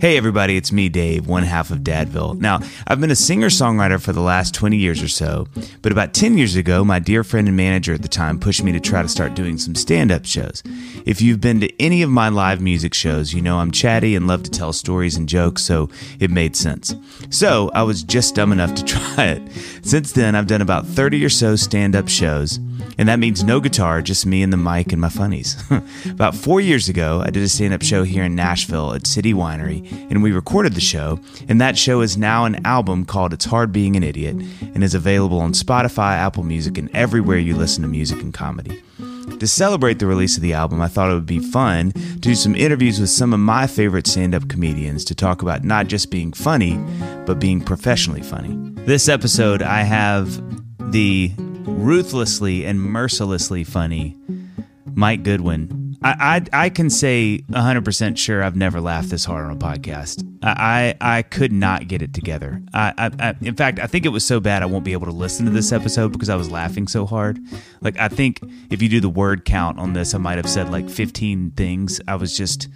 Hey 0.00 0.16
everybody, 0.16 0.56
it's 0.56 0.72
me, 0.72 0.88
Dave, 0.88 1.28
one 1.28 1.44
half 1.44 1.70
of 1.70 1.78
Dadville. 1.78 2.36
Now, 2.40 2.58
I've 2.88 3.00
been 3.00 3.12
a 3.12 3.16
singer 3.16 3.46
songwriter 3.46 4.02
for 4.02 4.12
the 4.12 4.20
last 4.20 4.52
20 4.52 4.76
years 4.76 5.00
or 5.00 5.06
so, 5.06 5.46
but 5.80 5.92
about 5.92 6.12
10 6.12 6.36
years 6.36 6.56
ago, 6.56 6.84
my 6.84 6.98
dear 6.98 7.22
friend 7.22 7.46
and 7.46 7.56
manager 7.56 7.94
at 7.94 8.02
the 8.02 8.08
time 8.08 8.40
pushed 8.40 8.64
me 8.64 8.72
to 8.72 8.80
try 8.80 9.00
to 9.00 9.08
start 9.08 9.34
doing 9.34 9.56
some 9.56 9.76
stand 9.76 10.10
up 10.10 10.26
shows. 10.26 10.64
If 11.06 11.22
you've 11.22 11.40
been 11.40 11.60
to 11.60 11.80
any 11.80 12.02
of 12.02 12.10
my 12.10 12.28
live 12.28 12.60
music 12.60 12.94
shows, 12.94 13.32
you 13.32 13.40
know 13.40 13.60
I'm 13.60 13.70
chatty 13.70 14.16
and 14.16 14.26
love 14.26 14.42
to 14.42 14.50
tell 14.50 14.72
stories 14.72 15.16
and 15.16 15.28
jokes, 15.28 15.62
so 15.62 15.88
it 16.18 16.32
made 16.32 16.56
sense. 16.56 16.96
So, 17.30 17.70
I 17.72 17.84
was 17.84 18.02
just 18.02 18.34
dumb 18.34 18.50
enough 18.50 18.74
to 18.74 18.84
try 19.16 19.24
it. 19.26 19.52
Since 19.82 20.12
then, 20.12 20.34
I've 20.34 20.48
done 20.48 20.62
about 20.62 20.84
30 20.84 21.24
or 21.24 21.30
so 21.30 21.54
stand 21.54 21.94
up 21.94 22.08
shows. 22.08 22.58
And 22.98 23.08
that 23.08 23.18
means 23.18 23.44
no 23.44 23.60
guitar, 23.60 24.02
just 24.02 24.26
me 24.26 24.42
and 24.42 24.52
the 24.52 24.56
mic 24.56 24.92
and 24.92 25.00
my 25.00 25.08
funnies. 25.08 25.56
About 26.10 26.34
four 26.34 26.60
years 26.60 26.88
ago, 26.88 27.22
I 27.24 27.30
did 27.30 27.42
a 27.42 27.48
stand 27.48 27.74
up 27.74 27.82
show 27.82 28.04
here 28.04 28.24
in 28.24 28.34
Nashville 28.34 28.94
at 28.94 29.06
City 29.06 29.34
Winery, 29.34 29.90
and 30.10 30.22
we 30.22 30.32
recorded 30.32 30.74
the 30.74 30.80
show. 30.80 31.20
And 31.48 31.60
that 31.60 31.76
show 31.76 32.00
is 32.00 32.16
now 32.16 32.44
an 32.44 32.64
album 32.64 33.04
called 33.04 33.32
It's 33.32 33.44
Hard 33.44 33.72
Being 33.72 33.96
an 33.96 34.02
Idiot 34.02 34.36
and 34.60 34.82
is 34.82 34.94
available 34.94 35.40
on 35.40 35.52
Spotify, 35.52 36.16
Apple 36.16 36.42
Music, 36.42 36.78
and 36.78 36.94
everywhere 36.94 37.38
you 37.38 37.56
listen 37.56 37.82
to 37.82 37.88
music 37.88 38.20
and 38.22 38.32
comedy. 38.32 38.82
To 39.38 39.46
celebrate 39.46 39.98
the 39.98 40.06
release 40.06 40.36
of 40.36 40.42
the 40.42 40.54
album, 40.54 40.80
I 40.80 40.88
thought 40.88 41.10
it 41.10 41.14
would 41.14 41.26
be 41.26 41.40
fun 41.40 41.92
to 41.92 42.18
do 42.18 42.34
some 42.34 42.54
interviews 42.54 42.98
with 42.98 43.10
some 43.10 43.34
of 43.34 43.40
my 43.40 43.66
favorite 43.66 44.06
stand 44.06 44.34
up 44.34 44.48
comedians 44.48 45.04
to 45.06 45.14
talk 45.14 45.42
about 45.42 45.62
not 45.62 45.88
just 45.88 46.10
being 46.10 46.32
funny, 46.32 46.78
but 47.26 47.38
being 47.38 47.60
professionally 47.60 48.22
funny. 48.22 48.56
This 48.86 49.08
episode, 49.08 49.60
I 49.60 49.82
have 49.82 50.40
the 50.92 51.32
ruthlessly 51.66 52.64
and 52.64 52.80
mercilessly 52.80 53.64
funny 53.64 54.16
Mike 54.94 55.22
Goodwin. 55.22 55.96
I, 56.02 56.42
I, 56.52 56.64
I 56.64 56.70
can 56.70 56.90
say 56.90 57.42
100% 57.50 58.16
sure 58.16 58.42
I've 58.42 58.56
never 58.56 58.80
laughed 58.80 59.10
this 59.10 59.24
hard 59.24 59.46
on 59.46 59.52
a 59.52 59.56
podcast. 59.56 60.35
I, 60.46 60.94
I, 61.00 61.22
could 61.22 61.52
not 61.52 61.88
get 61.88 62.02
it 62.02 62.14
together. 62.14 62.62
I, 62.72 62.92
I, 62.96 63.28
I, 63.28 63.34
in 63.40 63.56
fact, 63.56 63.80
I 63.80 63.86
think 63.86 64.06
it 64.06 64.10
was 64.10 64.24
so 64.24 64.38
bad 64.38 64.62
I 64.62 64.66
won't 64.66 64.84
be 64.84 64.92
able 64.92 65.06
to 65.06 65.12
listen 65.12 65.44
to 65.46 65.52
this 65.52 65.72
episode 65.72 66.12
because 66.12 66.28
I 66.28 66.36
was 66.36 66.50
laughing 66.50 66.86
so 66.86 67.04
hard. 67.04 67.38
Like, 67.80 67.98
I 67.98 68.08
think 68.08 68.40
if 68.70 68.80
you 68.80 68.88
do 68.88 69.00
the 69.00 69.08
word 69.08 69.44
count 69.44 69.78
on 69.78 69.92
this, 69.92 70.14
I 70.14 70.18
might 70.18 70.36
have 70.36 70.48
said 70.48 70.70
like 70.70 70.88
15 70.88 71.52
things. 71.52 72.00
I 72.06 72.14
was 72.14 72.36
just. 72.36 72.68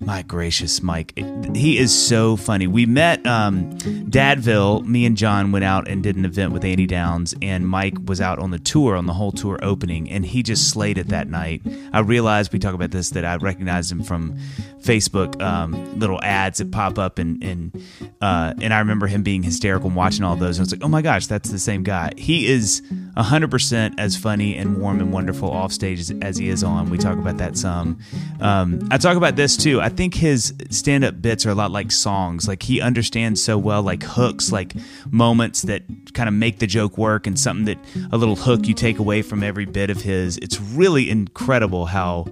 My 0.00 0.22
gracious, 0.22 0.80
Mike. 0.80 1.12
He 1.56 1.76
is 1.76 1.92
so 1.92 2.36
funny. 2.36 2.68
We 2.68 2.86
met 2.86 3.26
um, 3.26 3.72
Dadville. 3.78 4.86
Me 4.86 5.04
and 5.04 5.16
John 5.16 5.50
went 5.50 5.64
out 5.64 5.88
and 5.88 6.04
did 6.04 6.14
an 6.14 6.24
event 6.24 6.52
with 6.52 6.64
Annie 6.64 6.86
Downs, 6.86 7.34
and 7.42 7.68
Mike 7.68 7.96
was 8.04 8.20
out 8.20 8.38
on 8.38 8.52
the 8.52 8.60
tour, 8.60 8.94
on 8.94 9.06
the 9.06 9.12
whole 9.12 9.32
tour 9.32 9.58
opening, 9.60 10.08
and 10.08 10.24
he 10.24 10.44
just 10.44 10.70
slayed 10.70 10.98
it 10.98 11.08
that 11.08 11.28
night. 11.28 11.62
I 11.92 11.98
realized, 11.98 12.52
we 12.52 12.60
talk 12.60 12.74
about 12.74 12.92
this, 12.92 13.10
that 13.10 13.24
I 13.24 13.36
recognized 13.36 13.90
him 13.90 14.04
from 14.04 14.38
Facebook 14.80 15.40
um, 15.42 15.98
little 15.98 16.22
ads 16.22 16.58
that 16.58 16.70
pop 16.70 16.97
up, 16.98 17.18
and 17.18 17.42
and, 17.42 17.82
uh, 18.20 18.54
and 18.60 18.74
I 18.74 18.80
remember 18.80 19.06
him 19.06 19.22
being 19.22 19.42
hysterical 19.42 19.88
and 19.88 19.96
watching 19.96 20.24
all 20.24 20.36
those. 20.36 20.58
And 20.58 20.62
I 20.62 20.64
was 20.64 20.72
like, 20.72 20.84
oh 20.84 20.88
my 20.88 21.02
gosh, 21.02 21.26
that's 21.26 21.50
the 21.50 21.58
same 21.58 21.82
guy. 21.82 22.12
He 22.16 22.46
is 22.48 22.82
100% 23.16 23.94
as 23.98 24.16
funny 24.16 24.56
and 24.56 24.78
warm 24.78 25.00
and 25.00 25.12
wonderful 25.12 25.50
off 25.50 25.72
stage 25.72 26.00
as, 26.00 26.12
as 26.22 26.36
he 26.36 26.48
is 26.48 26.62
on. 26.62 26.90
We 26.90 26.98
talk 26.98 27.18
about 27.18 27.38
that 27.38 27.56
some. 27.56 27.98
Um, 28.40 28.86
I 28.90 28.98
talk 28.98 29.16
about 29.16 29.36
this 29.36 29.56
too. 29.56 29.80
I 29.80 29.88
think 29.88 30.14
his 30.14 30.54
stand 30.70 31.04
up 31.04 31.20
bits 31.20 31.46
are 31.46 31.50
a 31.50 31.54
lot 31.54 31.70
like 31.70 31.90
songs. 31.90 32.46
Like 32.46 32.62
he 32.62 32.80
understands 32.80 33.42
so 33.42 33.58
well, 33.58 33.82
like 33.82 34.02
hooks, 34.02 34.52
like 34.52 34.74
moments 35.10 35.62
that 35.62 35.82
kind 36.14 36.28
of 36.28 36.34
make 36.34 36.58
the 36.58 36.66
joke 36.66 36.98
work 36.98 37.26
and 37.26 37.38
something 37.38 37.64
that 37.66 37.78
a 38.12 38.16
little 38.16 38.36
hook 38.36 38.66
you 38.66 38.74
take 38.74 38.98
away 38.98 39.22
from 39.22 39.42
every 39.42 39.64
bit 39.64 39.90
of 39.90 40.02
his. 40.02 40.38
It's 40.38 40.60
really 40.60 41.10
incredible 41.10 41.86
how 41.86 42.26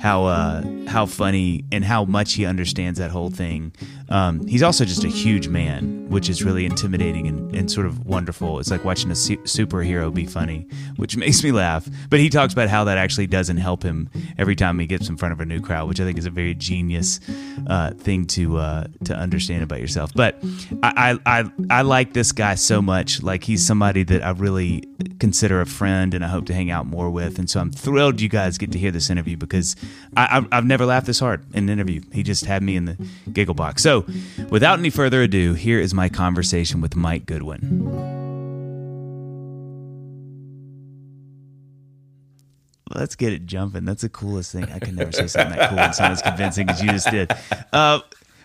how 0.00 0.24
uh, 0.24 0.62
how 0.88 1.06
funny 1.06 1.64
and 1.70 1.84
how 1.84 2.04
much 2.04 2.34
he 2.34 2.46
understands 2.46 2.98
that 2.98 3.10
whole 3.10 3.30
thing. 3.30 3.72
Um, 4.12 4.46
he's 4.46 4.62
also 4.62 4.84
just 4.84 5.04
a 5.04 5.08
huge 5.08 5.48
man, 5.48 6.01
which 6.12 6.28
is 6.28 6.44
really 6.44 6.66
intimidating 6.66 7.26
and, 7.26 7.54
and 7.56 7.70
sort 7.70 7.86
of 7.86 8.06
wonderful. 8.06 8.60
It's 8.60 8.70
like 8.70 8.84
watching 8.84 9.10
a 9.10 9.14
su- 9.14 9.38
superhero 9.38 10.12
be 10.12 10.26
funny, 10.26 10.66
which 10.96 11.16
makes 11.22 11.42
me 11.42 11.52
laugh. 11.52 11.88
But 12.10 12.20
he 12.20 12.28
talks 12.28 12.52
about 12.52 12.68
how 12.68 12.84
that 12.84 12.98
actually 12.98 13.26
doesn't 13.26 13.56
help 13.56 13.82
him 13.82 14.10
every 14.36 14.54
time 14.54 14.78
he 14.78 14.86
gets 14.86 15.08
in 15.08 15.16
front 15.16 15.32
of 15.32 15.40
a 15.40 15.46
new 15.46 15.60
crowd, 15.60 15.88
which 15.88 16.00
I 16.00 16.04
think 16.04 16.18
is 16.18 16.26
a 16.26 16.30
very 16.30 16.54
genius 16.54 17.18
uh, 17.66 17.92
thing 17.92 18.26
to 18.26 18.58
uh, 18.58 18.86
to 19.04 19.16
understand 19.16 19.62
about 19.62 19.80
yourself. 19.80 20.12
But 20.14 20.38
I, 20.82 21.18
I 21.24 21.40
I 21.40 21.52
I 21.70 21.82
like 21.82 22.12
this 22.12 22.30
guy 22.32 22.56
so 22.56 22.82
much. 22.82 23.22
Like 23.22 23.44
he's 23.44 23.66
somebody 23.66 24.02
that 24.04 24.22
I 24.22 24.30
really 24.32 24.84
consider 25.18 25.60
a 25.60 25.66
friend, 25.66 26.12
and 26.14 26.24
I 26.24 26.28
hope 26.28 26.46
to 26.46 26.54
hang 26.54 26.70
out 26.70 26.86
more 26.86 27.10
with. 27.10 27.38
And 27.38 27.48
so 27.48 27.60
I'm 27.60 27.70
thrilled 27.70 28.20
you 28.20 28.28
guys 28.28 28.58
get 28.58 28.72
to 28.72 28.78
hear 28.78 28.90
this 28.90 29.08
interview 29.08 29.36
because 29.36 29.76
I, 30.16 30.36
I've, 30.36 30.48
I've 30.52 30.66
never 30.66 30.84
laughed 30.84 31.06
this 31.06 31.20
hard 31.20 31.44
in 31.54 31.64
an 31.64 31.70
interview. 31.70 32.02
He 32.12 32.22
just 32.22 32.44
had 32.44 32.62
me 32.62 32.76
in 32.76 32.84
the 32.84 32.96
giggle 33.32 33.54
box. 33.54 33.82
So 33.82 34.04
without 34.50 34.78
any 34.78 34.90
further 34.90 35.22
ado, 35.22 35.54
here 35.54 35.80
is 35.80 35.94
my 35.94 36.01
conversation 36.08 36.80
with 36.80 36.96
Mike 36.96 37.26
Goodwin. 37.26 38.20
Let's 42.94 43.14
get 43.14 43.32
it 43.32 43.46
jumping. 43.46 43.84
That's 43.84 44.02
the 44.02 44.08
coolest 44.08 44.52
thing. 44.52 44.64
I 44.64 44.78
can 44.78 44.94
never 44.94 45.12
say 45.12 45.26
something 45.26 45.56
that 45.56 45.70
cool 45.70 45.78
and 45.78 45.94
sound 45.94 46.12
as 46.12 46.20
convincing 46.22 46.68
as 46.68 46.82
you 46.82 46.90
just 46.90 47.10
did. 47.10 47.32
Uh, 47.72 48.00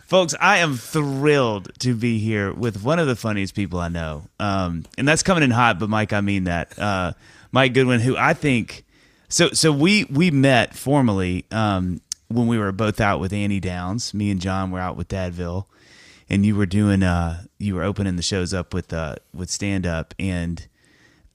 folks, 0.06 0.34
I 0.40 0.60
am 0.60 0.78
thrilled 0.78 1.72
to 1.80 1.94
be 1.94 2.18
here 2.20 2.54
with 2.54 2.82
one 2.82 2.98
of 3.00 3.08
the 3.08 3.16
funniest 3.18 3.56
people 3.56 3.80
I 3.80 3.90
know. 3.90 4.24
Um, 4.40 4.86
and 4.98 5.06
that's 5.06 5.22
coming 5.22 5.44
in 5.44 5.52
hot, 5.52 5.80
but 5.80 5.90
Mike, 5.90 6.14
I 6.14 6.22
mean 6.22 6.46
that. 6.46 6.80
Uh, 6.80 7.12
Mike 7.52 7.74
Goodwin, 7.74 8.00
who 8.00 8.16
I 8.16 8.34
think 8.34 8.86
so 9.30 9.50
so 9.50 9.72
we 9.72 10.06
we 10.06 10.32
met 10.32 10.74
formally 10.76 11.46
um, 11.52 12.02
when 12.28 12.48
we 12.48 12.58
were 12.58 12.72
both 12.72 13.02
out 13.02 13.20
with 13.20 13.34
Annie 13.34 13.60
Downs. 13.60 14.14
Me 14.14 14.32
and 14.32 14.40
John 14.40 14.72
were 14.72 14.80
out 14.80 14.96
with 14.96 15.08
Dadville, 15.10 15.66
and 16.30 16.46
you 16.46 16.56
were 16.56 16.66
doing 16.66 17.04
uh 17.04 17.44
you 17.58 17.76
were 17.76 17.84
opening 17.84 18.16
the 18.16 18.22
shows 18.22 18.54
up 18.54 18.74
with 18.74 18.94
uh 18.94 19.16
with 19.34 19.50
stand 19.50 19.86
up 19.86 20.14
and. 20.20 20.68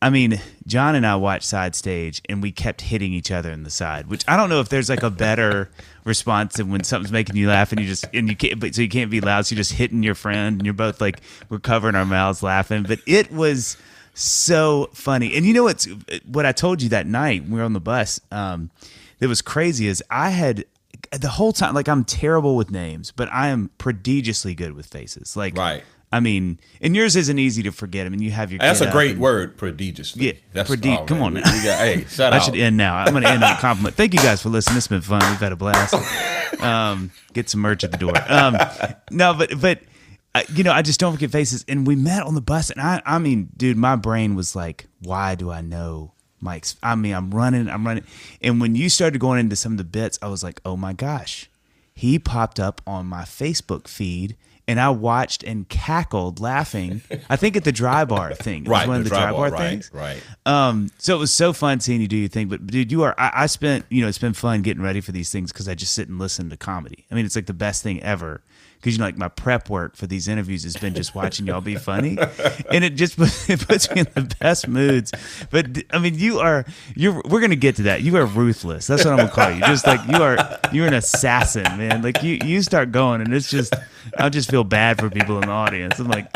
I 0.05 0.11
mean, 0.11 0.41
John 0.67 0.97
and 0.97 1.07
I 1.07 1.15
watched 1.15 1.45
side 1.45 1.77
stage, 1.77 2.23
and 2.29 2.43
we 2.43 2.51
kept 2.51 2.81
hitting 2.81 3.13
each 3.13 3.31
other 3.31 3.53
in 3.53 3.63
the 3.63 3.71
side. 3.71 4.09
Which 4.09 4.25
I 4.27 4.37
don't 4.37 4.49
know 4.49 4.59
if 4.59 4.69
there's 4.69 4.89
like 4.89 5.05
a 5.05 5.11
better 5.11 5.71
response 6.05 6.57
than 6.57 6.73
when 6.73 6.83
something's 6.83 7.13
making 7.13 7.37
you 7.37 7.47
laugh, 7.47 7.71
and 7.71 7.81
you 7.81 7.87
just 7.87 8.07
and 8.13 8.29
you 8.29 8.35
can't, 8.35 8.59
but 8.59 8.75
so 8.75 8.83
you 8.83 8.89
can't 8.89 9.13
be 9.13 9.21
loud, 9.21 9.47
so 9.47 9.55
you're 9.55 9.61
just 9.61 9.75
hitting 9.75 10.03
your 10.03 10.17
friend, 10.17 10.59
and 10.59 10.67
you're 10.67 10.75
both 10.75 11.01
like 11.01 11.21
we're 11.49 11.61
covering 11.61 11.95
our 11.95 12.05
mouths 12.05 12.43
laughing. 12.43 12.83
But 12.83 12.99
it 13.07 13.31
was 13.31 13.77
so 14.13 14.91
funny, 14.93 15.37
and 15.37 15.47
you 15.47 15.55
know 15.55 15.63
what's 15.63 15.87
what 16.27 16.47
I 16.47 16.51
told 16.51 16.83
you 16.83 16.89
that 16.89 17.07
night 17.07 17.43
when 17.43 17.53
we 17.53 17.59
were 17.59 17.65
on 17.65 17.73
the 17.73 17.81
bus. 17.81 18.21
Um, 18.33 18.73
that 19.21 19.29
was 19.29 19.41
crazy 19.41 19.87
is 19.87 20.03
I 20.11 20.31
had 20.31 20.65
the 21.13 21.29
whole 21.29 21.53
time 21.53 21.75
like 21.75 21.89
I'm 21.89 22.05
terrible 22.05 22.57
with 22.57 22.71
names, 22.71 23.13
but 23.13 23.29
I 23.33 23.49
am 23.49 23.71
prodigiously 23.79 24.55
good 24.55 24.75
with 24.75 24.87
faces. 24.87 25.37
Like 25.37 25.57
Right. 25.57 25.83
I 26.15 26.21
mean, 26.21 26.61
and 26.83 26.95
yours 26.95 27.17
isn't 27.17 27.39
easy 27.39 27.63
to 27.63 27.73
forget. 27.73 28.05
I 28.07 28.11
mean, 28.11 28.21
you 28.21 28.31
have 28.33 28.53
your. 28.53 28.59
That's 28.59 28.83
a 28.83 28.91
great 28.91 29.13
and- 29.13 29.21
word, 29.21 29.57
prodigiously. 29.57 30.27
Yeah, 30.27 30.33
That's 30.53 30.69
prodi- 30.71 30.99
oh, 30.99 31.05
come 31.07 31.19
man, 31.21 31.27
on 31.29 31.35
we- 31.35 31.41
now. 31.41 31.53
we 31.53 31.63
got- 31.65 31.79
hey, 31.79 32.05
shout 32.09 32.35
I 32.35 32.37
out. 32.37 32.43
should 32.45 32.57
end 32.57 32.77
now. 32.77 32.97
I'm 32.97 33.13
going 33.13 33.23
to 33.23 33.31
end 33.31 33.43
on 33.43 33.53
a 33.53 33.59
compliment. 33.59 33.95
Thank 33.95 34.13
you 34.13 34.21
guys 34.21 34.43
for 34.43 34.51
listening. 34.51 34.77
It's 34.77 34.89
been 34.89 35.01
fun. 35.01 35.21
We've 35.31 35.41
had 35.41 35.53
a 35.53 35.57
blast. 35.57 35.95
Um, 36.61 37.11
get 37.33 37.49
some 37.51 37.61
merch 37.61 37.83
at 37.83 37.91
the 37.91 37.97
door. 37.97 38.13
Um, 38.29 38.57
no, 39.11 39.35
but 39.35 39.59
but 39.61 39.81
uh, 40.35 40.43
you 40.55 40.63
know, 40.63 40.71
I 40.71 40.83
just 40.83 41.01
don't 41.01 41.13
forget 41.13 41.31
faces. 41.33 41.65
And 41.67 41.85
we 41.87 41.97
met 41.97 42.23
on 42.23 42.35
the 42.37 42.41
bus, 42.41 42.71
and 42.71 42.81
I 42.81 43.03
I 43.05 43.19
mean, 43.19 43.49
dude, 43.57 43.77
my 43.77 43.97
brain 43.97 44.37
was 44.37 44.55
like, 44.55 44.87
why 45.01 45.35
do 45.35 45.51
I 45.51 45.61
know 45.61 46.12
Mike's? 46.43 46.77
I 46.83 46.95
mean, 46.97 47.15
I'm 47.15 47.31
running, 47.31 47.69
I'm 47.69 47.87
running, 47.87 48.05
and 48.43 48.61
when 48.61 48.75
you 48.75 48.89
started 48.91 49.19
going 49.21 49.41
into 49.41 49.57
some 49.57 49.73
of 49.73 49.79
the 49.79 49.85
bits, 49.85 50.19
I 50.21 50.29
was 50.29 50.43
like, 50.43 50.61
oh 50.65 50.77
my 50.77 50.93
gosh, 50.93 51.49
he 51.95 52.19
popped 52.19 52.61
up 52.61 52.81
on 52.87 53.07
my 53.07 53.23
Facebook 53.23 53.89
feed. 53.89 54.37
And 54.69 54.79
I 54.79 54.91
watched 54.91 55.43
and 55.43 55.69
cackled 55.69 56.39
laughing. 56.39 57.03
I 57.29 57.35
think 57.35 57.57
at 57.57 57.65
the 57.65 57.73
dry 57.73 58.05
bar 58.05 58.33
thing. 58.35 58.65
It 58.65 58.69
was 58.69 58.71
Right, 58.71 58.87
one 58.89 58.99
of 58.99 59.03
the 59.05 59.11
the 59.11 59.17
dry 59.17 59.23
dry 59.25 59.33
bar 59.33 59.51
bar, 59.51 59.59
right, 59.59 59.69
things. 59.71 59.91
right. 59.93 60.23
Um, 60.47 60.89
so 60.99 61.17
it 61.17 61.19
was 61.19 61.35
so 61.35 61.53
fun 61.53 61.81
seeing 61.81 62.01
you 62.01 62.07
do 62.07 62.17
your 62.17 62.29
thing. 62.29 62.47
But 62.47 62.69
dude, 62.69 62.93
you 62.93 63.03
are. 63.03 63.13
I, 63.19 63.33
I 63.35 63.47
spent. 63.47 63.87
You 63.91 64.03
know, 64.03 64.09
it's 64.09 64.19
been 64.19 64.35
fun 64.35 64.63
getting 64.63 64.83
ready 64.83 65.01
for 65.01 65.11
these 65.11 65.33
things 65.33 65.51
because 65.53 65.69
I 65.69 65.75
just 65.75 65.93
sit 65.93 66.09
and 66.09 66.17
listen 66.21 66.49
to 66.51 66.57
comedy. 66.57 67.07
I 67.11 67.17
mean, 67.17 67.27
it's 67.27 67.35
like 67.35 67.47
the 67.47 67.53
best 67.53 67.83
thing 67.83 68.01
ever. 68.05 68.41
Because 68.83 68.95
you 68.95 68.99
know, 68.99 69.05
like 69.05 69.17
my 69.17 69.29
prep 69.29 69.71
work 69.71 69.95
for 69.95 70.09
these 70.09 70.27
interviews 70.27 70.65
has 70.65 70.77
been 70.77 70.93
just 70.93 71.15
watching 71.15 71.47
y'all 71.47 71.61
be 71.61 71.77
funny, 71.77 72.19
and 72.69 72.83
it 72.83 72.97
just 72.97 73.17
it 73.49 73.61
puts 73.69 73.89
me 73.93 74.01
in 74.01 74.09
the 74.15 74.35
best 74.41 74.67
moods. 74.67 75.13
But 75.53 75.85
I 75.93 75.99
mean, 76.01 76.19
you 76.19 76.41
are 76.41 76.65
you're. 76.97 77.23
We're 77.25 77.41
gonna 77.41 77.55
get 77.55 77.77
to 77.77 77.85
that. 77.85 78.03
You 78.03 78.17
are 78.17 78.27
ruthless. 78.27 78.89
That's 78.89 79.05
what 79.05 79.13
I'm 79.13 79.19
gonna 79.19 79.31
call 79.31 79.53
you. 79.53 79.61
Just 79.61 79.87
like 79.87 80.01
you 80.09 80.21
are. 80.21 80.59
You're 80.73 80.89
an 80.89 80.95
assassin, 80.95 81.63
man. 81.79 82.03
Like 82.03 82.25
you 82.25 82.39
you 82.45 82.61
start 82.63 82.91
going, 82.91 83.21
and 83.21 83.33
it's 83.33 83.49
just. 83.49 83.73
I 84.19 84.29
just 84.31 84.51
feel 84.51 84.65
bad 84.65 84.99
for 84.99 85.09
people 85.09 85.37
in 85.37 85.43
the 85.43 85.53
audience. 85.53 86.01
I'm 86.01 86.09
like, 86.09 86.27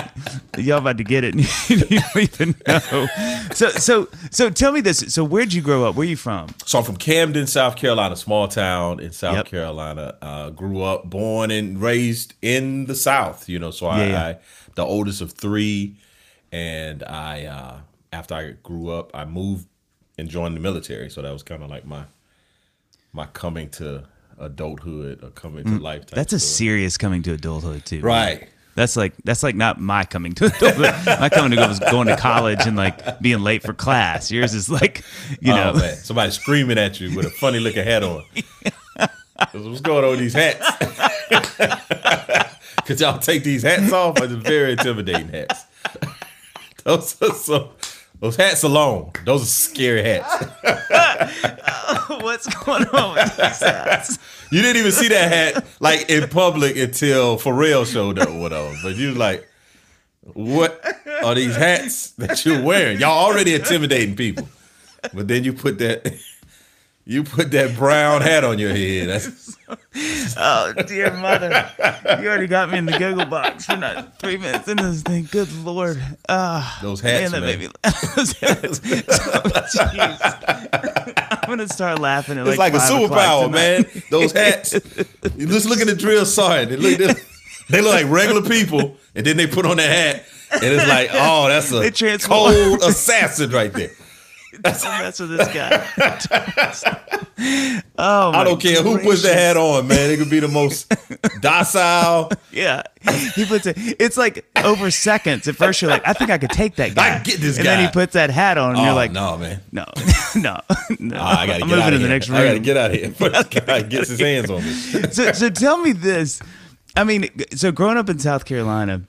y'all 0.57 0.79
about 0.79 0.99
to 0.99 1.05
get 1.05 1.25
it, 1.25 1.35
and 1.35 1.43
you 1.91 1.99
don't 1.99 2.17
even 2.17 2.55
know. 2.67 3.07
So 3.53 3.71
so 3.71 4.09
so 4.31 4.51
tell 4.51 4.71
me 4.71 4.81
this. 4.81 4.99
So 5.13 5.25
where'd 5.25 5.53
you 5.53 5.63
grow 5.63 5.85
up? 5.85 5.97
Where 5.97 6.07
you 6.07 6.17
from? 6.17 6.49
So 6.65 6.79
I'm 6.79 6.85
from 6.85 6.97
Camden, 6.97 7.49
South 7.49 7.75
Carolina, 7.75 8.15
small 8.15 8.47
town 8.47 9.01
in 9.01 9.11
South 9.11 9.35
Yep. 9.35 9.47
Carolina. 9.47 10.17
Uh, 10.23 10.51
grew 10.51 10.81
up, 10.83 11.11
born 11.11 11.51
and 11.51 11.83
raised 11.83 12.35
in 12.47 12.87
the 12.87 12.95
South. 12.95 13.49
You 13.49 13.59
know, 13.59 13.71
so 13.71 13.87
I, 13.87 14.07
Yeah. 14.07 14.27
I 14.27 14.37
the 14.75 14.85
oldest 14.85 15.21
of 15.23 15.33
three, 15.33 15.97
and 16.53 17.03
I 17.03 17.47
uh, 17.47 17.79
after 18.13 18.35
I 18.35 18.51
grew 18.63 18.91
up, 18.91 19.11
I 19.15 19.25
moved 19.25 19.67
and 20.19 20.29
joined 20.29 20.55
the 20.57 20.61
military. 20.61 21.11
So 21.11 21.23
that 21.23 21.33
was 21.33 21.43
kind 21.43 21.63
of 21.63 21.71
like 21.71 21.85
my 21.87 22.05
my 23.13 23.27
coming 23.27 23.69
to 23.71 24.05
adulthood 24.39 25.25
or 25.25 25.31
coming 25.31 25.65
to 25.65 25.79
life. 25.79 26.07
Mm, 26.07 26.11
That's 26.11 26.33
a 26.35 26.39
story. 26.39 26.69
serious 26.69 26.97
coming 26.99 27.23
to 27.23 27.33
adulthood 27.33 27.85
too. 27.87 27.97
man. 27.97 28.05
right. 28.05 28.49
That's 28.75 28.95
like 28.95 29.15
that's 29.25 29.43
like 29.43 29.55
not 29.55 29.81
my 29.81 30.05
coming 30.05 30.35
to 30.35 30.45
adulthood. 30.47 30.95
my 31.21 31.31
coming 31.31 31.51
to 31.53 31.57
go 31.57 31.67
was 31.67 31.79
going 31.81 32.09
to 32.09 32.17
college 32.19 32.67
and 32.67 32.77
like 32.77 33.21
being 33.23 33.41
late 33.41 33.63
for 33.63 33.73
class. 33.73 34.31
Yours 34.31 34.53
is 34.53 34.69
like, 34.69 35.03
you 35.41 35.55
know, 35.55 35.73
oh 35.75 35.79
man, 35.79 35.97
somebody 35.97 36.31
screaming 36.31 36.77
at 36.77 37.01
you 37.01 37.17
with 37.17 37.25
a 37.25 37.31
funny 37.31 37.59
looking 37.59 37.85
hat 37.85 38.03
on. 38.03 38.23
What's 39.53 39.81
going 39.81 40.05
on 40.05 40.11
with 40.11 40.21
these 40.21 40.35
hats? 40.35 40.67
Could 42.87 43.01
y'all 43.01 43.19
take 43.19 43.43
these 43.43 43.65
hats 43.65 43.93
off? 43.93 44.15
They're 44.15 44.29
very 44.29 44.73
intimidating 44.73 45.29
hats. 45.29 45.65
those 46.85 47.21
are 47.21 47.35
so, 47.35 47.73
those 48.21 48.37
hats 48.37 48.63
alone, 48.63 49.11
those 49.25 49.43
are 49.43 49.47
scary 49.47 50.05
hats. 50.05 50.47
what's 52.23 52.47
going 52.65 52.87
on 52.87 53.17
with 53.17 53.37
these 53.37 53.61
hats? 53.61 54.19
You 54.53 54.63
didn't 54.63 54.77
even 54.77 54.93
see 54.93 55.09
that 55.09 55.33
hat 55.33 55.67
like 55.81 56.09
in 56.09 56.29
public 56.29 56.77
until 56.77 57.37
Pharrell 57.37 57.85
showed 57.85 58.21
up 58.21 58.29
with 58.29 58.53
those. 58.53 58.81
But 58.81 58.95
you 58.95 59.13
like, 59.13 59.45
what 60.35 60.81
are 61.25 61.35
these 61.35 61.57
hats 61.57 62.13
that 62.13 62.47
you're 62.47 62.63
wearing? 62.63 63.01
Y'all 63.01 63.25
already 63.27 63.55
intimidating 63.55 64.15
people. 64.15 64.49
But 65.13 65.27
then 65.27 65.43
you 65.43 65.53
put 65.53 65.79
that 65.81 66.17
you 67.09 67.23
put 67.23 67.53
that 67.53 67.77
brown 67.77 68.21
hat 68.21 68.43
on 68.43 68.59
your 68.59 68.75
head. 68.75 69.09
That's 69.09 69.57
Oh 70.37 70.73
dear 70.87 71.13
mother, 71.15 71.71
you 72.21 72.29
already 72.29 72.47
got 72.47 72.71
me 72.71 72.79
in 72.79 72.87
the 72.87 72.99
Google 72.99 73.25
box 73.25 73.65
for 73.65 73.77
not 73.77 74.19
three 74.19 74.37
minutes 74.37 74.69
into 74.69 74.85
this 74.85 75.03
thing. 75.03 75.29
Good 75.31 75.51
lord, 75.65 76.03
ah, 76.29 76.79
Those 76.83 77.01
hats, 77.01 77.33
man, 77.33 77.41
man. 77.41 77.51
made 77.51 77.61
me 77.61 77.69
laugh. 77.85 78.15
Those 78.17 78.33
hats. 78.39 78.81
Jeez. 78.81 80.23
I'm 81.43 81.49
gonna 81.49 81.69
start 81.69 82.01
laughing 82.01 82.39
at 82.39 82.47
It's 82.47 82.59
like, 82.59 82.75
like, 82.75 82.83
a 82.83 82.85
superpower, 82.85 83.51
man. 83.51 83.87
Those 84.11 84.33
hats. 84.33 84.75
You 85.37 85.47
just 85.47 85.67
look 85.67 85.81
at 85.81 85.87
the 85.87 85.97
drill 85.97 86.27
sergeant. 86.27 86.83
They 86.83 86.97
look, 86.97 87.19
they 87.69 87.81
look 87.81 87.95
like 87.95 88.11
regular 88.11 88.43
people, 88.43 88.97
and 89.15 89.25
then 89.27 89.37
they 89.37 89.47
put 89.47 89.65
on 89.65 89.79
that 89.79 89.91
hat, 89.91 90.25
and 90.53 90.65
it's 90.65 90.89
like, 90.89 91.11
oh, 91.13 91.49
that's 91.49 91.73
a 91.73 92.19
cold 92.27 92.83
assassin 92.83 93.51
right 93.51 93.73
there. 93.73 93.91
Don't 94.63 94.83
mess 94.85 95.21
with 95.21 95.37
this 95.37 95.49
guy. 95.49 95.87
oh, 97.99 98.33
my 98.33 98.39
I 98.41 98.45
don't 98.45 98.61
care 98.61 98.83
who 98.83 98.99
puts 98.99 99.23
the 99.23 99.33
hat 99.35 99.57
on, 99.57 99.87
man. 99.89 100.11
It 100.11 100.19
could 100.19 100.31
be 100.31 100.41
the 100.41 100.49
most 100.49 100.93
docile. 101.41 102.31
Yeah, 102.51 102.83
he 103.35 103.45
puts 103.45 103.67
it. 103.67 103.77
It's 104.01 104.17
like 104.17 104.45
over 104.65 104.91
seconds. 104.91 105.47
At 105.49 105.57
first, 105.57 105.83
you're 105.83 105.91
like, 105.91 106.07
I 106.07 106.13
think 106.13 106.31
I 106.31 106.39
could 106.39 106.51
take 106.51 106.77
that 106.77 106.95
guy. 106.95 107.17
I 107.17 107.23
get 107.23 107.41
this 107.41 107.57
and 107.59 107.67
then 107.67 107.85
he 107.87 107.91
puts 107.93 108.15
that 108.15 108.31
hat 108.31 108.59
on, 108.59 108.71
and 108.71 108.79
Oh, 108.79 108.85
you're 108.85 108.95
like, 108.95 109.13
no, 109.13 109.37
man. 109.39 109.61
no, 109.73 109.85
no, 110.37 110.61
no. 110.99 111.17
Ah, 111.19 111.41
I 111.41 111.47
gotta 111.47 111.63
I'm 111.65 111.69
get 111.69 111.77
moving 111.77 111.83
out 111.83 111.91
to 111.91 111.95
of 111.97 112.01
the 112.03 112.07
here. 112.07 112.09
next 112.09 112.31
I 112.31 112.45
gotta 112.47 112.59
get 112.59 112.77
out 112.77 112.91
of 112.93 112.97
here. 112.97 113.15
But 113.19 113.33
this 113.51 113.63
guy 113.65 113.83
gets 113.83 114.09
his 114.09 114.21
hands 114.21 114.51
on 114.51 114.65
me. 114.65 114.71
so, 115.11 115.33
so 115.33 115.51
tell 115.51 115.79
me 115.79 115.93
this. 115.93 116.41
I 116.97 117.05
mean, 117.05 117.29
so 117.55 117.73
growing 117.73 117.99
up 117.99 118.09
in 118.09 118.19
South 118.19 118.45
Carolina, 118.47 119.03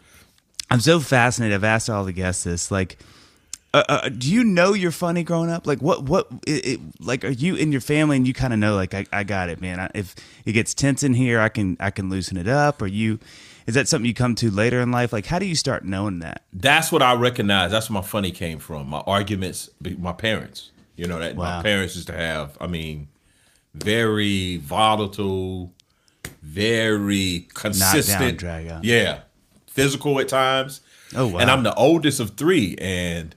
I'm 0.69 0.81
so 0.81 0.99
fascinated. 0.99 1.55
I've 1.55 1.63
asked 1.63 1.89
all 1.89 2.03
the 2.03 2.11
guests 2.11 2.43
this. 2.43 2.69
Like, 2.71 2.97
uh, 3.89 4.01
uh, 4.03 4.09
do 4.09 4.31
you 4.31 4.43
know 4.43 4.73
you're 4.73 4.91
funny 4.91 5.23
growing 5.23 5.49
up? 5.49 5.67
Like, 5.67 5.81
what, 5.81 6.03
what, 6.03 6.27
it, 6.45 6.65
it, 6.65 6.79
like, 6.99 7.23
are 7.25 7.29
you 7.29 7.55
in 7.55 7.71
your 7.71 7.81
family 7.81 8.17
and 8.17 8.27
you 8.27 8.33
kind 8.33 8.53
of 8.53 8.59
know, 8.59 8.75
like, 8.75 8.93
I, 8.93 9.05
I 9.11 9.23
got 9.23 9.49
it, 9.49 9.61
man. 9.61 9.79
I, 9.79 9.89
if 9.93 10.15
it 10.45 10.53
gets 10.53 10.73
tense 10.73 11.03
in 11.03 11.13
here, 11.13 11.39
I 11.39 11.49
can, 11.49 11.77
I 11.79 11.91
can 11.91 12.09
loosen 12.09 12.37
it 12.37 12.47
up. 12.47 12.81
Or 12.81 12.87
you, 12.87 13.19
is 13.65 13.75
that 13.75 13.87
something 13.87 14.05
you 14.05 14.13
come 14.13 14.35
to 14.35 14.51
later 14.51 14.79
in 14.79 14.91
life? 14.91 15.11
Like, 15.11 15.25
how 15.25 15.39
do 15.39 15.45
you 15.45 15.55
start 15.55 15.83
knowing 15.83 16.19
that? 16.19 16.43
That's 16.53 16.91
what 16.91 17.01
I 17.01 17.13
recognize. 17.15 17.71
That's 17.71 17.89
where 17.89 18.01
my 18.01 18.07
funny 18.07 18.31
came 18.31 18.59
from. 18.59 18.87
My 18.87 18.99
arguments, 18.99 19.69
my 19.99 20.13
parents. 20.13 20.71
You 20.95 21.05
know 21.05 21.19
that 21.19 21.35
Wow. 21.35 21.57
my 21.57 21.63
parents 21.63 21.95
used 21.95 22.07
to 22.07 22.13
have. 22.17 22.57
I 22.59 22.65
mean, 22.65 23.07
very 23.75 24.57
volatile, 24.57 25.71
very 26.41 27.47
consistent. 27.53 28.39
drag 28.39 28.67
out. 28.67 28.83
Yeah, 28.83 29.19
physical 29.67 30.19
at 30.19 30.27
times. 30.27 30.81
Oh, 31.15 31.27
wow. 31.27 31.39
And 31.39 31.51
I'm 31.51 31.63
the 31.63 31.73
oldest 31.75 32.19
of 32.19 32.31
three, 32.31 32.75
and 32.79 33.35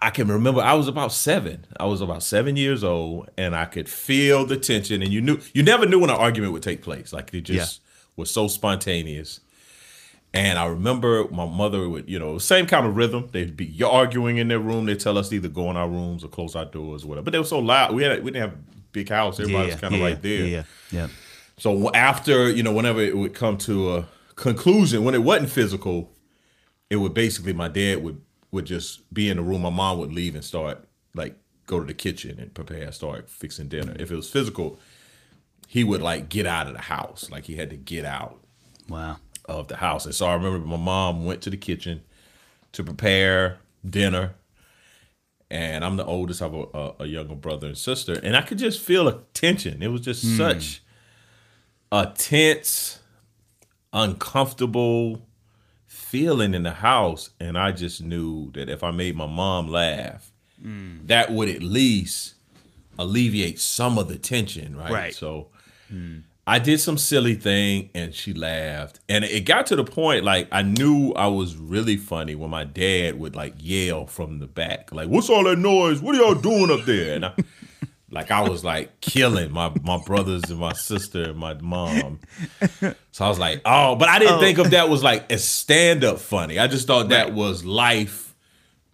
I, 0.00 0.10
can 0.10 0.28
remember 0.28 0.60
I 0.60 0.74
was 0.74 0.88
about 0.88 1.12
seven. 1.12 1.66
I 1.78 1.86
was 1.86 2.00
about 2.00 2.22
seven 2.22 2.56
years 2.56 2.84
old, 2.84 3.30
and 3.36 3.54
I 3.54 3.64
could 3.64 3.88
feel 3.88 4.46
the 4.46 4.56
tension. 4.56 5.02
And 5.02 5.12
you 5.12 5.20
knew 5.20 5.38
you 5.52 5.62
never 5.62 5.86
knew 5.86 5.98
when 5.98 6.10
an 6.10 6.16
argument 6.16 6.52
would 6.52 6.62
take 6.62 6.82
place. 6.82 7.12
Like 7.12 7.34
it 7.34 7.42
just 7.42 7.80
was 8.16 8.30
so 8.30 8.48
spontaneous. 8.48 9.40
And 10.32 10.58
I 10.58 10.66
remember 10.66 11.28
my 11.28 11.46
mother 11.46 11.88
would, 11.88 12.08
you 12.08 12.18
know, 12.18 12.38
same 12.38 12.66
kind 12.66 12.86
of 12.86 12.96
rhythm. 12.96 13.28
They'd 13.30 13.56
be 13.56 13.82
arguing 13.84 14.38
in 14.38 14.48
their 14.48 14.58
room. 14.58 14.84
They 14.84 14.96
tell 14.96 15.16
us 15.16 15.32
either 15.32 15.48
go 15.48 15.70
in 15.70 15.76
our 15.76 15.88
rooms 15.88 16.24
or 16.24 16.28
close 16.28 16.56
our 16.56 16.64
doors 16.64 17.04
or 17.04 17.08
whatever. 17.08 17.26
But 17.26 17.32
they 17.32 17.38
were 17.38 17.44
so 17.44 17.60
loud. 17.60 17.94
We 17.94 18.02
had 18.02 18.24
we 18.24 18.32
didn't 18.32 18.50
have 18.50 18.58
a 18.58 18.62
big 18.92 19.08
house. 19.08 19.38
Everybody 19.38 19.70
was 19.70 19.80
kind 19.80 19.94
of 19.94 20.00
yeah, 20.00 20.06
right 20.06 20.22
there. 20.22 20.46
Yeah, 20.46 20.62
yeah. 20.90 21.08
So 21.58 21.92
after, 21.92 22.50
you 22.50 22.62
know, 22.62 22.72
whenever 22.72 23.00
it 23.00 23.16
would 23.16 23.34
come 23.34 23.58
to 23.58 23.94
a 23.94 24.08
conclusion, 24.34 25.04
when 25.04 25.14
it 25.14 25.22
wasn't 25.22 25.50
physical, 25.50 26.10
it 26.90 26.96
would 26.96 27.14
basically 27.14 27.52
my 27.52 27.68
dad 27.68 28.02
would 28.02 28.20
would 28.54 28.64
just 28.64 29.12
be 29.12 29.28
in 29.28 29.36
the 29.36 29.42
room. 29.42 29.62
My 29.62 29.70
mom 29.70 29.98
would 29.98 30.12
leave 30.12 30.34
and 30.34 30.44
start 30.44 30.88
like 31.14 31.36
go 31.66 31.80
to 31.80 31.86
the 31.86 31.94
kitchen 31.94 32.38
and 32.38 32.54
prepare, 32.54 32.84
and 32.84 32.94
start 32.94 33.28
fixing 33.28 33.68
dinner. 33.68 33.94
If 33.98 34.10
it 34.10 34.16
was 34.16 34.30
physical, 34.30 34.78
he 35.66 35.82
would 35.82 36.00
like 36.00 36.28
get 36.28 36.46
out 36.46 36.66
of 36.68 36.74
the 36.74 36.82
house. 36.82 37.28
Like 37.30 37.44
he 37.44 37.56
had 37.56 37.70
to 37.70 37.76
get 37.76 38.04
out 38.04 38.38
Wow. 38.88 39.16
of 39.46 39.68
the 39.68 39.76
house. 39.76 40.04
And 40.06 40.14
so 40.14 40.26
I 40.26 40.34
remember 40.34 40.58
my 40.66 40.76
mom 40.76 41.24
went 41.24 41.42
to 41.42 41.50
the 41.50 41.56
kitchen 41.56 42.02
to 42.72 42.84
prepare 42.84 43.58
dinner. 43.88 44.34
and 45.50 45.84
I'm 45.84 45.96
the 45.96 46.04
oldest. 46.04 46.40
I 46.42 46.46
have 46.46 46.54
a, 46.54 46.64
a, 46.74 46.94
a, 47.00 47.06
younger 47.06 47.34
brother 47.34 47.66
and 47.68 47.78
sister, 47.78 48.14
and 48.22 48.36
I 48.36 48.42
could 48.42 48.58
just 48.58 48.80
feel 48.80 49.06
a 49.08 49.20
tension. 49.34 49.82
It 49.82 49.88
was 49.88 50.00
just 50.00 50.24
mm. 50.24 50.36
such 50.36 50.82
a 51.92 52.12
tense, 52.14 52.98
uncomfortable 53.92 55.26
feeling 56.14 56.54
in 56.54 56.62
the 56.62 56.70
house, 56.70 57.30
and 57.40 57.58
I 57.58 57.72
just 57.72 58.00
knew 58.00 58.52
that 58.52 58.68
if 58.68 58.84
I 58.84 58.92
made 58.92 59.16
my 59.16 59.26
mom 59.26 59.66
laugh, 59.66 60.30
mm. 60.64 61.04
that 61.08 61.32
would 61.32 61.48
at 61.48 61.60
least 61.60 62.34
alleviate 62.96 63.58
some 63.58 63.98
of 63.98 64.06
the 64.06 64.16
tension, 64.16 64.76
right? 64.76 64.92
Right. 64.92 65.14
So. 65.14 65.48
Mm. 65.92 66.22
I 66.46 66.58
did 66.58 66.78
some 66.78 66.98
silly 66.98 67.34
thing 67.36 67.88
and 67.94 68.14
she 68.14 68.34
laughed. 68.34 69.00
And 69.08 69.24
it 69.24 69.46
got 69.46 69.64
to 69.68 69.76
the 69.76 69.84
point 69.84 70.24
like 70.24 70.46
I 70.52 70.60
knew 70.60 71.12
I 71.12 71.26
was 71.28 71.56
really 71.56 71.96
funny 71.96 72.34
when 72.34 72.50
my 72.50 72.64
dad 72.64 73.18
would 73.18 73.34
like 73.34 73.54
yell 73.56 74.06
from 74.06 74.40
the 74.40 74.46
back, 74.46 74.92
like, 74.92 75.08
What's 75.08 75.30
all 75.30 75.44
that 75.44 75.58
noise? 75.58 76.02
What 76.02 76.14
are 76.14 76.18
y'all 76.18 76.34
doing 76.34 76.70
up 76.70 76.84
there? 76.84 77.14
And 77.14 77.24
I 77.24 77.32
like 78.14 78.30
I 78.30 78.48
was 78.48 78.64
like 78.64 79.00
killing 79.00 79.52
my 79.52 79.72
my 79.82 79.98
brothers 80.06 80.44
and 80.48 80.58
my 80.58 80.72
sister 80.72 81.24
and 81.24 81.36
my 81.36 81.54
mom. 81.54 82.20
So 83.10 83.24
I 83.24 83.28
was 83.28 83.38
like, 83.38 83.60
oh, 83.64 83.96
but 83.96 84.08
I 84.08 84.18
didn't 84.20 84.34
oh. 84.36 84.40
think 84.40 84.58
of 84.58 84.70
that 84.70 84.88
was 84.88 85.02
like 85.02 85.30
a 85.30 85.38
stand-up 85.38 86.20
funny. 86.20 86.58
I 86.58 86.68
just 86.68 86.86
thought 86.86 87.08
that 87.08 87.24
right. 87.24 87.34
was 87.34 87.64
life 87.64 88.34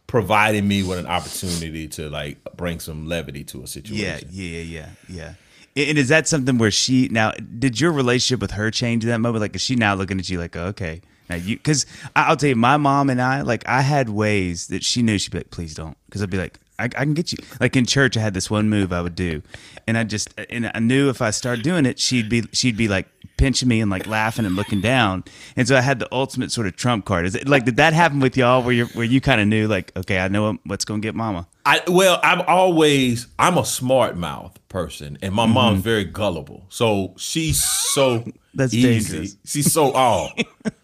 providing 0.07 0.67
me 0.67 0.83
with 0.83 0.99
an 0.99 1.07
opportunity 1.07 1.87
to 1.87 2.11
like 2.11 2.39
bring 2.57 2.81
some 2.81 3.07
levity 3.07 3.45
to 3.45 3.62
a 3.62 3.67
situation. 3.67 4.29
Yeah, 4.33 4.59
yeah, 4.59 4.62
yeah, 4.62 4.89
yeah. 5.09 5.35
And 5.77 5.99
is 5.99 6.09
that 6.09 6.27
something 6.27 6.59
where 6.59 6.73
she 6.73 7.09
now 7.11 7.33
did 7.59 7.79
your 7.81 7.93
relationship 7.93 8.41
with 8.41 8.50
her 8.53 8.71
change 8.73 9.05
in 9.05 9.11
that 9.11 9.21
moment? 9.21 9.43
Like, 9.43 9.55
is 9.55 9.62
she 9.62 9.77
now 9.77 9.95
looking 9.95 10.19
at 10.19 10.29
you 10.29 10.39
like, 10.39 10.57
oh, 10.57 10.65
okay, 10.67 11.00
now 11.29 11.37
you? 11.37 11.57
Because 11.57 11.87
I'll 12.17 12.37
tell 12.37 12.49
you, 12.49 12.57
my 12.57 12.77
mom 12.77 13.09
and 13.09 13.23
I, 13.23 13.43
like, 13.43 13.69
I 13.69 13.83
had 13.83 14.09
ways 14.09 14.67
that 14.67 14.83
she 14.83 15.03
knew 15.03 15.17
she'd 15.17 15.31
be 15.31 15.39
like, 15.39 15.50
please 15.50 15.75
don't, 15.75 15.97
because 16.07 16.23
I'd 16.23 16.31
be 16.31 16.39
like, 16.39 16.59
I, 16.81 16.85
I, 16.85 16.89
can 17.05 17.15
get 17.15 17.33
you. 17.33 17.39
Like 17.61 17.77
in 17.77 17.85
church, 17.85 18.17
I 18.17 18.21
had 18.21 18.33
this 18.33 18.51
one 18.51 18.71
move 18.71 18.93
I 18.93 19.03
would 19.03 19.15
do, 19.15 19.43
and 19.87 19.99
I 19.99 20.05
just 20.05 20.33
and 20.49 20.71
I 20.75 20.79
knew 20.79 21.11
if 21.11 21.21
I 21.21 21.31
started 21.31 21.63
doing 21.63 21.85
it, 21.85 21.99
she'd 21.99 22.29
be 22.29 22.45
she'd 22.53 22.77
be 22.77 22.89
like 22.89 23.07
pinching 23.37 23.69
me 23.69 23.81
and 23.81 23.91
like 23.91 24.07
laughing 24.07 24.47
and 24.47 24.57
looking 24.57 24.81
down, 24.81 25.25
and 25.57 25.69
so 25.69 25.77
I 25.77 25.83
had 25.83 25.99
the 25.99 26.09
ultimate 26.11 26.51
sort 26.51 26.67
of 26.67 26.77
trump 26.77 27.05
card. 27.05 27.27
Is 27.27 27.35
it 27.35 27.47
like 27.47 27.67
did 27.67 27.77
that 27.77 27.93
happen 27.93 28.21
with 28.21 28.37
y'all 28.37 28.63
where 28.63 28.73
you 28.73 28.87
where 28.87 29.05
you 29.05 29.21
kind 29.21 29.41
of 29.41 29.47
knew 29.47 29.69
like 29.69 29.95
okay, 29.97 30.19
I 30.21 30.29
know 30.29 30.59
what's 30.65 30.85
going 30.85 31.03
to 31.03 31.07
get 31.07 31.15
Mama? 31.15 31.47
I 31.67 31.83
well, 31.87 32.19
I'm 32.23 32.41
always 32.43 33.27
I'm 33.39 33.59
a 33.59 33.65
smart 33.65 34.17
mouth 34.17 34.59
person, 34.69 35.19
and 35.21 35.35
my 35.35 35.45
mm-hmm. 35.45 35.55
mom's 35.55 35.83
very 35.83 36.05
gullible, 36.05 36.65
so 36.71 37.15
she's 37.19 37.63
so 37.63 38.25
that's 38.55 38.73
easy. 38.73 38.89
dangerous. 38.89 39.37
She's 39.45 39.71
so 39.71 39.93
oh, 39.95 40.29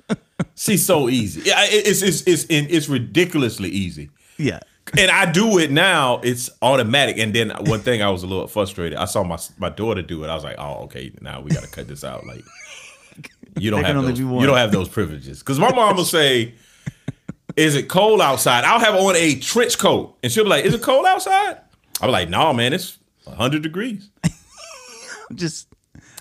she's 0.55 0.85
so 0.85 1.09
easy. 1.09 1.43
Yeah, 1.47 1.61
it's 1.61 2.03
it's 2.03 2.23
it's 2.27 2.45
it's 2.51 2.89
ridiculously 2.89 3.71
easy. 3.71 4.11
Yeah 4.37 4.61
and 4.99 5.11
I 5.11 5.31
do 5.31 5.59
it 5.59 5.71
now. 5.71 6.21
It's 6.23 6.51
automatic. 6.63 7.19
And 7.19 7.35
then 7.35 7.51
one 7.61 7.81
thing 7.81 8.03
I 8.03 8.11
was 8.11 8.23
a 8.23 8.27
little 8.27 8.47
frustrated. 8.47 8.99
I 8.99 9.07
saw 9.07 9.25
my 9.25 9.39
my 9.59 9.69
daughter 9.69 10.03
do 10.03 10.23
it. 10.25 10.29
I 10.29 10.35
was 10.35 10.45
like, 10.45 10.57
oh, 10.59 10.85
okay, 10.85 11.13
now 11.21 11.41
we 11.41 11.51
got 11.51 11.65
to 11.65 11.71
cut 11.71 11.89
this 11.89 12.05
out. 12.05 12.27
Like, 12.27 12.45
you 13.59 13.71
don't 13.71 13.85
have 13.85 14.01
those, 14.01 14.19
you 14.19 14.47
don't 14.47 14.57
have 14.57 14.73
those 14.73 14.89
privileges. 14.89 15.41
Because 15.41 15.59
my 15.59 15.73
mom 15.73 15.97
will 15.97 16.05
say, 16.19 16.55
"Is 17.57 17.75
it 17.75 17.89
cold 17.89 18.21
outside?" 18.21 18.65
I'll 18.65 18.81
have 18.81 18.95
on 18.95 19.17
a 19.17 19.35
trench 19.37 19.79
coat, 19.79 20.17
and 20.23 20.31
she'll 20.31 20.45
be 20.45 20.51
like, 20.51 20.65
"Is 20.65 20.75
it 20.75 20.83
cold 20.83 21.05
outside?" 21.07 21.59
I'm 22.01 22.11
like, 22.11 22.29
"No, 22.29 22.53
man, 22.53 22.73
it's 22.73 22.99
hundred 23.27 23.63
degrees." 23.63 24.09
Just. 25.35 25.69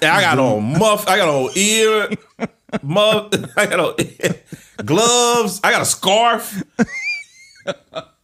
And 0.01 0.11
I 0.11 0.19
got 0.19 0.39
on 0.39 0.77
muff. 0.77 1.07
I 1.07 1.17
got 1.17 1.29
on 1.29 1.51
ear 1.55 2.09
muff. 2.83 3.31
I 3.55 3.65
got 3.65 3.79
on 3.79 4.85
gloves. 4.85 5.61
I 5.63 5.71
got 5.71 5.83
a 5.83 5.85
scarf. 5.85 6.63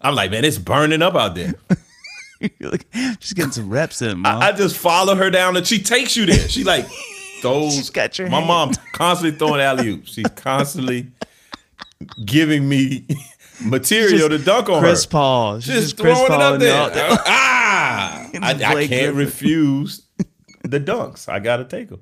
I'm 0.02 0.16
like, 0.16 0.32
man, 0.32 0.46
it's 0.46 0.58
burning 0.58 1.02
up 1.02 1.16
out 1.16 1.36
there. 1.36 1.54
like, 2.60 2.90
just 3.20 3.36
getting 3.36 3.52
some 3.52 3.70
reps 3.70 4.02
in, 4.02 4.20
mom. 4.20 4.42
I, 4.42 4.50
I, 4.50 4.52
just 4.52 4.78
follow 4.78 5.16
her 5.16 5.30
down 5.30 5.56
and 5.58 5.66
she 5.66 5.80
takes 5.80 6.16
you 6.16 6.26
there. 6.26 6.50
She 6.50 6.64
like 6.64 6.88
those. 7.44 7.76
She's 7.76 7.90
got 7.90 8.18
your 8.18 8.30
My 8.30 8.38
hand. 8.38 8.48
mom 8.48 8.74
constantly 8.94 9.38
throwing 9.38 9.62
alley 9.62 9.90
oops. 9.90 10.14
She's 10.14 10.28
constantly 10.36 11.12
giving 12.26 12.68
me 12.68 13.06
material 13.64 14.30
to 14.30 14.38
dunk 14.40 14.70
on 14.70 14.82
Chris 14.82 15.06
her. 15.06 15.10
Paul. 15.10 15.60
She's 15.60 15.74
just, 15.74 15.82
just 15.82 15.98
throwing 15.98 16.28
Paul 16.28 16.42
it 16.42 16.64
up 16.64 16.94
there. 16.94 17.18
ah, 17.26 18.28
I, 18.42 18.54
I 18.54 18.88
can't 18.88 19.16
refuse 19.16 20.04
the 20.64 20.80
dunks. 20.80 21.30
I 21.30 21.40
got 21.40 21.58
to 21.58 21.66
take 21.66 21.90
them. 21.90 22.02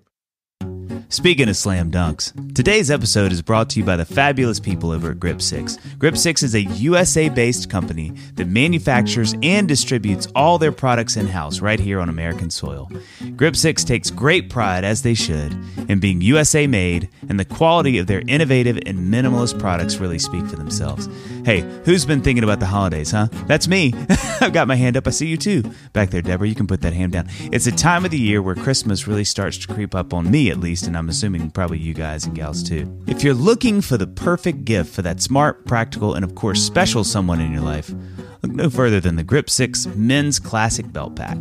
Speaking 1.11 1.49
of 1.49 1.57
slam 1.57 1.89
dunks, 1.89 2.53
today's 2.53 2.91
episode 2.91 3.31
is 3.31 3.41
brought 3.41 3.67
to 3.71 3.79
you 3.79 3.83
by 3.83 3.95
the 3.95 4.05
fabulous 4.05 4.59
people 4.59 4.91
over 4.91 5.09
at 5.09 5.19
Grip 5.19 5.41
6. 5.41 5.79
Grip 5.97 6.15
6 6.15 6.43
is 6.43 6.53
a 6.53 6.61
USA 6.61 7.29
based 7.29 7.67
company 7.67 8.11
that 8.35 8.47
manufactures 8.47 9.33
and 9.41 9.67
distributes 9.67 10.27
all 10.35 10.59
their 10.59 10.71
products 10.71 11.17
in 11.17 11.25
house 11.25 11.61
right 11.61 11.79
here 11.79 11.99
on 11.99 12.09
American 12.09 12.51
soil. 12.51 12.91
Grip 13.35 13.55
6 13.55 13.83
takes 13.85 14.11
great 14.11 14.51
pride, 14.51 14.83
as 14.83 15.01
they 15.01 15.15
should, 15.15 15.51
in 15.89 15.99
being 15.99 16.21
USA 16.21 16.67
made, 16.67 17.09
and 17.27 17.39
the 17.39 17.45
quality 17.45 17.97
of 17.97 18.05
their 18.05 18.21
innovative 18.27 18.77
and 18.85 19.11
minimalist 19.11 19.57
products 19.57 19.97
really 19.97 20.19
speak 20.19 20.45
for 20.45 20.57
themselves. 20.57 21.09
Hey, 21.49 21.61
who's 21.83 22.05
been 22.05 22.21
thinking 22.21 22.43
about 22.43 22.59
the 22.59 22.67
holidays, 22.67 23.09
huh? 23.09 23.27
That's 23.47 23.67
me. 23.67 23.91
I've 24.39 24.53
got 24.53 24.67
my 24.67 24.75
hand 24.75 24.95
up. 24.95 25.07
I 25.07 25.09
see 25.09 25.25
you 25.25 25.35
too. 25.35 25.63
Back 25.93 26.11
there, 26.11 26.21
Deborah, 26.21 26.47
you 26.47 26.53
can 26.53 26.67
put 26.67 26.81
that 26.81 26.93
hand 26.93 27.13
down. 27.13 27.27
It's 27.51 27.65
a 27.65 27.71
time 27.71 28.05
of 28.05 28.11
the 28.11 28.19
year 28.19 28.39
where 28.43 28.53
Christmas 28.53 29.07
really 29.07 29.23
starts 29.23 29.57
to 29.57 29.73
creep 29.73 29.95
up 29.95 30.13
on 30.13 30.29
me, 30.29 30.51
at 30.51 30.59
least, 30.59 30.85
and 30.85 30.95
I'm 30.95 31.09
assuming 31.09 31.49
probably 31.49 31.79
you 31.79 31.95
guys 31.95 32.23
and 32.23 32.35
gals 32.35 32.61
too. 32.61 33.01
If 33.07 33.23
you're 33.23 33.33
looking 33.33 33.81
for 33.81 33.97
the 33.97 34.05
perfect 34.05 34.63
gift 34.63 34.93
for 34.93 35.01
that 35.01 35.23
smart, 35.23 35.65
practical, 35.65 36.13
and 36.13 36.23
of 36.23 36.35
course 36.35 36.61
special 36.61 37.03
someone 37.03 37.41
in 37.41 37.51
your 37.51 37.63
life, 37.63 37.91
look 38.41 38.51
no 38.51 38.69
further 38.69 38.99
than 38.99 39.15
the 39.15 39.23
Grip 39.23 39.49
6 39.49 39.87
Men's 39.95 40.39
Classic 40.39 40.91
Belt 40.91 41.15
Pack. 41.15 41.37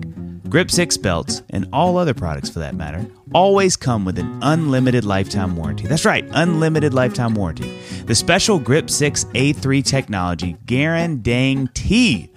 Grip 0.49 0.71
6 0.71 0.97
belts, 0.99 1.43
and 1.51 1.69
all 1.73 1.99
other 1.99 2.15
products 2.15 2.49
for 2.49 2.59
that 2.61 2.75
matter, 2.75 3.07
always 3.35 3.77
come 3.77 4.05
with 4.07 4.19
an 4.19 4.39
unlimited 4.41 5.05
lifetime 5.05 5.57
warranty. 5.57 5.87
That's 5.87 6.07
right, 6.07 6.27
unlimited 6.31 6.95
lifetime 6.95 7.35
warranty. 7.35 7.79
The 8.07 8.15
special 8.15 8.59
Grip 8.59 8.89
6 8.89 9.25
A3 9.25 9.85
technology 9.85 10.57
guarantee 10.65 12.31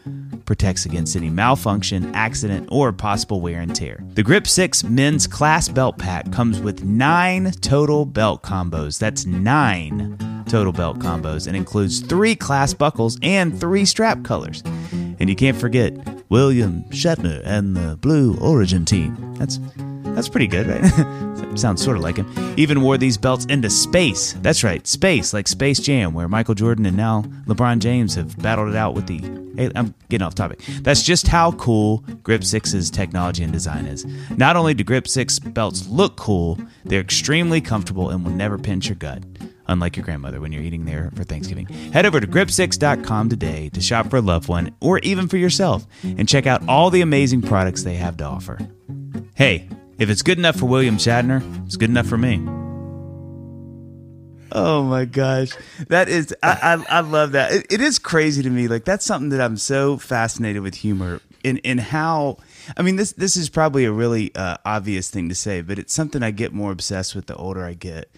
protects 0.45 0.85
against 0.85 1.15
any 1.15 1.29
malfunction, 1.29 2.13
accident, 2.13 2.67
or 2.71 2.91
possible 2.91 3.41
wear 3.41 3.61
and 3.61 3.75
tear. 3.75 4.03
The 4.13 4.23
Grip 4.23 4.47
6 4.47 4.83
Men's 4.83 5.27
Class 5.27 5.69
Belt 5.69 5.97
Pack 5.97 6.31
comes 6.31 6.59
with 6.59 6.83
nine 6.83 7.51
total 7.61 8.05
belt 8.05 8.43
combos. 8.43 8.99
That's 8.99 9.25
nine 9.25 10.17
total 10.47 10.73
belt 10.73 10.99
combos 10.99 11.47
and 11.47 11.55
includes 11.55 12.01
three 12.01 12.35
class 12.35 12.73
buckles 12.73 13.17
and 13.21 13.57
three 13.57 13.85
strap 13.85 14.23
colors. 14.23 14.63
And 14.91 15.29
you 15.29 15.35
can't 15.35 15.57
forget 15.57 15.93
William 16.29 16.83
Shatner 16.89 17.41
and 17.45 17.75
the 17.75 17.97
Blue 17.97 18.37
Origin 18.39 18.85
team. 18.85 19.35
That's 19.37 19.59
that's 20.13 20.29
pretty 20.29 20.47
good, 20.47 20.67
right? 20.67 21.57
Sounds 21.59 21.83
sort 21.83 21.97
of 21.97 22.03
like 22.03 22.17
him. 22.17 22.55
Even 22.57 22.81
wore 22.81 22.97
these 22.97 23.17
belts 23.17 23.45
into 23.45 23.69
space. 23.69 24.33
That's 24.41 24.63
right, 24.63 24.85
space, 24.87 25.33
like 25.33 25.47
Space 25.47 25.79
Jam, 25.79 26.13
where 26.13 26.27
Michael 26.27 26.55
Jordan 26.55 26.85
and 26.85 26.97
now 26.97 27.23
LeBron 27.45 27.79
James 27.79 28.15
have 28.15 28.37
battled 28.41 28.69
it 28.69 28.75
out 28.75 28.93
with 28.93 29.07
the. 29.07 29.19
Hey, 29.55 29.69
I'm 29.75 29.93
getting 30.09 30.25
off 30.25 30.35
topic. 30.35 30.61
That's 30.81 31.03
just 31.03 31.27
how 31.27 31.51
cool 31.53 32.05
Grip 32.23 32.41
6's 32.41 32.89
technology 32.89 33.43
and 33.43 33.51
design 33.51 33.85
is. 33.85 34.05
Not 34.37 34.55
only 34.55 34.73
do 34.73 34.83
Grip 34.83 35.07
6 35.07 35.39
belts 35.39 35.87
look 35.87 36.15
cool, 36.15 36.57
they're 36.85 37.01
extremely 37.01 37.59
comfortable 37.59 38.09
and 38.09 38.23
will 38.23 38.31
never 38.31 38.57
pinch 38.57 38.87
your 38.87 38.95
gut 38.95 39.23
unlike 39.67 39.95
your 39.95 40.03
grandmother 40.03 40.39
when 40.39 40.51
you're 40.51 40.61
eating 40.61 40.85
there 40.85 41.11
for 41.15 41.23
Thanksgiving. 41.23 41.65
Head 41.93 42.05
over 42.05 42.19
to 42.19 42.27
grip6.com 42.27 43.29
today 43.29 43.69
to 43.69 43.81
shop 43.81 44.09
for 44.09 44.17
a 44.17 44.21
loved 44.21 44.47
one 44.47 44.75
or 44.79 44.99
even 44.99 45.27
for 45.27 45.37
yourself 45.37 45.87
and 46.03 46.27
check 46.27 46.45
out 46.45 46.67
all 46.67 46.89
the 46.89 47.01
amazing 47.01 47.41
products 47.41 47.83
they 47.83 47.95
have 47.95 48.17
to 48.17 48.25
offer. 48.25 48.59
Hey, 49.33 49.69
if 50.01 50.09
it's 50.09 50.23
good 50.23 50.39
enough 50.39 50.55
for 50.55 50.65
William 50.65 50.97
Shatner, 50.97 51.43
it's 51.67 51.75
good 51.77 51.91
enough 51.91 52.07
for 52.07 52.17
me. 52.17 52.43
Oh 54.51 54.83
my 54.83 55.05
gosh, 55.05 55.51
that 55.89 56.09
is 56.09 56.35
I 56.41 56.83
I, 56.89 56.97
I 56.97 56.99
love 57.01 57.33
that. 57.33 57.51
It, 57.51 57.67
it 57.69 57.81
is 57.81 57.99
crazy 57.99 58.41
to 58.41 58.49
me. 58.49 58.67
Like 58.67 58.83
that's 58.83 59.05
something 59.05 59.29
that 59.29 59.39
I'm 59.39 59.57
so 59.57 59.97
fascinated 59.97 60.63
with 60.63 60.73
humor 60.73 61.21
in 61.43 61.57
in 61.57 61.77
how. 61.77 62.37
I 62.75 62.81
mean 62.81 62.95
this 62.95 63.11
this 63.13 63.37
is 63.37 63.47
probably 63.47 63.85
a 63.85 63.91
really 63.91 64.33
uh, 64.33 64.57
obvious 64.65 65.11
thing 65.11 65.29
to 65.29 65.35
say, 65.35 65.61
but 65.61 65.77
it's 65.77 65.93
something 65.93 66.23
I 66.23 66.31
get 66.31 66.51
more 66.51 66.71
obsessed 66.71 67.13
with 67.13 67.27
the 67.27 67.35
older 67.35 67.63
I 67.63 67.75
get 67.75 68.09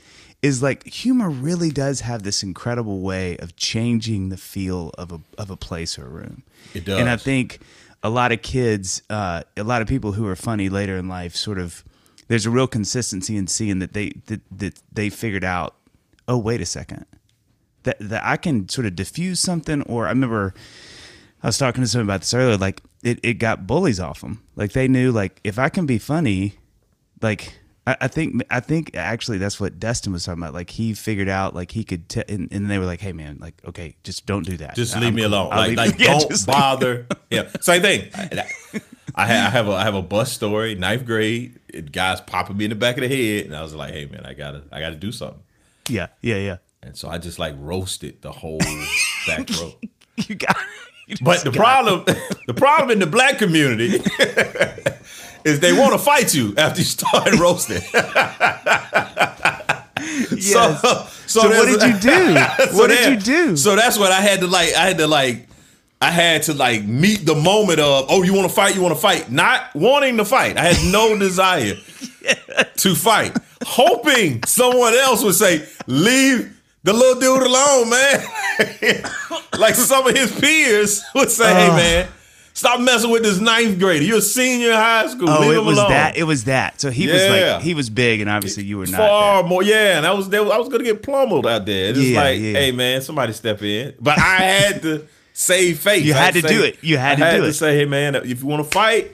is 0.41 0.63
like 0.63 0.85
humor 0.87 1.29
really 1.29 1.69
does 1.69 1.99
have 1.99 2.23
this 2.23 2.43
incredible 2.43 3.01
way 3.01 3.35
of 3.37 3.57
changing 3.57 4.29
the 4.29 4.37
feel 4.37 4.91
of 4.97 5.11
a 5.11 5.19
of 5.37 5.49
a 5.49 5.57
place 5.57 5.99
or 5.99 6.05
a 6.05 6.09
room. 6.09 6.43
It 6.73 6.85
does. 6.85 6.97
And 6.97 7.09
I 7.09 7.17
think 7.17 7.59
a 8.03 8.09
lot 8.09 8.31
of 8.31 8.41
kids, 8.41 9.01
uh, 9.09 9.43
a 9.55 9.63
lot 9.63 9.81
of 9.81 9.87
people 9.87 10.11
who 10.11 10.27
are 10.27 10.35
funny 10.35 10.69
later 10.69 10.97
in 10.97 11.07
life, 11.07 11.35
sort 11.35 11.57
of, 11.57 11.83
there's 12.27 12.45
a 12.45 12.49
real 12.49 12.67
consistency 12.67 13.37
in 13.37 13.47
seeing 13.47 13.79
that 13.79 13.93
they 13.93 14.11
that, 14.27 14.41
that 14.51 14.79
they 14.91 15.09
figured 15.09 15.43
out. 15.43 15.75
Oh, 16.27 16.37
wait 16.37 16.61
a 16.61 16.65
second, 16.65 17.05
that 17.83 17.97
that 17.99 18.23
I 18.23 18.37
can 18.37 18.69
sort 18.69 18.87
of 18.87 18.95
diffuse 18.95 19.39
something. 19.39 19.81
Or 19.83 20.05
I 20.05 20.09
remember 20.09 20.53
I 21.41 21.47
was 21.47 21.57
talking 21.57 21.81
to 21.81 21.87
someone 21.87 22.07
about 22.07 22.21
this 22.21 22.33
earlier. 22.33 22.57
Like 22.57 22.81
it, 23.03 23.19
it 23.23 23.33
got 23.35 23.67
bullies 23.67 23.99
off 23.99 24.21
them. 24.21 24.43
Like 24.55 24.71
they 24.73 24.87
knew, 24.87 25.11
like 25.11 25.39
if 25.43 25.59
I 25.59 25.69
can 25.69 25.85
be 25.85 25.97
funny, 25.97 26.55
like 27.21 27.59
I, 27.85 27.97
I 28.01 28.07
think 28.07 28.43
I 28.49 28.59
think 28.59 28.95
actually 28.95 29.37
that's 29.39 29.59
what 29.59 29.79
Dustin 29.79 30.13
was 30.13 30.25
talking 30.25 30.41
about. 30.41 30.53
Like 30.53 30.69
he 30.69 30.93
figured 30.93 31.27
out 31.29 31.53
like 31.53 31.71
he 31.71 31.83
could, 31.83 32.07
t- 32.07 32.23
and, 32.29 32.51
and 32.51 32.69
they 32.69 32.79
were 32.79 32.85
like, 32.85 33.01
"Hey 33.01 33.11
man, 33.11 33.37
like 33.41 33.55
okay, 33.65 33.95
just 34.03 34.25
don't 34.25 34.45
do 34.45 34.57
that. 34.57 34.75
Just 34.75 34.95
I'm 34.95 35.01
leave 35.01 35.13
me 35.13 35.23
alone. 35.23 35.49
I'll 35.51 35.67
Like, 35.67 35.77
like 35.77 35.95
Yeah, 35.99 36.19
don't 36.19 36.45
bother. 36.45 37.07
yeah, 37.29 37.49
same 37.59 37.81
thing. 37.81 38.09
I, 38.15 38.45
I, 39.15 39.23
I 39.23 39.49
have 39.49 39.67
a 39.67 39.71
I 39.73 39.83
have 39.83 39.95
a 39.95 40.01
bus 40.01 40.31
story, 40.31 40.75
ninth 40.75 41.05
grade. 41.05 41.59
Guys 41.91 42.21
popping 42.21 42.55
me 42.57 42.65
in 42.65 42.69
the 42.69 42.75
back 42.75 42.97
of 42.97 43.01
the 43.01 43.09
head, 43.09 43.47
and 43.47 43.55
I 43.55 43.61
was 43.61 43.75
like, 43.75 43.93
"Hey 43.93 44.05
man, 44.05 44.25
I 44.25 44.33
gotta 44.33 44.63
I 44.71 44.79
gotta 44.79 44.95
do 44.95 45.11
something." 45.11 45.41
Yeah, 45.89 46.07
yeah, 46.21 46.37
yeah. 46.37 46.57
And 46.81 46.95
so 46.95 47.09
I 47.09 47.17
just 47.17 47.37
like 47.39 47.55
roasted 47.57 48.21
the 48.21 48.31
whole 48.31 48.59
back 49.27 49.49
row. 49.59 49.73
You 50.17 50.35
got. 50.35 50.55
you 51.07 51.17
But 51.21 51.43
the 51.43 51.51
problem, 51.51 52.05
the 52.47 52.53
problem 52.53 52.91
in 52.91 52.99
the 52.99 53.07
black 53.07 53.39
community 53.39 53.99
is 55.45 55.59
they 55.59 55.73
want 55.73 55.93
to 55.93 55.99
fight 55.99 56.33
you 56.33 56.53
after 56.57 56.79
you 56.79 56.85
start 56.85 57.31
roasting. 57.39 57.81
Yes. 60.31 60.81
So, 60.81 61.07
So 61.27 61.49
what 61.49 61.65
did 61.79 61.81
you 61.81 61.99
do? 61.99 62.35
So 62.71 62.77
What 62.77 62.89
did 62.89 63.13
you 63.13 63.19
do? 63.19 63.55
So 63.57 63.75
that's 63.75 63.97
what 63.97 64.11
I 64.11 64.19
had 64.21 64.41
to 64.41 64.47
like. 64.47 64.73
I 64.73 64.87
had 64.87 64.97
to 64.97 65.07
like. 65.07 65.47
I 66.01 66.11
had 66.11 66.43
to 66.43 66.53
like 66.53 66.83
meet 66.83 67.25
the 67.25 67.35
moment 67.35 67.79
of, 67.79 68.07
oh, 68.09 68.23
you 68.23 68.33
want 68.33 68.49
to 68.49 68.53
fight? 68.53 68.75
You 68.75 68.81
want 68.81 68.93
to 68.93 68.99
fight? 68.99 69.31
Not 69.31 69.73
wanting 69.73 70.17
to 70.17 70.25
fight. 70.25 70.57
I 70.57 70.73
had 70.73 70.91
no 70.91 71.17
desire 71.17 71.75
to 72.77 72.95
fight, 72.95 73.37
hoping 73.63 74.43
someone 74.43 74.93
else 74.95 75.23
would 75.23 75.35
say, 75.35 75.65
leave 75.87 76.59
the 76.83 76.91
little 76.91 77.21
dude 77.21 77.43
alone, 77.47 77.89
man. 77.89 79.03
like 79.57 79.75
some 79.75 80.05
of 80.05 80.13
his 80.13 80.37
peers 80.37 81.01
would 81.15 81.31
say, 81.31 81.45
hey, 81.53 81.69
Oh. 81.71 81.75
man, 81.77 82.07
stop 82.53 82.79
messing 82.79 83.09
with 83.11 83.23
this 83.23 83.39
ninth 83.39 83.79
grader. 83.79 84.03
You're 84.05 84.19
a 84.19 84.21
senior 84.21 84.69
in 84.69 84.75
high 84.75 85.07
school. 85.07 85.29
Oh, 85.29 85.41
leave 85.41 85.57
it 85.57 85.63
was 85.63 85.77
alone. 85.77 85.89
that. 85.91 86.15
It 86.17 86.23
was 86.23 86.43
that. 86.45 86.79
So 86.79 86.89
he 86.91 87.07
was 87.07 87.21
like 87.21 87.61
he 87.61 87.73
was 87.73 87.89
big, 87.89 88.21
and 88.21 88.29
obviously 88.29 88.63
you 88.63 88.77
were 88.77 88.85
not. 88.87 88.97
Far 88.97 89.43
that. 89.43 89.49
more, 89.49 89.63
yeah, 89.63 89.97
and 89.97 90.05
I 90.05 90.13
was 90.13 90.29
there. 90.29 90.41
I 90.41 90.57
was 90.57 90.69
gonna 90.69 90.83
get 90.83 91.03
pummeled 91.03 91.45
out 91.47 91.65
there. 91.65 91.89
It's 91.91 91.99
Yeah, 91.99 92.21
like, 92.21 92.39
yeah. 92.39 92.53
hey 92.53 92.71
man, 92.71 93.01
somebody 93.01 93.33
step 93.33 93.61
in. 93.61 93.93
But 93.99 94.17
I 94.19 94.37
had 94.37 94.81
to 94.83 95.07
save 95.33 95.79
face. 95.79 96.03
You 96.03 96.13
I 96.13 96.17
had 96.17 96.33
to 96.35 96.41
do 96.41 96.63
it. 96.63 96.77
You 96.83 96.97
had 96.97 97.21
I 97.21 97.31
to 97.31 97.37
do 97.37 97.43
to 97.43 97.49
it. 97.49 97.53
say, 97.53 97.75
hey 97.77 97.85
man, 97.85 98.15
if 98.15 98.41
you 98.41 98.47
want 98.47 98.63
to 98.63 98.69
fight, 98.69 99.11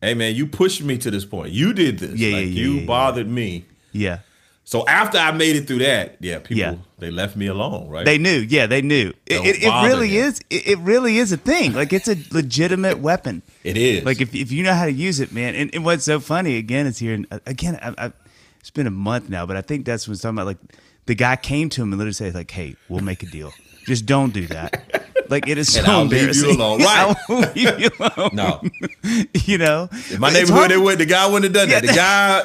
hey 0.00 0.14
man, 0.14 0.34
you 0.34 0.46
pushed 0.46 0.82
me 0.82 0.98
to 0.98 1.10
this 1.10 1.24
point. 1.24 1.52
You 1.52 1.72
did 1.72 1.98
this. 1.98 2.18
Yeah, 2.18 2.36
like, 2.36 2.40
yeah, 2.46 2.50
yeah, 2.50 2.60
You 2.62 2.72
yeah, 2.74 2.80
yeah. 2.80 2.86
bothered 2.86 3.28
me. 3.28 3.64
Yeah, 3.92 4.18
So 4.66 4.86
after 4.88 5.18
I 5.18 5.30
made 5.32 5.56
it 5.56 5.66
through 5.66 5.80
that, 5.80 6.16
yeah, 6.20 6.38
people 6.38 6.56
Yeah. 6.56 6.76
they 6.98 7.10
left 7.10 7.36
me 7.36 7.46
alone, 7.48 7.88
right? 7.88 8.04
they 8.06 8.16
knew. 8.18 8.38
Yeah, 8.48 8.66
they 8.66 8.80
knew. 8.80 9.12
It, 9.26 9.44
it, 9.44 9.62
it 9.62 9.68
really 9.86 10.08
him. 10.08 10.24
is. 10.28 10.40
It, 10.48 10.66
it 10.66 10.78
really 10.78 11.18
is 11.18 11.32
a 11.32 11.36
thing. 11.36 11.74
Like 11.74 11.92
it's 11.92 12.08
a 12.08 12.16
legitimate 12.32 12.98
weapon. 12.98 13.42
it 13.62 13.76
is 13.76 14.04
Like 14.04 14.20
if, 14.22 14.34
if 14.34 14.50
you 14.50 14.62
know 14.62 14.72
how 14.74 14.86
to 14.86 14.92
use 14.92 15.20
it, 15.20 15.32
man. 15.32 15.54
And, 15.54 15.74
and 15.74 15.84
what's 15.84 16.04
so 16.04 16.18
funny 16.18 16.56
again 16.56 16.86
is 16.86 16.98
here. 16.98 17.12
And 17.12 17.26
again, 17.46 17.78
I, 17.82 18.06
I, 18.06 18.12
it's 18.60 18.70
been 18.70 18.86
a 18.86 18.90
month 18.90 19.28
now, 19.28 19.44
but 19.44 19.56
I 19.56 19.60
think 19.60 19.84
that's 19.84 20.08
what's 20.08 20.22
talking 20.22 20.36
about. 20.38 20.46
Like 20.46 20.58
the 21.04 21.14
guy 21.14 21.36
came 21.36 21.68
to 21.68 21.82
him 21.82 21.92
and 21.92 21.98
literally 21.98 22.14
said, 22.14 22.34
like, 22.34 22.50
"Hey, 22.50 22.76
we'll 22.88 23.04
make 23.04 23.22
a 23.22 23.26
deal. 23.26 23.52
Just 23.86 24.06
don't 24.06 24.32
do 24.32 24.46
that." 24.46 24.82
Like 25.28 25.46
it 25.46 25.58
is 25.58 25.72
so 25.74 25.80
And 25.80 25.88
I'll 25.88 26.04
leave 26.04 26.12
you 26.12 26.18
embarrassing. 26.50 26.60
alone. 26.60 26.78
Right. 26.84 27.14
I 27.16 27.32
will 27.32 27.40
leave 27.54 27.80
you 27.80 27.90
alone. 28.00 28.30
no. 28.32 28.62
you 29.34 29.58
know, 29.58 29.90
In 30.10 30.20
my 30.20 30.30
neighborhood, 30.32 30.70
they 30.70 30.78
would. 30.78 30.98
The 30.98 31.04
guy 31.04 31.26
wouldn't 31.30 31.44
have 31.44 31.52
done 31.52 31.68
that. 31.68 31.82
The 31.86 31.92
guy, 31.92 32.44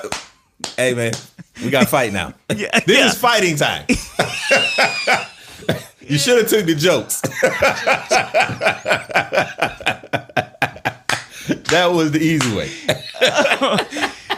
hey 0.75 0.93
man, 0.93 1.13
we 1.63 1.69
got 1.69 1.81
to 1.81 1.87
fight 1.87 2.13
now. 2.13 2.33
Yeah, 2.55 2.79
this 2.85 2.97
yeah. 2.97 3.07
is 3.07 3.17
fighting 3.17 3.55
time. 3.55 3.85
you 6.01 6.17
should 6.17 6.37
have 6.39 6.47
took 6.49 6.65
the 6.65 6.75
jokes. 6.75 7.21
that 11.69 11.91
was 11.91 12.11
the 12.11 12.19
easy 12.19 12.55
way. 12.55 12.69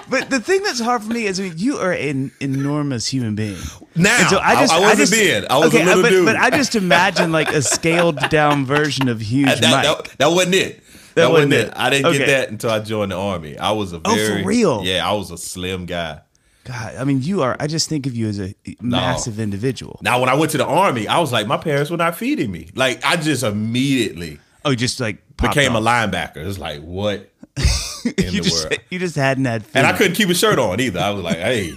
But 0.10 0.30
the 0.30 0.40
thing 0.42 0.62
that's 0.64 0.80
hard 0.82 1.04
for 1.04 1.10
me 1.14 1.26
is 1.26 1.40
I 1.40 1.44
mean, 1.44 1.54
you 1.56 1.78
are 1.78 1.94
an 1.94 2.32
enormous 2.42 3.08
human 3.08 3.34
being. 3.36 3.58
Now, 3.96 4.18
And 4.20 4.36
I- 4.38 4.54
I 4.64 4.80
wasn't 4.80 4.98
just- 5.00 5.12
then. 5.14 5.46
I 5.50 5.58
was 5.58 5.74
a 5.74 5.84
little 5.84 6.02
but, 6.04 6.10
dude. 6.10 6.26
But 6.26 6.36
I 6.36 6.50
just 6.50 6.76
imagine 6.76 7.32
like 7.32 7.50
a 7.54 7.62
scaled 7.62 8.20
down 8.30 8.66
version 8.66 9.08
of 9.08 9.22
huge 9.22 9.48
That, 9.48 9.62
Mike. 9.72 9.84
that, 10.10 10.18
that 10.18 10.28
wasn't 10.32 10.56
it. 10.56 10.84
That, 11.16 11.16
That 11.16 11.32
wasn't 11.32 11.52
wasn't 11.52 11.54
it. 11.54 11.68
it. 11.70 11.74
I 11.78 11.90
didn't 11.90 12.06
Okay. 12.08 12.18
get 12.20 12.28
that 12.28 12.50
until 12.50 12.70
I 12.72 12.80
joined 12.80 13.12
the 13.14 13.18
army. 13.18 13.58
I 13.58 13.72
was 13.72 13.94
a 13.94 14.02
Oh, 14.04 14.12
for 14.12 14.16
very 14.18 14.44
real? 14.44 14.82
Yeah, 14.84 15.08
I 15.10 15.14
was 15.14 15.32
a 15.32 15.38
slim 15.38 15.86
guy. 15.86 16.20
God, 16.64 16.96
I 16.96 17.04
mean, 17.06 17.22
you 17.24 17.42
are. 17.42 17.58
I 17.60 17.68
just 17.68 17.90
think 17.90 18.06
of 18.06 18.16
you 18.16 18.28
as 18.28 18.40
a 18.40 18.54
massive 18.82 19.40
individual. 19.40 20.00
Now, 20.04 20.20
when 20.20 20.30
I 20.30 20.36
went 20.36 20.52
to 20.52 20.58
the 20.58 20.66
army, 20.66 21.08
I 21.08 21.20
was 21.20 21.32
like, 21.32 21.48
my 21.48 21.58
parents 21.58 21.90
were 21.90 21.98
not 21.98 22.16
feeding 22.16 22.52
me. 22.52 22.70
Like, 22.76 23.04
I 23.04 23.16
just 23.18 23.44
immediately 23.44 24.40
Oh, 24.64 24.76
just 24.76 25.00
like 25.00 25.18
became 25.38 25.76
off. 25.76 25.82
a 25.82 25.86
linebacker. 25.86 26.38
It's 26.38 26.60
like, 26.60 26.82
what 26.82 27.30
in 28.06 28.14
you 28.18 28.32
the 28.32 28.42
just 28.42 28.66
world? 28.70 28.80
you 28.90 29.00
just 29.00 29.16
hadn't 29.16 29.46
had 29.46 29.64
food. 29.66 29.76
And 29.76 29.88
I 29.88 29.94
couldn't 29.98 30.14
keep 30.14 30.30
a 30.30 30.36
shirt 30.36 30.60
on 30.60 30.80
either. 30.80 31.00
I 31.00 31.10
was 31.10 31.24
like, 31.24 31.38
hey, 31.38 31.74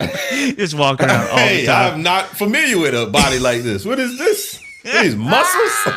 just 0.56 0.74
walk 0.74 1.00
around 1.00 1.28
all 1.30 1.36
the 1.36 1.42
hey, 1.42 1.66
time. 1.66 1.94
I'm 1.94 2.02
not 2.02 2.26
familiar 2.26 2.78
with 2.78 2.94
a 2.94 3.06
body 3.06 3.38
like 3.38 3.62
this. 3.62 3.84
What 3.84 4.00
is 4.00 4.18
this? 4.18 4.60
These 4.82 5.14
muscles? 5.16 5.94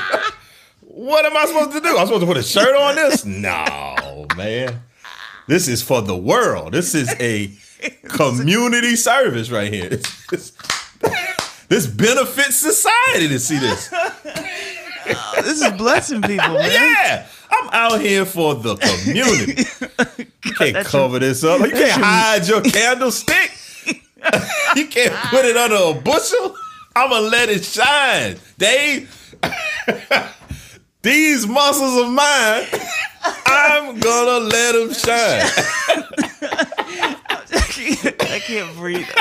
what 0.81 1.25
am 1.25 1.35
I 1.35 1.45
supposed 1.45 1.71
to 1.71 1.81
do? 1.81 1.97
I'm 1.97 2.05
supposed 2.05 2.21
to 2.21 2.27
put 2.27 2.37
a 2.37 2.43
shirt 2.43 2.75
on 2.75 2.95
this? 2.95 3.25
No, 3.25 4.27
man. 4.37 4.81
This 5.47 5.67
is 5.67 5.81
for 5.81 6.01
the 6.01 6.15
world. 6.15 6.73
This 6.73 6.93
is 6.93 7.13
a 7.19 7.51
community 8.07 8.95
service 8.95 9.49
right 9.49 9.71
here. 9.71 9.89
This, 9.89 10.27
this, 10.27 10.51
this 11.69 11.87
benefits 11.87 12.57
society 12.57 13.29
to 13.29 13.39
see 13.39 13.57
this. 13.57 13.89
this 15.35 15.61
is 15.61 15.71
blessing 15.73 16.21
people, 16.21 16.53
man. 16.53 16.71
Yeah. 16.71 17.27
I'm 17.49 17.69
out 17.71 18.01
here 18.01 18.25
for 18.25 18.55
the 18.55 18.75
community. 18.75 19.63
You 20.45 20.53
can't 20.53 20.73
that's 20.75 20.89
cover 20.89 21.19
this 21.19 21.43
up. 21.43 21.59
You 21.59 21.71
can't 21.71 22.01
hide 22.01 22.47
your 22.47 22.61
candlestick. 22.61 23.51
you 24.75 24.87
can't 24.87 25.13
put 25.29 25.43
it 25.43 25.57
under 25.57 25.75
a 25.75 26.01
bushel. 26.01 26.55
I'm 26.95 27.09
gonna 27.09 27.27
let 27.27 27.49
it 27.49 27.65
shine. 27.65 28.37
Dave, 28.57 29.35
these 31.07 31.47
muscles 31.47 32.01
of 32.01 32.11
mine, 32.11 32.65
I'm 33.45 33.97
gonna 33.97 34.45
let 34.45 34.73
them 34.73 34.93
shine. 34.93 35.47
I 38.19 38.39
can't 38.39 38.75
breathe. 38.75 39.07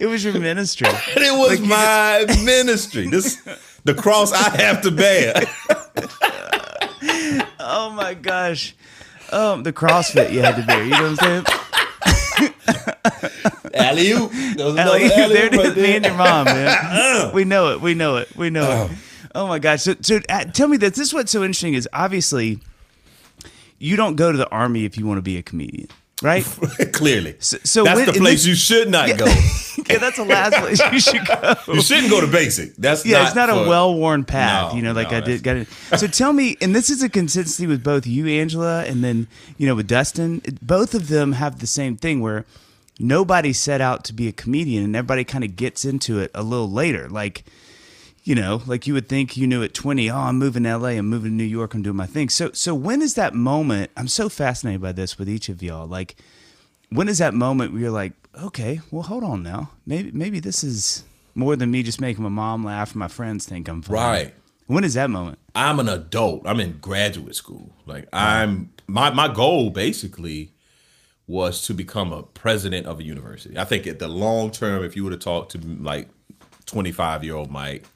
it 0.00 0.06
was 0.06 0.24
your 0.24 0.38
ministry. 0.38 0.88
And 0.88 0.96
it 1.16 1.32
was 1.32 1.60
my 1.60 2.24
ministry. 2.42 3.08
This 3.08 3.42
the 3.84 3.92
cross 3.94 4.32
I 4.32 4.56
have 4.62 4.80
to 4.82 4.90
bear. 4.90 5.34
Oh 7.60 7.90
my 7.90 8.14
gosh. 8.14 8.74
Um, 9.30 9.64
the 9.64 9.72
CrossFit 9.72 10.32
you 10.32 10.40
had 10.40 10.56
to 10.56 10.62
bear. 10.62 10.82
You 10.82 10.90
know 10.90 11.10
what 11.10 11.22
I'm 11.22 11.44
saying? 11.44 12.54
Alley 13.74 14.12
oop. 14.12 14.30
There 14.56 14.66
was 14.66 14.78
alley-oop 14.78 15.10
there 15.10 15.46
it 15.46 15.52
is, 15.52 15.58
right 15.58 15.76
me 15.76 15.82
there. 15.82 15.96
and 15.96 16.04
your 16.04 16.14
mom, 16.14 16.46
man. 16.46 17.32
we 17.34 17.44
know 17.44 17.72
it. 17.72 17.82
We 17.82 17.94
know 17.94 18.16
it. 18.16 18.34
We 18.34 18.50
know 18.50 18.88
it. 18.90 18.96
Oh 19.34 19.46
my 19.46 19.58
gosh. 19.58 19.82
So, 19.82 19.94
so 20.00 20.20
uh, 20.28 20.44
tell 20.44 20.68
me 20.68 20.76
this. 20.76 20.90
This 20.96 21.08
is 21.08 21.14
what's 21.14 21.32
so 21.32 21.42
interesting 21.42 21.74
is 21.74 21.88
obviously 21.92 22.58
you 23.78 23.96
don't 23.96 24.16
go 24.16 24.30
to 24.32 24.38
the 24.38 24.48
army 24.50 24.84
if 24.84 24.96
you 24.96 25.06
want 25.06 25.18
to 25.18 25.22
be 25.22 25.36
a 25.38 25.42
comedian, 25.42 25.88
right? 26.22 26.44
Clearly. 26.92 27.36
So, 27.40 27.58
so 27.64 27.84
That's 27.84 27.96
when- 27.96 28.06
the 28.06 28.12
place 28.12 28.44
this- 28.44 28.46
you 28.46 28.54
should 28.54 28.88
not 28.90 29.08
go. 29.18 29.24
yeah, 29.88 29.98
that's 29.98 30.16
the 30.16 30.24
last 30.24 30.54
place 30.56 30.80
you 30.92 31.00
should 31.00 31.26
go. 31.26 31.54
You 31.72 31.80
shouldn't 31.82 32.10
go 32.10 32.20
to 32.20 32.26
basic. 32.26 32.76
That's 32.76 33.04
Yeah, 33.04 33.18
not 33.18 33.26
it's 33.28 33.34
not 33.36 33.48
for- 33.48 33.64
a 33.64 33.68
well-worn 33.68 34.24
path, 34.24 34.72
No, 34.72 34.76
you 34.76 34.82
know. 34.82 34.92
Like 34.92 35.10
no, 35.10 35.16
I 35.16 35.20
did, 35.20 35.42
got 35.42 35.56
it. 35.56 35.68
So 35.96 36.06
tell 36.06 36.32
me, 36.32 36.56
and 36.60 36.74
this 36.76 36.90
is 36.90 37.02
a 37.02 37.08
consistency 37.08 37.66
with 37.66 37.82
both 37.82 38.06
you, 38.06 38.26
Angela, 38.26 38.84
and 38.84 39.02
then 39.02 39.26
you 39.58 39.66
know 39.66 39.74
with 39.74 39.88
Dustin. 39.88 40.42
Both 40.62 40.94
of 40.94 41.08
them 41.08 41.32
have 41.32 41.58
the 41.58 41.66
same 41.66 41.96
thing 41.96 42.20
where 42.20 42.44
nobody 43.00 43.52
set 43.52 43.80
out 43.80 44.04
to 44.04 44.12
be 44.12 44.28
a 44.28 44.32
comedian, 44.32 44.84
and 44.84 44.94
everybody 44.94 45.24
kind 45.24 45.42
of 45.42 45.56
gets 45.56 45.84
into 45.84 46.20
it 46.20 46.30
a 46.34 46.42
little 46.44 46.70
later. 46.70 47.08
Like, 47.08 47.44
you 48.24 48.34
know, 48.34 48.62
like 48.66 48.86
you 48.86 48.94
would 48.94 49.08
think 49.08 49.36
you 49.36 49.46
knew 49.46 49.62
at 49.62 49.74
twenty. 49.74 50.10
Oh, 50.10 50.16
I'm 50.16 50.38
moving 50.38 50.62
to 50.64 50.68
L.A. 50.70 50.96
I'm 50.96 51.08
moving 51.08 51.32
to 51.32 51.36
New 51.36 51.44
York. 51.44 51.74
I'm 51.74 51.82
doing 51.82 51.96
my 51.96 52.06
thing. 52.06 52.28
So, 52.28 52.52
so 52.52 52.74
when 52.74 53.02
is 53.02 53.14
that 53.14 53.34
moment? 53.34 53.90
I'm 53.96 54.08
so 54.08 54.28
fascinated 54.28 54.80
by 54.80 54.92
this 54.92 55.18
with 55.18 55.28
each 55.28 55.48
of 55.48 55.62
y'all. 55.62 55.86
Like, 55.86 56.16
when 56.90 57.08
is 57.08 57.18
that 57.18 57.34
moment 57.34 57.72
where 57.72 57.80
you're 57.80 57.90
like, 57.90 58.12
okay, 58.40 58.80
well, 58.90 59.02
hold 59.02 59.24
on 59.24 59.42
now. 59.42 59.70
Maybe 59.86 60.12
maybe 60.12 60.40
this 60.40 60.62
is 60.62 61.04
more 61.34 61.56
than 61.56 61.70
me 61.70 61.82
just 61.82 62.00
making 62.00 62.22
my 62.22 62.28
mom 62.28 62.64
laugh 62.64 62.92
and 62.92 63.00
my 63.00 63.08
friends 63.08 63.46
think 63.46 63.68
I'm 63.68 63.82
funny. 63.82 63.98
Right. 63.98 64.34
When 64.66 64.84
is 64.84 64.94
that 64.94 65.10
moment? 65.10 65.38
I'm 65.54 65.80
an 65.80 65.88
adult. 65.88 66.42
I'm 66.46 66.60
in 66.60 66.78
graduate 66.78 67.34
school. 67.34 67.74
Like 67.86 68.08
I'm 68.12 68.72
my 68.86 69.10
my 69.10 69.28
goal 69.28 69.70
basically 69.70 70.52
was 71.26 71.62
to 71.66 71.74
become 71.74 72.12
a 72.12 72.22
president 72.22 72.86
of 72.86 73.00
a 73.00 73.02
university. 73.02 73.56
I 73.58 73.64
think 73.64 73.86
at 73.86 73.98
the 73.98 74.08
long 74.08 74.50
term, 74.50 74.84
if 74.84 74.96
you 74.96 75.04
would 75.04 75.12
have 75.12 75.20
talked 75.20 75.52
to 75.52 75.58
like 75.58 76.08
25 76.66 77.24
year 77.24 77.34
old 77.34 77.50
Mike, 77.50 77.86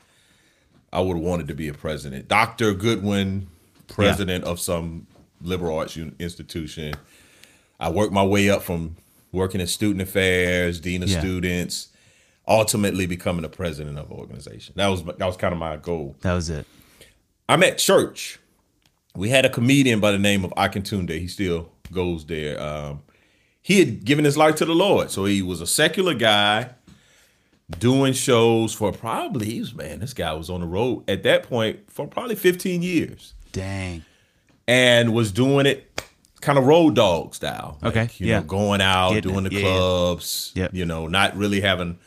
I 0.97 1.01
would 1.01 1.19
have 1.19 1.25
wanted 1.25 1.49
to 1.49 1.55
be 1.55 1.69
a 1.69 1.75
president. 1.75 2.27
Dr. 2.27 2.73
Goodwin, 2.73 3.49
president 3.87 4.45
of 4.45 4.59
some 4.59 5.07
liberal 5.43 5.77
arts 5.79 5.95
institution. 6.19 6.95
I 7.79 7.91
worked 7.91 8.15
my 8.15 8.25
way 8.25 8.49
up 8.49 8.63
from 8.63 8.97
working 9.31 9.61
in 9.61 9.67
student 9.67 10.01
affairs, 10.01 10.81
dean 10.81 11.03
of 11.03 11.11
Yeah. 11.11 11.21
students, 11.21 11.89
ultimately 12.49 13.05
becoming 13.05 13.43
the 13.43 13.51
president 13.51 13.99
of 13.99 14.11
an 14.11 14.17
organization. 14.17 14.73
That 14.79 14.87
was 14.87 15.05
that 15.05 15.21
was 15.21 15.37
kind 15.37 15.53
of 15.53 15.59
my 15.59 15.77
goal. 15.77 16.17
That 16.23 16.33
was 16.33 16.49
it. 16.49 16.65
I'm 17.47 17.63
at 17.63 17.77
church. 17.77 18.39
We 19.15 19.29
had 19.29 19.45
a 19.45 19.51
comedian 19.51 20.01
by 20.01 20.13
the 20.13 20.19
name 20.19 20.47
of 20.47 20.53
Akintunde. 20.57 21.11
He 21.21 21.29
still 21.29 21.69
goes 21.93 22.25
there. 22.25 22.59
Um, 22.59 23.03
he 23.61 23.81
had 23.81 24.07
given 24.07 24.25
his 24.25 24.39
life 24.39 24.55
to 24.57 24.65
the 24.65 24.75
Lord, 24.75 25.11
so 25.11 25.27
he 25.27 25.43
was 25.43 25.61
a 25.61 25.67
secular 25.67 26.15
guy 26.15 26.71
doing 27.79 28.13
shows 28.13 28.73
for 28.73 28.93
probably 28.93 29.65
man. 29.75 30.01
This 30.01 30.15
guy 30.15 30.33
was 30.35 30.49
on 30.51 30.61
the 30.61 30.67
road 30.67 31.05
at 31.09 31.23
that 31.25 31.43
point 31.45 31.91
for 31.91 32.07
probably 32.07 32.37
15 32.37 32.83
years 32.83 33.35
Dang. 33.53 34.05
and 34.69 35.13
was 35.13 35.33
doing 35.33 35.67
it 35.67 35.91
kind 36.41 36.59
of 36.59 36.65
road 36.67 36.95
dog 36.95 37.35
style. 37.35 37.79
Like, 37.83 37.97
Okay, 37.97 38.11
you 38.19 38.27
yeah. 38.29 38.39
know, 38.41 38.45
going 38.47 38.81
out, 38.81 39.15
Getting 39.15 39.33
doing 39.33 39.47
it, 39.47 39.49
the 39.51 39.57
yeah, 39.57 39.61
yeah. 39.69 39.77
clubs, 39.77 40.53
Yep. 40.55 40.75
you 40.75 40.85
know, 40.85 41.09
not 41.09 41.37
really 41.37 41.61
having 41.61 41.99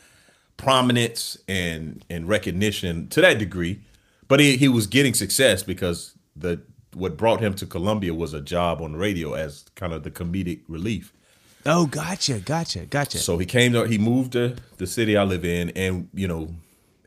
prominence 0.56 1.38
and 1.48 2.04
and 2.10 2.28
recognition 2.28 3.08
to 3.08 3.20
that 3.20 3.38
degree. 3.38 3.80
But 4.28 4.40
he, 4.40 4.56
he 4.56 4.68
was 4.68 4.86
getting 4.86 5.14
success 5.14 5.62
because 5.62 6.14
the 6.36 6.60
what 6.94 7.16
brought 7.16 7.40
him 7.40 7.54
to 7.54 7.66
Columbia 7.66 8.14
was 8.14 8.32
a 8.34 8.40
job 8.40 8.80
on 8.80 8.92
the 8.92 8.98
radio 8.98 9.34
as 9.34 9.64
kind 9.74 9.92
of 9.92 10.02
the 10.04 10.10
comedic 10.10 10.60
relief. 10.68 11.12
Oh, 11.66 11.86
gotcha, 11.86 12.40
gotcha, 12.40 12.86
gotcha. 12.86 13.18
So 13.18 13.38
he 13.38 13.46
came 13.46 13.72
to 13.72 13.84
he 13.84 13.98
moved 13.98 14.32
to 14.32 14.56
the 14.78 14.86
city 14.86 15.16
I 15.16 15.24
live 15.24 15.44
in 15.44 15.70
and 15.70 16.08
you 16.14 16.26
know 16.26 16.54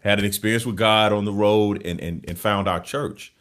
had 0.01 0.19
an 0.19 0.25
experience 0.25 0.65
with 0.65 0.75
God 0.75 1.11
on 1.11 1.25
the 1.25 1.33
road 1.33 1.81
and 1.85 1.99
and, 1.99 2.23
and 2.27 2.37
found 2.37 2.67
our 2.67 2.79
church. 2.79 3.33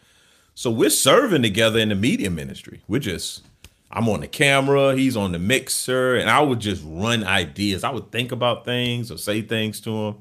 So 0.55 0.71
we're 0.71 0.91
serving 0.91 1.43
together 1.43 1.79
in 1.79 1.89
the 1.91 1.95
media 1.95 2.31
ministry. 2.31 2.83
We're 2.89 3.01
just 3.01 3.43
I'm 3.91 4.09
on 4.09 4.21
the 4.21 4.27
camera, 4.27 4.95
he's 4.97 5.17
on 5.17 5.33
the 5.33 5.39
mixer, 5.39 6.17
and 6.17 6.31
I 6.31 6.41
would 6.41 6.61
just 6.61 6.83
run 6.87 7.25
ideas. 7.25 7.85
I 7.85 7.91
would 7.91 8.11
think 8.11 8.33
about 8.33 8.65
things 8.65 9.11
or 9.11 9.19
say 9.19 9.43
things 9.43 9.81
to 9.83 9.91
him. 9.91 10.17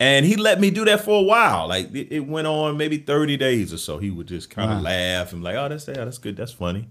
And 0.00 0.24
he 0.24 0.36
let 0.36 0.60
me 0.60 0.70
do 0.70 0.84
that 0.86 1.04
for 1.04 1.20
a 1.20 1.22
while. 1.22 1.68
Like 1.68 1.94
it, 1.94 2.20
went 2.20 2.46
on 2.46 2.76
maybe 2.76 2.98
30 2.98 3.36
days 3.36 3.74
or 3.74 3.78
so. 3.78 3.98
He 3.98 4.10
would 4.10 4.28
just 4.28 4.48
kind 4.48 4.72
of 4.72 4.80
laugh 4.80 5.32
and 5.32 5.42
like, 5.42 5.56
oh, 5.56 5.68
that's 5.68 5.86
yeah, 5.88 6.04
that's 6.04 6.18
good, 6.18 6.36
that's 6.36 6.52
funny. 6.52 6.88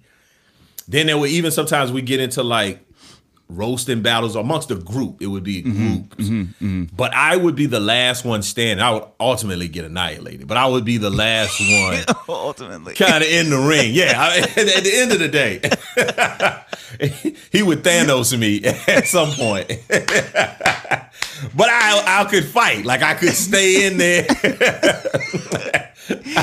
Then 0.88 1.08
there 1.08 1.18
were 1.18 1.28
even 1.28 1.52
sometimes 1.52 1.92
we 1.92 2.02
get 2.02 2.20
into 2.20 2.44
like 2.44 2.87
roasting 3.50 4.02
battles 4.02 4.36
amongst 4.36 4.72
a 4.72 4.76
group. 4.76 5.22
It 5.22 5.28
would 5.28 5.44
be 5.44 5.64
mm-hmm, 5.64 5.96
groups. 5.96 6.16
Mm-hmm, 6.26 6.66
mm-hmm. 6.66 6.96
But 6.96 7.14
I 7.14 7.36
would 7.38 7.56
be 7.56 7.66
the 7.66 7.80
last 7.80 8.26
one 8.26 8.42
standing. 8.42 8.84
I 8.84 8.92
would 8.92 9.06
ultimately 9.20 9.68
get 9.68 9.86
annihilated, 9.86 10.48
but 10.48 10.58
I 10.58 10.68
would 10.68 10.86
be 10.86 10.98
the 10.98 11.10
last 11.10 11.60
one 11.60 12.18
Ultimately. 12.30 12.96
kind 12.96 13.24
of 13.24 13.30
in 13.30 13.50
the 13.50 13.58
ring. 13.58 13.94
Yeah, 13.94 14.14
I, 14.18 14.38
at 14.42 14.84
the 14.84 14.92
end 14.94 15.12
of 15.12 15.20
the 15.20 15.30
day, 15.30 15.62
he 17.52 17.64
would 17.64 17.84
Thanos 17.84 18.38
me 18.38 18.64
at 18.64 19.08
some 19.08 19.32
point. 19.32 19.72
But 21.56 21.69
I, 21.69 22.21
I 22.21 22.26
could 22.26 22.45
fight. 22.45 22.86
Like 22.86 23.02
I 23.04 23.13
could 23.13 23.34
stay 23.34 23.86
in 23.88 23.97
there. 23.97 24.26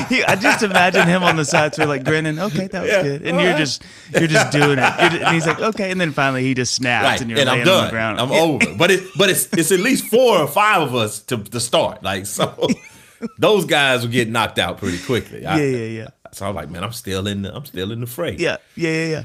He- 0.09 0.23
I 0.23 0.35
just 0.35 0.61
imagine 0.61 1.07
him 1.07 1.23
on 1.23 1.37
the 1.37 1.45
side, 1.45 1.73
so 1.73 1.85
like 1.87 2.03
grinning. 2.03 2.37
Okay, 2.37 2.67
that 2.67 2.81
was 2.83 2.91
Yeah, 2.91 3.01
good. 3.01 3.21
And 3.23 3.39
you're 3.41 3.51
right. 3.51 3.57
just 3.57 3.81
you're 4.13 4.27
just 4.27 4.51
doing 4.51 4.77
it. 4.77 4.81
Just- 4.81 5.15
and 5.23 5.33
he's 5.33 5.47
like, 5.47 5.59
okay. 5.59 5.89
And 5.89 5.99
then 5.99 6.11
finally 6.11 6.43
he 6.43 6.53
just 6.53 6.75
snaps, 6.75 7.03
Right, 7.03 7.21
and 7.21 7.31
and, 7.31 7.39
you're 7.39 7.39
I'm 7.49 7.57
laying 7.57 7.67
on 7.67 7.73
the 7.75 7.81
done. 7.81 7.89
ground. 7.89 8.19
I'm 8.21 8.31
over. 8.31 8.75
But 8.77 8.91
it, 8.91 9.03
but 9.17 9.29
it's 9.31 9.47
it's 9.53 9.71
at 9.71 9.79
least 9.79 10.05
four 10.05 10.37
or 10.37 10.47
five 10.47 10.83
of 10.83 10.93
us 10.93 11.19
to 11.23 11.37
to 11.37 11.59
start. 11.59 12.03
Like 12.03 12.27
so, 12.27 12.67
those 13.39 13.65
guys 13.65 14.03
will 14.03 14.11
get 14.11 14.29
knocked 14.29 14.59
out 14.59 14.77
pretty 14.77 14.99
quickly. 14.99 15.47
I- 15.47 15.57
Yeah, 15.59 15.77
yeah, 15.77 15.85
yeah, 16.03 16.07
So 16.31 16.45
I'm 16.47 16.53
like, 16.53 16.69
man, 16.69 16.83
I'm 16.83 16.91
still 16.93 17.25
in 17.25 17.41
the 17.41 17.55
I'm 17.55 17.65
still 17.65 17.91
in 17.91 18.01
the 18.01 18.07
fray. 18.07 18.35
yeah, 18.37 18.57
yeah, 18.75 18.89
yeah, 18.91 19.05
yeah. 19.07 19.23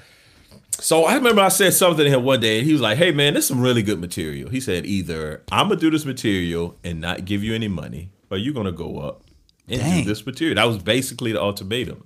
So 0.80 1.04
I 1.04 1.14
remember 1.14 1.42
I 1.42 1.48
said 1.48 1.74
something 1.74 2.04
to 2.04 2.10
him 2.10 2.24
one 2.24 2.40
day, 2.40 2.58
and 2.58 2.66
he 2.66 2.72
was 2.72 2.80
like, 2.80 2.96
"Hey 2.96 3.12
man, 3.12 3.34
this 3.34 3.44
is 3.44 3.48
some 3.48 3.60
really 3.60 3.82
good 3.82 4.00
material." 4.00 4.50
He 4.50 4.60
said, 4.60 4.86
"Either 4.86 5.42
I'm 5.52 5.68
gonna 5.68 5.80
do 5.80 5.90
this 5.90 6.04
material 6.04 6.76
and 6.82 7.00
not 7.00 7.24
give 7.24 7.44
you 7.44 7.54
any 7.54 7.68
money, 7.68 8.10
or 8.30 8.38
you're 8.38 8.54
gonna 8.54 8.72
go 8.72 8.98
up 8.98 9.24
and 9.68 9.80
Dang. 9.80 10.02
do 10.02 10.08
this 10.08 10.24
material." 10.24 10.56
That 10.56 10.64
was 10.64 10.78
basically 10.78 11.32
the 11.32 11.40
ultimatum, 11.40 12.04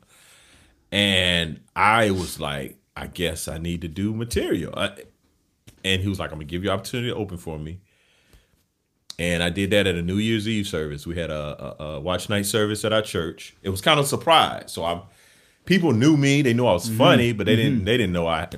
and 0.91 1.61
I 1.77 2.11
was 2.11 2.41
like, 2.41 2.77
"I 2.97 3.07
guess 3.07 3.49
I 3.49 3.59
need 3.59 3.81
to 3.83 3.89
do 3.89 4.13
material." 4.13 4.75
I, 4.77 4.91
and 5.85 6.03
he 6.03 6.09
was 6.09 6.19
like, 6.19 6.33
"I'm 6.33 6.39
gonna 6.39 6.47
give 6.47 6.65
you 6.65 6.71
opportunity 6.71 7.11
to 7.11 7.17
open 7.17 7.39
for 7.39 7.59
me." 7.59 7.79
And 9.17 9.45
I 9.45 9.51
did 9.51 9.71
that 9.71 9.87
at 9.87 9.95
a 9.95 10.03
New 10.03 10.17
Year's 10.19 10.49
Eve 10.49 10.67
service. 10.67 11.07
We 11.07 11.15
had 11.15 11.31
a, 11.31 11.77
a, 11.81 11.85
a 11.85 12.01
watch 12.01 12.29
night 12.29 12.47
service 12.47 12.85
at 12.85 12.93
our 12.93 13.03
church. 13.03 13.55
It 13.63 13.71
was 13.71 13.81
kind 13.81 14.01
of 14.01 14.07
a 14.07 14.09
surprise. 14.09 14.73
So 14.73 14.85
I'm 14.85 15.03
people 15.65 15.93
knew 15.93 16.17
me. 16.17 16.43
They 16.43 16.55
knew 16.55 16.67
I 16.67 16.73
was 16.73 16.89
mm-hmm. 16.89 16.99
funny, 16.99 17.33
but 17.33 17.47
they 17.47 17.57
didn't 17.57 17.77
mm-hmm. 17.77 17.85
they 17.85 17.97
didn't 17.97 18.13
know 18.13 18.27
I 18.27 18.49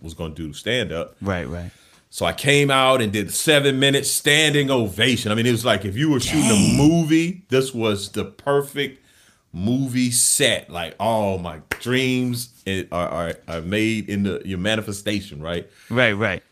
was 0.00 0.14
going 0.14 0.34
to 0.34 0.46
do 0.46 0.52
stand 0.52 0.92
up. 0.92 1.16
Right, 1.20 1.48
right. 1.48 1.70
So 2.10 2.24
I 2.26 2.32
came 2.32 2.70
out 2.70 3.02
and 3.02 3.12
did 3.12 3.32
seven 3.32 3.80
minutes 3.80 4.08
standing 4.08 4.70
ovation. 4.70 5.32
I 5.32 5.34
mean, 5.34 5.46
it 5.46 5.50
was 5.50 5.64
like 5.64 5.84
if 5.84 5.96
you 5.96 6.10
were 6.10 6.20
shooting 6.20 6.48
a 6.48 6.76
movie, 6.76 7.42
this 7.48 7.74
was 7.74 8.12
the 8.12 8.24
perfect 8.24 9.04
movie 9.52 10.12
set. 10.12 10.70
Like 10.70 10.94
all 11.00 11.38
my 11.38 11.60
dreams 11.80 12.50
are, 12.66 12.86
are, 12.92 13.34
are 13.48 13.60
made 13.62 14.08
in 14.08 14.22
the 14.22 14.42
your 14.44 14.58
manifestation, 14.58 15.42
right? 15.42 15.68
Right, 15.90 16.12
right. 16.12 16.42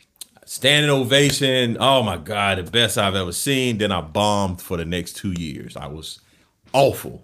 Standing 0.44 0.90
ovation. 0.90 1.76
Oh 1.78 2.02
my 2.02 2.16
God, 2.16 2.58
the 2.58 2.68
best 2.68 2.98
I've 2.98 3.14
ever 3.14 3.32
seen. 3.32 3.78
Then 3.78 3.92
I 3.92 4.00
bombed 4.00 4.60
for 4.60 4.76
the 4.76 4.84
next 4.84 5.12
two 5.16 5.32
years. 5.32 5.76
I 5.76 5.86
was 5.86 6.20
awful. 6.72 7.22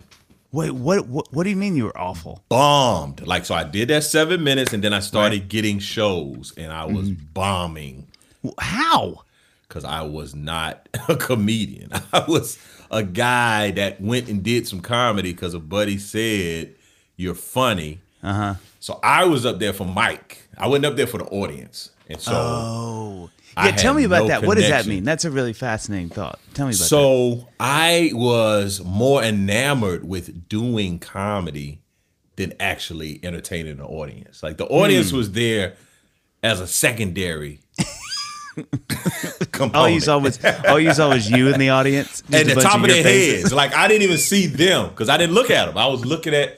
Wait, 0.50 0.70
what, 0.70 1.06
what? 1.08 1.32
What 1.32 1.44
do 1.44 1.50
you 1.50 1.56
mean 1.56 1.76
you 1.76 1.84
were 1.84 1.98
awful? 1.98 2.42
bombed. 2.48 3.26
Like 3.26 3.44
so, 3.44 3.54
I 3.54 3.64
did 3.64 3.88
that 3.88 4.04
seven 4.04 4.42
minutes, 4.42 4.72
and 4.72 4.82
then 4.82 4.92
I 4.94 5.00
started 5.00 5.48
getting 5.48 5.78
shows, 5.78 6.52
and 6.56 6.72
I 6.72 6.84
was 6.86 7.10
bombing 7.10 8.06
How? 8.58 9.24
because 9.68 9.84
I 9.84 10.00
was 10.02 10.34
not 10.34 10.88
a 11.08 11.16
comedian. 11.16 11.90
I 12.12 12.24
was 12.26 12.58
a 12.90 13.02
guy 13.02 13.72
that 13.72 14.00
went 14.00 14.28
and 14.28 14.42
did 14.42 14.66
some 14.66 14.80
comedy 14.80 15.32
because 15.32 15.52
a 15.52 15.58
buddy 15.60 15.98
said 15.98 16.74
you're 17.16 17.34
funny. 17.34 18.00
Uh 18.22 18.32
huh. 18.32 18.54
So 18.80 18.98
I 19.02 19.26
was 19.26 19.44
up 19.44 19.58
there 19.58 19.72
for 19.74 19.84
Mike. 19.84 20.48
I 20.56 20.66
wasn't 20.66 20.86
up 20.86 20.96
there 20.96 21.06
for 21.06 21.18
the 21.18 21.26
audience, 21.26 21.90
and 22.08 22.20
so 22.20 22.32
Oh, 22.34 23.30
I 23.56 23.70
yeah. 23.70 23.76
Tell 23.76 23.94
me 23.94 24.04
about 24.04 24.22
no 24.22 24.28
that. 24.28 24.44
What 24.44 24.56
does 24.56 24.68
that 24.68 24.86
mean? 24.86 25.04
That's 25.04 25.24
a 25.24 25.30
really 25.30 25.52
fascinating 25.52 26.10
thought. 26.10 26.38
Tell 26.54 26.66
me 26.66 26.70
about 26.72 26.78
that. 26.78 26.84
So 26.84 27.48
I 27.58 28.10
was 28.14 28.82
more 28.84 29.22
enamored 29.22 30.06
with 30.08 30.48
doing 30.48 30.98
comedy 30.98 31.80
than 32.36 32.52
actually 32.60 33.18
entertaining 33.24 33.78
the 33.78 33.84
audience. 33.84 34.42
Like 34.42 34.56
the 34.58 34.66
audience 34.66 35.10
Hmm. 35.10 35.16
was 35.16 35.32
there 35.32 35.74
as 36.42 36.60
a 36.60 36.66
secondary 36.68 37.60
component. 39.52 39.74
All 39.74 39.88
you 39.88 40.00
saw 40.00 40.18
was 40.18 40.38
all 40.68 40.78
you 40.80 40.92
saw 40.92 41.08
was 41.10 41.30
you 41.30 41.52
in 41.52 41.58
the 41.60 41.70
audience, 41.70 42.22
at 42.32 42.46
the 42.46 42.54
top 42.54 42.76
of 42.80 42.86
your 42.86 42.94
their 42.94 43.02
faces. 43.04 43.42
heads. 43.42 43.52
Like 43.54 43.74
I 43.74 43.88
didn't 43.88 44.02
even 44.02 44.18
see 44.18 44.46
them 44.46 44.88
because 44.90 45.08
I 45.08 45.16
didn't 45.16 45.34
look 45.34 45.50
at 45.50 45.66
them. 45.66 45.78
I 45.78 45.86
was 45.86 46.04
looking 46.04 46.34
at 46.34 46.57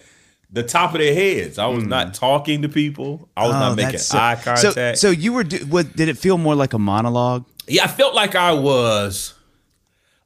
the 0.53 0.63
top 0.63 0.95
of 0.95 1.01
their 1.01 1.15
heads. 1.15 1.59
I 1.59 1.67
was 1.67 1.85
not 1.85 2.15
talking 2.15 2.63
to 2.63 2.69
people. 2.69 3.29
I 3.37 3.47
was 3.47 3.53
Hmm. 3.55 3.63
Oh, 3.63 3.69
not 3.69 3.77
making 3.77 3.99
so- 4.01 4.19
eye 4.19 4.35
contact. 4.43 4.99
So, 4.99 5.09
so 5.09 5.11
you 5.11 5.33
were. 5.33 5.45
do- 5.45 5.65
What 5.67 5.95
did 5.97 6.09
it 6.09 6.19
feel 6.19 6.39
more 6.39 6.55
like 6.55 6.73
a 6.73 6.79
monologue? 6.79 7.45
Yeah, 7.69 7.85
I 7.85 7.89
felt 7.89 8.15
like 8.15 8.35
I 8.35 8.53
was 8.53 9.35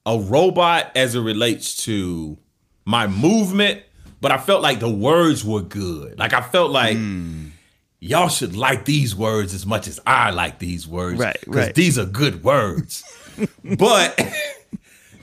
a 0.06 0.18
robot 0.18 0.90
as 0.96 1.14
it 1.14 1.20
relates 1.20 1.84
to 1.84 2.38
my 2.84 3.06
movement, 3.06 3.82
but 4.20 4.32
I 4.32 4.38
felt 4.38 4.62
like 4.62 4.80
the 4.80 4.90
words 4.90 5.44
were 5.44 5.62
good. 5.62 6.18
Like 6.18 6.32
I 6.32 6.40
felt 6.40 6.70
like 6.70 6.96
Hmm. 6.96 7.48
y'all 8.00 8.28
should 8.28 8.56
like 8.56 8.84
these 8.84 9.14
words 9.14 9.52
as 9.54 9.64
much 9.66 9.88
as 9.88 10.00
I 10.06 10.30
like 10.30 10.58
these 10.58 10.86
words. 10.86 11.18
Right, 11.18 11.36
Because 11.40 11.56
right. 11.66 11.74
these 11.74 11.98
are 11.98 12.04
good 12.06 12.42
words. 12.44 13.02
but 13.78 14.20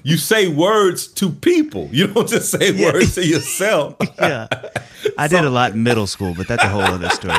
you 0.04 0.18
say 0.18 0.48
words 0.48 1.08
to 1.08 1.30
people. 1.30 1.90
You 1.92 2.08
don't 2.08 2.28
just 2.28 2.52
say 2.52 2.72
Yeah. 2.72 2.92
words 2.94 3.16
to 3.16 3.26
yourself. 3.34 3.96
Yeah, 4.20 4.48
I 5.18 5.28
did 5.34 5.44
a 5.44 5.50
lot 5.50 5.74
in 5.74 5.84
middle 5.84 6.08
school, 6.08 6.34
but 6.36 6.48
that's 6.48 6.64
a 6.64 6.70
whole 6.70 6.82
other 6.82 7.10
story. 7.10 7.38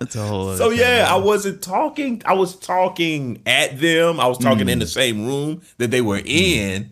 That's 0.00 0.16
a 0.16 0.26
whole. 0.26 0.48
Other 0.48 0.56
So 0.58 0.64
story. 0.64 0.78
yeah, 0.80 1.06
I 1.08 1.16
wasn't 1.16 1.62
talking. 1.62 2.22
I 2.26 2.34
was 2.34 2.56
talking 2.56 3.40
at 3.46 3.78
them. 3.80 4.20
I 4.20 4.26
was 4.26 4.38
talking 4.38 4.66
Mm. 4.66 4.72
in 4.72 4.78
the 4.80 4.86
same 4.86 5.26
room 5.26 5.62
that 5.78 5.90
they 5.90 6.00
were 6.00 6.20
in, 6.24 6.90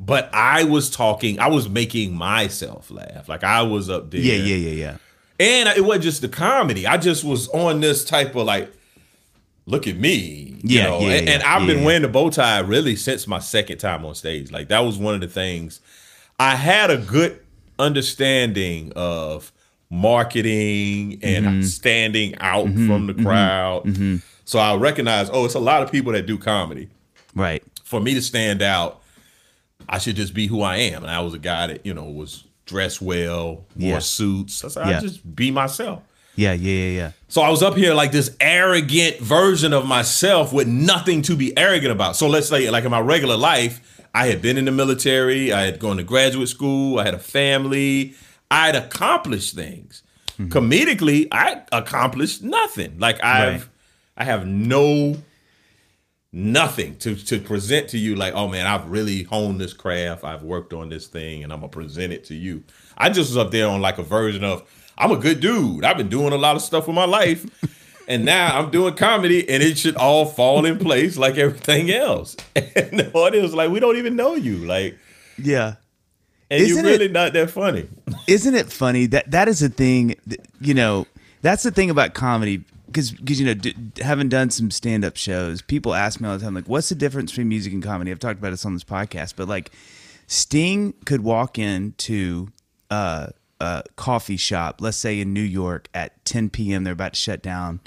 but 0.00 0.30
I 0.34 0.64
was 0.64 0.90
talking. 0.90 1.38
I 1.38 1.48
was 1.48 1.68
making 1.68 2.14
myself 2.14 2.90
laugh. 2.90 3.28
Like 3.28 3.44
I 3.44 3.62
was 3.62 3.88
up 3.90 4.10
there. 4.10 4.20
yeah, 4.20 4.34
yeah, 4.34 4.56
yeah, 4.56 4.70
yeah. 4.70 4.96
And 5.38 5.68
it 5.76 5.84
wasn't 5.84 6.04
just 6.04 6.22
the 6.22 6.28
comedy. 6.28 6.86
I 6.86 6.96
just 6.96 7.22
was 7.22 7.48
on 7.48 7.80
this 7.80 8.04
type 8.04 8.34
of 8.34 8.46
like, 8.46 8.72
look 9.66 9.86
at 9.86 9.96
me. 9.96 10.56
you 10.62 10.78
Yeah, 10.78 10.84
know? 10.84 11.00
yeah, 11.00 11.12
and, 11.14 11.28
and 11.28 11.42
I've 11.42 11.62
yeah, 11.62 11.74
been 11.74 11.84
wearing 11.84 12.02
the 12.02 12.08
bow 12.08 12.30
tie 12.30 12.60
really 12.60 12.96
since 12.96 13.26
my 13.26 13.38
second 13.40 13.78
time 13.78 14.04
on 14.04 14.14
stage. 14.14 14.50
Like 14.52 14.68
that 14.68 14.80
was 14.80 14.96
one 14.98 15.14
of 15.14 15.20
the 15.20 15.28
things. 15.28 15.80
I 16.38 16.54
had 16.56 16.90
a 16.90 16.98
good 16.98 17.40
understanding 17.78 18.92
of 18.96 19.52
marketing 19.90 21.18
and 21.22 21.46
Mm-hmm. 21.46 21.62
standing 21.62 22.34
out 22.38 22.66
mm-hmm, 22.66 22.86
from 22.88 23.06
the 23.06 23.12
mm-hmm, 23.14 23.24
crowd. 23.24 23.84
Mm-hmm. 23.84 24.16
So 24.44 24.58
I 24.58 24.74
recognize, 24.76 25.28
oh, 25.32 25.44
it's 25.44 25.54
a 25.54 25.60
lot 25.60 25.82
of 25.82 25.90
people 25.90 26.12
that 26.12 26.26
do 26.26 26.38
comedy. 26.38 26.88
Right. 27.34 27.62
For 27.84 28.00
me 28.00 28.14
to 28.14 28.22
stand 28.22 28.62
out, 28.62 29.02
I 29.88 29.98
should 29.98 30.16
just 30.16 30.34
be 30.34 30.46
who 30.46 30.62
I 30.62 30.76
am. 30.76 31.02
And 31.02 31.10
I 31.10 31.20
was 31.20 31.34
a 31.34 31.38
guy 31.38 31.66
that, 31.68 31.84
you 31.86 31.94
know, 31.94 32.04
was 32.04 32.44
dressed 32.64 33.00
well, 33.02 33.46
wore 33.46 33.64
Yeah. 33.76 33.98
suits. 34.00 34.64
I 34.64 34.68
said, 34.68 34.88
Yeah. 34.88 34.98
I 34.98 35.00
just 35.00 35.34
be 35.36 35.50
myself. 35.50 36.02
Yeah, 36.36 36.52
yeah, 36.52 36.72
yeah, 36.72 36.90
yeah. 36.90 37.12
So 37.28 37.42
I 37.42 37.50
was 37.50 37.62
up 37.62 37.74
here 37.74 37.94
like 37.94 38.12
this 38.12 38.36
arrogant 38.40 39.18
version 39.18 39.72
of 39.72 39.86
myself 39.86 40.52
with 40.52 40.68
nothing 40.68 41.22
to 41.22 41.36
be 41.36 41.56
arrogant 41.56 41.92
about. 41.92 42.16
So 42.16 42.28
let's 42.28 42.48
say, 42.48 42.70
like 42.70 42.84
in 42.84 42.90
my 42.90 43.00
regular 43.00 43.36
life, 43.36 44.02
I 44.14 44.26
had 44.28 44.40
been 44.40 44.56
in 44.56 44.64
the 44.66 44.72
military, 44.72 45.52
I 45.52 45.62
had 45.62 45.78
gone 45.78 45.96
to 45.96 46.02
graduate 46.02 46.48
school, 46.48 46.98
I 46.98 47.04
had 47.04 47.14
a 47.14 47.18
family, 47.18 48.14
I 48.50 48.66
had 48.66 48.76
accomplished 48.76 49.54
things. 49.54 50.02
mm-hmm. 50.38 50.48
comedically, 50.48 51.28
I 51.32 51.62
accomplished 51.72 52.42
nothing. 52.42 52.98
Like 52.98 53.22
I've, 53.22 53.62
right. 53.62 53.68
I 54.16 54.24
have 54.24 54.46
no 54.46 55.16
nothing 56.32 56.96
to 56.98 57.14
to 57.14 57.40
present 57.40 57.88
to 57.88 57.96
you 57.96 58.14
like 58.14 58.34
oh 58.34 58.46
man 58.46 58.66
i've 58.66 58.90
really 58.90 59.22
honed 59.22 59.58
this 59.58 59.72
craft 59.72 60.22
i've 60.22 60.42
worked 60.42 60.74
on 60.74 60.90
this 60.90 61.06
thing 61.06 61.42
and 61.42 61.50
i'm 61.50 61.60
gonna 61.60 61.70
present 61.70 62.12
it 62.12 62.24
to 62.24 62.34
you 62.34 62.62
i 62.98 63.08
just 63.08 63.30
was 63.30 63.38
up 63.38 63.50
there 63.50 63.66
on 63.66 63.80
like 63.80 63.96
a 63.96 64.02
version 64.02 64.44
of 64.44 64.62
i'm 64.98 65.10
a 65.10 65.16
good 65.16 65.40
dude. 65.40 65.84
I've 65.84 65.96
been 65.96 66.08
doing 66.08 66.32
a 66.32 66.36
lot 66.36 66.56
of 66.56 66.62
stuff 66.62 66.86
with 66.86 66.96
my 66.96 67.04
life. 67.04 67.46
And 68.08 68.24
now 68.24 68.58
i'm 68.58 68.70
doing 68.70 68.94
comedy 68.94 69.48
and 69.48 69.62
it 69.62 69.78
should 69.78 69.96
all 69.96 70.26
fall 70.26 70.64
in 70.64 70.78
place 70.78 71.16
like 71.16 71.36
everything 71.36 71.90
else. 71.90 72.36
And 72.56 73.00
the 73.00 73.10
audience 73.12 73.42
was 73.44 73.54
like 73.54 73.70
we 73.70 73.80
don't 73.80 73.96
even 73.96 74.16
know 74.16 74.34
you. 74.34 74.58
Like 74.58 74.98
yeah. 75.38 75.74
and 76.50 76.62
isn't 76.62 76.76
you're 76.76 76.92
really 76.92 77.06
it, 77.06 77.12
not 77.12 77.32
that 77.32 77.50
funny. 77.50 77.88
Isn't 78.26 78.54
it 78.54 78.70
funny? 78.72 79.06
That 79.06 79.30
that 79.30 79.48
is 79.48 79.62
a 79.62 79.68
thing 79.68 80.16
that, 80.26 80.40
you 80.60 80.74
know 80.74 81.06
that's 81.42 81.62
the 81.62 81.70
thing 81.70 81.90
about 81.90 82.14
comedy 82.14 82.64
because 82.86 83.12
because 83.12 83.38
you 83.38 83.46
know 83.46 83.54
d- 83.54 83.74
having 84.00 84.28
done 84.28 84.50
some 84.50 84.70
stand 84.70 85.04
up 85.04 85.16
shows, 85.16 85.62
people 85.62 85.94
ask 85.94 86.20
me 86.20 86.28
all 86.28 86.38
the 86.38 86.44
time 86.44 86.54
like, 86.54 86.68
"What's 86.68 86.88
the 86.88 86.94
difference 86.94 87.32
between 87.32 87.48
music 87.48 87.72
and 87.72 87.82
comedy?" 87.82 88.10
I've 88.10 88.18
talked 88.18 88.38
about 88.38 88.50
this 88.50 88.64
on 88.64 88.74
this 88.74 88.84
podcast, 88.84 89.34
but 89.36 89.48
like, 89.48 89.70
Sting 90.26 90.94
could 91.04 91.20
walk 91.22 91.58
into 91.58 92.48
a, 92.90 93.32
a 93.60 93.84
coffee 93.96 94.36
shop, 94.36 94.80
let's 94.80 94.96
say 94.96 95.20
in 95.20 95.32
New 95.32 95.40
York 95.40 95.88
at 95.94 96.24
10 96.24 96.50
p.m. 96.50 96.84
They're 96.84 96.92
about 96.92 97.14
to 97.14 97.20
shut 97.20 97.42
down. 97.42 97.80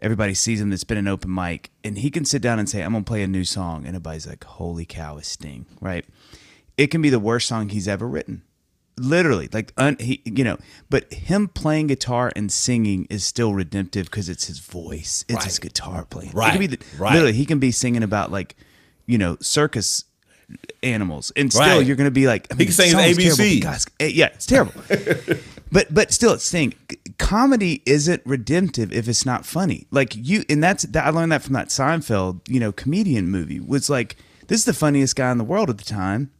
Everybody 0.00 0.34
sees 0.34 0.60
him. 0.60 0.70
That's 0.70 0.84
been 0.84 0.98
an 0.98 1.08
open 1.08 1.32
mic, 1.32 1.70
and 1.82 1.98
he 1.98 2.10
can 2.10 2.24
sit 2.24 2.42
down 2.42 2.58
and 2.58 2.68
say, 2.68 2.82
"I'm 2.82 2.92
gonna 2.92 3.04
play 3.04 3.22
a 3.22 3.26
new 3.26 3.44
song," 3.44 3.86
and 3.86 3.88
everybody's 3.88 4.26
like, 4.26 4.44
"Holy 4.44 4.84
cow, 4.84 5.16
it's 5.16 5.28
Sting!" 5.28 5.64
Right? 5.80 6.04
It 6.76 6.88
can 6.88 7.00
be 7.00 7.08
the 7.08 7.18
worst 7.18 7.48
song 7.48 7.70
he's 7.70 7.88
ever 7.88 8.06
written 8.06 8.42
literally 8.96 9.48
like 9.52 9.72
un, 9.76 9.96
he, 9.98 10.22
you 10.24 10.44
know 10.44 10.56
but 10.88 11.12
him 11.12 11.48
playing 11.48 11.88
guitar 11.88 12.30
and 12.36 12.50
singing 12.52 13.06
is 13.10 13.24
still 13.24 13.52
redemptive 13.52 14.06
because 14.06 14.28
it's 14.28 14.46
his 14.46 14.60
voice 14.60 15.24
it's 15.28 15.38
right. 15.38 15.44
his 15.44 15.58
guitar 15.58 16.04
playing 16.04 16.30
right. 16.32 16.58
The, 16.70 16.78
right 16.98 17.12
literally 17.12 17.32
he 17.32 17.44
can 17.44 17.58
be 17.58 17.72
singing 17.72 18.02
about 18.02 18.30
like 18.30 18.54
you 19.06 19.18
know 19.18 19.36
circus 19.40 20.04
animals. 20.82 21.32
And 21.36 21.52
still 21.52 21.78
right. 21.78 21.86
you're 21.86 21.96
gonna 21.96 22.10
be 22.10 22.26
like 22.26 22.46
I 22.50 22.54
mean, 22.54 22.60
he 22.60 22.64
can 22.66 22.74
sing 22.74 22.94
abc 22.94 23.62
Guys, 23.62 23.86
eh, 24.00 24.06
yeah 24.06 24.26
it's 24.26 24.46
terrible. 24.46 24.74
But 25.72 25.92
but 25.92 26.12
still 26.12 26.34
it's 26.34 26.44
saying 26.44 26.74
comedy 27.18 27.82
isn't 27.84 28.22
redemptive 28.24 28.92
if 28.92 29.08
it's 29.08 29.26
not 29.26 29.44
funny. 29.44 29.88
Like 29.90 30.14
you 30.14 30.44
and 30.48 30.62
that's 30.62 30.84
that, 30.84 31.04
i 31.04 31.10
learned 31.10 31.32
that 31.32 31.42
from 31.42 31.54
that 31.54 31.68
seinfeld 31.68 32.48
you 32.48 32.60
know 32.60 32.70
comedian 32.70 33.28
movie. 33.28 33.58
Was 33.58 33.90
like 33.90 34.14
this 34.46 34.60
is 34.60 34.66
the 34.66 34.72
funniest 34.72 35.16
guy 35.16 35.32
in 35.32 35.38
the 35.38 35.42
world 35.44 35.70
at 35.70 35.78
the 35.78 35.84
time 35.84 36.30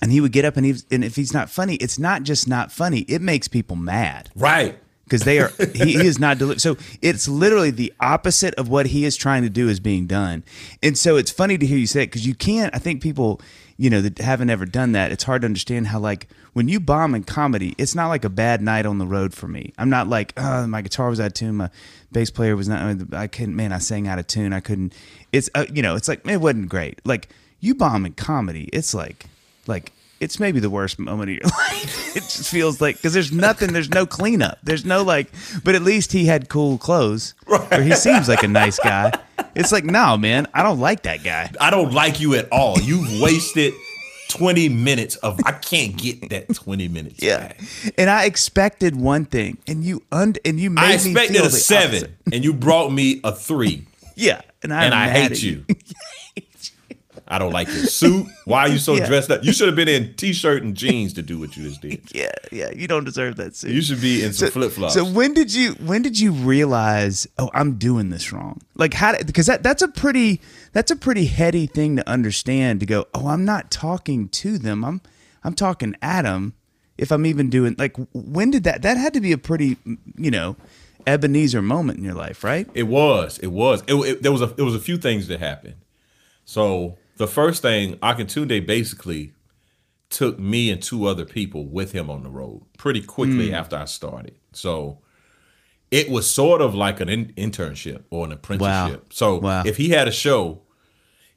and 0.00 0.10
he 0.10 0.20
would 0.20 0.32
get 0.32 0.44
up 0.44 0.56
and 0.56 0.64
he 0.64 0.74
and 0.90 1.04
if 1.04 1.16
he's 1.16 1.34
not 1.34 1.50
funny, 1.50 1.74
it's 1.76 1.98
not 1.98 2.22
just 2.22 2.48
not 2.48 2.72
funny; 2.72 3.00
it 3.00 3.20
makes 3.20 3.48
people 3.48 3.76
mad. 3.76 4.30
Right. 4.34 4.78
Because 5.10 5.24
they 5.24 5.40
are, 5.40 5.50
he, 5.74 5.94
he 5.94 6.06
is 6.06 6.20
not 6.20 6.38
deli- 6.38 6.60
so. 6.60 6.76
It's 7.02 7.26
literally 7.26 7.72
the 7.72 7.92
opposite 7.98 8.54
of 8.54 8.68
what 8.68 8.86
he 8.86 9.04
is 9.04 9.16
trying 9.16 9.42
to 9.42 9.50
do 9.50 9.68
is 9.68 9.80
being 9.80 10.06
done, 10.06 10.44
and 10.84 10.96
so 10.96 11.16
it's 11.16 11.32
funny 11.32 11.58
to 11.58 11.66
hear 11.66 11.78
you 11.78 11.88
say 11.88 12.04
it 12.04 12.06
because 12.06 12.24
you 12.24 12.36
can't. 12.36 12.72
I 12.72 12.78
think 12.78 13.02
people, 13.02 13.40
you 13.76 13.90
know, 13.90 14.00
that 14.02 14.18
haven't 14.18 14.50
ever 14.50 14.66
done 14.66 14.92
that, 14.92 15.10
it's 15.10 15.24
hard 15.24 15.42
to 15.42 15.46
understand 15.46 15.88
how 15.88 15.98
like 15.98 16.28
when 16.52 16.68
you 16.68 16.78
bomb 16.78 17.16
in 17.16 17.24
comedy, 17.24 17.74
it's 17.76 17.96
not 17.96 18.06
like 18.06 18.24
a 18.24 18.28
bad 18.28 18.62
night 18.62 18.86
on 18.86 18.98
the 18.98 19.06
road 19.06 19.34
for 19.34 19.48
me. 19.48 19.72
I'm 19.78 19.90
not 19.90 20.06
like, 20.06 20.32
oh, 20.36 20.68
my 20.68 20.80
guitar 20.80 21.08
was 21.10 21.18
out 21.18 21.26
of 21.26 21.34
tune, 21.34 21.56
my 21.56 21.70
bass 22.12 22.30
player 22.30 22.54
was 22.54 22.68
not. 22.68 23.12
I 23.12 23.26
couldn't, 23.26 23.56
man, 23.56 23.72
I 23.72 23.78
sang 23.78 24.06
out 24.06 24.20
of 24.20 24.28
tune. 24.28 24.52
I 24.52 24.60
couldn't. 24.60 24.92
It's, 25.32 25.50
uh, 25.56 25.66
you 25.72 25.82
know, 25.82 25.96
it's 25.96 26.06
like 26.06 26.24
it 26.24 26.40
wasn't 26.40 26.68
great. 26.68 27.00
Like 27.04 27.30
you 27.58 27.74
bomb 27.74 28.06
in 28.06 28.12
comedy, 28.12 28.70
it's 28.72 28.94
like 28.94 29.26
like 29.66 29.92
it's 30.20 30.38
maybe 30.38 30.60
the 30.60 30.70
worst 30.70 30.98
moment 30.98 31.30
of 31.30 31.36
your 31.36 31.44
life. 31.68 32.16
it 32.16 32.20
just 32.20 32.48
feels 32.48 32.80
like 32.80 32.96
because 32.96 33.12
there's 33.12 33.32
nothing, 33.32 33.72
there's 33.72 33.90
no 33.90 34.06
cleanup, 34.06 34.58
there's 34.62 34.84
no 34.84 35.02
like. 35.02 35.30
But 35.64 35.74
at 35.74 35.82
least 35.82 36.12
he 36.12 36.26
had 36.26 36.48
cool 36.48 36.78
clothes, 36.78 37.34
right. 37.46 37.72
or 37.72 37.82
he 37.82 37.94
seems 37.94 38.28
like 38.28 38.42
a 38.42 38.48
nice 38.48 38.78
guy. 38.78 39.12
It's 39.54 39.72
like, 39.72 39.84
no, 39.84 40.16
man, 40.16 40.46
I 40.54 40.62
don't 40.62 40.78
like 40.78 41.02
that 41.02 41.24
guy. 41.24 41.50
I 41.60 41.70
don't 41.70 41.92
like 41.92 42.20
you 42.20 42.34
at 42.34 42.48
all. 42.52 42.78
You've 42.80 43.20
wasted. 43.20 43.74
20 44.28 44.68
minutes 44.68 45.16
of 45.16 45.40
I 45.44 45.50
can't 45.50 45.96
get 45.96 46.28
that 46.30 46.54
20 46.54 46.86
minutes. 46.86 47.16
Yeah. 47.20 47.48
Back. 47.48 47.60
And 47.98 48.08
I 48.08 48.26
expected 48.26 48.94
one 48.94 49.24
thing 49.24 49.58
and 49.66 49.82
you 49.82 50.04
und 50.12 50.38
and 50.44 50.60
you 50.60 50.70
made 50.70 50.82
I 50.82 50.92
expected 50.92 51.40
a 51.40 51.50
7 51.50 52.16
and 52.32 52.44
you 52.44 52.52
brought 52.52 52.92
me 52.92 53.20
a 53.24 53.34
3. 53.34 53.86
Yeah. 54.14 54.42
And 54.62 54.72
I, 54.72 54.84
and 54.84 54.94
I 54.94 55.08
hate 55.08 55.42
you. 55.42 55.64
I 57.30 57.38
don't 57.38 57.52
like 57.52 57.68
your 57.68 57.86
suit. 57.86 58.26
Why 58.44 58.62
are 58.62 58.68
you 58.68 58.78
so 58.78 58.94
yeah. 58.96 59.06
dressed 59.06 59.30
up? 59.30 59.44
You 59.44 59.52
should 59.52 59.68
have 59.68 59.76
been 59.76 59.88
in 59.88 60.14
t-shirt 60.14 60.64
and 60.64 60.76
jeans 60.76 61.12
to 61.14 61.22
do 61.22 61.38
what 61.38 61.56
you 61.56 61.68
just 61.68 61.80
did. 61.80 62.00
Yeah, 62.12 62.32
yeah. 62.50 62.70
You 62.74 62.88
don't 62.88 63.04
deserve 63.04 63.36
that 63.36 63.54
suit. 63.54 63.70
You 63.70 63.80
should 63.82 64.00
be 64.00 64.24
in 64.24 64.32
some 64.32 64.48
so, 64.48 64.52
flip 64.52 64.72
flops. 64.72 64.94
So 64.94 65.04
when 65.04 65.32
did 65.32 65.54
you 65.54 65.72
when 65.74 66.02
did 66.02 66.18
you 66.18 66.32
realize? 66.32 67.28
Oh, 67.38 67.50
I'm 67.54 67.74
doing 67.74 68.10
this 68.10 68.32
wrong. 68.32 68.60
Like 68.74 68.94
how? 68.94 69.16
Because 69.22 69.46
that 69.46 69.62
that's 69.62 69.80
a 69.80 69.88
pretty 69.88 70.40
that's 70.72 70.90
a 70.90 70.96
pretty 70.96 71.26
heady 71.26 71.66
thing 71.66 71.96
to 71.96 72.08
understand. 72.08 72.80
To 72.80 72.86
go, 72.86 73.06
oh, 73.14 73.28
I'm 73.28 73.44
not 73.44 73.70
talking 73.70 74.28
to 74.28 74.58
them. 74.58 74.84
I'm 74.84 75.00
I'm 75.44 75.54
talking 75.54 75.94
at 76.02 76.22
them. 76.22 76.54
If 76.98 77.12
I'm 77.12 77.24
even 77.26 77.48
doing 77.48 77.76
like, 77.78 77.96
when 78.12 78.50
did 78.50 78.64
that? 78.64 78.82
That 78.82 78.96
had 78.96 79.14
to 79.14 79.20
be 79.20 79.32
a 79.32 79.38
pretty, 79.38 79.76
you 80.16 80.30
know, 80.30 80.56
Ebenezer 81.06 81.62
moment 81.62 81.98
in 81.98 82.04
your 82.04 82.14
life, 82.14 82.42
right? 82.44 82.68
It 82.74 82.84
was. 82.84 83.38
It 83.38 83.48
was. 83.48 83.82
It, 83.86 83.94
it, 83.94 84.22
there 84.22 84.32
was 84.32 84.42
a. 84.42 84.46
There 84.46 84.64
was 84.64 84.74
a 84.74 84.80
few 84.80 84.98
things 84.98 85.28
that 85.28 85.40
happened. 85.40 85.76
So 86.44 86.98
the 87.20 87.28
first 87.28 87.60
thing 87.60 87.96
Akintunde 87.96 88.66
basically 88.66 89.34
took 90.08 90.38
me 90.38 90.70
and 90.70 90.82
two 90.82 91.04
other 91.04 91.26
people 91.26 91.66
with 91.66 91.92
him 91.92 92.08
on 92.08 92.22
the 92.22 92.30
road 92.30 92.62
pretty 92.78 93.02
quickly 93.02 93.50
mm. 93.50 93.52
after 93.52 93.76
I 93.76 93.84
started. 93.84 94.36
So 94.54 95.00
it 95.90 96.08
was 96.08 96.28
sort 96.28 96.62
of 96.62 96.74
like 96.74 96.98
an 96.98 97.10
in- 97.10 97.34
internship 97.34 98.04
or 98.08 98.24
an 98.24 98.32
apprenticeship. 98.32 99.00
Wow. 99.02 99.06
So 99.10 99.36
wow. 99.38 99.62
if 99.66 99.76
he 99.76 99.90
had 99.90 100.08
a 100.08 100.10
show, 100.10 100.62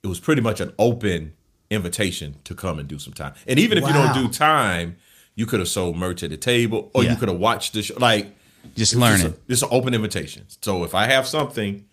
it 0.01 0.07
was 0.07 0.21
pretty 0.21 0.41
much 0.41 0.61
an 0.61 0.71
open 0.79 1.33
invitation 1.69 2.37
to 2.45 2.55
come 2.55 2.79
and 2.79 2.87
do 2.87 2.97
some 2.97 3.11
time. 3.11 3.33
And 3.45 3.59
even 3.59 3.77
if 3.77 3.83
wow. 3.83 3.89
you 3.89 3.93
don't 3.93 4.13
do 4.13 4.29
time, 4.29 4.95
you 5.35 5.45
could 5.45 5.59
have 5.59 5.67
sold 5.67 5.97
merch 5.97 6.23
at 6.23 6.29
the 6.29 6.37
table 6.37 6.91
or 6.93 7.03
yeah. 7.03 7.11
you 7.11 7.17
could 7.17 7.27
have 7.27 7.39
watched 7.39 7.73
the 7.73 7.83
show. 7.83 7.95
Like 7.99 8.33
just 8.77 8.95
learning. 8.95 9.33
Just, 9.33 9.47
just 9.49 9.63
an 9.63 9.69
open 9.73 9.93
invitation. 9.93 10.45
So 10.61 10.85
if 10.85 10.95
I 10.95 11.07
have 11.07 11.27
something 11.27 11.83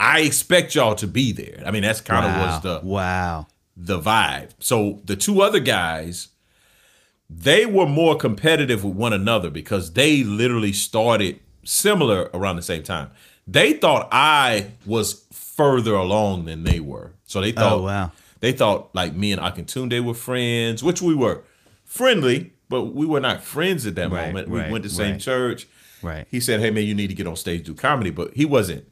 I 0.00 0.20
expect 0.20 0.74
y'all 0.74 0.94
to 0.96 1.06
be 1.06 1.32
there. 1.32 1.62
I 1.66 1.70
mean, 1.70 1.82
that's 1.82 2.00
kind 2.00 2.24
of 2.24 2.32
wow. 2.32 2.46
was 2.46 2.62
the 2.62 2.80
wow 2.86 3.46
the 3.78 4.00
vibe. 4.00 4.50
So 4.58 5.00
the 5.04 5.14
two 5.14 5.40
other 5.40 5.60
guys, 5.60 6.28
they 7.30 7.64
were 7.64 7.86
more 7.86 8.16
competitive 8.16 8.84
with 8.84 8.96
one 8.96 9.12
another 9.12 9.50
because 9.50 9.92
they 9.92 10.24
literally 10.24 10.72
started 10.72 11.38
similar 11.64 12.28
around 12.34 12.56
the 12.56 12.62
same 12.62 12.82
time. 12.82 13.10
They 13.46 13.74
thought 13.74 14.08
I 14.10 14.72
was 14.84 15.24
further 15.32 15.94
along 15.94 16.46
than 16.46 16.64
they 16.64 16.80
were. 16.80 17.12
So 17.24 17.40
they 17.40 17.52
oh, 17.52 17.54
thought, 17.54 17.72
oh, 17.72 17.82
wow. 17.82 18.12
they 18.40 18.52
thought 18.52 18.94
like 18.94 19.14
me 19.14 19.32
and 19.32 19.40
Akintunde 19.40 20.04
were 20.04 20.14
friends, 20.14 20.82
which 20.82 21.00
we 21.00 21.14
were 21.14 21.44
friendly, 21.84 22.52
but 22.68 22.94
we 22.94 23.06
were 23.06 23.20
not 23.20 23.42
friends 23.42 23.86
at 23.86 23.94
that 23.94 24.10
right, 24.10 24.26
moment. 24.26 24.48
We 24.48 24.58
right, 24.58 24.72
went 24.72 24.82
to 24.82 24.88
the 24.88 24.94
same 24.94 25.12
right. 25.12 25.20
church. 25.20 25.68
Right. 26.02 26.26
He 26.30 26.38
said, 26.38 26.60
"Hey 26.60 26.70
man, 26.70 26.84
you 26.84 26.94
need 26.94 27.08
to 27.08 27.14
get 27.14 27.26
on 27.26 27.34
stage 27.34 27.66
do 27.66 27.74
comedy," 27.74 28.10
but 28.10 28.34
he 28.34 28.44
wasn't 28.44 28.86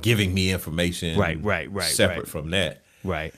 giving 0.00 0.32
me 0.32 0.52
information 0.52 1.18
right 1.18 1.42
right 1.42 1.70
right 1.72 1.84
separate 1.84 2.18
right. 2.18 2.28
from 2.28 2.50
that. 2.50 2.82
Right. 3.04 3.34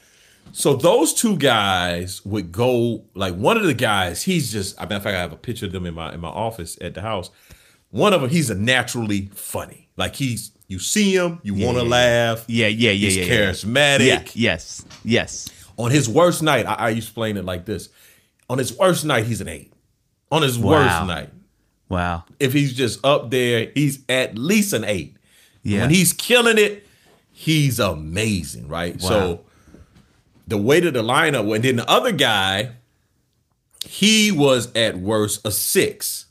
So 0.53 0.75
those 0.75 1.14
two 1.14 1.37
guys 1.37 2.25
would 2.25 2.53
go 2.53 3.05
like 3.14 3.35
one 3.35 3.57
of 3.57 3.64
the 3.64 3.75
guys 3.75 4.23
he's 4.23 4.53
just 4.53 4.81
i 4.81 4.87
mean 4.87 4.99
if 4.99 5.07
i 5.07 5.11
have 5.11 5.33
a 5.33 5.37
picture 5.37 5.67
of 5.67 5.73
them 5.73 5.87
in 5.87 5.95
my 5.95 6.12
in 6.12 6.21
my 6.21 6.29
office 6.29 6.79
at 6.81 6.95
the 6.95 7.01
house. 7.01 7.31
One 7.90 8.12
of 8.12 8.21
them 8.21 8.31
he's 8.31 8.51
a 8.51 8.55
naturally 8.55 9.31
funny. 9.35 9.88
Like 9.97 10.17
he's 10.17 10.53
you 10.69 10.79
see 10.79 11.14
him 11.14 11.40
you 11.43 11.55
yeah, 11.55 11.67
want 11.67 11.79
to 11.79 11.85
yeah, 11.85 11.90
laugh. 11.90 12.45
Yeah 12.49 12.67
yeah 12.69 12.90
yeah 12.90 13.09
he's 13.09 13.17
yeah, 13.17 13.25
charismatic. 13.25 14.33
Yes 14.35 14.85
yes. 15.05 15.49
On 15.77 15.90
his 15.90 16.09
worst 16.09 16.43
night 16.43 16.67
I, 16.67 16.75
I 16.75 16.90
explain 16.90 17.37
it 17.37 17.45
like 17.45 17.64
this. 17.64 17.88
On 18.49 18.59
his 18.59 18.77
worst 18.77 19.05
night 19.05 19.27
he's 19.27 19.40
an 19.40 19.49
eight. 19.49 19.73
On 20.31 20.43
his 20.43 20.59
wow. 20.59 20.73
worst 20.73 21.07
night 21.07 21.31
wow. 21.88 22.25
if 22.40 22.53
he's 22.53 22.75
just 22.75 23.05
up 23.05 23.31
there 23.31 23.71
he's 23.75 24.05
at 24.09 24.37
least 24.37 24.73
an 24.73 24.85
eight 24.85 25.13
yeah. 25.64 25.81
When 25.81 25.90
he's 25.90 26.12
killing 26.12 26.59
it, 26.59 26.87
he's 27.33 27.81
amazing, 27.81 28.68
right? 28.68 29.00
Wow. 29.03 29.09
So 29.09 29.40
the 30.46 30.59
way 30.59 30.81
that 30.81 30.92
the 30.92 31.03
lineup 31.03 31.46
went, 31.46 31.64
then 31.64 31.77
the 31.77 31.90
other 31.90 32.12
guy, 32.12 32.70
he 33.85 34.31
was 34.31 34.72
at 34.77 34.96
worst 34.98 35.44
a 35.44 35.50
six. 35.50 36.27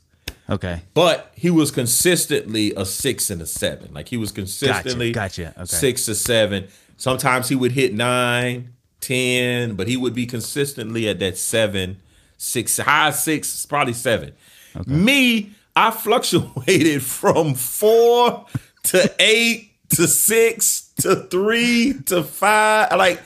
Okay. 0.48 0.82
But 0.94 1.32
he 1.34 1.50
was 1.50 1.70
consistently 1.70 2.72
a 2.76 2.84
six 2.84 3.30
and 3.30 3.42
a 3.42 3.46
seven. 3.46 3.92
Like 3.92 4.08
he 4.08 4.16
was 4.16 4.30
consistently 4.30 5.12
gotcha. 5.12 5.42
gotcha. 5.44 5.60
Okay. 5.60 5.66
six 5.66 6.08
or 6.08 6.14
seven. 6.14 6.68
Sometimes 6.96 7.48
he 7.48 7.56
would 7.56 7.72
hit 7.72 7.92
nine, 7.92 8.74
ten, 9.00 9.74
but 9.74 9.88
he 9.88 9.96
would 9.96 10.14
be 10.14 10.26
consistently 10.26 11.08
at 11.08 11.18
that 11.18 11.36
seven, 11.36 11.98
six, 12.36 12.78
high 12.78 13.10
six, 13.10 13.66
probably 13.66 13.94
seven. 13.94 14.32
Okay. 14.76 14.90
Me, 14.90 15.50
I 15.74 15.90
fluctuated 15.90 17.02
from 17.04 17.54
four 17.54 18.46
to 18.84 19.14
eight 19.18 19.70
to 19.90 20.06
six 20.06 20.90
to 20.98 21.16
three 21.16 21.94
to 22.06 22.22
five. 22.22 22.96
Like 22.96 23.22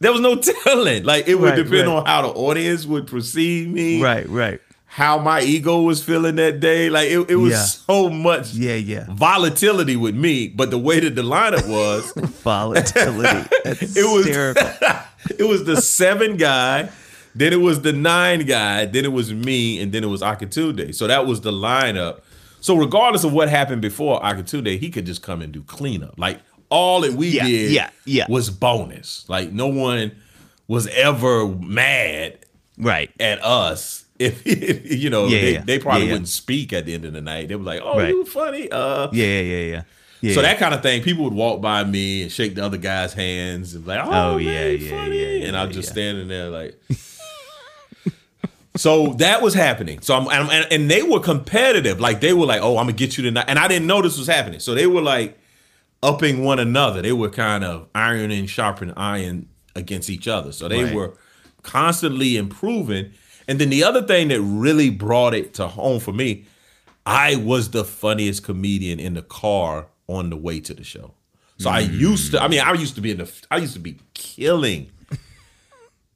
there 0.00 0.12
was 0.12 0.20
no 0.20 0.36
telling. 0.64 1.04
Like 1.04 1.28
it 1.28 1.34
would 1.36 1.50
right, 1.50 1.56
depend 1.56 1.88
right. 1.88 1.96
on 1.98 2.06
how 2.06 2.22
the 2.22 2.28
audience 2.28 2.84
would 2.86 3.06
perceive 3.06 3.68
me. 3.68 4.02
Right, 4.02 4.28
right. 4.28 4.60
how 4.86 5.18
my 5.18 5.40
ego 5.42 5.82
was 5.82 6.02
feeling 6.02 6.36
that 6.36 6.60
day. 6.60 6.90
Like 6.90 7.08
it, 7.10 7.30
it 7.30 7.36
was 7.36 7.52
Yeah. 7.52 7.64
so 7.64 8.08
much 8.08 8.52
Yeah, 8.54 8.74
yeah. 8.74 9.06
volatility 9.10 9.96
with 9.96 10.14
me. 10.14 10.48
But 10.48 10.70
the 10.70 10.78
way 10.78 11.00
that 11.00 11.14
the 11.14 11.22
lineup 11.22 11.68
was, 11.68 12.12
Volatility. 12.42 13.48
It 13.64 14.04
was 14.04 14.26
it 15.38 15.44
was 15.44 15.64
the 15.64 15.80
seven 15.82 16.36
guy, 16.36 16.88
then 17.34 17.52
it 17.52 17.60
was 17.60 17.82
the 17.82 17.92
nine 17.92 18.46
guy, 18.46 18.86
then 18.86 19.04
it 19.04 19.12
was 19.12 19.32
me, 19.32 19.80
and 19.80 19.92
then 19.92 20.02
it 20.04 20.06
was 20.06 20.22
Akintunde. 20.22 20.94
So 20.94 21.06
that 21.06 21.26
was 21.26 21.40
the 21.42 21.52
lineup. 21.52 22.20
So 22.60 22.76
regardless 22.76 23.24
of 23.24 23.32
what 23.32 23.48
happened 23.48 23.82
before 23.82 24.20
Akintunde, 24.20 24.78
he 24.78 24.90
could 24.90 25.06
just 25.06 25.22
come 25.22 25.42
and 25.42 25.52
do 25.52 25.62
cleanup. 25.62 26.18
Like 26.18 26.40
all 26.70 27.00
that 27.02 27.12
we 27.12 27.28
Yeah, 27.28 27.46
did 27.46 27.70
yeah, 27.72 27.90
yeah. 28.04 28.26
was 28.28 28.50
bonus. 28.50 29.24
Like 29.28 29.52
no 29.52 29.68
one 29.68 30.12
was 30.66 30.86
ever 30.88 31.46
mad 31.48 32.38
Right. 32.76 33.10
at 33.20 33.42
us. 33.44 34.04
If 34.18 34.44
you 34.44 35.10
know, 35.10 35.28
Yeah, 35.28 35.40
they, 35.40 35.52
yeah. 35.54 35.62
they 35.64 35.78
probably 35.78 36.06
Yeah, 36.06 36.12
wouldn't 36.12 36.28
speak 36.28 36.72
at 36.72 36.86
the 36.86 36.94
end 36.94 37.04
of 37.04 37.12
the 37.12 37.20
night. 37.20 37.48
They 37.48 37.54
were 37.54 37.62
like, 37.62 37.80
"Oh, 37.84 37.96
Right. 37.98 38.08
you 38.08 38.24
funny." 38.24 38.68
Uh, 38.68 39.08
Yeah, 39.12 39.40
yeah, 39.40 39.82
yeah, 40.20 40.34
so 40.34 40.42
that 40.42 40.58
kind 40.58 40.74
of 40.74 40.82
thing, 40.82 41.00
people 41.04 41.22
would 41.22 41.32
walk 41.32 41.60
by 41.60 41.84
me 41.84 42.22
and 42.22 42.32
shake 42.32 42.56
the 42.56 42.64
other 42.64 42.76
guy's 42.78 43.12
hands 43.12 43.74
and 43.76 43.84
be 43.84 43.90
like, 43.92 44.04
"Oh, 44.04 44.10
Oh, 44.10 44.34
man, 44.36 44.44
yeah, 44.44 44.66
yeah, 44.70 44.90
funny," 44.90 45.38
yeah, 45.40 45.46
and 45.46 45.56
I'm 45.56 45.70
just 45.70 45.90
standing 45.90 46.26
there 46.26 46.50
like. 46.50 46.74
So 48.78 49.14
that 49.14 49.42
was 49.42 49.54
happening. 49.54 50.00
So 50.00 50.14
I'm, 50.16 50.28
and, 50.28 50.50
and- 50.50 50.72
and 50.72 50.90
they 50.90 51.02
were 51.02 51.20
competitive. 51.20 52.00
Like 52.00 52.20
they 52.20 52.32
were 52.32 52.46
like, 52.46 52.62
"Oh, 52.62 52.78
I'm 52.78 52.84
gonna 52.86 52.92
get 52.92 53.16
you 53.18 53.24
tonight," 53.24 53.46
and 53.48 53.58
I 53.58 53.68
didn't 53.68 53.86
know 53.86 54.00
this 54.02 54.16
was 54.18 54.26
happening. 54.26 54.60
So 54.60 54.74
they 54.74 54.86
were 54.86 55.02
like 55.02 55.38
upping 56.02 56.44
one 56.44 56.58
another. 56.58 57.02
They 57.02 57.12
were 57.12 57.28
kind 57.30 57.64
of 57.64 57.88
ironing, 57.94 58.46
sharpening 58.46 58.46
sharpen 58.46 58.92
iron 58.96 59.48
against 59.74 60.08
each 60.10 60.28
other. 60.28 60.52
So 60.52 60.68
they 60.68 60.84
Right. 60.84 60.94
were 60.94 61.14
constantly 61.62 62.36
improving. 62.36 63.12
And 63.48 63.58
then 63.58 63.70
the 63.70 63.82
other 63.84 64.02
thing 64.02 64.28
that 64.28 64.40
really 64.40 64.90
brought 64.90 65.34
it 65.34 65.54
to 65.54 65.66
home 65.68 66.00
for 66.00 66.12
me, 66.12 66.44
I 67.06 67.36
was 67.36 67.70
the 67.70 67.84
funniest 67.84 68.44
comedian 68.44 69.00
in 69.00 69.14
the 69.14 69.22
car 69.22 69.86
on 70.06 70.30
the 70.30 70.36
way 70.36 70.60
to 70.60 70.74
the 70.74 70.84
show. 70.84 71.14
So 71.58 71.68
I 71.70 71.80
used 71.80 72.32
to, 72.32 72.42
I 72.42 72.46
mean, 72.46 72.60
I 72.60 72.72
used 72.74 72.94
to 72.94 73.00
be 73.00 73.10
in 73.10 73.18
the, 73.18 73.32
I 73.50 73.56
used 73.56 73.72
to 73.74 73.80
be 73.80 73.96
killing 74.14 74.90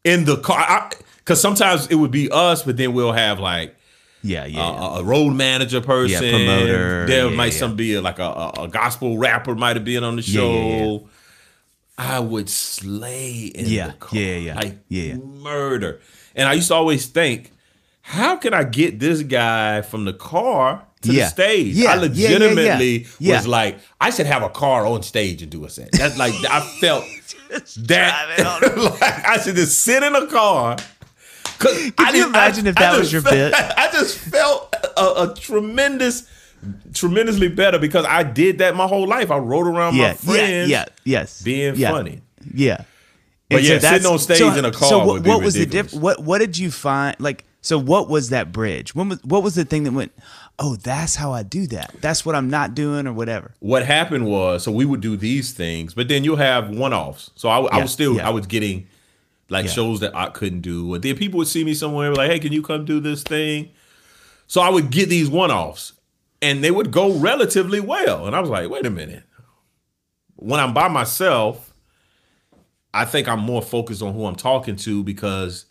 in 0.04 0.24
the 0.24 0.36
car. 0.38 0.90
Because 1.18 1.40
sometimes 1.40 1.86
it 1.88 1.94
would 1.94 2.10
be 2.10 2.30
us, 2.30 2.62
but 2.62 2.76
then 2.76 2.92
we'll 2.92 3.12
have 3.12 3.38
like 3.38 3.76
yeah, 4.22 4.44
yeah. 4.44 4.58
yeah. 4.58 4.98
a, 4.98 5.04
road 5.04 5.30
manager 5.34 5.80
person, 5.80 6.24
yeah, 6.24 6.30
promoter, 6.30 7.06
There 7.06 7.28
yeah, 7.28 7.36
might 7.36 7.52
yeah. 7.52 7.58
some 7.58 7.76
be 7.76 7.98
like 7.98 8.18
a, 8.18 8.52
a, 8.58 8.68
gospel 8.68 9.18
rapper 9.18 9.54
might 9.54 9.76
have 9.76 9.84
been 9.84 10.04
on 10.04 10.16
the 10.16 10.22
show. 10.22 11.08
I 11.98 12.20
would 12.20 12.48
slay 12.48 13.50
in 13.54 13.66
Yeah, 13.66 13.88
the 13.88 13.92
car, 13.94 14.18
yeah, 14.18 14.36
yeah, 14.36 14.54
like 14.54 14.78
yeah, 14.88 15.02
yeah. 15.02 15.16
murder. 15.16 16.00
And 16.34 16.48
I 16.48 16.54
used 16.54 16.68
to 16.68 16.74
always 16.74 17.06
think, 17.06 17.52
how 18.00 18.36
can 18.36 18.54
I 18.54 18.64
get 18.64 18.98
this 18.98 19.22
guy 19.22 19.82
from 19.82 20.04
the 20.04 20.12
car 20.12 20.86
to 21.02 21.12
Yeah. 21.12 21.24
the 21.24 21.30
stage? 21.30 21.74
Yeah, 21.76 21.90
I 21.90 21.94
yeah, 21.94 22.00
yeah, 22.00 22.28
yeah. 22.28 22.38
legitimately 22.38 23.06
Yeah. 23.18 23.36
was 23.36 23.46
like, 23.46 23.78
I 24.00 24.10
should 24.10 24.26
have 24.26 24.42
a 24.42 24.48
car 24.48 24.86
on 24.86 25.02
stage 25.02 25.42
and 25.42 25.50
do 25.50 25.64
a 25.64 25.70
set. 25.70 25.92
That's 25.92 26.16
like 26.18 26.34
I 26.48 26.60
felt 26.80 27.04
that 27.88 28.62
like 29.00 29.02
I 29.26 29.38
should 29.38 29.56
just 29.56 29.80
sit 29.80 30.02
in 30.02 30.14
a 30.14 30.26
car. 30.26 30.76
Can 31.58 31.92
Can 31.92 32.14
you 32.14 32.26
imagine 32.26 32.66
if 32.66 32.74
that 32.76 32.98
was 32.98 33.12
your 33.12 33.22
bit? 33.22 33.54
I 33.56 33.88
just 33.92 34.18
felt 34.18 34.74
a, 34.96 35.22
a 35.30 35.34
tremendous, 35.38 36.26
tremendously 36.92 37.48
better 37.48 37.78
because 37.78 38.04
I 38.04 38.22
did 38.22 38.58
that 38.58 38.74
my 38.74 38.86
whole 38.86 39.06
life. 39.06 39.30
I 39.30 39.38
rode 39.38 39.66
around 39.66 39.96
my 39.96 40.14
friends. 40.14 40.70
yeah, 40.70 40.78
yeah, 40.78 40.84
yes, 41.04 41.42
being 41.42 41.76
yeah, 41.76 41.90
funny. 41.90 42.22
Yeah. 42.52 42.84
But 43.48 43.58
And 43.58 43.66
yeah, 43.68 43.74
that's- 43.78 43.92
sitting 44.02 44.10
on 44.12 44.18
stage 44.18 44.40
in 44.56 44.64
a 44.64 44.72
car 44.72 44.88
So 44.88 44.98
what, 44.98 45.06
would 45.08 45.22
be 45.24 45.30
what 45.30 45.42
was 45.42 45.54
the 45.54 45.60
ridiculous. 45.60 45.92
diff- 45.92 46.00
What 46.00 46.22
what 46.24 46.38
did 46.38 46.56
you 46.58 46.70
find? 46.70 47.14
Like, 47.20 47.44
so 47.60 47.78
what 47.78 48.08
was 48.08 48.30
that 48.30 48.50
bridge? 48.50 48.94
When 48.94 49.10
was 49.10 49.22
what 49.24 49.42
was 49.42 49.54
the 49.54 49.64
thing 49.64 49.84
that 49.84 49.92
went? 49.92 50.10
Oh, 50.58 50.76
that's 50.76 51.16
how 51.16 51.32
I 51.32 51.42
do 51.42 51.66
that. 51.68 51.94
That's 52.00 52.24
what 52.24 52.34
I'm 52.34 52.48
not 52.48 52.74
doing, 52.74 53.06
or 53.06 53.12
whatever. 53.12 53.52
What 53.60 53.84
happened 53.84 54.26
was, 54.26 54.62
so 54.62 54.70
we 54.70 54.84
would 54.84 55.00
do 55.00 55.16
these 55.16 55.52
things, 55.52 55.94
but 55.94 56.08
then 56.08 56.22
you'll 56.24 56.36
have 56.36 56.70
one 56.70 56.92
offs. 56.92 57.30
So 57.34 57.48
I, 57.48 57.58
I 57.60 57.76
Yeah, 57.78 57.82
was 57.82 57.92
still, 57.92 58.16
yeah. 58.16 58.26
I 58.28 58.30
was 58.30 58.46
getting 58.46 58.86
like 59.48 59.64
Yeah. 59.66 59.72
shows 59.72 60.00
that 60.00 60.14
I 60.14 60.28
couldn't 60.30 60.60
do, 60.60 60.94
and 60.94 61.02
then 61.02 61.16
people 61.16 61.38
would 61.38 61.48
see 61.48 61.64
me 61.64 61.74
somewhere 61.74 62.14
like, 62.14 62.30
"Hey, 62.30 62.38
can 62.38 62.52
you 62.52 62.62
come 62.62 62.84
do 62.84 63.00
this 63.00 63.22
thing?" 63.22 63.70
So 64.46 64.60
I 64.60 64.68
would 64.68 64.90
get 64.90 65.08
these 65.08 65.28
one 65.28 65.50
offs, 65.50 65.94
and 66.40 66.62
they 66.62 66.70
would 66.70 66.90
go 66.90 67.12
relatively 67.12 67.80
well, 67.80 68.26
and 68.26 68.36
I 68.36 68.40
was 68.40 68.50
like, 68.50 68.68
"Wait 68.70 68.86
a 68.86 68.90
minute." 68.90 69.24
When 70.36 70.60
I'm 70.60 70.74
by 70.74 70.88
myself, 70.88 71.72
I 72.94 73.04
think 73.04 73.26
I'm 73.28 73.40
more 73.40 73.62
focused 73.62 74.02
on 74.02 74.12
who 74.14 74.26
I'm 74.26 74.36
talking 74.36 74.76
to 74.76 75.02
because 75.02 75.64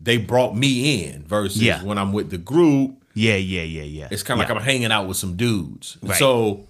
they 0.00 0.16
brought 0.16 0.56
me 0.56 1.04
in 1.06 1.24
versus 1.24 1.82
when 1.82 1.98
I'm 1.98 2.12
with 2.12 2.30
the 2.30 2.38
group. 2.38 2.97
Yeah, 3.18 3.36
yeah, 3.36 3.62
yeah, 3.62 3.82
yeah. 3.82 4.08
It's 4.10 4.22
kind 4.22 4.40
of 4.40 4.46
yeah. 4.48 4.54
like 4.54 4.60
I'm 4.62 4.66
hanging 4.66 4.92
out 4.92 5.08
with 5.08 5.16
some 5.16 5.36
dudes. 5.36 5.98
Right. 6.02 6.16
So 6.18 6.68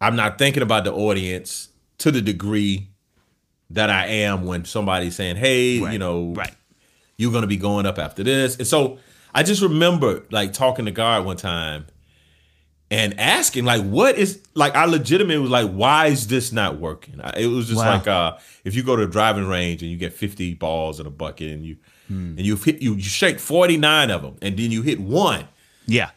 I'm 0.00 0.16
not 0.16 0.38
thinking 0.38 0.62
about 0.62 0.84
the 0.84 0.92
audience 0.92 1.68
to 1.98 2.10
the 2.10 2.20
degree 2.22 2.88
that 3.70 3.88
I 3.90 4.06
am 4.06 4.44
when 4.44 4.64
somebody's 4.64 5.16
saying, 5.16 5.36
"Hey, 5.36 5.80
Right, 5.80 5.92
you 5.92 5.98
know, 5.98 6.32
right. 6.34 6.54
you're 7.16 7.30
going 7.32 7.42
to 7.42 7.48
be 7.48 7.56
going 7.56 7.86
up 7.86 7.98
after 7.98 8.22
this." 8.22 8.56
And 8.56 8.66
so 8.66 8.98
I 9.34 9.42
just 9.42 9.62
remember 9.62 10.24
like 10.30 10.52
talking 10.52 10.84
to 10.86 10.90
God 10.90 11.24
one 11.24 11.36
time 11.36 11.86
and 12.90 13.18
asking 13.20 13.64
like 13.64 13.82
what 13.82 14.16
is 14.18 14.40
like 14.54 14.74
I 14.74 14.84
legitimately 14.86 15.38
was 15.40 15.50
like 15.50 15.70
why 15.70 16.06
is 16.06 16.26
this 16.26 16.50
not 16.52 16.78
working? 16.80 17.20
It 17.36 17.46
was 17.46 17.68
just 17.68 17.78
Wow. 17.78 17.94
like 17.94 18.08
uh 18.08 18.36
if 18.64 18.74
you 18.74 18.82
go 18.82 18.96
to 18.96 19.02
a 19.04 19.06
driving 19.06 19.46
range 19.46 19.82
and 19.82 19.90
you 19.90 19.96
get 19.96 20.12
50 20.12 20.54
balls 20.54 20.98
in 21.00 21.06
a 21.06 21.10
bucket 21.10 21.52
and 21.52 21.64
you 21.64 21.76
Hmm. 22.08 22.34
and 22.36 22.40
you 22.40 22.56
hit 22.56 22.82
you 22.82 22.94
you 22.94 23.02
shake 23.04 23.38
49 23.38 24.10
of 24.10 24.22
them 24.22 24.34
and 24.42 24.56
then 24.58 24.72
you 24.72 24.82
hit 24.82 24.98
one 24.98 25.46
Yeah, 25.86 26.10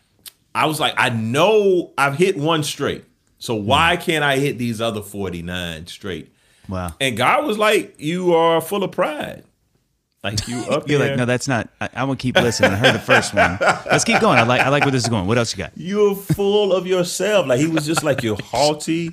I 0.54 0.66
was 0.68 0.80
like, 0.80 0.94
I 0.98 1.10
know 1.10 1.92
I've 1.98 2.16
hit 2.16 2.38
one 2.38 2.64
straight. 2.64 3.06
So 3.40 3.58
Hmm. 3.60 3.66
why 3.66 3.98
can't 3.98 4.24
I 4.24 4.38
hit 4.38 4.58
these 4.58 4.80
other 4.82 5.02
49 5.02 5.88
straight? 5.88 6.32
wow. 6.70 6.94
And 7.02 7.18
God 7.18 7.46
was 7.46 7.58
like, 7.58 7.96
You 8.00 8.34
are 8.34 8.62
full 8.62 8.84
of 8.84 8.92
pride. 8.92 9.44
Like 10.24 10.48
you 10.48 10.60
up 10.70 10.88
You're 10.88 11.00
there. 11.00 11.10
like, 11.10 11.18
no, 11.18 11.26
that's 11.26 11.48
not. 11.50 11.68
I, 11.82 11.90
I'm 11.94 12.08
gonna 12.08 12.16
keep 12.16 12.36
listening. 12.38 12.72
I 12.72 12.76
heard 12.76 12.96
the 12.96 13.00
first 13.00 13.34
one. 13.34 13.58
Let's 13.62 14.06
keep 14.06 14.22
going. 14.22 14.40
I 14.40 14.44
like, 14.44 14.62
I 14.62 14.70
like 14.70 14.84
where 14.86 14.92
this 14.92 15.04
is 15.04 15.10
going. 15.10 15.28
What 15.28 15.38
else 15.38 15.52
you 15.52 15.58
got? 15.58 15.74
You're 15.76 16.16
full 16.16 16.72
of 16.72 16.88
yourself. 16.88 17.46
Like 17.48 17.60
he 17.60 17.68
was 17.68 17.86
just 17.86 18.04
like 18.04 18.24
you're 18.24 18.38
haughty. 18.42 19.12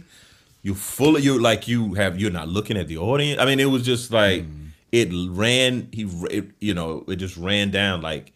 You're 0.62 0.76
full 0.76 1.16
of 1.16 1.24
you 1.24 1.40
like 1.40 1.66
you 1.66 1.94
have 1.94 2.20
you're 2.20 2.30
not 2.30 2.48
looking 2.48 2.76
at 2.76 2.86
the 2.86 2.98
audience. 2.98 3.40
I 3.40 3.46
mean, 3.46 3.58
it 3.58 3.64
was 3.64 3.82
just 3.82 4.12
like 4.12 4.44
Hmm. 4.44 4.66
it 4.92 5.08
ran, 5.12 5.88
he 5.90 6.02
it, 6.30 6.50
you 6.60 6.74
know, 6.74 7.02
it 7.08 7.16
just 7.16 7.36
ran 7.36 7.70
down 7.72 8.02
like 8.02 8.32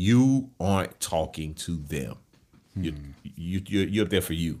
you 0.00 0.48
aren't 0.60 1.00
talking 1.00 1.54
to 1.54 1.76
them. 1.76 2.14
You 2.76 2.92
Hmm. 2.92 2.98
you 3.34 3.62
you're, 3.66 3.88
you're 3.88 4.04
up 4.04 4.10
there 4.10 4.20
for 4.20 4.34
you. 4.34 4.60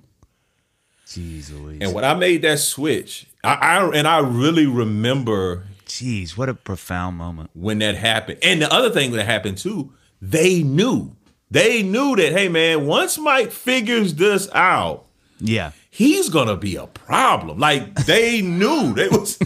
Jeez 1.06 1.52
Louise. 1.52 1.78
And 1.80 1.94
when 1.94 2.04
I 2.04 2.14
made 2.14 2.42
that 2.42 2.58
switch, 2.58 3.26
I, 3.44 3.54
I 3.54 3.90
and 3.94 4.08
I 4.08 4.18
really 4.18 4.66
remember 4.66 5.64
Jeez, 5.86 6.36
what 6.36 6.48
a 6.48 6.54
profound 6.54 7.16
moment. 7.16 7.50
when 7.54 7.78
that 7.78 7.94
happened. 7.94 8.38
And 8.42 8.60
the 8.60 8.72
other 8.72 8.90
thing 8.90 9.12
that 9.12 9.24
happened 9.24 9.58
too, 9.58 9.92
they 10.20 10.62
knew. 10.64 11.14
They 11.50 11.82
knew 11.82 12.16
that, 12.16 12.32
hey 12.32 12.48
man, 12.48 12.86
once 12.86 13.16
Mike 13.16 13.52
figures 13.52 14.14
this 14.16 14.48
out, 14.54 15.06
Yeah. 15.40 15.70
he's 15.88 16.28
gonna 16.28 16.56
be 16.56 16.74
a 16.76 16.86
problem. 16.88 17.58
Like 17.58 17.94
they 18.06 18.42
knew. 18.42 18.92
They 18.92 19.08
was 19.08 19.38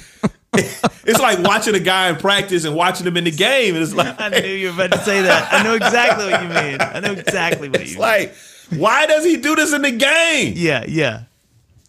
it's 0.54 1.18
like 1.20 1.38
watching 1.38 1.74
a 1.74 1.80
guy 1.80 2.08
in 2.10 2.16
practice 2.16 2.64
and 2.64 2.74
watching 2.76 3.06
him 3.06 3.16
in 3.16 3.24
the 3.24 3.30
game. 3.30 3.74
And 3.74 3.82
it's 3.82 3.94
like 3.94 4.14
I 4.20 4.28
knew 4.28 4.46
you 4.46 4.68
were 4.68 4.74
about 4.74 4.92
to 4.92 5.04
say 5.04 5.22
that. 5.22 5.52
I 5.52 5.62
know 5.62 5.74
exactly 5.74 6.30
what 6.30 6.42
you 6.42 6.48
mean. 6.48 6.78
I 6.80 7.00
know 7.00 7.12
exactly 7.12 7.68
what 7.68 7.78
you 7.80 7.84
it's 7.84 7.92
mean. 7.92 8.00
like, 8.00 8.34
why 8.70 9.06
does 9.06 9.24
he 9.24 9.36
do 9.38 9.54
this 9.56 9.72
in 9.72 9.82
the 9.82 9.92
game? 9.92 10.54
yeah, 10.56 10.84
yeah. 10.86 11.24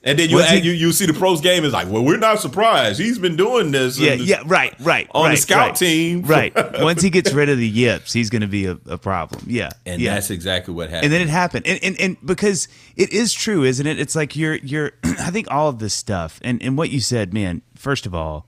And 0.06 0.20
then 0.20 0.30
you 0.30 0.42
he- 0.44 0.60
you, 0.60 0.72
you 0.74 0.92
see 0.92 1.06
the 1.06 1.14
pros 1.14 1.40
game 1.40 1.64
is 1.64 1.72
like, 1.72 1.90
well, 1.90 2.04
we're 2.04 2.18
not 2.18 2.42
surprised. 2.42 3.00
He's 3.00 3.18
been 3.18 3.38
doing 3.38 3.72
this. 3.72 3.98
Yeah, 3.98 4.16
the- 4.18 4.24
yeah, 4.26 4.44
right, 4.46 4.74
right. 4.82 5.10
on 5.16 5.32
the 5.32 5.38
scout 5.38 5.68
right, 5.70 5.76
team. 5.78 6.24
Right. 6.24 6.54
Once 6.82 7.02
he 7.02 7.10
gets 7.10 7.32
rid 7.32 7.48
of 7.48 7.58
the 7.58 7.68
yips, 7.68 8.12
he's 8.12 8.30
going 8.30 8.42
to 8.42 8.48
be 8.50 8.66
a, 8.66 8.78
a 8.88 8.98
problem. 8.98 9.46
Yeah. 9.48 9.70
And 9.86 10.02
yeah. 10.02 10.14
that's 10.16 10.30
exactly 10.30 10.74
what 10.74 10.90
happened. 10.90 11.06
and 11.06 11.14
then 11.14 11.22
it 11.22 11.30
happened 11.30 11.66
and, 11.68 11.80
and 11.84 12.00
and 12.02 12.18
because 12.26 12.68
it 12.98 13.14
is 13.14 13.32
true 13.34 13.64
isn't 13.64 13.88
it 13.88 13.98
it's 13.98 14.14
like 14.16 14.36
you're 14.36 14.56
you're 14.56 14.92
i 15.04 15.32
think 15.32 15.48
all 15.50 15.70
of 15.70 15.80
this 15.80 15.94
stuff 15.94 16.40
and 16.44 16.62
and 16.62 16.78
what 16.78 16.90
you 16.90 17.00
said 17.00 17.34
man 17.34 17.62
first 17.76 18.06
of 18.06 18.14
all 18.14 18.46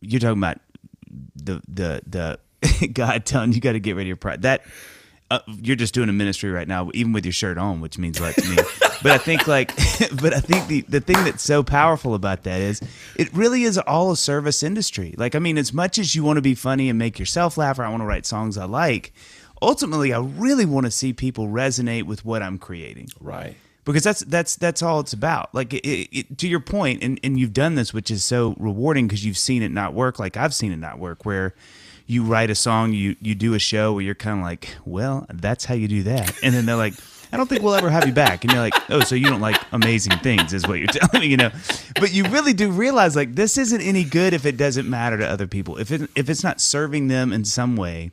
you're 0.00 0.20
talking 0.20 0.38
about 0.38 0.58
the 1.36 1.60
the 1.68 2.02
the 2.06 2.88
god 2.92 3.24
telling 3.24 3.52
you 3.52 3.60
got 3.60 3.72
to 3.72 3.80
get 3.80 3.96
rid 3.96 4.02
of 4.02 4.08
your 4.08 4.16
pride. 4.16 4.42
That 4.42 4.62
uh, 5.30 5.40
you're 5.46 5.76
just 5.76 5.92
doing 5.92 6.08
a 6.08 6.12
ministry 6.12 6.50
right 6.50 6.66
now 6.66 6.90
even 6.94 7.12
with 7.12 7.24
your 7.26 7.32
shirt 7.32 7.58
on 7.58 7.82
which 7.82 7.98
means 7.98 8.18
a 8.18 8.22
lot 8.22 8.34
to 8.34 8.48
me. 8.48 8.56
But 9.00 9.12
i 9.12 9.18
think 9.18 9.46
like 9.46 9.76
but 10.20 10.34
i 10.34 10.40
think 10.40 10.66
the 10.66 10.80
the 10.88 11.00
thing 11.00 11.22
that's 11.24 11.44
so 11.44 11.62
powerful 11.62 12.14
about 12.14 12.42
that 12.42 12.60
is 12.60 12.80
it 13.14 13.32
really 13.32 13.62
is 13.62 13.78
all 13.78 14.10
a 14.10 14.16
service 14.16 14.64
industry. 14.64 15.14
Like 15.16 15.36
i 15.36 15.38
mean 15.38 15.56
as 15.56 15.72
much 15.72 15.98
as 15.98 16.16
you 16.16 16.24
want 16.24 16.38
to 16.38 16.42
be 16.42 16.56
funny 16.56 16.88
and 16.88 16.98
make 16.98 17.16
yourself 17.18 17.56
laugh 17.56 17.78
or 17.78 17.84
i 17.84 17.90
want 17.90 18.00
to 18.00 18.06
write 18.06 18.26
songs 18.26 18.58
i 18.58 18.64
like 18.64 19.12
ultimately 19.62 20.12
i 20.12 20.18
really 20.18 20.64
want 20.64 20.84
to 20.86 20.90
see 20.90 21.12
people 21.12 21.46
resonate 21.46 22.04
with 22.04 22.24
what 22.24 22.42
i'm 22.42 22.58
creating. 22.58 23.08
Right. 23.20 23.54
Because 23.92 24.04
that's 24.04 24.20
that's 24.20 24.54
that's 24.56 24.82
all 24.82 25.00
it's 25.00 25.12
about 25.12 25.52
like 25.54 25.74
it, 25.74 25.86
it, 25.86 26.38
to 26.38 26.46
your 26.46 26.60
point 26.60 27.02
and, 27.02 27.18
and 27.24 27.38
you've 27.38 27.52
done 27.52 27.74
this 27.74 27.92
which 27.92 28.10
is 28.10 28.24
so 28.24 28.54
rewarding 28.58 29.08
because 29.08 29.24
you've 29.24 29.38
seen 29.38 29.62
it 29.62 29.70
not 29.70 29.92
work 29.92 30.18
like 30.18 30.36
i've 30.36 30.54
seen 30.54 30.70
it 30.70 30.76
not 30.76 30.98
work 30.98 31.24
where 31.24 31.54
you 32.08 32.24
write 32.24 32.50
a 32.50 32.54
song, 32.54 32.92
you 32.92 33.14
you 33.20 33.34
do 33.36 33.54
a 33.54 33.58
show 33.58 33.92
where 33.92 34.02
you're 34.02 34.14
kind 34.16 34.40
of 34.40 34.44
like, 34.44 34.74
well, 34.84 35.26
that's 35.32 35.66
how 35.66 35.74
you 35.74 35.86
do 35.86 36.02
that, 36.04 36.36
and 36.42 36.52
then 36.52 36.66
they're 36.66 36.74
like. 36.74 36.94
I 37.30 37.36
don't 37.36 37.46
think 37.46 37.62
we'll 37.62 37.74
ever 37.74 37.90
have 37.90 38.06
you 38.06 38.14
back. 38.14 38.42
And 38.42 38.50
you're 38.54 38.62
like, 38.62 38.72
oh, 38.88 39.00
so 39.00 39.14
you 39.14 39.26
don't 39.26 39.42
like 39.42 39.60
amazing 39.72 40.16
things, 40.20 40.54
is 40.54 40.66
what 40.66 40.78
you're 40.78 40.86
telling 40.88 41.20
me, 41.20 41.26
you 41.26 41.36
know? 41.36 41.50
But 41.96 42.10
you 42.10 42.24
really 42.24 42.54
do 42.54 42.70
realize 42.70 43.14
like 43.14 43.34
this 43.34 43.58
isn't 43.58 43.82
any 43.82 44.02
good 44.02 44.32
if 44.32 44.46
it 44.46 44.56
doesn't 44.56 44.88
matter 44.88 45.18
to 45.18 45.28
other 45.28 45.46
people. 45.46 45.76
If 45.76 45.92
it 45.92 46.08
if 46.16 46.30
it's 46.30 46.42
not 46.42 46.58
serving 46.58 47.08
them 47.08 47.34
in 47.34 47.44
some 47.44 47.76
way, 47.76 48.12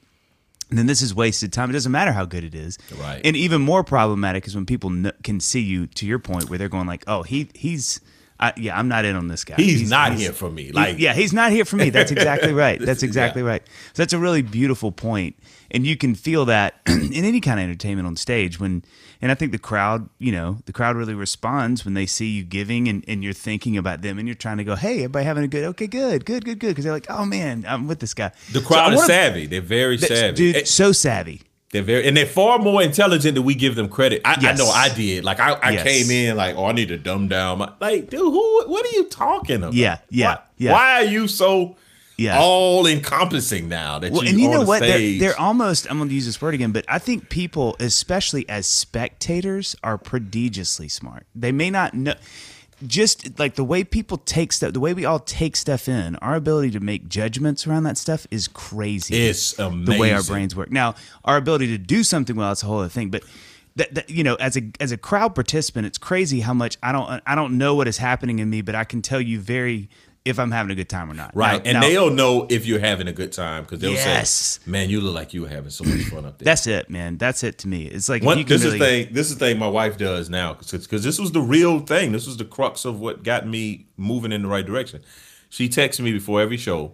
then 0.70 0.88
this 0.88 1.02
is 1.02 1.14
wasted 1.14 1.54
time. 1.54 1.70
It 1.70 1.74
doesn't 1.74 1.92
matter 1.92 2.12
how 2.12 2.26
good 2.26 2.44
it 2.44 2.56
is. 2.56 2.78
Right. 3.00 3.22
And 3.24 3.36
even 3.36 3.62
more 3.62 3.84
problematic 3.84 4.48
is 4.48 4.56
when 4.56 4.66
people 4.66 4.90
kn- 4.90 5.14
can 5.24 5.40
see 5.40 5.62
you 5.62 5.88
to 5.88 6.06
your 6.06 6.20
point 6.20 6.50
where 6.50 6.58
they're 6.58 6.70
going 6.70 6.88
like, 6.88 7.04
oh, 7.08 7.24
he 7.24 7.50
he's. 7.54 8.02
I, 8.40 8.54
yeah, 8.58 8.78
I'm 8.78 8.88
not 8.90 9.06
in 9.06 9.16
on 9.16 9.28
this 9.30 9.44
guy. 9.46 9.56
He's, 9.56 9.90
not 9.90 10.14
here 10.14 10.34
for 10.34 10.50
me. 10.52 10.66
he- 10.66 10.72
Like, 10.74 11.00
yeah, 11.00 11.14
he's 11.14 11.32
not 11.32 11.52
here 11.52 11.64
for 11.66 11.78
me. 11.78 11.90
That's 11.90 12.12
exactly 12.12 12.52
right. 12.66 12.80
That's 12.80 13.02
Yeah. 13.02 13.08
exactly 13.08 13.42
right. 13.44 13.64
So 13.94 14.02
that's 14.04 14.14
a 14.14 14.20
really 14.20 14.42
beautiful 14.42 14.92
point, 14.92 15.38
and 15.72 15.86
you 15.88 15.96
can 15.96 16.16
feel 16.16 16.46
that 16.46 16.76
in 16.86 17.14
any 17.14 17.40
kind 17.40 17.60
of 17.60 17.64
entertainment 17.64 18.08
on 18.08 18.16
stage 18.16 18.60
when. 18.60 18.84
And 19.22 19.32
I 19.32 19.36
think 19.36 19.54
the 19.54 19.58
crowd, 19.58 20.10
you 20.20 20.32
know, 20.34 20.60
the 20.66 20.74
crowd 20.74 20.98
really 20.98 21.16
responds 21.16 21.86
when 21.86 21.94
they 21.94 22.06
see 22.06 22.28
you 22.28 22.44
giving 22.44 22.90
and, 22.90 23.04
and 23.08 23.24
you're 23.24 23.34
thinking 23.34 23.78
about 23.78 24.02
them 24.02 24.20
and 24.20 24.28
you're 24.28 24.36
trying 24.36 24.58
to 24.58 24.64
go, 24.66 24.76
hey, 24.76 24.98
everybody 24.98 25.26
having 25.26 25.44
a 25.46 25.48
good, 25.48 25.64
okay, 25.64 25.88
good, 25.88 26.26
good, 26.26 26.44
good, 26.44 26.60
good. 26.60 26.68
Because 26.68 26.84
they're 26.84 26.94
like, 26.94 27.08
oh 27.10 27.26
man, 27.26 27.66
I'm 27.68 27.88
with 27.88 28.02
this 28.02 28.14
guy. 28.14 28.34
the 28.52 28.60
crowd 28.62 28.90
I 28.90 28.94
is 28.94 28.96
wanna- 28.98 29.08
savvy. 29.08 29.46
They're 29.48 29.62
very 29.62 29.98
savvy. 29.98 30.36
dude. 30.36 30.56
Eh, 30.58 30.64
so 30.66 30.92
savvy. 30.92 31.42
They're 31.72 31.82
very, 31.82 32.08
and 32.08 32.16
they're 32.16 32.26
far 32.26 32.60
more 32.60 32.82
intelligent 32.82 33.36
than 33.36 33.44
we 33.44 33.56
give 33.56 33.76
them 33.76 33.90
credit. 33.90 34.22
I, 34.24 34.38
Yes. 34.40 34.60
I 34.60 34.64
know 34.64 34.70
I 34.70 34.90
did. 34.94 35.24
Like 35.26 35.40
I, 35.40 35.54
I 35.54 35.72
Yes. 35.72 35.84
came 35.84 36.12
in 36.12 36.38
like, 36.38 36.56
oh, 36.56 36.66
I 36.66 36.72
need 36.72 36.88
to 36.90 36.98
dumb 36.98 37.28
down. 37.28 37.58
My, 37.58 37.72
like, 37.82 38.10
dude, 38.10 38.20
who? 38.22 38.64
What 38.68 38.86
are 38.86 38.92
you 38.96 39.06
talking 39.06 39.58
about? 39.58 39.74
Yeah, 39.74 39.98
yeah, 40.10 40.28
Why, 40.36 40.40
yeah. 40.58 40.72
why 40.72 40.92
are 41.02 41.04
you 41.06 41.28
so 41.28 41.76
Yeah. 42.18 42.38
all 42.40 42.86
encompassing 42.88 43.68
now 43.68 44.00
that 44.00 44.12
Well, 44.14 44.24
you 44.24 44.30
and 44.30 44.40
you 44.40 44.50
know 44.50 44.62
what? 44.64 44.80
They're, 44.82 45.18
they're 45.20 45.40
almost, 45.40 45.90
I'm 45.90 45.98
going 45.98 46.08
to 46.10 46.16
use 46.16 46.26
this 46.28 46.42
word 46.42 46.54
again, 46.54 46.72
but 46.72 46.86
I 46.88 47.00
think 47.00 47.30
people, 47.30 47.76
especially 47.80 48.48
as 48.48 48.68
spectators, 48.68 49.76
are 49.84 49.98
prodigiously 49.98 50.88
smart. 50.88 51.26
They 51.36 51.52
may 51.52 51.70
not 51.72 51.94
know, 51.94 52.14
just 52.86 53.40
like 53.40 53.56
the 53.56 53.64
way 53.64 53.84
people 53.84 54.18
take 54.18 54.52
stuff, 54.54 54.74
the 54.74 54.80
way 54.80 54.94
we 54.94 55.06
all 55.06 55.20
take 55.20 55.56
stuff 55.56 55.88
in, 55.88 56.16
our 56.18 56.36
ability 56.36 56.72
to 56.72 56.80
make 56.80 57.08
judgments 57.08 57.66
around 57.66 57.84
that 57.84 57.98
stuff 57.98 58.28
is 58.32 58.48
crazy. 58.48 59.16
It's 59.28 59.54
The 59.54 59.98
way 60.00 60.12
our 60.14 60.24
brains 60.24 60.56
work. 60.56 60.72
Now, 60.72 60.96
our 61.24 61.38
ability 61.38 61.68
to 61.68 61.78
do 61.78 62.04
something 62.04 62.36
well, 62.36 62.50
that's 62.50 62.64
a 62.64 62.66
whole 62.66 62.80
other 62.80 62.90
thing, 62.90 63.10
but. 63.10 63.24
That, 63.78 63.94
that, 63.94 64.10
you 64.10 64.24
know, 64.24 64.36
as 64.36 64.56
a 64.56 64.62
as 64.80 64.94
a 64.94 64.98
crowd 64.98 65.36
participant, 65.36 65.86
it's 65.86 65.98
crazy 65.98 66.40
how 66.40 66.54
much 66.54 66.78
I 66.82 66.94
don't 66.94 67.22
I 67.26 67.36
don't 67.36 67.58
know 67.58 67.76
what 67.76 67.90
is 67.90 67.98
happening 67.98 68.40
in 68.40 68.50
me, 68.50 68.62
but 68.62 68.74
I 68.74 68.86
can 68.86 69.02
tell 69.02 69.20
you 69.20 69.38
very 69.38 69.90
if 70.26 70.40
I'm 70.40 70.50
having 70.52 70.72
a 70.72 70.76
good 70.76 70.90
time 70.90 71.10
or 71.10 71.14
not. 71.14 71.36
right, 71.36 71.64
Now- 71.64 71.70
and 71.70 71.80
now- 71.82 71.88
they'll 71.88 72.10
know 72.10 72.48
if 72.50 72.66
you're 72.66 72.80
having 72.80 73.08
a 73.08 73.14
good 73.14 73.32
time 73.32 73.64
because 73.64 73.80
they'll 73.80 73.92
Yes. 73.94 74.60
say, 74.66 74.70
"Man, 74.72 74.90
you 74.90 75.00
look 75.00 75.14
like 75.14 75.34
you 75.36 75.44
were 75.44 75.48
having 75.48 75.70
so 75.70 75.84
much 75.84 76.02
fun 76.06 76.26
up 76.26 76.40
there." 76.40 76.46
That's 76.46 76.66
it, 76.68 76.90
man. 76.90 77.18
That's 77.18 77.44
it 77.44 77.60
to 77.60 77.68
me. 77.68 77.84
It's 77.86 78.10
like 78.10 78.24
if 78.24 78.26
One, 78.26 78.44
this 78.44 78.64
really, 78.64 78.66
is 78.66 78.74
the 78.74 78.80
thing. 78.80 79.08
This 79.14 79.28
is 79.30 79.38
the 79.38 79.46
thing 79.46 79.60
my 79.60 79.68
wife 79.68 79.98
does 79.98 80.30
now 80.30 80.54
because 80.54 81.04
this 81.04 81.20
was 81.20 81.32
the 81.32 81.42
real 81.42 81.80
thing. 81.80 82.12
This 82.12 82.26
was 82.26 82.38
the 82.38 82.46
crux 82.46 82.86
of 82.86 83.00
what 83.00 83.24
got 83.24 83.48
me 83.48 83.86
moving 83.98 84.32
in 84.32 84.42
the 84.42 84.48
right 84.48 84.66
direction. 84.66 85.02
She 85.50 85.70
texts 85.70 86.02
me 86.02 86.12
before 86.12 86.42
every 86.42 86.58
show, 86.58 86.94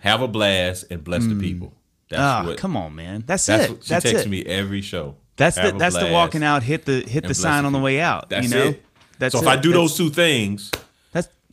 "Have 0.00 0.20
a 0.20 0.28
blast 0.28 0.84
and 0.90 1.02
bless 1.02 1.26
the 1.26 1.34
people." 1.34 1.72
That's 2.10 2.20
Ah, 2.22 2.44
what. 2.46 2.58
come 2.58 2.76
on, 2.76 2.94
man. 2.94 3.24
That's, 3.26 3.46
That's 3.46 3.64
it. 3.64 3.70
what 3.70 3.82
she 3.84 3.88
that's 3.88 4.04
texts 4.04 4.26
it. 4.26 4.28
me 4.28 4.42
every 4.44 4.82
show. 4.82 5.16
That's 5.36 5.56
the 5.56 5.72
that's 5.72 5.96
the 5.96 6.10
walking 6.12 6.44
out, 6.44 6.62
hit 6.62 6.84
the 6.84 7.00
hit 7.00 7.24
the 7.26 7.34
sign 7.34 7.64
on 7.64 7.72
the 7.72 7.78
way 7.78 8.00
out. 8.00 8.28
That's 8.28 8.46
you 8.48 8.54
know, 8.54 8.64
it. 8.68 8.84
that's 9.18 9.32
so 9.32 9.38
if 9.40 9.46
it. 9.46 9.48
I 9.48 9.56
do 9.56 9.70
That's- 9.70 9.74
those 9.90 9.96
two 9.96 10.10
things, 10.10 10.70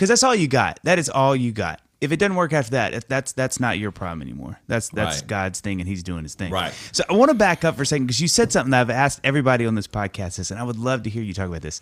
because 0.02 0.10
that's 0.10 0.24
all 0.24 0.34
you 0.34 0.48
got. 0.48 0.80
That 0.82 0.98
is 0.98 1.10
all 1.10 1.36
you 1.36 1.52
got. 1.52 1.80
If 2.02 2.12
it 2.12 2.18
doesn't 2.18 2.36
work 2.36 2.54
after 2.54 2.72
that, 2.72 2.96
if 2.96 3.08
that's 3.08 3.34
that's 3.34 3.60
not 3.60 3.78
your 3.78 3.92
problem 3.92 4.24
anymore. 4.24 4.60
That's 4.66 4.90
that's 4.90 5.18
Right. 5.18 5.28
God's 5.28 5.60
thing, 5.60 5.80
and 5.80 5.88
He's 5.88 6.02
doing 6.02 6.24
His 6.24 6.34
thing. 6.34 6.52
Right. 6.52 6.74
So 6.92 7.04
I 7.08 7.14
want 7.14 7.30
to 7.30 7.36
back 7.36 7.64
up 7.64 7.76
for 7.76 7.84
a 7.84 7.86
second 7.86 8.08
because 8.08 8.20
you 8.20 8.28
said 8.28 8.52
something 8.52 8.72
that 8.72 8.82
I've 8.82 8.90
asked 8.90 9.22
everybody 9.24 9.68
on 9.68 9.76
this 9.76 9.86
podcast 9.86 10.38
this, 10.38 10.50
and 10.50 10.60
I 10.60 10.64
would 10.64 10.80
love 10.80 11.04
to 11.04 11.12
hear 11.12 11.22
you 11.22 11.36
talk 11.36 11.48
about 11.48 11.62
this. 11.62 11.82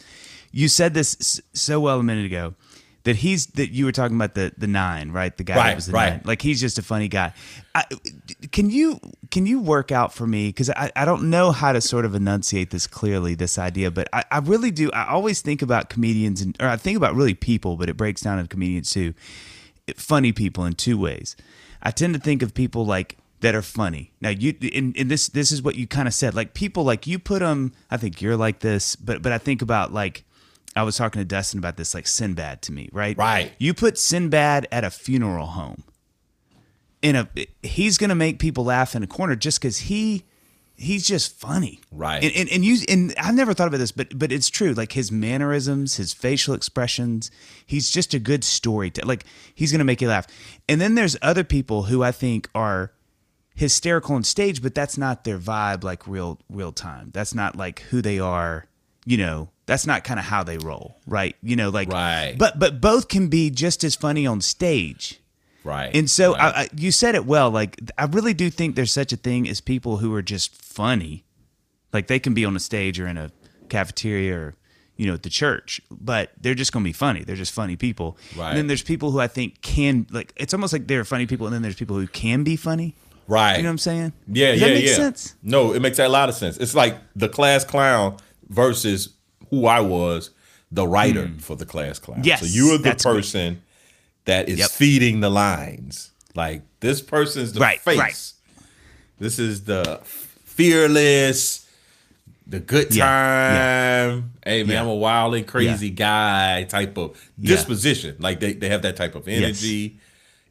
You 0.51 0.67
said 0.67 0.93
this 0.93 1.39
so 1.53 1.79
well 1.79 1.97
a 1.97 2.03
minute 2.03 2.25
ago 2.25 2.55
that 3.03 3.17
he's 3.17 3.47
that 3.47 3.71
you 3.71 3.85
were 3.85 3.91
talking 3.91 4.15
about 4.15 4.35
the 4.35 4.51
the 4.57 4.67
nine, 4.67 5.11
right? 5.11 5.35
The 5.35 5.43
guy 5.43 5.55
that 5.55 5.75
was 5.75 5.87
the 5.87 5.93
right. 5.93 6.09
nine. 6.09 6.21
Like 6.25 6.41
he's 6.41 6.59
just 6.59 6.77
a 6.77 6.83
funny 6.83 7.07
guy. 7.07 7.33
I, 7.73 7.85
can 8.51 8.69
you 8.69 8.99
can 9.31 9.45
you 9.45 9.59
work 9.59 9.91
out 9.91 10.13
for 10.13 10.25
me 10.25 10.49
because 10.49 10.69
I, 10.69 10.91
I 10.95 11.05
don't 11.05 11.29
know 11.29 11.51
how 11.51 11.71
to 11.71 11.81
sort 11.81 12.05
of 12.05 12.15
enunciate 12.15 12.71
this 12.71 12.87
clearly 12.87 13.35
this 13.35 13.57
idea 13.57 13.91
but 13.91 14.07
I, 14.11 14.23
I 14.31 14.39
really 14.39 14.71
do 14.71 14.91
i 14.91 15.07
always 15.07 15.41
think 15.41 15.61
about 15.61 15.89
comedians 15.89 16.41
and 16.41 16.55
or 16.59 16.67
i 16.67 16.77
think 16.77 16.97
about 16.97 17.15
really 17.15 17.33
people 17.33 17.77
but 17.77 17.89
it 17.89 17.97
breaks 17.97 18.21
down 18.21 18.39
into 18.39 18.49
comedians 18.49 18.91
too 18.91 19.13
funny 19.95 20.31
people 20.31 20.65
in 20.65 20.73
two 20.73 20.97
ways 20.97 21.35
i 21.81 21.91
tend 21.91 22.13
to 22.13 22.19
think 22.19 22.41
of 22.41 22.53
people 22.53 22.85
like 22.85 23.17
that 23.41 23.55
are 23.55 23.61
funny 23.61 24.11
now 24.19 24.29
you 24.29 24.53
and, 24.73 24.95
and 24.97 25.09
this 25.09 25.27
this 25.29 25.51
is 25.51 25.61
what 25.61 25.75
you 25.75 25.87
kind 25.87 26.07
of 26.07 26.13
said 26.13 26.33
like 26.33 26.53
people 26.53 26.83
like 26.83 27.07
you 27.07 27.19
put 27.19 27.39
them 27.39 27.71
i 27.91 27.97
think 27.97 28.21
you're 28.21 28.37
like 28.37 28.59
this 28.59 28.95
but 28.95 29.21
but 29.21 29.31
i 29.31 29.37
think 29.37 29.61
about 29.61 29.93
like 29.93 30.23
i 30.75 30.83
was 30.83 30.97
talking 30.97 31.19
to 31.19 31.25
dustin 31.25 31.57
about 31.59 31.77
this 31.77 31.93
like 31.93 32.07
sinbad 32.07 32.61
to 32.61 32.71
me 32.71 32.89
right 32.91 33.17
Right. 33.17 33.51
you 33.57 33.73
put 33.73 33.97
sinbad 33.97 34.67
at 34.71 34.83
a 34.83 34.89
funeral 34.89 35.47
home 35.47 35.83
in 37.01 37.15
a 37.15 37.29
he's 37.63 37.97
gonna 37.97 38.15
make 38.15 38.39
people 38.39 38.65
laugh 38.65 38.95
in 38.95 39.03
a 39.03 39.07
corner 39.07 39.35
just 39.35 39.59
because 39.61 39.77
he 39.79 40.23
he's 40.75 41.05
just 41.05 41.33
funny 41.37 41.79
Right. 41.91 42.23
and, 42.23 42.33
and 42.35 42.49
and 42.49 42.65
you 42.65 42.77
and 42.87 43.13
i've 43.17 43.35
never 43.35 43.53
thought 43.53 43.67
about 43.67 43.77
this 43.79 43.91
but 43.91 44.17
but 44.17 44.31
it's 44.31 44.49
true 44.49 44.73
like 44.73 44.93
his 44.93 45.11
mannerisms 45.11 45.95
his 45.95 46.13
facial 46.13 46.53
expressions 46.53 47.31
he's 47.65 47.89
just 47.89 48.13
a 48.13 48.19
good 48.19 48.43
story 48.43 48.89
To, 48.91 49.05
like 49.05 49.25
he's 49.55 49.71
gonna 49.71 49.83
make 49.83 50.01
you 50.01 50.07
laugh 50.09 50.27
and 50.67 50.79
then 50.79 50.95
there's 50.95 51.17
other 51.21 51.43
people 51.43 51.83
who 51.83 52.03
i 52.03 52.11
think 52.11 52.49
are 52.55 52.91
hysterical 53.55 54.15
on 54.15 54.23
stage 54.23 54.61
but 54.61 54.73
that's 54.73 54.97
not 54.97 55.25
their 55.25 55.37
vibe 55.37 55.83
like 55.83 56.07
real 56.07 56.39
real 56.49 56.71
time 56.71 57.09
that's 57.13 57.33
not 57.35 57.55
like 57.57 57.81
who 57.89 58.01
they 58.01 58.17
are 58.19 58.65
you 59.05 59.17
know 59.17 59.49
that's 59.69 59.85
not 59.87 60.03
kind 60.03 60.19
of 60.19 60.25
how 60.25 60.43
they 60.43 60.57
roll 60.57 60.97
right 61.07 61.35
you 61.41 61.55
know 61.55 61.69
like 61.69 61.89
Right. 61.91 62.35
but 62.37 62.59
but 62.59 62.81
both 62.81 63.07
can 63.07 63.27
be 63.29 63.49
just 63.49 63.83
as 63.83 63.95
funny 63.95 64.25
on 64.27 64.41
stage 64.41 65.19
right? 65.63 65.95
and 65.95 66.09
so 66.09 66.33
right. 66.33 66.41
I, 66.55 66.61
I, 66.63 66.69
you 66.75 66.91
said 66.91 67.15
it 67.15 67.25
well. 67.25 67.49
Like 67.51 67.79
I 67.97 68.05
really 68.05 68.33
do 68.33 68.49
think 68.49 68.75
there's 68.75 68.91
such 68.91 69.13
a 69.13 69.17
thing 69.17 69.47
as 69.47 69.61
people 69.61 69.97
who 69.97 70.13
are 70.15 70.21
just 70.21 70.55
funny. 70.55 71.23
Like 71.93 72.07
they 72.07 72.19
can 72.19 72.33
be 72.33 72.45
on 72.45 72.55
a 72.55 72.59
stage 72.59 72.99
or 72.99 73.07
in 73.07 73.17
a 73.17 73.31
cafeteria 73.69 74.35
or 74.37 74.55
you 74.97 75.05
know 75.07 75.13
at 75.13 75.23
the 75.23 75.29
church, 75.29 75.79
but 75.91 76.31
they're 76.41 76.55
just 76.55 76.71
going 76.73 76.83
to 76.83 76.89
be 76.89 76.93
funny. 76.93 77.23
They're 77.23 77.35
just 77.35 77.53
funny 77.53 77.75
people. 77.75 78.17
Right. 78.37 78.49
And 78.49 78.57
then 78.57 78.67
there's 78.67 78.83
people 78.83 79.11
who 79.11 79.19
I 79.19 79.27
think 79.27 79.61
can 79.61 80.05
like. 80.11 80.33
It's 80.37 80.53
almost 80.53 80.73
like 80.73 80.87
they're 80.87 81.05
funny 81.05 81.25
people, 81.27 81.45
and 81.47 81.53
then 81.53 81.61
there's 81.61 81.75
people 81.75 81.97
who 81.97 82.07
can 82.07 82.43
be 82.43 82.55
funny. 82.55 82.95
right. 83.27 83.57
You 83.57 83.63
know 83.63 83.69
what 83.69 83.73
I'm 83.73 83.77
saying? 83.79 84.13
Yeah, 84.27 84.51
Does 84.51 84.61
yeah, 84.61 84.67
that 84.67 84.73
make 84.73 84.85
yeah. 84.85 84.93
sense? 84.95 85.35
No, 85.43 85.73
it 85.73 85.81
makes 85.81 85.99
a 85.99 86.07
lot 86.07 86.29
of 86.29 86.35
sense. 86.35 86.57
It's 86.57 86.73
like 86.75 86.97
the 87.15 87.29
class 87.29 87.63
clown 87.65 88.17
versus 88.49 89.09
who 89.49 89.65
I 89.65 89.79
was, 89.79 90.31
the 90.71 90.87
writer 90.87 91.27
hmm. 91.27 91.37
for 91.37 91.55
the 91.55 91.65
class 91.65 91.99
clown. 91.99 92.21
Yes, 92.23 92.41
so 92.41 92.45
you 92.45 92.73
are 92.73 92.77
the 92.77 92.83
that's 92.83 93.03
good. 93.03 93.15
person 93.15 93.61
that 94.25 94.49
is 94.49 94.59
Yep. 94.59 94.69
feeding 94.71 95.19
the 95.21 95.29
lines. 95.29 96.11
Like 96.35 96.61
this 96.79 97.01
person's 97.01 97.53
the 97.53 97.59
Right, 97.59 97.79
face. 97.81 97.97
right. 97.99 98.31
This 99.19 99.39
is 99.39 99.63
the 99.65 99.99
fearless, 100.03 101.65
the 102.45 102.59
good 102.59 102.93
Yeah, 102.93 103.05
time. 103.05 104.31
Hey 104.45 104.63
man, 104.63 104.73
Yeah. 104.73 104.81
I'm 104.81 104.87
a 104.87 104.95
wild 104.95 105.35
and 105.35 105.47
crazy 105.47 105.89
guy 105.89 106.63
type 106.63 106.97
of 106.97 107.19
Yeah. 107.37 107.55
disposition. 107.55 108.15
Like 108.19 108.39
they, 108.39 108.53
they 108.53 108.69
have 108.69 108.81
that 108.83 108.95
type 108.95 109.15
of 109.15 109.27
energy. 109.27 109.99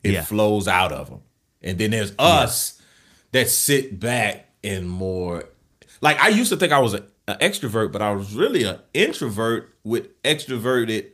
It 0.03 0.13
Yeah. 0.13 0.25
flows 0.25 0.67
out 0.69 0.93
of 0.93 1.11
them. 1.11 1.21
And 1.63 1.79
then 1.79 1.91
there's 1.91 2.13
us 2.19 2.81
that 3.33 3.49
sit 3.49 3.99
back 4.01 4.49
and 4.65 4.89
more 4.89 5.45
like 6.01 6.19
I 6.21 6.29
used 6.29 6.51
to 6.51 6.57
think 6.57 6.73
I 6.73 6.79
was 6.79 6.95
an 6.95 7.05
extrovert, 7.37 7.93
but 7.93 8.03
I 8.03 8.13
was 8.13 8.35
really 8.35 8.65
an 8.65 8.79
introvert 8.95 9.75
with 9.85 10.21
extroverted 10.23 11.11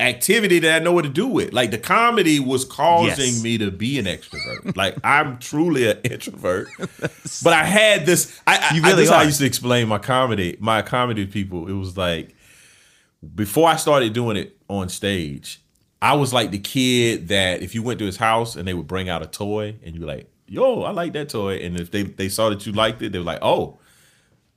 activity 0.00 0.58
that 0.58 0.80
I 0.80 0.84
know 0.84 0.92
what 0.92 1.02
to 1.02 1.08
do 1.08 1.26
with. 1.26 1.52
Like 1.52 1.70
the 1.70 1.78
comedy 1.78 2.40
was 2.40 2.64
causing 2.64 3.26
Yes. 3.34 3.42
me 3.42 3.58
to 3.58 3.70
be 3.70 3.98
an 3.98 4.06
extrovert. 4.06 4.76
like 4.76 4.96
I'm 5.04 5.38
truly 5.38 5.88
an 5.88 5.98
introvert, 6.04 6.68
but 6.78 7.52
I 7.52 7.64
had 7.64 8.04
this. 8.06 8.38
I, 8.46 8.74
You 8.74 8.82
I, 8.84 8.92
this 8.94 9.08
how 9.10 9.18
I 9.18 9.22
used 9.24 9.38
to 9.38 9.46
explain 9.46 9.88
my 9.88 9.98
comedy. 9.98 10.56
My 10.58 10.82
comedy 10.82 11.26
people. 11.26 11.68
It 11.68 11.72
was 11.74 11.96
like 11.96 12.34
before 13.34 13.68
I 13.68 13.76
started 13.76 14.12
doing 14.12 14.36
it 14.36 14.56
on 14.68 14.88
stage. 14.88 15.60
I 16.02 16.14
was 16.16 16.34
like 16.34 16.50
the 16.50 16.58
kid 16.58 17.28
that 17.28 17.62
if 17.62 17.74
you 17.74 17.82
went 17.82 17.98
to 18.00 18.04
his 18.04 18.18
house 18.18 18.56
and 18.56 18.68
they 18.68 18.74
would 18.74 18.86
bring 18.86 19.08
out 19.08 19.22
a 19.22 19.26
toy 19.26 19.76
and 19.82 19.94
you're 19.96 20.06
like, 20.06 20.28
"Yo, 20.46 20.82
I 20.82 20.90
like 20.90 21.14
that 21.14 21.30
toy," 21.30 21.56
and 21.58 21.80
if 21.80 21.90
they 21.90 22.02
they 22.02 22.28
saw 22.28 22.50
that 22.50 22.66
you 22.66 22.72
liked 22.72 23.00
it, 23.00 23.12
they 23.12 23.18
were 23.18 23.24
like, 23.24 23.38
"Oh." 23.42 23.78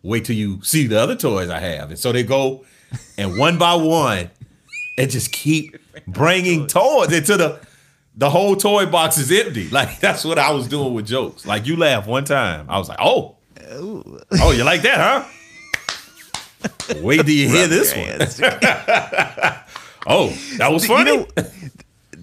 Wait 0.08 0.26
till 0.26 0.36
you 0.36 0.60
see 0.64 0.88
the 0.88 1.00
other 1.00 1.16
toys 1.16 1.50
I 1.50 1.60
have, 1.60 1.90
and 1.90 2.00
so 2.00 2.12
they 2.12 2.24
go 2.24 2.66
and 3.18 3.38
one 3.38 3.58
by 3.58 3.76
one 3.76 4.30
and 4.98 5.12
just 5.12 5.32
keep 5.32 5.76
bringing 6.08 6.66
toys 6.68 7.12
into 7.12 7.36
the 7.38 7.60
the 8.16 8.30
whole 8.30 8.56
toy 8.56 8.86
box 8.86 9.18
is 9.18 9.32
empty. 9.32 9.70
Like 9.72 10.00
that's 10.00 10.24
what 10.26 10.40
I 10.40 10.52
was 10.52 10.68
doing 10.68 10.94
with 10.94 11.06
jokes. 11.08 11.46
Like 11.46 11.68
you 11.68 11.76
laugh 11.76 12.08
one 12.08 12.24
time, 12.24 12.66
I 12.70 12.78
was 12.80 12.88
like, 12.90 13.00
oh, 13.02 13.36
oh, 13.70 14.52
you 14.56 14.64
like 14.64 14.82
that, 14.84 14.98
huh? 14.98 16.96
Wait 17.02 17.18
till 17.18 17.30
you 17.30 17.50
hear 17.50 17.68
this 17.68 17.94
one. 17.94 18.54
Oh, 20.10 20.30
that 20.58 20.72
was 20.72 20.84
You 20.88 20.96
funny. 20.96 21.18
know, 21.18 21.28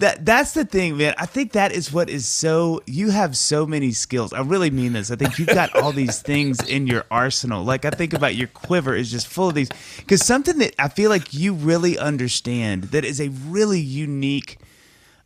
that 0.01 0.25
that's 0.25 0.53
the 0.53 0.65
thing, 0.65 0.97
man. 0.97 1.15
I 1.19 1.27
think 1.27 1.53
that 1.53 1.73
is 1.73 1.93
what 1.93 2.11
is 2.11 2.27
so 2.27 2.83
you 2.87 3.11
have 3.11 3.37
so 3.37 3.67
many 3.67 3.93
skills. 3.93 4.33
I 4.33 4.41
really 4.41 4.71
mean 4.71 4.93
this. 4.93 5.11
I 5.11 5.17
think 5.17 5.39
you've 5.39 5.49
got 5.49 5.75
all 5.77 5.93
these 5.93 6.21
things 6.23 6.61
in 6.67 6.87
your 6.87 7.05
arsenal. 7.11 7.65
Like 7.65 7.85
I 7.85 7.91
think 7.91 8.13
about 8.13 8.35
your 8.35 8.49
quiver 8.49 8.95
is 8.95 9.11
just 9.11 9.27
full 9.27 9.49
of 9.49 9.55
these 9.55 9.69
cuz 10.07 10.25
something 10.25 10.59
that 10.59 10.75
I 10.79 10.89
feel 10.89 11.11
like 11.11 11.33
you 11.33 11.55
really 11.55 11.99
understand 11.99 12.85
that 12.85 13.05
is 13.05 13.21
a 13.21 13.29
really 13.29 13.81
unique 13.81 14.59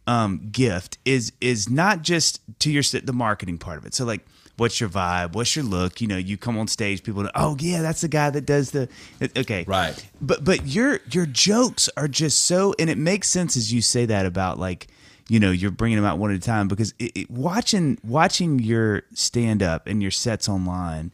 um, 0.06 0.48
gift 0.50 0.98
is 1.04 1.32
is 1.40 1.68
not 1.68 2.02
just 2.02 2.40
to 2.60 2.70
your 2.70 2.82
the 2.82 3.12
marketing 3.12 3.58
part 3.58 3.78
of 3.78 3.86
it. 3.86 3.94
So 3.94 4.04
like 4.04 4.26
what's 4.59 4.80
your 4.80 4.90
vibe? 4.90 5.32
What's 5.32 5.56
your 5.56 5.64
look? 5.64 6.00
You 6.00 6.09
know 6.09 6.16
you 6.16 6.36
come 6.36 6.59
on 6.59 6.68
stage 6.68 7.02
people 7.02 7.22
know, 7.22 7.30
oh 7.34 7.56
yeah 7.59 7.80
that's 7.80 8.02
the 8.02 8.09
guy 8.09 8.30
that 8.30 8.44
does 8.44 8.72
the 8.72 8.88
okay. 9.36 9.64
Right. 9.66 10.06
But 10.20 10.44
but 10.44 10.66
your 10.66 11.00
your 11.11 11.26
jokes 11.26 11.88
are 11.96 12.09
just 12.09 12.44
so 12.44 12.74
and 12.78 12.90
it 12.90 12.98
makes 12.98 13.28
sense 13.28 13.56
as 13.56 13.72
you 13.72 13.80
say 13.80 14.06
that 14.06 14.26
about 14.26 14.59
like 14.59 14.88
you 15.28 15.40
know 15.40 15.50
you're 15.50 15.70
bringing 15.70 15.96
them 15.96 16.04
out 16.04 16.18
one 16.18 16.30
at 16.30 16.36
a 16.36 16.40
time 16.40 16.68
because 16.68 16.92
it, 16.98 17.12
it, 17.14 17.30
watching 17.30 17.98
watching 18.02 18.59
your 18.59 19.02
stand 19.14 19.62
up 19.62 19.86
and 19.86 20.02
your 20.02 20.11
sets 20.11 20.48
online 20.48 21.12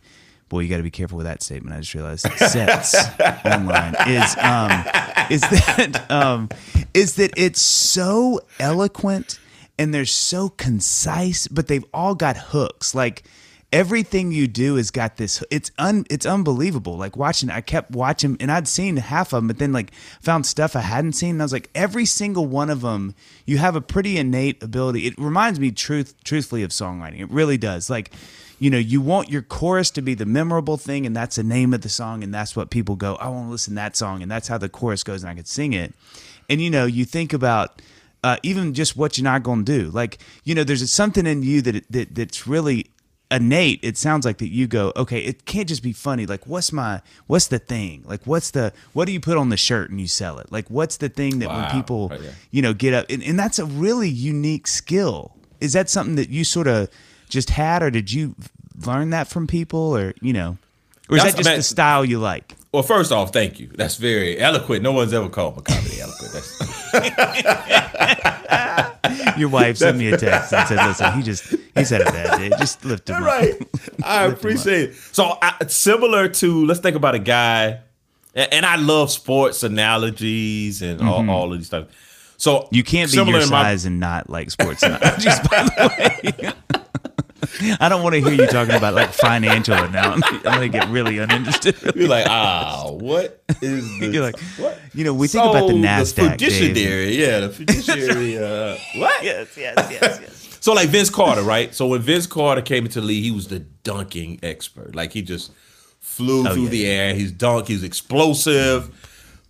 boy 0.49 0.61
you 0.61 0.69
got 0.69 0.77
to 0.77 0.83
be 0.83 0.91
careful 0.91 1.17
with 1.17 1.27
that 1.27 1.43
statement 1.43 1.77
i 1.77 1.81
just 1.81 1.95
realized. 1.95 2.27
Sets 2.37 2.95
online 3.45 3.95
is 4.07 4.37
um 4.39 4.71
is 5.31 5.41
that 5.41 6.07
um 6.11 6.49
is 6.93 7.17
that 7.17 7.33
it's 7.37 7.61
so 7.61 8.41
eloquent 8.61 9.41
and 9.79 9.93
they're 9.93 10.05
so 10.05 10.49
concise, 10.49 11.49
but 11.49 11.67
they've 11.67 11.85
all 11.93 12.15
got 12.15 12.37
hooks. 12.37 12.95
Like 12.95 13.25
everything 13.73 14.31
you 14.31 14.47
do 14.47 14.77
has 14.77 14.93
got 14.93 15.17
this. 15.17 15.43
It's 15.51 15.71
un. 15.79 16.05
It's 16.09 16.27
unbelievable. 16.27 16.97
Like 16.97 17.17
watching, 17.17 17.51
I 17.51 17.61
kept 17.61 17.91
watching, 17.91 18.37
and 18.39 18.53
I'd 18.53 18.69
seen 18.69 18.97
half 18.99 19.33
of 19.33 19.39
them, 19.39 19.49
but 19.49 19.59
then 19.59 19.73
like 19.73 19.93
found 20.21 20.47
stuff 20.47 20.77
I 20.77 20.81
hadn't 20.81 21.15
seen, 21.15 21.31
and 21.31 21.43
I 21.43 21.45
was 21.45 21.53
like, 21.53 21.71
every 21.75 22.07
single 22.07 22.47
one 22.47 22.71
of 22.71 22.83
them, 22.83 23.15
you 23.47 23.59
have 23.59 23.75
a 23.75 23.81
pretty 23.81 24.17
innate 24.17 24.63
ability. 24.63 25.07
It 25.07 25.19
reminds 25.19 25.59
me, 25.59 25.73
truth, 25.73 26.15
truthfully, 26.23 26.63
of 26.63 26.71
songwriting. 26.71 27.21
It 27.21 27.31
really 27.31 27.59
does. 27.59 27.91
Like. 27.91 28.13
You 28.61 28.71
know, 28.71 28.79
you 28.79 29.01
want 29.01 29.31
your 29.31 29.43
chorus 29.43 29.91
to 29.91 30.01
be 30.01 30.15
the 30.15 30.25
memorable 30.25 30.77
thing, 30.77 31.05
and 31.05 31.15
that's 31.15 31.37
the 31.37 31.43
name 31.43 31.75
of 31.75 31.81
the 31.81 31.89
song, 31.89 32.23
and 32.23 32.33
that's 32.33 32.55
what 32.55 32.71
people 32.71 32.95
go, 32.95 33.17
I 33.17 33.29
want 33.29 33.49
to 33.49 33.51
listen 33.51 33.73
to 33.73 33.75
that 33.77 33.97
song, 33.97 34.23
and 34.23 34.31
that's 34.31 34.47
how 34.47 34.59
the 34.59 34.69
chorus 34.69 35.03
goes, 35.03 35.25
and 35.25 35.31
I 35.31 35.35
could 35.35 35.49
sing 35.49 35.73
it. 35.73 35.93
And 36.49 36.61
you 36.63 36.71
know, 36.71 36.87
you 36.87 37.05
think 37.05 37.33
about 37.33 37.83
uh, 38.25 38.39
even 38.43 38.73
just 38.73 38.97
what 38.97 39.19
you're 39.19 39.25
not 39.25 39.43
going 39.43 39.65
to 39.67 39.79
do. 39.79 39.91
Like, 39.91 40.19
you 40.45 40.55
know, 40.55 40.65
there's 40.65 40.91
something 40.91 41.27
in 41.27 41.43
you 41.43 41.61
that, 41.63 41.85
that 41.91 42.15
that's 42.15 42.47
really 42.47 42.87
innate. 43.31 43.81
It 43.83 43.99
sounds 43.99 44.25
like 44.25 44.39
that 44.39 44.49
you 44.49 44.67
go, 44.67 44.93
okay, 44.97 45.21
it 45.21 45.45
can't 45.45 45.69
just 45.69 45.83
be 45.83 45.93
funny. 45.93 46.25
Like, 46.25 46.47
what's 46.47 46.73
my, 46.73 47.03
what's 47.27 47.49
the 47.49 47.59
thing? 47.59 48.03
Like, 48.07 48.23
what's 48.25 48.51
the, 48.51 48.73
what 48.95 49.05
do 49.05 49.13
you 49.13 49.21
put 49.21 49.37
on 49.37 49.51
the 49.51 49.59
shirt 49.59 49.91
and 49.91 50.01
you 50.01 50.09
sell 50.09 50.39
it? 50.39 50.51
Like, 50.51 50.71
what's 50.71 50.97
the 50.97 51.11
thing 51.11 51.41
that 51.41 51.51
wow. 51.51 51.63
when 51.63 51.71
people, 51.71 52.09
right, 52.09 52.21
you 52.51 52.63
know, 52.63 52.73
get 52.73 52.95
up, 52.95 53.07
and, 53.11 53.23
and 53.23 53.39
that's 53.39 53.59
a 53.59 53.67
really 53.67 54.09
unique 54.09 54.67
skill. 54.67 55.37
Is 55.61 55.75
that 55.75 55.91
something 55.91 56.17
that 56.17 56.31
you 56.31 56.45
sort 56.45 56.67
of 56.67 56.89
just 57.29 57.51
had, 57.51 57.83
or 57.83 57.91
did 57.91 58.11
you 58.11 58.35
learn 58.87 59.11
that 59.11 59.29
from 59.29 59.47
people, 59.47 59.97
or 59.97 60.15
you 60.21 60.33
know, 60.33 60.57
or 61.09 61.17
is 61.17 61.23
that's, 61.23 61.35
that 61.35 61.39
just 61.39 61.49
I 61.49 61.53
mean, 61.53 61.59
the 61.59 61.63
style 61.63 62.05
you 62.05 62.19
like? 62.19 62.55
Well, 62.75 62.83
first 62.83 63.13
off, 63.13 63.33
thank 63.33 63.61
you. 63.61 63.69
That's 63.69 63.95
very 63.95 64.37
eloquent. 64.37 64.83
No 64.83 64.91
one's 64.91 65.13
ever 65.13 65.29
called 65.29 65.55
my 65.55 65.63
comedy 65.63 66.01
eloquent. 66.01 66.35
Your 69.39 69.49
wife 69.49 69.77
sent 69.77 69.97
me 69.97 70.09
a 70.09 70.17
text 70.17 70.53
and 70.53 70.67
said, 70.67 70.85
"Listen, 70.85 71.13
he 71.13 71.23
just 71.23 71.55
he 71.77 71.85
said 71.85 72.01
a 72.01 72.07
bad 72.07 72.37
day. 72.37 72.49
Just 72.59 72.85
lift 72.85 73.09
him 73.09 73.23
right. 73.23 73.55
up." 73.63 73.69
I 74.03 74.25
appreciate 74.25 74.91
it. 74.91 74.97
So 75.13 75.39
I, 75.41 75.55
similar 75.69 76.27
to 76.27 76.67
let's 76.67 76.81
think 76.81 76.97
about 76.97 77.15
a 77.15 77.21
guy, 77.21 77.79
and, 78.35 78.53
and 78.53 78.67
I 78.67 78.75
love 78.75 79.13
sports 79.13 79.63
analogies 79.63 80.83
and 80.83 80.99
mm-hmm. 80.99 81.31
all, 81.31 81.31
all 81.31 81.53
of 81.53 81.59
these 81.61 81.69
stuff. 81.69 81.87
So 82.39 82.67
you 82.73 82.83
can't 82.83 83.09
be 83.09 83.19
your 83.19 83.43
size 83.43 83.85
my, 83.85 83.89
and 83.89 84.01
not 84.01 84.29
like 84.29 84.51
sports 84.51 84.83
analogies. 84.83 85.39
by 85.49 85.63
the 85.63 86.53
way. 86.73 86.81
I 87.81 87.89
don't 87.89 88.03
want 88.03 88.15
to 88.15 88.21
hear 88.21 88.33
you 88.33 88.47
talking 88.47 88.75
about 88.75 88.95
like 88.95 89.11
financial 89.11 89.77
now. 89.89 90.15
I'm 90.23 90.43
gonna 90.43 90.69
get 90.69 90.89
really 90.89 91.19
uninterested. 91.19 91.77
You're 91.97 92.09
like, 92.09 92.27
ah, 92.29 92.91
what 92.91 93.43
is 93.61 93.99
this? 93.99 94.15
You're 94.15 94.23
like, 94.23 94.39
what? 94.59 94.79
You 94.95 95.05
know, 95.05 95.15
we 95.15 95.29
so 95.29 95.41
think 95.41 95.55
about 95.55 95.69
the 95.69 95.75
Nasdaq. 95.75 96.15
The 96.15 96.31
fiduciary, 96.31 97.17
yeah, 97.17 97.41
the 97.41 97.51
fiduciary. 97.51 98.39
uh, 98.39 98.77
what? 98.97 99.23
Yes, 99.23 99.57
yes, 99.57 99.75
yes, 99.91 100.21
yes. 100.21 100.59
So 100.61 100.73
like 100.73 100.89
Vince 100.89 101.11
Carter, 101.11 101.43
right? 101.43 101.75
So 101.75 101.89
when 101.89 102.01
Vince 102.01 102.27
Carter 102.27 102.63
came 102.63 102.87
into 102.87 103.01
the 103.01 103.07
league, 103.07 103.23
he 103.23 103.31
was 103.31 103.49
the 103.49 103.59
dunking 103.59 104.41
expert. 104.43 104.95
Like 104.95 105.13
he 105.13 105.23
just 105.23 105.53
flew 106.01 106.47
oh, 106.47 106.55
through 106.55 106.65
yeah, 106.65 106.71
the 106.71 106.79
yeah. 106.79 106.89
air. 106.89 107.15
He's 107.15 107.33
dunk. 107.33 107.69
He's 107.69 107.83
explosive. 107.83 108.91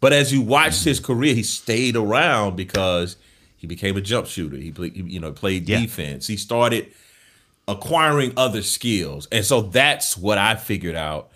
But 0.00 0.12
as 0.12 0.32
you 0.32 0.42
watched 0.42 0.84
his 0.84 1.00
career, 1.00 1.34
he 1.34 1.42
stayed 1.42 1.96
around 1.96 2.56
because 2.56 3.16
he 3.56 3.66
became 3.66 3.96
a 3.96 4.00
jump 4.00 4.26
shooter. 4.26 4.56
He 4.56 4.70
played, 4.70 4.94
you 4.96 5.20
know, 5.20 5.32
played 5.32 5.68
yeah. 5.68 5.80
defense. 5.80 6.26
He 6.26 6.36
started 6.36 6.92
acquiring 7.66 8.32
other 8.36 8.62
skills. 8.62 9.26
And 9.32 9.44
so 9.44 9.62
that's 9.62 10.16
what 10.16 10.38
I 10.38 10.54
figured 10.54 10.96
out. 10.96 11.30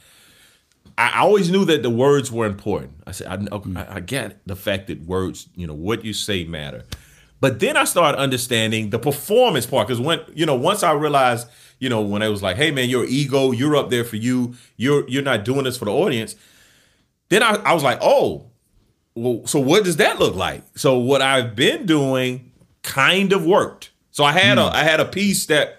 I 0.96 1.20
always 1.20 1.48
knew 1.48 1.64
that 1.66 1.82
the 1.84 1.90
words 1.90 2.32
were 2.32 2.44
important. 2.44 2.94
I 3.06 3.12
said, 3.12 3.28
I, 3.28 3.56
I, 3.56 3.94
I 3.96 4.00
get 4.00 4.40
the 4.46 4.56
fact 4.56 4.88
that 4.88 5.02
words, 5.02 5.48
you 5.54 5.66
know, 5.66 5.74
what 5.74 6.04
you 6.04 6.12
say 6.12 6.44
matter. 6.44 6.84
But 7.40 7.60
then 7.60 7.76
I 7.76 7.84
started 7.84 8.18
understanding 8.18 8.90
the 8.90 8.98
performance 8.98 9.64
part 9.64 9.86
because 9.86 10.00
when 10.00 10.20
you 10.34 10.44
know 10.44 10.56
once 10.56 10.82
I 10.82 10.92
realized 10.92 11.48
you 11.78 11.88
know 11.88 12.02
when 12.02 12.22
it 12.22 12.28
was 12.28 12.42
like, 12.42 12.56
hey 12.56 12.70
man, 12.70 12.88
your 12.88 13.04
ego, 13.04 13.52
you're 13.52 13.76
up 13.76 13.90
there 13.90 14.04
for 14.04 14.16
you. 14.16 14.54
You're 14.76 15.08
you're 15.08 15.22
not 15.22 15.44
doing 15.44 15.64
this 15.64 15.76
for 15.76 15.84
the 15.84 15.92
audience. 15.92 16.34
Then 17.28 17.42
I, 17.42 17.54
I 17.64 17.74
was 17.74 17.84
like, 17.84 17.98
oh, 18.00 18.50
well, 19.14 19.46
so 19.46 19.60
what 19.60 19.84
does 19.84 19.98
that 19.98 20.18
look 20.18 20.34
like? 20.34 20.64
So 20.76 20.98
what 20.98 21.22
I've 21.22 21.54
been 21.54 21.86
doing 21.86 22.52
kind 22.82 23.32
of 23.32 23.44
worked. 23.44 23.90
So 24.10 24.24
I 24.24 24.32
had 24.32 24.58
mm. 24.58 24.66
a 24.66 24.74
I 24.74 24.82
had 24.82 24.98
a 24.98 25.04
piece 25.04 25.46
that 25.46 25.77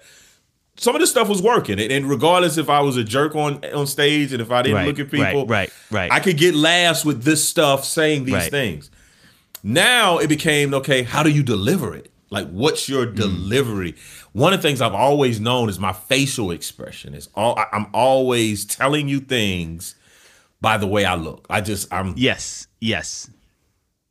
some 0.80 0.94
of 0.94 1.00
this 1.00 1.10
stuff 1.10 1.28
was 1.28 1.42
working, 1.42 1.78
and 1.78 2.08
regardless 2.08 2.56
if 2.56 2.70
I 2.70 2.80
was 2.80 2.96
a 2.96 3.04
jerk 3.04 3.36
on 3.36 3.62
on 3.66 3.86
stage 3.86 4.32
and 4.32 4.40
if 4.40 4.50
I 4.50 4.62
didn't 4.62 4.76
right, 4.76 4.86
look 4.86 4.98
at 4.98 5.10
people, 5.10 5.46
right, 5.46 5.70
right, 5.70 5.72
right, 5.90 6.10
I 6.10 6.20
could 6.20 6.38
get 6.38 6.54
laughs 6.54 7.04
with 7.04 7.22
this 7.22 7.46
stuff 7.46 7.84
saying 7.84 8.24
these 8.24 8.34
right. 8.34 8.50
things. 8.50 8.90
Now 9.62 10.16
it 10.16 10.28
became 10.28 10.72
okay. 10.72 11.02
How 11.02 11.22
do 11.22 11.28
you 11.28 11.42
deliver 11.42 11.94
it? 11.94 12.10
Like, 12.30 12.48
what's 12.48 12.88
your 12.88 13.06
mm. 13.06 13.14
delivery? 13.14 13.94
One 14.32 14.54
of 14.54 14.62
the 14.62 14.66
things 14.66 14.80
I've 14.80 14.94
always 14.94 15.38
known 15.38 15.68
is 15.68 15.78
my 15.78 15.92
facial 15.92 16.50
expression. 16.50 17.12
Is 17.12 17.28
all 17.34 17.62
I'm 17.72 17.88
always 17.92 18.64
telling 18.64 19.06
you 19.06 19.20
things 19.20 19.96
by 20.62 20.78
the 20.78 20.86
way 20.86 21.04
I 21.04 21.14
look. 21.14 21.46
I 21.50 21.60
just 21.60 21.92
I'm 21.92 22.14
yes, 22.16 22.68
yes. 22.80 23.28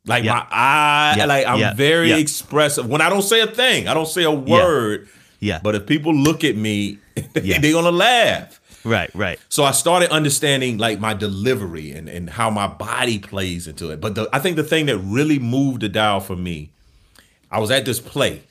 Like 0.06 0.22
yep. 0.22 0.36
my 0.36 0.46
eye, 0.52 1.14
yep. 1.16 1.26
like 1.28 1.46
I'm 1.48 1.58
yep. 1.58 1.76
very 1.76 2.12
expressive. 2.12 2.88
When 2.88 3.00
I 3.00 3.10
don't 3.10 3.22
say 3.22 3.40
a 3.40 3.48
thing, 3.48 3.88
I 3.88 3.94
don't 3.94 4.06
say 4.06 4.22
a 4.22 4.30
word. 4.30 5.08
Yeah. 5.40 5.60
But 5.62 5.74
if 5.74 5.86
people 5.86 6.14
look 6.14 6.44
at 6.44 6.56
me, 6.56 6.98
yeah. 7.42 7.58
they're 7.58 7.72
gonna 7.72 7.90
laugh. 7.90 8.60
Right, 8.84 9.10
right. 9.14 9.38
So 9.48 9.64
I 9.64 9.72
started 9.72 10.10
understanding 10.10 10.78
like 10.78 11.00
my 11.00 11.12
delivery 11.12 11.92
and, 11.92 12.08
and 12.08 12.30
how 12.30 12.48
my 12.50 12.66
body 12.66 13.18
plays 13.18 13.66
into 13.66 13.90
it. 13.90 14.00
But 14.00 14.14
the, 14.14 14.28
I 14.32 14.38
think 14.38 14.56
the 14.56 14.64
thing 14.64 14.86
that 14.86 14.98
really 14.98 15.38
moved 15.38 15.82
the 15.82 15.88
dial 15.88 16.20
for 16.20 16.36
me, 16.36 16.72
I 17.50 17.58
was 17.58 17.70
at 17.70 17.84
this 17.84 18.00
play. 18.00 18.42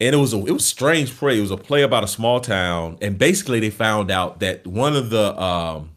And 0.00 0.14
it 0.14 0.18
was 0.18 0.32
a 0.32 0.38
it 0.44 0.52
was 0.52 0.64
strange 0.64 1.16
play. 1.16 1.38
It 1.38 1.40
was 1.40 1.50
a 1.50 1.56
play 1.56 1.82
about 1.82 2.04
a 2.04 2.08
small 2.08 2.40
town. 2.40 2.98
And 3.00 3.18
basically 3.18 3.60
they 3.60 3.70
found 3.70 4.10
out 4.10 4.40
that 4.40 4.66
one 4.66 4.94
of 4.94 5.10
the 5.10 5.40
um, 5.40 5.90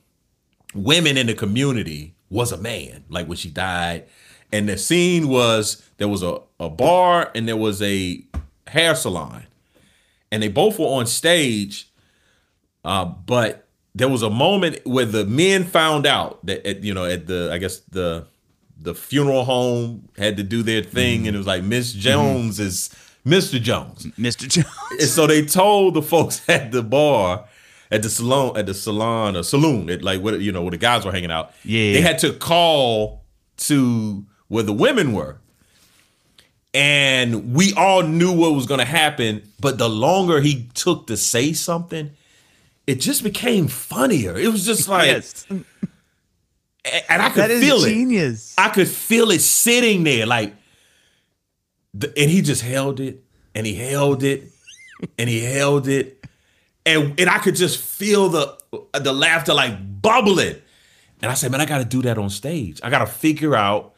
women 0.74 1.18
in 1.18 1.28
the 1.28 1.36
community 1.36 2.16
was 2.30 2.52
a 2.52 2.58
man, 2.58 3.04
like 3.10 3.28
when 3.28 3.38
she 3.38 3.50
died. 3.50 4.06
And 4.52 4.68
the 4.68 4.78
scene 4.78 5.28
was 5.28 5.88
there 5.98 6.08
was 6.08 6.24
a, 6.24 6.40
a 6.60 6.70
bar 6.70 7.32
and 7.36 7.48
there 7.48 7.58
was 7.58 7.82
a 7.82 8.24
hair 8.68 8.96
salon 8.96 9.46
and 10.32 10.42
they 10.42 10.48
both 10.48 10.80
were 10.80 10.86
on 10.86 11.06
stage. 11.06 11.90
Uh, 12.84 13.06
but 13.06 13.68
there 13.94 14.10
was 14.10 14.24
a 14.24 14.30
moment 14.30 14.80
where 14.86 15.06
the 15.06 15.26
men 15.26 15.64
found 15.64 16.06
out 16.06 16.44
that 16.46 16.66
at, 16.66 16.84
you 16.84 16.94
know 16.94 17.06
at 17.06 17.28
the 17.28 17.50
I 17.52 17.58
guess 17.58 17.80
the 17.80 18.28
the 18.80 18.96
funeral 18.96 19.44
home 19.44 20.10
had 20.18 20.38
to 20.38 20.44
do 20.44 20.64
their 20.64 20.82
thing, 20.82 21.20
mm-hmm. 21.20 21.28
and 21.28 21.36
it 21.36 21.38
was 21.38 21.48
like 21.48 21.64
Miss 21.64 21.94
Jones 21.94 22.56
mm-hmm. 22.56 22.68
is 22.68 22.90
Mr. 23.26 23.62
Jones, 23.62 24.06
Mr. 24.18 24.48
Jones. 24.48 24.68
and 24.92 25.02
so 25.04 25.28
they 25.28 25.46
told 25.46 25.94
the 25.94 26.02
folks 26.02 26.42
at 26.50 26.72
the 26.72 26.82
bar, 26.82 27.46
at 27.92 28.02
the 28.02 28.10
salon, 28.10 28.58
at 28.58 28.66
the 28.66 28.74
salon 28.74 29.36
or 29.36 29.44
saloon, 29.44 29.90
at 29.90 30.02
like 30.02 30.22
what 30.22 30.40
you 30.40 30.52
know 30.52 30.62
where 30.62 30.72
the 30.72 30.78
guys 30.78 31.06
were 31.06 31.12
hanging 31.12 31.32
out. 31.32 31.54
Yeah, 31.64 31.94
they 31.94 32.02
had 32.02 32.18
to 32.20 32.34
call 32.34 33.24
to 33.58 34.26
where 34.48 34.64
the 34.64 34.74
women 34.74 35.14
were 35.14 35.41
and 36.74 37.54
we 37.54 37.74
all 37.74 38.04
knew 38.04 38.32
what 38.32 38.54
was 38.54 38.66
going 38.66 38.80
to 38.80 38.86
happen 38.86 39.42
but 39.60 39.78
the 39.78 39.90
longer 39.90 40.40
he 40.40 40.70
took 40.74 41.08
to 41.08 41.18
say 41.18 41.54
something 41.54 42.12
it 42.88 43.00
just 43.00 43.24
became 43.24 43.68
funnier. 43.68 44.38
It 44.38 44.52
was 44.52 44.66
just 44.66 44.90
like 44.90 45.08
yes. 45.08 45.46
and 45.50 47.22
i 47.22 47.30
could 47.30 47.50
feel 47.52 47.80
genius. 47.80 48.54
it 48.58 48.62
i 48.62 48.70
could 48.70 48.88
feel 48.88 49.30
it 49.32 49.40
sitting 49.40 50.04
there 50.04 50.26
like 50.26 50.54
and 51.94 52.30
he 52.32 52.42
just 52.42 52.64
held 52.64 53.00
it 53.00 53.24
and 53.54 53.68
he 53.68 53.76
held 53.76 54.24
it 54.24 54.50
and 55.18 55.30
he 55.30 55.42
held 55.44 55.88
it 55.88 56.26
and 56.86 57.20
and 57.20 57.30
i 57.30 57.38
could 57.38 57.56
just 57.56 57.80
feel 57.80 58.30
the 58.30 58.58
the 58.94 59.14
laughter 59.14 59.54
like 59.54 60.02
bubbling. 60.02 60.56
And 61.22 61.32
i 61.32 61.36
said 61.36 61.52
man 61.52 61.62
i 61.62 61.66
gotta 61.66 61.86
do 61.86 62.02
that 62.02 62.18
on 62.18 62.30
stage. 62.30 62.82
I 62.84 62.90
gotta 62.90 63.06
figure 63.06 63.56
out 63.56 63.94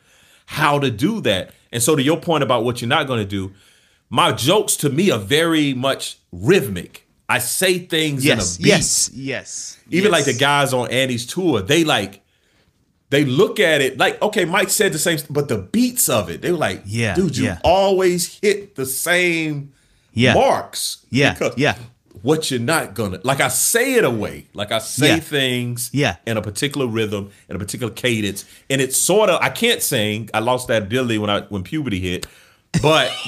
how 0.45 0.77
to 0.77 0.91
do 0.91 1.21
that 1.21 1.51
And 1.73 1.83
so, 1.83 1.95
to 1.95 2.01
your 2.01 2.19
point 2.21 2.43
about 2.43 2.63
what 2.63 2.81
you're 2.81 2.87
not 2.87 3.07
going 3.07 3.19
to 3.19 3.25
do, 3.25 3.51
my 4.09 4.31
jokes 4.31 4.77
to 4.77 4.89
me 4.89 5.11
are 5.11 5.19
very 5.19 5.73
much 5.73 6.19
rhythmic. 6.31 7.07
I 7.27 7.39
say 7.39 7.79
things 7.79 8.23
Yes, 8.23 8.57
in 8.57 8.61
a 8.61 8.63
beat. 8.63 8.69
yes, 8.69 9.09
yes. 9.13 9.79
Even 9.89 10.11
like 10.11 10.25
the 10.25 10.33
guys 10.33 10.71
on 10.73 10.89
Andy's 10.91 11.25
tour, 11.25 11.61
they 11.61 11.83
like 11.83 12.21
they 13.09 13.25
look 13.25 13.59
at 13.59 13.81
it 13.81 13.97
like, 13.97 14.21
okay, 14.21 14.45
Mike 14.45 14.69
said 14.69 14.91
the 14.93 14.99
same, 14.99 15.19
but 15.29 15.47
the 15.47 15.57
beats 15.57 16.09
of 16.09 16.29
it, 16.29 16.41
they 16.41 16.51
were 16.51 16.57
like, 16.57 16.81
Yeah, 16.85 17.15
dude, 17.15 17.37
you 17.37 17.45
yeah. 17.45 17.59
always 17.63 18.39
hit 18.39 18.75
the 18.75 18.85
same 18.85 19.73
Yeah. 20.13 20.33
marks. 20.35 21.05
Yeah, 21.09 21.37
yeah. 21.57 21.75
What 22.23 22.49
you're 22.49 22.59
not 22.59 22.93
gonna 22.95 23.19
like, 23.23 23.39
I 23.41 23.49
say 23.49 23.93
it 23.95 24.03
away, 24.03 24.47
like 24.53 24.71
I 24.71 24.79
say 24.79 25.09
Yeah. 25.09 25.19
things, 25.19 25.89
Yeah. 25.93 26.15
in 26.25 26.37
a 26.37 26.41
particular 26.41 26.87
rhythm, 26.87 27.29
in 27.49 27.55
a 27.55 27.59
particular 27.59 27.91
cadence, 27.93 28.45
and 28.69 28.81
it's 28.81 28.97
sort 28.97 29.29
of 29.29 29.39
I 29.41 29.49
can't 29.49 29.81
sing. 29.83 30.29
I 30.33 30.39
lost 30.39 30.67
that 30.69 30.83
ability 30.83 31.17
when 31.19 31.29
I 31.29 31.41
when 31.41 31.61
puberty 31.63 31.99
hit, 31.99 32.25
but. 32.81 33.11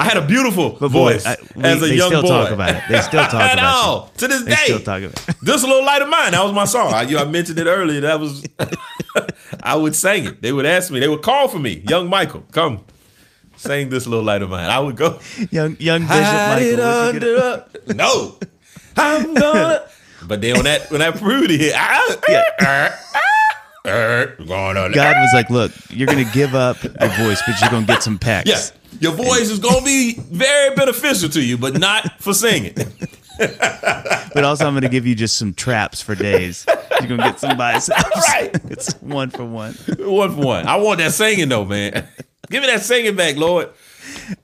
I 0.00 0.02
had 0.02 0.16
a 0.16 0.26
beautiful 0.26 0.70
But 0.70 0.88
boy, 0.90 1.12
voice 1.12 1.24
I- 1.24 1.36
we- 1.54 1.62
as 1.62 1.80
a 1.80 1.94
young 1.94 2.10
boy. 2.10 2.16
they 2.22 2.26
still 2.26 2.28
talk 2.28 2.50
about 2.50 2.70
it. 2.74 2.82
They 2.88 3.00
still 3.02 3.22
talk 3.22 3.34
about 3.52 3.56
know. 3.56 4.10
To 4.16 4.26
this 4.26 4.42
They 4.42 4.50
day, 4.50 4.56
still 4.64 4.78
talk 4.80 5.00
about 5.00 5.28
it. 5.28 5.36
this 5.42 5.62
little 5.62 5.84
light 5.84 6.02
of 6.02 6.08
mine. 6.08 6.32
That 6.32 6.42
was 6.42 6.52
my 6.52 6.64
song. 6.64 6.92
I, 6.92 7.02
you 7.02 7.14
know, 7.14 7.22
I 7.22 7.24
mentioned 7.26 7.56
it 7.60 7.68
earlier. 7.68 8.00
That 8.00 8.18
was 8.18 8.44
I 9.62 9.76
would 9.76 9.94
sing 9.94 10.24
it. 10.24 10.42
They 10.42 10.52
would 10.52 10.66
ask 10.66 10.90
me. 10.90 10.98
They 10.98 11.06
would 11.08 11.22
call 11.22 11.46
for 11.46 11.60
me. 11.60 11.84
Young 11.88 12.08
Michael, 12.10 12.42
come 12.50 12.80
sing 13.56 13.88
this 13.88 14.06
little 14.06 14.24
light 14.24 14.42
of 14.42 14.50
mine. 14.50 14.70
I 14.70 14.78
would 14.78 14.96
go. 14.96 15.18
young 15.50 15.76
young 15.78 16.02
Bishop 16.02 16.14
Hide 16.24 16.76
Michael. 16.78 17.06
would 17.06 17.14
you 17.14 17.20
get 17.20 17.28
it? 17.28 17.38
under 17.38 17.64
a- 17.90 17.94
no, 17.94 18.36
I'm 18.96 19.34
gonna. 19.34 19.82
But 20.26 20.40
then 20.40 20.54
when 20.54 20.64
that 20.64 20.90
when 20.90 21.00
that 21.00 21.18
fruity 21.20 21.56
hit, 21.56 21.74
I, 21.76 22.16
on. 24.76 24.92
God 24.92 25.16
was 25.16 25.30
like, 25.34 25.50
"Look, 25.50 25.70
you're 25.90 26.06
gonna 26.08 26.24
give 26.32 26.54
up 26.56 26.82
your 26.82 26.92
voice, 27.10 27.40
but 27.46 27.60
you're 27.60 27.70
gonna 27.70 27.86
get 27.86 28.02
some 28.02 28.18
pecs." 28.18 28.46
Yeah, 28.46 28.60
your 29.00 29.12
voice 29.12 29.50
is 29.50 29.60
gonna 29.60 29.84
be 29.84 30.14
very 30.14 30.74
beneficial 30.74 31.28
to 31.28 31.40
you, 31.42 31.56
but 31.58 31.78
not 31.78 32.20
for 32.20 32.34
singing. 32.34 32.74
But 33.38 34.44
also, 34.44 34.66
I'm 34.66 34.74
gonna 34.74 34.88
give 34.90 35.06
you 35.06 35.14
just 35.14 35.36
some 35.38 35.54
traps 35.54 36.02
for 36.02 36.14
days. 36.14 36.66
You're 37.00 37.08
gonna 37.08 37.22
get 37.22 37.40
some 37.40 37.56
biceps. 37.56 38.02
Right. 38.28 38.50
it's 38.70 38.92
one 39.00 39.30
for 39.30 39.44
one. 39.44 39.72
one 39.98 40.34
for 40.34 40.40
one. 40.40 40.66
I 40.66 40.76
want 40.76 40.98
that 40.98 41.12
singing 41.12 41.48
though, 41.48 41.64
man. 41.64 42.06
Give 42.50 42.62
me 42.62 42.66
that 42.68 42.82
singing 42.82 43.16
back, 43.16 43.36
Lord. 43.36 43.70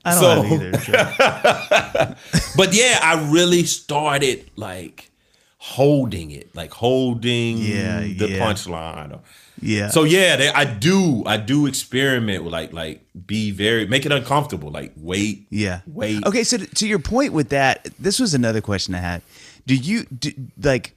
I 0.05 0.19
don't 0.19 0.49
So- 0.49 0.55
either. 0.55 2.17
But 2.55 2.73
yeah, 2.73 2.99
I 3.01 3.29
really 3.31 3.63
started 3.63 4.49
like 4.55 5.09
holding 5.57 6.31
it, 6.31 6.53
like 6.55 6.71
holding 6.71 7.57
Yeah, 7.57 7.99
the 8.01 8.29
yeah. 8.29 8.39
punchline. 8.45 9.19
Yeah. 9.61 9.87
So 9.89 10.03
yeah, 10.03 10.35
they, 10.35 10.49
I 10.49 10.65
do, 10.65 11.23
I 11.25 11.37
do 11.37 11.65
experiment 11.67 12.43
with 12.43 12.51
like, 12.53 12.73
like 12.73 13.01
be 13.25 13.51
very, 13.51 13.87
make 13.87 14.05
it 14.05 14.11
uncomfortable, 14.11 14.69
like 14.69 14.91
wait, 14.97 15.47
Yeah. 15.49 15.81
wait. 15.87 16.23
Okay, 16.25 16.43
so 16.43 16.57
to, 16.57 16.67
to 16.67 16.87
your 16.87 16.99
point 16.99 17.33
with 17.33 17.49
that, 17.49 17.87
this 17.99 18.19
was 18.19 18.33
another 18.33 18.61
question 18.61 18.93
I 18.93 18.99
had. 18.99 19.21
Do 19.65 19.75
you 19.75 20.03
do, 20.05 20.31
like 20.61 20.93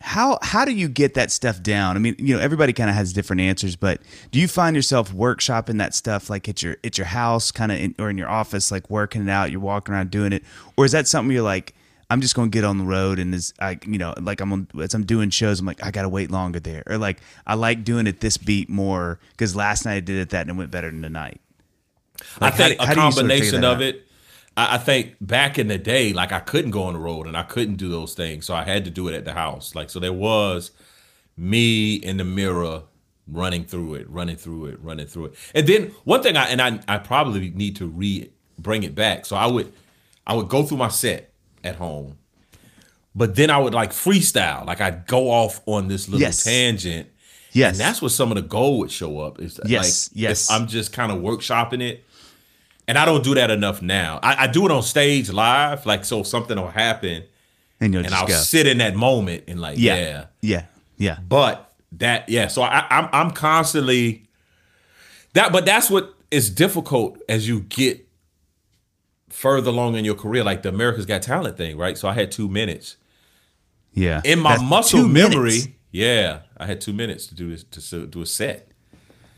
how 0.00 0.38
how 0.42 0.64
do 0.64 0.72
you 0.72 0.88
get 0.88 1.14
that 1.14 1.30
stuff 1.30 1.62
down? 1.62 1.96
I 1.96 1.98
mean, 1.98 2.16
you 2.18 2.34
know, 2.36 2.40
everybody 2.40 2.72
kind 2.72 2.90
of 2.90 2.96
has 2.96 3.12
different 3.12 3.40
answers, 3.40 3.76
but 3.76 4.00
do 4.30 4.38
you 4.38 4.46
find 4.48 4.76
yourself 4.76 5.12
workshopping 5.12 5.78
that 5.78 5.94
stuff 5.94 6.28
like 6.28 6.48
at 6.48 6.62
your 6.62 6.76
at 6.84 6.98
your 6.98 7.06
house, 7.06 7.50
kind 7.50 7.72
of, 7.72 7.94
or 7.98 8.10
in 8.10 8.18
your 8.18 8.28
office, 8.28 8.70
like 8.70 8.90
working 8.90 9.22
it 9.22 9.30
out? 9.30 9.50
You're 9.50 9.60
walking 9.60 9.94
around 9.94 10.10
doing 10.10 10.32
it, 10.32 10.42
or 10.76 10.84
is 10.84 10.92
that 10.92 11.08
something 11.08 11.32
you're 11.32 11.42
like? 11.42 11.74
I'm 12.08 12.20
just 12.20 12.36
going 12.36 12.52
to 12.52 12.56
get 12.56 12.62
on 12.62 12.78
the 12.78 12.84
road 12.84 13.18
and 13.18 13.34
is 13.34 13.52
I 13.58 13.80
you 13.84 13.98
know 13.98 14.14
like 14.20 14.40
I'm 14.40 14.52
on, 14.52 14.68
as 14.80 14.94
I'm 14.94 15.04
doing 15.04 15.30
shows 15.30 15.58
I'm 15.58 15.66
like 15.66 15.84
I 15.84 15.90
got 15.90 16.02
to 16.02 16.08
wait 16.08 16.30
longer 16.30 16.60
there 16.60 16.84
or 16.86 16.98
like 16.98 17.18
I 17.48 17.54
like 17.54 17.82
doing 17.82 18.06
it 18.06 18.20
this 18.20 18.36
beat 18.36 18.68
more 18.68 19.18
because 19.32 19.56
last 19.56 19.84
night 19.84 19.94
I 19.96 20.00
did 20.00 20.18
it 20.18 20.30
that 20.30 20.42
and 20.42 20.50
it 20.50 20.54
went 20.56 20.70
better 20.70 20.88
than 20.88 21.02
tonight. 21.02 21.40
I 22.40 22.44
Like, 22.44 22.52
how 22.54 22.56
think 22.68 22.78
do- 22.78 22.84
a 22.84 22.86
do 22.86 22.94
sort 22.94 22.98
of 23.08 23.14
combination 23.16 23.64
of 23.64 23.80
it. 23.80 24.05
I, 24.56 24.74
I 24.74 24.78
think 24.78 25.16
back 25.20 25.58
in 25.58 25.68
the 25.68 25.78
day, 25.78 26.12
like 26.12 26.32
I 26.32 26.40
couldn't 26.40 26.70
go 26.70 26.84
on 26.84 26.94
the 26.94 26.98
road 27.00 27.26
and 27.26 27.36
I 27.36 27.42
couldn't 27.42 27.76
do 27.76 27.88
those 27.88 28.14
things, 28.14 28.46
so 28.46 28.54
I 28.54 28.64
had 28.64 28.84
to 28.84 28.90
do 28.90 29.08
it 29.08 29.14
at 29.14 29.24
the 29.24 29.32
house. 29.32 29.74
Like 29.74 29.90
so, 29.90 30.00
there 30.00 30.12
was 30.12 30.70
me 31.36 31.94
in 31.96 32.16
the 32.16 32.24
mirror 32.24 32.82
running 33.28 33.64
through 33.64 33.94
it, 33.94 34.08
running 34.08 34.36
through 34.36 34.66
it, 34.66 34.78
running 34.82 35.06
through 35.06 35.26
it. 35.26 35.34
And 35.54 35.66
then 35.66 35.92
one 36.04 36.22
thing 36.22 36.36
I 36.36 36.46
and 36.48 36.60
I 36.62 36.80
I 36.88 36.98
probably 36.98 37.50
need 37.50 37.76
to 37.76 37.86
re 37.86 38.30
bring 38.58 38.82
it 38.82 38.94
back. 38.94 39.26
So 39.26 39.36
I 39.36 39.46
would 39.46 39.72
I 40.26 40.34
would 40.34 40.48
go 40.48 40.62
through 40.62 40.78
my 40.78 40.88
set 40.88 41.32
at 41.64 41.76
home, 41.76 42.16
but 43.14 43.34
then 43.34 43.50
I 43.50 43.58
would 43.58 43.74
like 43.74 43.90
freestyle, 43.90 44.64
like 44.66 44.80
I'd 44.80 45.06
go 45.06 45.30
off 45.30 45.60
on 45.66 45.88
this 45.88 46.08
little 46.08 46.20
Yes. 46.20 46.44
tangent. 46.44 47.08
Yes. 47.52 47.72
And 47.72 47.80
that's 47.80 48.02
where 48.02 48.10
some 48.10 48.30
of 48.30 48.36
the 48.36 48.42
gold 48.42 48.80
would 48.80 48.90
show 48.90 49.18
up. 49.20 49.40
Is 49.40 49.58
Yes, 49.64 50.10
like, 50.12 50.20
yes. 50.22 50.50
if 50.50 50.54
I'm 50.56 50.66
just 50.66 50.92
kind 50.92 51.10
of 51.10 51.18
workshopping 51.18 51.80
it. 51.82 52.04
And 52.88 52.96
I 52.96 53.04
don't 53.04 53.24
do 53.24 53.34
that 53.34 53.50
enough 53.50 53.82
now. 53.82 54.20
I, 54.22 54.44
I 54.44 54.46
do 54.46 54.64
it 54.66 54.70
on 54.70 54.82
stage 54.82 55.30
live, 55.30 55.86
like 55.86 56.04
so 56.04 56.22
something 56.22 56.56
will 56.58 56.68
happen 56.68 57.24
and 57.80 57.94
and 57.94 58.14
I'll 58.14 58.26
go. 58.28 58.34
sit 58.34 58.66
in 58.66 58.78
that 58.78 58.94
moment 58.94 59.44
and 59.48 59.60
like, 59.60 59.76
yeah, 59.78 59.96
yeah. 59.96 60.24
yeah, 60.40 60.64
yeah. 60.96 61.18
But 61.28 61.72
that, 61.92 62.28
yeah. 62.28 62.46
So 62.48 62.62
I, 62.62 62.86
I'm 62.88 63.08
I'm 63.12 63.30
constantly 63.32 64.26
that, 65.34 65.52
but 65.52 65.66
that's 65.66 65.90
what 65.90 66.14
is 66.30 66.48
difficult 66.48 67.18
as 67.28 67.46
you 67.48 67.60
get 67.60 68.06
further 69.28 69.70
along 69.70 69.96
in 69.96 70.04
your 70.04 70.14
career, 70.14 70.44
like 70.44 70.62
the 70.62 70.68
America's 70.68 71.06
Got 71.06 71.22
Talent 71.22 71.56
thing, 71.56 71.76
right? 71.76 71.98
So 71.98 72.08
I 72.08 72.12
had 72.14 72.30
two 72.32 72.48
minutes 72.48 72.96
Yeah. 73.92 74.20
in 74.24 74.38
my 74.40 74.56
muscle 74.62 75.06
memory. 75.06 75.50
minutes. 75.50 75.68
Yeah, 75.92 76.40
I 76.56 76.66
had 76.66 76.80
two 76.80 76.92
minutes 76.92 77.26
to 77.28 77.34
do 77.34 77.50
this 77.50 77.64
to 77.64 77.80
s- 77.80 78.08
do 78.10 78.22
a 78.22 78.26
set. 78.26 78.68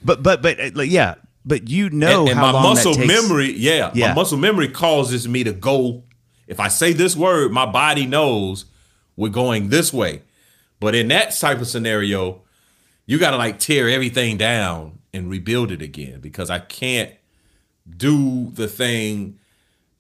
But 0.05 0.23
but 0.23 0.43
but 0.43 0.59
like 0.75 0.91
yeah, 0.91 1.15
but 1.49 1.69
you 1.69 1.91
know 1.91 2.21
and, 2.21 2.29
and 2.31 2.39
how 2.39 2.47
my 2.47 2.51
long 2.53 2.63
muscle 2.63 2.93
that 2.95 3.07
takes. 3.07 3.23
memory, 3.23 3.53
yeah, 3.57 3.91
Yeah. 3.95 4.09
my 4.09 4.15
muscle 4.15 4.39
memory 4.39 4.69
causes 4.69 5.27
me 5.27 5.43
to 5.45 5.53
go. 5.53 6.05
If 6.47 6.61
I 6.61 6.69
say 6.69 6.93
this 6.93 7.17
word, 7.17 7.51
my 7.53 7.67
body 7.67 8.07
knows 8.07 8.67
we're 9.17 9.29
going 9.31 9.69
this 9.71 9.93
way. 9.93 10.23
But 10.81 10.95
in 10.95 11.09
that 11.09 11.33
type 11.37 11.61
of 11.61 11.67
scenario, 11.67 12.43
you 13.07 13.19
got 13.19 13.33
to 13.33 13.37
like 13.37 13.59
tear 13.59 13.89
everything 13.89 14.37
down 14.37 14.99
and 15.13 15.29
rebuild 15.29 15.73
it 15.73 15.83
again 15.83 16.21
because 16.21 16.51
I 16.51 16.59
can't 16.61 17.13
do 17.97 18.51
the 18.53 18.69
thing 18.69 19.39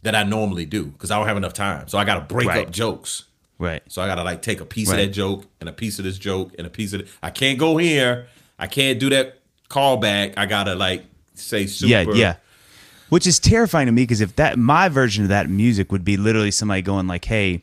that 0.02 0.14
I 0.14 0.22
normally 0.22 0.64
do 0.66 0.84
because 0.86 1.10
I 1.10 1.18
don't 1.18 1.26
have 1.26 1.36
enough 1.36 1.54
time. 1.54 1.88
So 1.88 1.98
I 1.98 2.04
got 2.04 2.14
to 2.14 2.34
break 2.34 2.48
Right. 2.48 2.66
up 2.66 2.70
jokes. 2.72 3.24
Right. 3.58 3.82
So 3.88 4.00
I 4.02 4.06
got 4.06 4.16
to 4.16 4.22
like 4.22 4.42
take 4.42 4.60
a 4.60 4.64
piece 4.64 4.88
Right. 4.88 5.00
of 5.00 5.06
that 5.06 5.12
joke 5.12 5.44
and 5.60 5.68
a 5.68 5.72
piece 5.72 5.98
of 5.98 6.04
this 6.04 6.18
joke 6.18 6.54
and 6.58 6.66
a 6.66 6.70
piece 6.70 6.92
of 6.92 7.00
it. 7.00 7.08
I 7.22 7.30
can't 7.30 7.58
go 7.58 7.76
here. 7.76 8.28
I 8.58 8.66
can't 8.68 9.00
do 9.00 9.08
that 9.10 9.40
callback. 9.68 10.34
I 10.36 10.46
got 10.46 10.64
to 10.64 10.74
like 10.74 11.04
say 11.42 11.66
super. 11.66 11.90
Yeah, 11.90 12.14
yeah. 12.14 12.36
Which 13.08 13.26
is 13.26 13.38
terrifying 13.38 13.86
to 13.86 13.92
me 13.92 14.02
because 14.02 14.20
if 14.20 14.36
that 14.36 14.58
my 14.58 14.88
version 14.88 15.22
of 15.24 15.30
that 15.30 15.48
music 15.48 15.90
would 15.92 16.04
be 16.04 16.16
literally 16.16 16.50
somebody 16.50 16.82
going 16.82 17.06
like, 17.06 17.24
"Hey, 17.24 17.62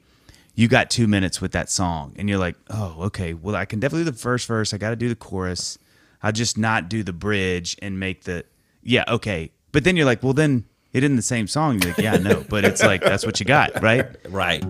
you 0.55 0.67
got 0.67 0.89
two 0.89 1.07
minutes 1.07 1.39
with 1.39 1.51
that 1.51 1.69
song," 1.69 2.13
and 2.17 2.27
you're 2.27 2.39
like, 2.39 2.55
"Oh, 2.69 2.95
okay. 3.03 3.33
Well, 3.33 3.55
I 3.55 3.65
can 3.65 3.79
definitely 3.79 4.05
do 4.05 4.11
the 4.11 4.17
first 4.17 4.47
verse. 4.47 4.73
I 4.73 4.77
got 4.77 4.89
to 4.89 4.95
do 4.95 5.07
the 5.09 5.15
chorus. 5.15 5.77
I'll 6.23 6.31
just 6.31 6.57
not 6.57 6.89
do 6.89 7.03
the 7.03 7.13
bridge 7.13 7.77
and 7.81 7.99
make 7.99 8.23
the 8.23 8.45
yeah, 8.81 9.03
okay." 9.07 9.51
But 9.71 9.83
then 9.83 9.95
you're 9.95 10.05
like, 10.05 10.23
"Well, 10.23 10.33
then 10.33 10.65
it 10.93 11.03
isn't 11.03 11.15
the 11.15 11.21
same 11.21 11.47
song." 11.47 11.79
You're 11.79 11.91
like, 11.91 11.99
"Yeah, 11.99 12.17
no," 12.17 12.43
but 12.49 12.65
it's 12.65 12.81
like 12.81 13.01
that's 13.01 13.25
what 13.25 13.39
you 13.39 13.45
got, 13.45 13.83
right? 13.83 14.07
Right. 14.29 14.63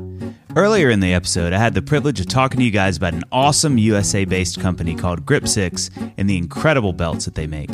Earlier 0.58 0.90
in 0.90 1.02
the 1.02 1.14
episode, 1.14 1.52
I 1.52 1.58
had 1.58 1.74
the 1.74 1.82
privilege 1.82 2.22
of 2.22 2.28
talking 2.28 2.60
to 2.60 2.64
you 2.64 2.72
guys 2.72 2.96
about 2.96 3.14
an 3.14 3.26
awesome 3.30 3.78
USA 3.78 4.24
based 4.24 4.62
company 4.62 4.96
called 4.96 5.26
Grip 5.26 5.50
Six 5.50 5.90
and 6.16 6.30
the 6.30 6.38
incredible 6.38 6.94
belts 6.94 7.26
that 7.26 7.36
they 7.36 7.46
make. 7.46 7.72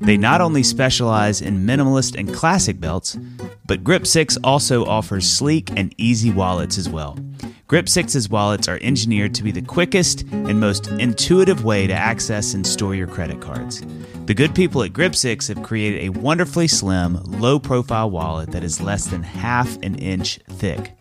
They 0.00 0.16
not 0.16 0.40
only 0.40 0.62
specialize 0.62 1.42
in 1.42 1.66
minimalist 1.66 2.18
and 2.18 2.32
classic 2.32 2.80
belts, 2.80 3.18
but 3.66 3.84
Grip 3.84 4.06
Six 4.06 4.38
also 4.42 4.86
offers 4.86 5.30
sleek 5.30 5.78
and 5.78 5.94
easy 5.98 6.30
wallets 6.30 6.78
as 6.78 6.88
well. 6.88 7.18
Grip 7.66 7.86
6's 7.86 8.28
wallets 8.28 8.68
are 8.68 8.78
engineered 8.82 9.34
to 9.34 9.42
be 9.42 9.50
the 9.50 9.62
quickest 9.62 10.22
and 10.30 10.60
most 10.60 10.88
intuitive 10.88 11.64
way 11.64 11.86
to 11.86 11.94
access 11.94 12.52
and 12.52 12.66
store 12.66 12.94
your 12.94 13.06
credit 13.06 13.40
cards. 13.40 13.82
The 14.26 14.34
good 14.34 14.54
people 14.54 14.82
at 14.82 14.92
Grip 14.92 15.14
6 15.14 15.48
have 15.48 15.62
created 15.62 16.02
a 16.02 16.18
wonderfully 16.18 16.68
slim, 16.68 17.22
low 17.24 17.58
profile 17.58 18.10
wallet 18.10 18.50
that 18.52 18.64
is 18.64 18.80
less 18.80 19.06
than 19.06 19.22
half 19.22 19.76
an 19.82 19.94
inch 19.94 20.38
thick. 20.48 20.92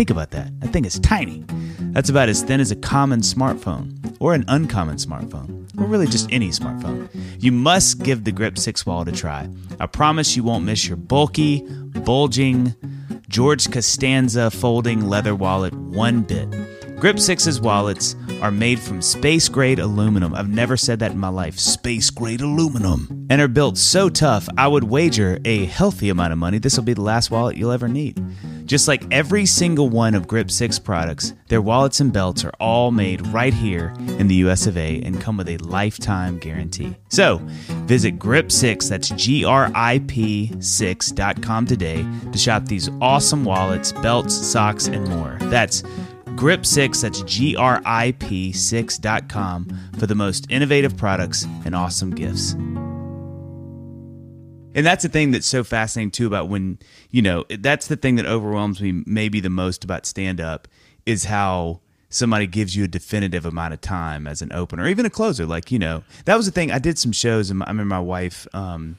Think 0.00 0.08
about 0.08 0.30
that. 0.30 0.58
That 0.60 0.72
thing 0.72 0.86
is 0.86 0.98
tiny. 1.00 1.44
That's 1.92 2.08
about 2.08 2.30
as 2.30 2.42
thin 2.42 2.58
as 2.58 2.70
a 2.70 2.76
common 2.76 3.20
smartphone, 3.20 4.16
or 4.18 4.32
an 4.32 4.46
uncommon 4.48 4.96
smartphone, 4.96 5.68
or 5.78 5.84
really 5.84 6.06
just 6.06 6.26
any 6.32 6.48
smartphone. 6.48 7.06
You 7.38 7.52
must 7.52 8.02
give 8.02 8.24
the 8.24 8.32
Grip 8.32 8.56
6 8.56 8.86
wallet 8.86 9.08
a 9.08 9.12
try. 9.12 9.50
I 9.78 9.84
promise 9.84 10.36
you 10.36 10.42
won't 10.42 10.64
miss 10.64 10.88
your 10.88 10.96
bulky, 10.96 11.66
bulging, 12.06 12.74
George 13.28 13.70
Costanza 13.70 14.50
folding 14.50 15.06
leather 15.06 15.34
wallet 15.34 15.74
one 15.74 16.22
bit. 16.22 16.48
Grip 17.00 17.16
6's 17.16 17.62
wallets 17.62 18.14
are 18.42 18.50
made 18.50 18.78
from 18.78 19.00
space 19.00 19.48
grade 19.48 19.78
aluminum. 19.78 20.34
I've 20.34 20.50
never 20.50 20.76
said 20.76 20.98
that 20.98 21.12
in 21.12 21.18
my 21.18 21.30
life. 21.30 21.58
Space 21.58 22.10
grade 22.10 22.42
aluminum. 22.42 23.26
And 23.30 23.40
are 23.40 23.48
built 23.48 23.78
so 23.78 24.10
tough, 24.10 24.46
I 24.58 24.68
would 24.68 24.84
wager 24.84 25.38
a 25.46 25.64
healthy 25.64 26.10
amount 26.10 26.34
of 26.34 26.38
money 26.38 26.58
this 26.58 26.76
will 26.76 26.84
be 26.84 26.92
the 26.92 27.00
last 27.00 27.30
wallet 27.30 27.56
you'll 27.56 27.72
ever 27.72 27.88
need. 27.88 28.22
Just 28.66 28.86
like 28.86 29.02
every 29.10 29.46
single 29.46 29.88
one 29.88 30.14
of 30.14 30.28
Grip 30.28 30.50
6 30.50 30.78
products, 30.80 31.32
their 31.48 31.62
wallets 31.62 32.00
and 32.00 32.12
belts 32.12 32.44
are 32.44 32.52
all 32.60 32.90
made 32.90 33.26
right 33.28 33.54
here 33.54 33.94
in 34.18 34.28
the 34.28 34.34
US 34.46 34.66
of 34.66 34.76
A 34.76 35.00
and 35.00 35.20
come 35.20 35.38
with 35.38 35.48
a 35.48 35.56
lifetime 35.56 36.38
guarantee. 36.38 36.94
So 37.08 37.38
visit 37.86 38.18
Grip6, 38.18 38.90
that's 38.90 39.08
G 39.08 39.44
R 39.44 39.72
I 39.74 40.00
P 40.06 40.52
6.com 40.56 41.66
today 41.66 42.06
to 42.30 42.38
shop 42.38 42.66
these 42.66 42.90
awesome 43.00 43.44
wallets, 43.44 43.90
belts, 43.90 44.34
socks, 44.34 44.86
and 44.86 45.08
more. 45.08 45.38
That's 45.44 45.82
Grip6, 46.40 47.02
that's 47.02 47.20
G 47.24 47.54
R 47.54 47.82
I 47.84 48.12
P 48.12 48.50
6.com 48.50 49.90
for 49.98 50.06
the 50.06 50.14
most 50.14 50.46
innovative 50.48 50.96
products 50.96 51.46
and 51.66 51.74
awesome 51.74 52.12
gifts. 52.12 52.52
And 54.74 54.86
that's 54.86 55.02
the 55.02 55.10
thing 55.10 55.32
that's 55.32 55.46
so 55.46 55.62
fascinating 55.62 56.12
too 56.12 56.26
about 56.26 56.48
when, 56.48 56.78
you 57.10 57.20
know, 57.20 57.44
that's 57.58 57.88
the 57.88 57.96
thing 57.96 58.16
that 58.16 58.24
overwhelms 58.24 58.80
me 58.80 59.02
maybe 59.04 59.40
the 59.40 59.50
most 59.50 59.84
about 59.84 60.06
stand 60.06 60.40
up 60.40 60.66
is 61.04 61.24
how 61.24 61.80
somebody 62.08 62.46
gives 62.46 62.74
you 62.74 62.84
a 62.84 62.88
definitive 62.88 63.44
amount 63.44 63.74
of 63.74 63.82
time 63.82 64.26
as 64.26 64.40
an 64.40 64.50
opener, 64.54 64.88
even 64.88 65.04
a 65.04 65.10
closer. 65.10 65.44
Like, 65.44 65.70
you 65.70 65.78
know, 65.78 66.04
that 66.24 66.36
was 66.36 66.46
the 66.46 66.52
thing. 66.52 66.72
I 66.72 66.78
did 66.78 66.98
some 66.98 67.12
shows 67.12 67.50
and 67.50 67.62
I 67.62 67.66
remember 67.66 67.94
my 67.94 68.00
wife, 68.00 68.48
um, 68.54 68.96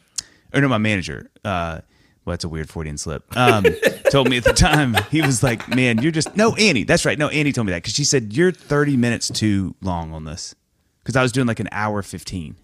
or 0.54 0.62
no, 0.62 0.68
my 0.68 0.78
manager, 0.78 1.32
uh, 1.44 1.82
well, 2.24 2.34
that's 2.34 2.44
a 2.44 2.50
weird 2.50 2.70
Freudian 2.70 3.00
slip. 3.00 3.36
Um, 3.36 3.66
told 4.12 4.30
me 4.30 4.38
at 4.38 4.44
the 4.44 4.54
time, 4.54 4.96
he 5.10 5.22
was 5.22 5.42
like, 5.42 5.68
man, 5.70 6.02
you're 6.02 6.12
just, 6.12 6.36
no, 6.36 6.54
Annie, 6.56 6.84
that's 6.84 7.06
right. 7.06 7.18
No, 7.18 7.30
Annie 7.30 7.52
told 7.52 7.68
me 7.68 7.72
that 7.72 7.82
because 7.82 7.94
she 7.96 8.04
said, 8.04 8.34
you're 8.34 8.52
30 8.52 8.98
minutes 8.98 9.30
too 9.30 9.76
long 9.82 10.14
on 10.14 10.26
this. 10.26 10.54
Because 11.02 11.16
I 11.16 11.24
was 11.24 11.32
doing 11.32 11.48
like 11.48 11.60
an 11.60 11.70
hour 11.72 12.02
15. 12.02 12.56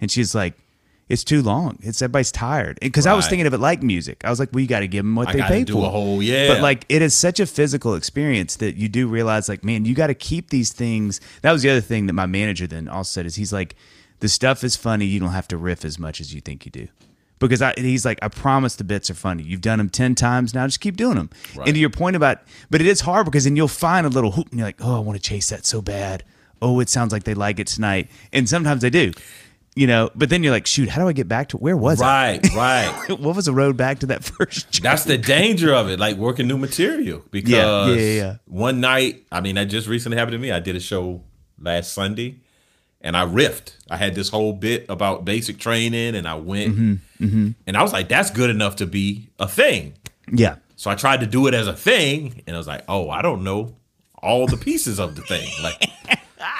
And 0.00 0.10
she's 0.10 0.34
like, 0.34 0.54
it's 1.08 1.22
too 1.22 1.40
long. 1.40 1.78
It's 1.82 2.02
everybody's 2.02 2.32
tired. 2.32 2.78
Because 2.80 3.06
I 3.06 3.14
was 3.14 3.28
thinking 3.28 3.46
of 3.46 3.54
it 3.54 3.58
like 3.58 3.82
music. 3.82 4.22
I 4.24 4.30
was 4.30 4.40
like, 4.40 4.50
well, 4.52 4.60
you 4.60 4.66
got 4.66 4.80
to 4.80 4.88
give 4.88 5.04
them 5.04 5.14
what 5.14 5.28
I 5.28 5.32
they 5.34 5.42
pay 5.42 5.64
do 5.64 5.74
for. 5.74 5.86
a 5.86 5.88
whole 5.88 6.20
yeah. 6.20 6.48
But 6.48 6.62
like, 6.62 6.84
it 6.88 7.00
is 7.00 7.14
such 7.14 7.38
a 7.38 7.46
physical 7.46 7.94
experience 7.94 8.56
that 8.56 8.76
you 8.76 8.88
do 8.88 9.06
realize, 9.06 9.48
like, 9.48 9.64
man, 9.64 9.84
you 9.84 9.94
got 9.94 10.08
to 10.08 10.14
keep 10.14 10.50
these 10.50 10.72
things. 10.72 11.20
That 11.42 11.52
was 11.52 11.62
the 11.62 11.70
other 11.70 11.80
thing 11.80 12.06
that 12.06 12.12
my 12.12 12.26
manager 12.26 12.66
then 12.66 12.88
also 12.88 13.08
said 13.20 13.26
is 13.26 13.36
he's 13.36 13.52
like, 13.52 13.76
the 14.18 14.28
stuff 14.28 14.64
is 14.64 14.74
funny. 14.74 15.06
You 15.06 15.20
don't 15.20 15.30
have 15.30 15.48
to 15.48 15.56
riff 15.56 15.84
as 15.84 15.98
much 15.98 16.20
as 16.20 16.34
you 16.34 16.40
think 16.40 16.66
you 16.66 16.72
do. 16.72 16.88
Because 17.38 17.60
I, 17.60 17.74
he's 17.76 18.04
like, 18.04 18.18
I 18.22 18.28
promise 18.28 18.76
the 18.76 18.84
bits 18.84 19.10
are 19.10 19.14
funny. 19.14 19.42
You've 19.42 19.60
done 19.60 19.78
them 19.78 19.90
10 19.90 20.14
times 20.14 20.54
now, 20.54 20.66
just 20.66 20.80
keep 20.80 20.96
doing 20.96 21.16
them. 21.16 21.30
Right. 21.54 21.68
And 21.68 21.74
to 21.74 21.80
your 21.80 21.90
point 21.90 22.16
about, 22.16 22.38
but 22.70 22.80
it 22.80 22.86
is 22.86 23.00
hard 23.00 23.26
because 23.26 23.44
then 23.44 23.56
you'll 23.56 23.68
find 23.68 24.06
a 24.06 24.08
little 24.10 24.30
hoop 24.32 24.48
and 24.50 24.58
you're 24.58 24.68
like, 24.68 24.80
oh, 24.80 24.96
I 24.96 25.00
want 25.00 25.22
to 25.22 25.22
chase 25.22 25.50
that 25.50 25.66
so 25.66 25.82
bad. 25.82 26.24
Oh, 26.62 26.80
it 26.80 26.88
sounds 26.88 27.12
like 27.12 27.24
they 27.24 27.34
like 27.34 27.58
it 27.58 27.66
tonight. 27.66 28.10
And 28.32 28.48
sometimes 28.48 28.80
they 28.80 28.88
do, 28.88 29.12
you 29.74 29.86
know, 29.86 30.10
but 30.14 30.30
then 30.30 30.42
you're 30.42 30.52
like, 30.52 30.66
shoot, 30.66 30.88
how 30.88 31.02
do 31.02 31.08
I 31.08 31.12
get 31.12 31.28
back 31.28 31.50
to 31.50 31.58
where 31.58 31.76
was 31.76 32.00
right, 32.00 32.40
right. 32.56 33.10
I? 33.10 33.12
What 33.12 33.36
was 33.36 33.44
the 33.44 33.52
road 33.52 33.76
back 33.76 33.98
to 33.98 34.06
that 34.06 34.24
first 34.38 34.70
joke? 34.70 34.82
That's 34.82 35.04
the 35.04 35.18
danger 35.18 35.74
of 35.74 35.90
it, 35.90 36.00
like 36.00 36.16
working 36.16 36.48
new 36.48 36.56
material. 36.56 37.22
Because 37.30 37.50
yeah, 37.50 37.86
yeah, 37.88 37.94
yeah. 37.94 38.36
one 38.46 38.80
night, 38.80 39.26
I 39.30 39.42
mean, 39.42 39.56
that 39.56 39.66
just 39.66 39.86
recently 39.86 40.16
happened 40.16 40.32
to 40.32 40.38
me. 40.38 40.50
I 40.50 40.60
did 40.60 40.76
a 40.76 40.80
show 40.80 41.22
last 41.60 41.92
Sunday, 41.92 42.40
and 43.06 43.16
I 43.16 43.24
riffed. 43.24 43.76
I 43.88 43.96
had 43.96 44.16
this 44.16 44.28
whole 44.28 44.52
bit 44.52 44.86
about 44.88 45.24
basic 45.24 45.58
training, 45.58 46.16
and 46.16 46.26
I 46.26 46.34
went, 46.34 46.76
Mm-hmm, 46.76 47.50
and 47.66 47.76
I 47.76 47.82
was 47.82 47.92
like, 47.92 48.08
"That's 48.08 48.30
good 48.30 48.50
enough 48.50 48.76
to 48.76 48.86
be 48.86 49.28
a 49.38 49.46
thing." 49.46 49.94
Yeah. 50.30 50.56
So 50.74 50.90
I 50.90 50.96
tried 50.96 51.20
to 51.20 51.26
do 51.26 51.46
it 51.46 51.54
as 51.54 51.68
a 51.68 51.72
thing, 51.72 52.42
and 52.46 52.56
I 52.56 52.58
was 52.58 52.66
like, 52.66 52.82
"Oh, 52.88 53.08
I 53.08 53.22
don't 53.22 53.44
know 53.44 53.74
all 54.20 54.48
the 54.48 54.56
pieces 54.56 54.98
of 54.98 55.14
the 55.14 55.22
thing." 55.22 55.48
Like, 55.62 55.88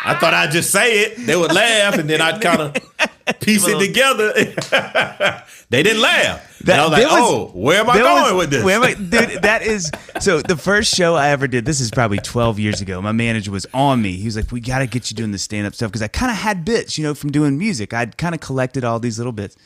I 0.05 0.15
thought 0.15 0.35
I'd 0.35 0.53
just 0.53 0.71
say 0.71 1.01
it; 1.01 1.27
they 1.27 1.35
would 1.35 1.53
laugh, 1.53 1.99
and 1.99 2.09
then 2.09 2.21
I'd 2.21 2.41
kind 2.41 2.61
of 2.63 3.41
piece 3.41 3.67
it 3.67 3.79
together. 3.81 4.33
they 5.71 5.83
didn't 5.83 6.01
laugh. 6.01 6.46
And 6.61 6.71
I 6.71 6.83
was 6.85 6.91
like, 6.93 7.03
was- 7.03 7.21
"Oh, 7.23 7.51
where 7.55 7.81
am 7.81 7.91
I 7.91 7.99
going 7.99 8.23
was- 8.25 8.33
with 8.35 8.51
this?" 8.51 8.65
where 8.65 8.77
am 8.77 8.83
I- 8.83 8.95
dude, 8.95 9.43
that 9.43 9.63
is 9.63 9.91
so. 10.21 10.41
The 10.43 10.57
first 10.57 10.95
show 10.95 11.15
I 11.15 11.29
ever 11.29 11.47
did, 11.47 11.65
this 11.65 11.81
is 11.81 11.91
probably 11.91 12.19
12 12.19 12.59
years 12.59 12.81
ago. 12.81 13.01
My 13.03 13.13
manager 13.13 13.51
was 13.51 13.67
on 13.75 14.01
me. 14.03 14.13
He 14.17 14.25
was 14.25 14.37
like, 14.37 14.51
"We 14.53 14.61
got 14.61 14.79
to 14.79 14.87
get 14.87 15.11
you 15.11 15.17
doing 15.17 15.33
the 15.33 15.39
stand 15.39 15.67
up 15.67 15.75
stuff 15.75 15.91
because 15.91 16.03
I 16.03 16.09
kind 16.09 16.31
of 16.31 16.39
had 16.39 16.65
bits, 16.65 16.97
you 16.99 17.05
know, 17.05 17.15
from 17.15 17.31
doing 17.33 17.59
music. 17.59 17.93
I'd 17.95 18.17
kind 18.17 18.35
of 18.35 18.41
collected 18.41 18.85
all 18.85 18.99
these 19.01 19.19
little 19.19 19.33
bits." 19.33 19.57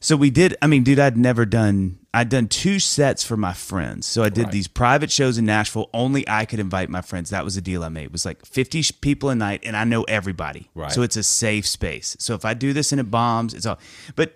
So 0.00 0.14
we 0.16 0.30
did. 0.30 0.56
I 0.62 0.68
mean, 0.68 0.84
dude, 0.84 1.00
I'd 1.00 1.16
never 1.16 1.44
done. 1.44 1.98
I'd 2.14 2.28
done 2.28 2.46
two 2.46 2.78
sets 2.78 3.24
for 3.24 3.36
my 3.36 3.52
friends. 3.52 4.06
So 4.06 4.22
I 4.22 4.28
did 4.28 4.44
Right. 4.44 4.52
these 4.52 4.68
private 4.68 5.10
shows 5.10 5.38
in 5.38 5.44
Nashville. 5.44 5.90
Only 5.92 6.26
I 6.28 6.44
could 6.44 6.60
invite 6.60 6.88
my 6.88 7.00
friends. 7.02 7.30
That 7.30 7.44
was 7.44 7.56
a 7.56 7.60
deal 7.60 7.82
I 7.82 7.88
made. 7.88 8.04
It 8.04 8.12
was 8.12 8.24
like 8.24 8.46
50 8.46 8.84
people 9.00 9.28
a 9.28 9.34
night, 9.34 9.60
and 9.64 9.76
I 9.76 9.82
know 9.82 10.04
everybody. 10.04 10.70
Right. 10.76 10.92
So 10.92 11.02
it's 11.02 11.16
a 11.16 11.24
safe 11.24 11.66
space. 11.66 12.16
So 12.20 12.34
if 12.34 12.44
I 12.44 12.54
do 12.54 12.72
this 12.72 12.92
and 12.92 13.00
it 13.00 13.10
bombs, 13.10 13.54
it's 13.54 13.66
all. 13.66 13.78
But 14.14 14.34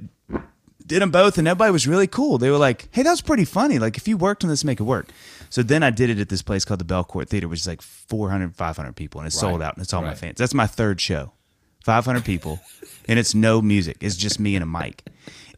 did 0.92 1.02
them 1.02 1.10
both, 1.10 1.38
and 1.38 1.48
everybody 1.48 1.72
was 1.72 1.86
really 1.86 2.06
cool. 2.06 2.38
They 2.38 2.50
were 2.50 2.58
like, 2.58 2.88
"Hey, 2.92 3.02
that 3.02 3.10
was 3.10 3.20
pretty 3.20 3.44
funny. 3.44 3.78
Like, 3.78 3.96
if 3.96 4.06
you 4.06 4.16
worked 4.16 4.44
on 4.44 4.50
this, 4.50 4.64
make 4.64 4.80
it 4.80 4.84
work." 4.84 5.08
So 5.50 5.62
then 5.62 5.82
I 5.82 5.90
did 5.90 6.08
it 6.08 6.18
at 6.18 6.28
this 6.28 6.42
place 6.42 6.64
called 6.64 6.80
the 6.80 6.84
Belcourt 6.84 7.28
Theater, 7.28 7.48
which 7.48 7.60
is 7.60 7.66
like 7.66 7.82
400, 7.82 8.54
500 8.54 8.94
people, 8.96 9.20
and 9.20 9.26
it's 9.26 9.38
sold 9.38 9.60
out, 9.60 9.74
and 9.74 9.82
it's 9.82 9.92
all 9.92 10.02
my 10.02 10.14
fans. 10.14 10.38
That's 10.38 10.54
my 10.54 10.66
third 10.66 11.00
show, 11.00 11.32
500 11.84 12.24
people, 12.24 12.60
and 13.08 13.18
it's 13.18 13.34
no 13.34 13.60
music. 13.60 13.98
It's 14.00 14.16
just 14.16 14.38
me 14.40 14.54
and 14.56 14.62
a 14.62 14.66
mic. 14.66 15.04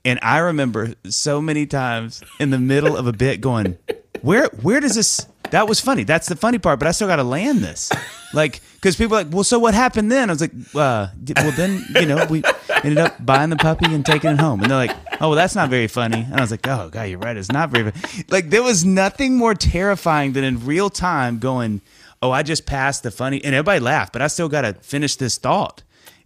And 0.04 0.18
I 0.22 0.38
remember 0.38 0.94
so 1.08 1.40
many 1.40 1.66
times 1.66 2.22
in 2.40 2.50
the 2.50 2.58
middle 2.58 2.96
of 2.96 3.06
a 3.06 3.12
bit 3.12 3.40
going, 3.40 3.78
"Where, 4.22 4.46
where 4.62 4.80
does 4.80 4.94
this?" 4.94 5.26
That 5.50 5.68
was 5.68 5.78
funny. 5.78 6.04
That's 6.04 6.26
the 6.26 6.36
funny 6.36 6.58
part. 6.58 6.78
But 6.78 6.88
I 6.88 6.92
still 6.92 7.06
got 7.06 7.16
to 7.16 7.24
land 7.24 7.60
this, 7.60 7.92
like, 8.32 8.60
because 8.84 8.96
people 8.96 9.16
are 9.16 9.24
like, 9.24 9.32
"Well, 9.32 9.44
so 9.44 9.58
what 9.58 9.72
happened 9.72 10.12
then?" 10.12 10.28
I 10.28 10.32
was 10.34 10.42
like, 10.42 10.52
uh, 10.74 11.08
"Well, 11.36 11.52
then 11.56 11.82
you 11.94 12.04
know, 12.04 12.26
we 12.28 12.42
ended 12.82 12.98
up 12.98 13.24
buying 13.24 13.48
the 13.48 13.56
puppy 13.56 13.86
and 13.94 14.04
taking 14.04 14.32
it 14.32 14.38
home." 14.40 14.60
And 14.60 14.70
they're 14.70 14.76
like, 14.86 14.94
"Oh, 15.22 15.30
well, 15.30 15.36
that's 15.36 15.54
not 15.54 15.70
very 15.70 15.86
funny." 15.86 16.20
And 16.20 16.34
I 16.34 16.40
was 16.42 16.50
like, 16.50 16.68
"Oh, 16.68 16.90
God, 16.90 17.04
you're 17.04 17.18
right. 17.18 17.34
It's 17.34 17.50
not 17.50 17.70
very 17.70 17.90
funny." 17.90 18.24
Like, 18.28 18.50
there 18.50 18.62
was 18.62 18.84
nothing 18.84 19.38
more 19.38 19.54
terrifying 19.54 20.34
than 20.34 20.44
in 20.44 20.66
real 20.66 20.90
time 20.90 21.38
going, 21.38 21.80
"Oh, 22.20 22.30
I 22.30 22.42
just 22.42 22.66
passed 22.66 23.02
the 23.04 23.10
funny," 23.10 23.42
and 23.42 23.54
everybody 23.54 23.80
laughed, 23.80 24.12
but 24.12 24.20
I 24.20 24.26
still 24.26 24.50
got 24.50 24.62
to 24.62 24.74
finish 24.74 25.16
this 25.16 25.38
thought 25.38 25.82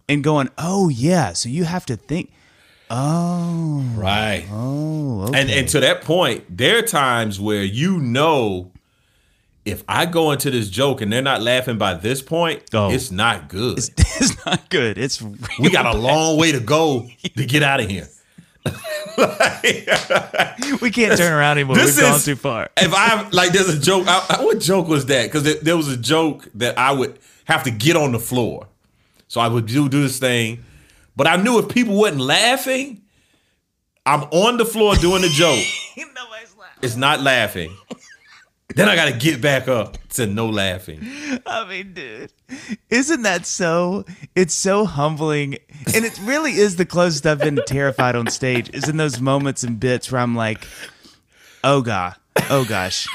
and 0.09 0.21
going, 0.21 0.49
"Oh 0.57 0.89
yeah, 0.89 1.31
so 1.31 1.47
you 1.47 1.63
have 1.63 1.85
to 1.85 1.95
think." 1.95 2.29
Oh, 2.91 3.85
Right. 3.95 4.45
oh, 4.51 5.27
okay. 5.29 5.39
And 5.39 5.49
and 5.49 5.69
to 5.69 5.79
that 5.79 6.01
point, 6.01 6.43
there 6.57 6.79
are 6.79 6.81
times 6.81 7.39
where 7.39 7.63
you 7.63 7.99
know 8.01 8.71
if 9.71 9.83
I 9.87 10.05
go 10.05 10.31
into 10.31 10.49
this 10.51 10.69
joke 10.69 11.01
and 11.01 11.11
they're 11.11 11.21
not 11.21 11.41
laughing 11.41 11.77
by 11.77 11.93
this 11.95 12.21
point, 12.21 12.63
Oh. 12.73 12.91
it's 12.91 13.11
not 13.11 13.47
good. 13.49 13.77
it's 13.79 14.45
not 14.45 14.69
good. 14.69 14.97
It's 14.97 15.21
real 15.21 15.35
we 15.59 15.69
got 15.69 15.85
a 15.85 15.97
long 15.97 16.37
way 16.37 16.51
to 16.51 16.59
go 16.59 17.07
to 17.37 17.45
get 17.45 17.63
out 17.63 17.79
of 17.81 17.89
here. 17.89 18.07
we 20.81 20.91
can't 20.91 21.17
turn 21.17 21.33
around 21.33 21.57
anymore. 21.57 21.75
This 21.75 21.95
We've 21.97 22.05
gone 22.05 22.19
too 22.19 22.35
far. 22.35 22.69
If 22.77 22.93
I 22.93 23.27
like, 23.29 23.51
there's 23.51 23.69
a 23.69 23.79
joke. 23.79 24.05
I, 24.07 24.25
I- 24.29 24.43
what 24.43 24.59
joke 24.59 24.87
was 24.87 25.05
that? 25.07 25.23
Because 25.25 25.43
there, 25.43 25.55
there 25.55 25.77
was 25.77 25.87
a 25.87 25.97
joke 25.97 26.47
that 26.55 26.77
I 26.77 26.91
would 26.91 27.19
have 27.45 27.63
to 27.63 27.71
get 27.71 27.95
on 27.95 28.11
the 28.11 28.19
floor, 28.19 28.67
so 29.27 29.41
I 29.41 29.47
would 29.47 29.65
do 29.65 29.89
do 29.89 30.01
this 30.03 30.19
thing. 30.19 30.63
But 31.15 31.27
I 31.27 31.35
knew 31.37 31.59
if 31.59 31.69
people 31.69 31.95
wasn't 31.95 32.21
laughing, 32.21 33.01
I'm 34.05 34.23
on 34.23 34.57
the 34.57 34.65
floor 34.65 34.95
doing 34.95 35.21
the 35.21 35.29
joke. 35.29 35.59
Nobody's 35.97 36.55
laughing. 36.57 36.79
It's 36.81 36.95
not 36.95 37.21
laughing. 37.21 37.75
Then 38.75 38.87
I 38.87 38.95
got 38.95 39.05
to 39.05 39.17
get 39.17 39.41
back 39.41 39.67
up 39.67 39.97
to 40.09 40.27
no 40.27 40.47
laughing. 40.47 40.99
I 41.45 41.67
mean, 41.67 41.93
dude, 41.93 42.31
isn't 42.89 43.23
that 43.23 43.45
so? 43.45 44.05
It's 44.35 44.53
so 44.53 44.85
humbling, 44.85 45.57
and 45.93 46.05
it 46.05 46.19
really 46.23 46.53
is 46.53 46.75
the 46.75 46.85
closest 46.85 47.25
I've 47.25 47.39
been 47.39 47.59
terrified 47.65 48.15
on 48.15 48.27
stage. 48.27 48.69
Is 48.73 48.87
in 48.87 48.97
those 48.97 49.19
moments 49.19 49.63
and 49.63 49.79
bits 49.79 50.11
where 50.11 50.21
I'm 50.21 50.35
like, 50.35 50.67
"Oh 51.63 51.81
god, 51.81 52.15
oh 52.49 52.63
gosh, 52.63 53.07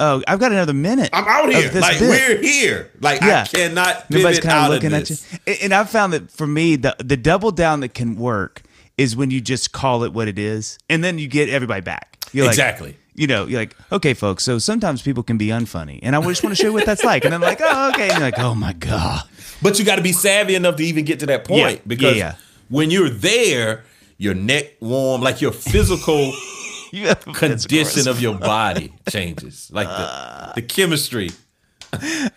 oh, 0.00 0.22
I've 0.26 0.40
got 0.40 0.50
another 0.50 0.74
minute. 0.74 1.10
I'm 1.12 1.24
out 1.28 1.48
here. 1.52 1.70
Like 1.80 2.00
bit." 2.00 2.08
we're 2.08 2.42
here. 2.42 2.90
Like 3.00 3.20
Yeah. 3.20 3.42
I 3.42 3.56
cannot 3.56 4.10
Nobody's 4.10 4.40
kind 4.40 4.64
of 4.64 4.70
looking 4.70 4.92
at 4.92 5.10
you. 5.10 5.16
And- 5.62 5.72
I've 5.72 5.90
found 5.90 6.12
that 6.12 6.30
for 6.30 6.46
me, 6.46 6.74
the 6.76 6.96
the 6.98 7.16
double 7.16 7.52
down 7.52 7.80
that 7.80 7.94
can 7.94 8.16
work 8.16 8.62
is 8.96 9.14
when 9.14 9.30
you 9.30 9.40
just 9.40 9.70
call 9.70 10.02
it 10.02 10.12
what 10.12 10.26
it 10.26 10.40
is, 10.40 10.76
and 10.90 11.04
then 11.04 11.18
you 11.18 11.28
get 11.28 11.48
everybody 11.48 11.82
back. 11.82 12.16
You're 12.32 12.46
like, 12.46 12.52
Exactly. 12.54 12.96
You 13.18 13.26
know, 13.26 13.46
you're 13.46 13.60
like, 13.60 13.76
okay, 13.90 14.14
folks. 14.14 14.44
So 14.44 14.58
sometimes 14.58 15.02
people 15.02 15.22
can 15.22 15.38
be 15.38 15.48
unfunny, 15.48 15.98
and 16.02 16.14
I 16.14 16.22
just 16.22 16.42
want 16.44 16.56
to 16.56 16.60
show 16.62 16.68
you 16.68 16.72
what 16.72 16.86
that's 16.86 17.02
like. 17.04 17.24
And 17.24 17.34
I'm 17.34 17.40
like, 17.40 17.58
oh, 17.60 17.90
okay. 17.90 18.04
And 18.08 18.12
you're 18.12 18.20
like, 18.20 18.38
oh 18.38 18.54
my 18.54 18.72
god. 18.74 19.22
But 19.60 19.78
you 19.78 19.84
got 19.84 19.96
to 19.96 20.02
be 20.02 20.12
savvy 20.12 20.54
enough 20.54 20.76
to 20.76 20.84
even 20.84 21.04
get 21.04 21.18
to 21.20 21.26
that 21.26 21.44
point 21.44 21.76
Yeah. 21.78 21.82
because 21.86 22.16
Yeah, 22.16 22.32
yeah. 22.32 22.34
when 22.68 22.90
you're 22.92 23.10
there, 23.10 23.84
your 24.18 24.34
neck 24.34 24.74
warm, 24.80 25.20
like 25.20 25.40
your 25.40 25.52
physical 25.52 26.32
You 26.92 27.12
condition 27.34 28.08
of 28.08 28.20
your 28.20 28.38
body 28.38 28.94
changes, 29.10 29.68
like 29.72 29.88
the 29.88 30.52
the 30.60 30.62
chemistry. 30.62 31.30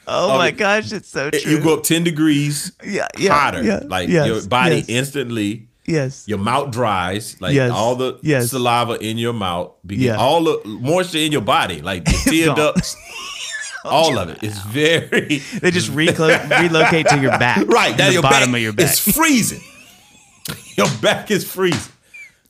Oh 0.07 0.37
my 0.37 0.47
it- 0.47 0.57
gosh, 0.57 0.91
it's 0.91 1.09
so 1.09 1.29
true. 1.29 1.51
You 1.51 1.61
go 1.61 1.75
up 1.77 1.83
ten 1.83 2.03
degrees 2.03 2.71
yeah, 2.83 3.07
yeah, 3.17 3.33
hotter, 3.33 3.63
yeah, 3.63 3.81
like 3.85 4.09
yes, 4.09 4.27
your 4.27 4.41
body 4.47 4.77
yes, 4.77 4.89
instantly. 4.89 5.67
Yes. 5.91 6.23
Your 6.27 6.37
mouth 6.39 6.71
dries, 6.71 7.35
like 7.41 7.53
Yes, 7.53 7.71
all 7.71 7.95
the 7.95 8.17
yes. 8.23 8.49
saliva 8.51 8.93
in 8.99 9.17
your 9.17 9.33
mouth, 9.33 9.71
Yeah. 9.87 10.15
all 10.17 10.43
the 10.43 10.61
moisture 10.65 11.19
in 11.19 11.31
your 11.31 11.41
body, 11.41 11.81
like 11.81 12.05
the 12.05 12.17
tear 12.29 12.55
ducts, 12.55 12.95
all 13.85 14.17
of 14.17 14.29
it. 14.29 14.37
it 14.43 14.51
is 14.51 14.59
very 14.59 15.37
They 15.61 15.71
just 15.71 15.91
reclo- 15.91 16.39
relocate 16.61 17.07
to 17.09 17.19
your 17.19 17.37
back, 17.37 17.67
right. 17.67 17.95
The 17.97 18.13
your 18.13 18.21
bottom 18.21 18.51
back 18.51 18.57
of 18.57 18.61
your 18.63 18.73
back. 18.73 18.85
It's 18.89 18.99
freezing. 19.15 19.61
Your 20.77 20.87
back 21.01 21.29
is 21.31 21.43
freezing. 21.49 21.90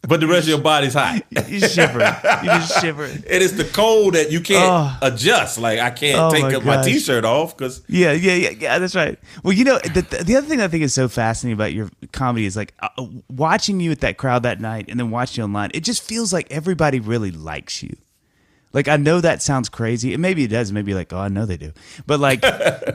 But 0.08 0.20
the 0.20 0.28
rest 0.28 0.43
of 0.43 0.49
your 0.49 0.62
body's 0.62 0.93
hot. 0.93 1.22
You 1.47 1.60
shiver. 1.60 1.99
You 1.99 2.49
just 2.49 2.82
shiver. 2.82 3.06
It 3.28 3.41
is 3.41 3.56
the 3.58 3.66
cold 3.66 4.14
that 4.16 4.32
you 4.32 4.41
can't 4.41 4.70
Oh. 4.70 4.97
adjust. 5.08 5.58
Like 5.58 5.80
I 5.80 5.89
can't 5.91 6.20
Oh 6.20 6.32
take 6.32 6.43
my 6.43 6.56
up 6.56 6.64
my 6.64 6.82
t-shirt 6.84 7.24
off 7.26 7.56
because 7.58 7.82
Yeah, 7.88 8.12
yeah, 8.14 8.34
yeah, 8.34 8.49
yeah. 8.52 8.80
That's 8.80 8.95
right. 8.95 9.20
Well, 9.43 9.54
you 9.54 9.64
know, 9.64 9.78
the, 9.80 10.02
the 10.24 10.36
other 10.38 10.47
thing 10.47 10.62
I 10.62 10.68
think 10.68 10.84
is 10.84 10.93
so 10.93 11.08
fascinating 11.08 11.54
about 11.54 11.74
your 11.74 11.89
comedy 12.12 12.45
is 12.45 12.56
like 12.56 12.74
uh, 12.80 12.89
watching 13.30 13.80
you 13.80 13.91
at 13.91 13.99
that 14.02 14.18
crowd 14.18 14.43
that 14.43 14.60
night, 14.62 14.86
and 14.89 14.99
then 14.99 15.12
watching 15.12 15.41
you 15.41 15.45
online. 15.45 15.72
It 15.74 15.82
just 15.84 16.02
feels 16.04 16.32
like 16.34 16.49
everybody 16.52 16.99
really 16.99 17.32
likes 17.32 17.84
you. 17.84 17.95
Like 18.74 18.88
I 18.88 18.95
know 18.97 19.20
that 19.20 19.41
sounds 19.41 19.68
crazy, 19.70 20.14
and 20.14 20.22
maybe 20.22 20.45
it 20.45 20.47
does. 20.47 20.72
Maybe 20.72 20.93
like, 20.93 21.12
oh, 21.12 21.20
I 21.20 21.28
know 21.28 21.45
they 21.45 21.58
do. 21.58 21.74
But 22.08 22.20
like, 22.22 22.39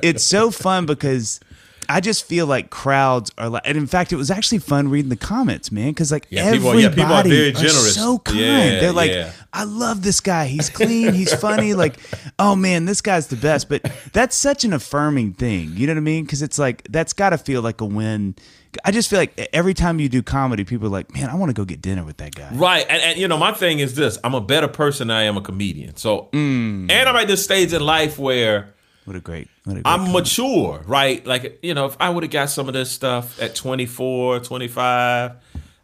it's 0.02 0.24
so 0.24 0.50
fun 0.50 0.86
because 0.86 1.38
I 1.88 2.00
just 2.00 2.24
feel 2.26 2.46
like 2.46 2.70
crowds 2.70 3.30
are 3.38 3.48
like, 3.48 3.62
and 3.64 3.76
in 3.76 3.86
fact, 3.86 4.12
it 4.12 4.16
was 4.16 4.30
actually 4.30 4.58
fun 4.58 4.88
reading 4.88 5.08
the 5.08 5.16
comments, 5.16 5.70
man, 5.72 5.90
because 5.90 6.10
like 6.12 6.26
Yeah, 6.30 6.52
people- 6.52 6.70
everybody 6.70 6.82
yeah, 7.30 7.50
people 7.50 7.64
are 7.64 7.66
are 7.66 7.68
so 7.70 8.18
kind. 8.18 8.38
Yeah, 8.38 8.80
They're 8.80 8.92
like, 8.92 9.10
yeah. 9.10 9.32
I 9.52 9.64
love 9.64 10.02
this 10.02 10.20
guy. 10.20 10.46
He's 10.46 10.68
clean. 10.70 11.14
He's 11.14 11.32
funny. 11.34 11.74
Like, 11.74 11.98
oh 12.38 12.54
man, 12.56 12.84
this 12.84 13.00
guy's 13.00 13.28
the 13.28 13.36
best. 13.36 13.68
But 13.68 13.90
that's 14.12 14.36
such 14.36 14.64
an 14.64 14.72
affirming 14.72 15.32
thing. 15.34 15.72
You 15.74 15.86
know 15.86 15.92
what 15.94 15.98
I 15.98 16.02
mean? 16.02 16.24
Because 16.24 16.42
it's 16.42 16.58
like 16.58 16.82
that's 16.90 17.12
got 17.12 17.30
to 17.30 17.38
feel 17.38 17.62
like 17.62 17.80
a 17.80 17.86
win. 17.86 18.34
I 18.84 18.90
just 18.90 19.08
feel 19.08 19.18
like 19.18 19.48
every 19.54 19.72
time 19.72 19.98
you 20.00 20.10
do 20.10 20.22
comedy, 20.22 20.62
people 20.64 20.88
are 20.88 20.90
like, 20.90 21.14
man, 21.14 21.30
I 21.30 21.34
want 21.36 21.48
to 21.48 21.54
go 21.54 21.64
get 21.64 21.80
dinner 21.80 22.04
with 22.04 22.18
that 22.18 22.34
guy. 22.34 22.50
Right, 22.52 22.84
and, 22.86 23.00
and 23.02 23.18
you 23.18 23.26
know, 23.26 23.38
my 23.38 23.52
thing 23.52 23.78
is 23.78 23.94
this: 23.94 24.18
I'm 24.22 24.34
a 24.34 24.40
better 24.40 24.68
person 24.68 25.08
than 25.08 25.16
I 25.16 25.22
am 25.22 25.38
a 25.38 25.40
comedian. 25.40 25.96
So, 25.96 26.28
Mm. 26.32 26.90
and 26.90 27.08
I'm 27.08 27.16
at 27.16 27.26
this 27.26 27.42
stage 27.42 27.72
in 27.72 27.80
life 27.80 28.18
where 28.18 28.74
What 29.06 29.16
a 29.16 29.20
great. 29.20 29.48
What 29.64 29.72
a 29.72 29.82
great 29.82 29.86
I'm 29.86 30.00
comment. 30.00 30.14
mature, 30.14 30.82
right? 30.86 31.24
Like, 31.26 31.58
you 31.62 31.72
know, 31.74 31.86
if 31.86 31.96
I 31.98 32.10
would 32.10 32.22
have 32.24 32.30
got 32.32 32.50
some 32.50 32.68
of 32.68 32.74
this 32.74 32.90
stuff 32.90 33.40
at 33.40 33.54
24, 33.54 34.40
25, 34.40 35.32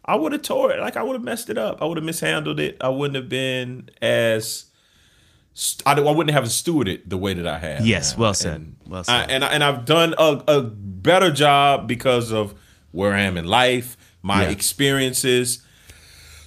I 0.05 0.15
would 0.15 0.33
have 0.33 0.41
tore 0.43 0.71
it. 0.71 0.79
Like, 0.79 0.97
I 0.97 1.03
would 1.03 1.13
have 1.13 1.23
messed 1.23 1.49
it 1.49 1.57
up. 1.57 1.81
I 1.81 1.85
would 1.85 1.97
have 1.97 2.03
mishandled 2.05 2.59
it. 2.59 2.77
I 2.81 2.89
wouldn't 2.89 3.15
have 3.15 3.29
been 3.29 3.89
as. 4.01 4.65
I, 5.85 5.93
I 5.93 5.99
wouldn't 6.11 6.31
have 6.31 6.45
stewarded 6.45 7.01
the 7.07 7.17
way 7.17 7.33
that 7.33 7.45
I 7.47 7.59
have. 7.59 7.85
Yes, 7.85 8.13
now. 8.15 8.21
well 8.21 8.33
said. 8.33 8.55
And 8.55 8.75
Well 8.87 8.99
I, 9.01 9.03
said. 9.03 9.31
and 9.31 9.45
I, 9.45 9.47
and 9.49 9.63
I've 9.63 9.85
done 9.85 10.15
a, 10.17 10.43
a 10.47 10.61
better 10.63 11.31
job 11.31 11.87
because 11.87 12.31
of 12.31 12.55
where 12.91 13.13
I 13.13 13.21
am 13.21 13.37
in 13.37 13.45
life, 13.45 13.95
my 14.23 14.43
Yeah. 14.43 14.49
experiences. 14.49 15.61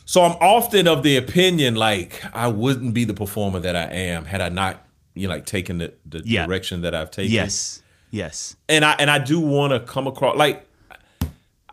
So 0.04 0.22
I'm 0.22 0.32
often 0.40 0.86
of 0.88 1.02
the 1.04 1.16
opinion 1.16 1.74
like 1.76 2.22
I 2.34 2.48
wouldn't 2.48 2.94
be 2.94 3.04
the 3.04 3.14
performer 3.14 3.60
that 3.60 3.74
I 3.76 3.84
am 3.92 4.24
had 4.26 4.40
I 4.40 4.48
not, 4.48 4.85
you 5.16 5.26
know, 5.28 5.34
like 5.34 5.46
taking 5.46 5.78
the, 5.78 5.92
the 6.04 6.22
Yeah. 6.24 6.46
direction 6.46 6.82
that 6.82 6.94
I've 6.94 7.10
taken 7.10 7.32
Yes. 7.32 7.82
Yes. 8.10 8.56
and 8.68 8.84
I 8.84 8.92
and 8.98 9.10
I 9.10 9.18
do 9.18 9.40
want 9.40 9.72
to 9.72 9.80
come 9.80 10.06
across 10.06 10.36
like 10.36 10.66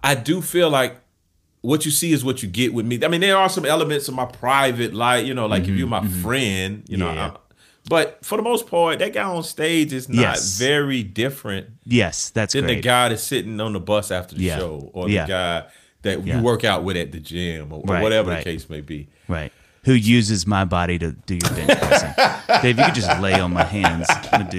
I 0.04 0.16
do 0.16 0.41
feel 0.41 0.70
like 0.70 0.98
what 1.62 1.86
you 1.86 1.91
see 1.91 2.12
is 2.12 2.26
what 2.26 2.44
you 2.44 2.50
get 2.50 2.74
with 2.74 2.86
me. 2.86 3.00
I 3.04 3.08
mean, 3.08 3.22
there 3.22 3.38
are 3.38 3.48
some 3.48 3.66
elements 3.66 4.08
of 4.10 4.16
my 4.16 4.26
private 4.26 4.94
life, 4.94 5.26
you 5.26 5.34
know, 5.34 5.46
like 5.46 5.64
if 5.64 5.70
you're 5.70 5.88
my 5.88 6.06
friend, 6.06 6.84
you 6.89 6.98
know. 6.98 7.08
Mm-hmm, 7.08 7.18
Yeah. 7.18 7.32
I- 7.32 7.38
but 7.89 8.20
for 8.24 8.38
the 8.38 8.41
most 8.44 8.68
part, 8.68 9.00
that 9.00 9.12
guy 9.14 9.24
on 9.24 9.44
stage 9.44 9.91
is 9.91 10.08
not 10.08 10.22
Yes. 10.22 10.58
very 10.58 11.04
different 11.04 11.68
Yes. 11.86 12.30
That's 12.30 12.54
than 12.54 12.64
great. 12.64 12.76
the 12.76 12.82
guy 12.82 13.10
that's 13.10 13.24
sitting 13.24 13.60
on 13.60 13.74
the 13.74 13.80
bus 13.82 14.10
after 14.10 14.36
the 14.36 14.44
Yeah. 14.44 14.58
show, 14.58 14.89
or 14.94 15.10
Yeah. 15.10 15.26
the 15.26 15.28
guy 15.30 15.64
that 16.04 16.26
you 16.26 16.39
work 16.39 16.64
out 16.64 16.84
with 16.86 16.96
at 16.98 17.12
the 17.12 17.20
gym, 17.20 17.72
or, 17.74 17.80
or 17.82 17.84
Right, 17.94 18.02
whatever 18.04 18.30
right. 18.32 18.38
the 18.44 18.52
case 18.52 18.70
may 18.70 18.80
be. 18.82 19.08
Right. 19.28 19.52
Who 19.84 19.94
uses 19.94 20.48
my 20.48 20.64
body 20.64 20.98
to 21.00 21.12
do 21.12 21.36
your 21.36 21.50
bench 21.52 21.80
pressing? 21.80 22.14
Dave, 22.62 22.78
you 22.80 22.86
could 22.86 22.96
just 22.96 23.20
lay 23.20 23.40
on 23.40 23.52
my 23.52 23.64
hands. 23.66 24.08
Do. 24.50 24.58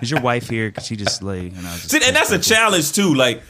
Is 0.00 0.10
your 0.10 0.20
wife 0.20 0.48
here? 0.48 0.70
Could 0.70 0.84
she 0.84 0.96
just 0.96 1.22
lay? 1.22 1.48
And 1.48 1.66
I'll 1.66 1.76
just 1.76 1.90
See, 1.90 2.00
and 2.04 2.14
that's 2.14 2.30
a 2.30 2.38
challenge 2.38 2.92
too. 2.92 3.14
Like 3.14 3.42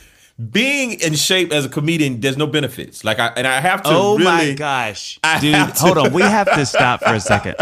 being 0.51 0.93
in 1.01 1.15
shape 1.15 1.53
as 1.53 1.67
a 1.67 1.69
comedian, 1.69 2.21
there's 2.21 2.39
no 2.39 2.47
benefits. 2.47 3.05
Like 3.05 3.19
I 3.19 3.27
and 3.37 3.47
I 3.47 3.61
have 3.61 3.83
to. 3.83 3.91
Oh 3.91 4.13
really, 4.17 4.25
my 4.25 4.53
gosh, 4.55 5.21
I 5.23 5.39
dude! 5.39 5.55
Hold 5.55 5.99
on, 5.99 6.13
we 6.13 6.23
have 6.23 6.53
to 6.55 6.65
stop 6.67 7.01
for 7.03 7.15
a 7.15 7.21
second. 7.21 7.57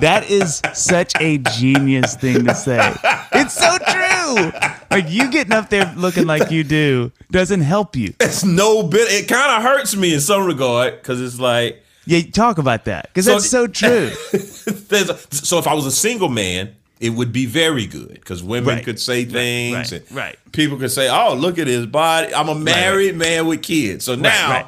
That 0.00 0.28
is 0.30 0.62
such 0.72 1.12
a 1.20 1.38
genius 1.38 2.16
thing 2.16 2.46
to 2.46 2.54
say. 2.54 2.94
It's 3.34 3.54
so 3.54 3.76
true. 3.88 4.50
Like 4.90 5.10
you 5.10 5.30
getting 5.30 5.52
up 5.52 5.68
there 5.68 5.92
looking 5.96 6.26
like 6.26 6.50
you 6.50 6.64
do 6.64 7.12
doesn't 7.30 7.60
help 7.60 7.96
you. 7.96 8.14
It's 8.18 8.44
no 8.44 8.82
bit. 8.82 9.12
It 9.12 9.28
kind 9.28 9.56
of 9.56 9.62
hurts 9.62 9.94
me 9.94 10.14
in 10.14 10.20
some 10.20 10.46
regard 10.46 10.94
because 10.94 11.20
it's 11.20 11.38
like 11.38 11.82
Yeah, 12.04 12.20
talk 12.30 12.58
about 12.58 12.84
that 12.86 13.08
because 13.08 13.26
So- 13.26 13.32
that's 13.32 13.48
so 13.50 13.66
true. 13.66 14.10
a, 14.32 15.16
so 15.34 15.58
if 15.58 15.66
I 15.66 15.74
was 15.74 15.86
a 15.86 15.92
single 15.92 16.28
man, 16.28 16.74
it 17.00 17.10
would 17.10 17.32
be 17.32 17.46
very 17.46 17.86
good 17.86 18.14
because 18.14 18.42
women 18.42 18.76
Right. 18.76 18.84
could 18.84 19.00
say 19.00 19.24
things 19.24 19.92
right, 19.92 20.02
right. 20.12 20.38
people 20.52 20.78
could 20.78 20.90
say, 20.92 21.08
"Oh, 21.08 21.34
look 21.34 21.58
at 21.58 21.66
his 21.66 21.86
body." 21.86 22.32
I'm 22.34 22.48
a 22.48 22.54
married 22.54 23.16
man 23.16 23.46
with 23.46 23.62
kids, 23.62 24.04
so 24.04 24.14
now 24.14 24.50
right. 24.50 24.66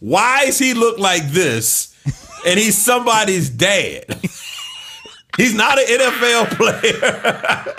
why 0.00 0.46
does 0.46 0.58
he 0.58 0.74
look 0.74 0.98
like 0.98 1.26
this? 1.30 1.92
And 2.46 2.60
he's 2.60 2.78
somebody's 2.78 3.50
dad. 3.50 4.04
he's 5.36 5.52
not 5.52 5.78
an 5.80 5.86
NFL 5.86 6.46
player. 6.56 7.74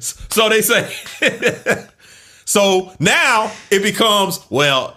so 0.00 0.48
they 0.48 0.62
say. 0.62 0.90
so 2.46 2.92
now 2.98 3.52
it 3.70 3.82
becomes 3.82 4.40
well. 4.48 4.95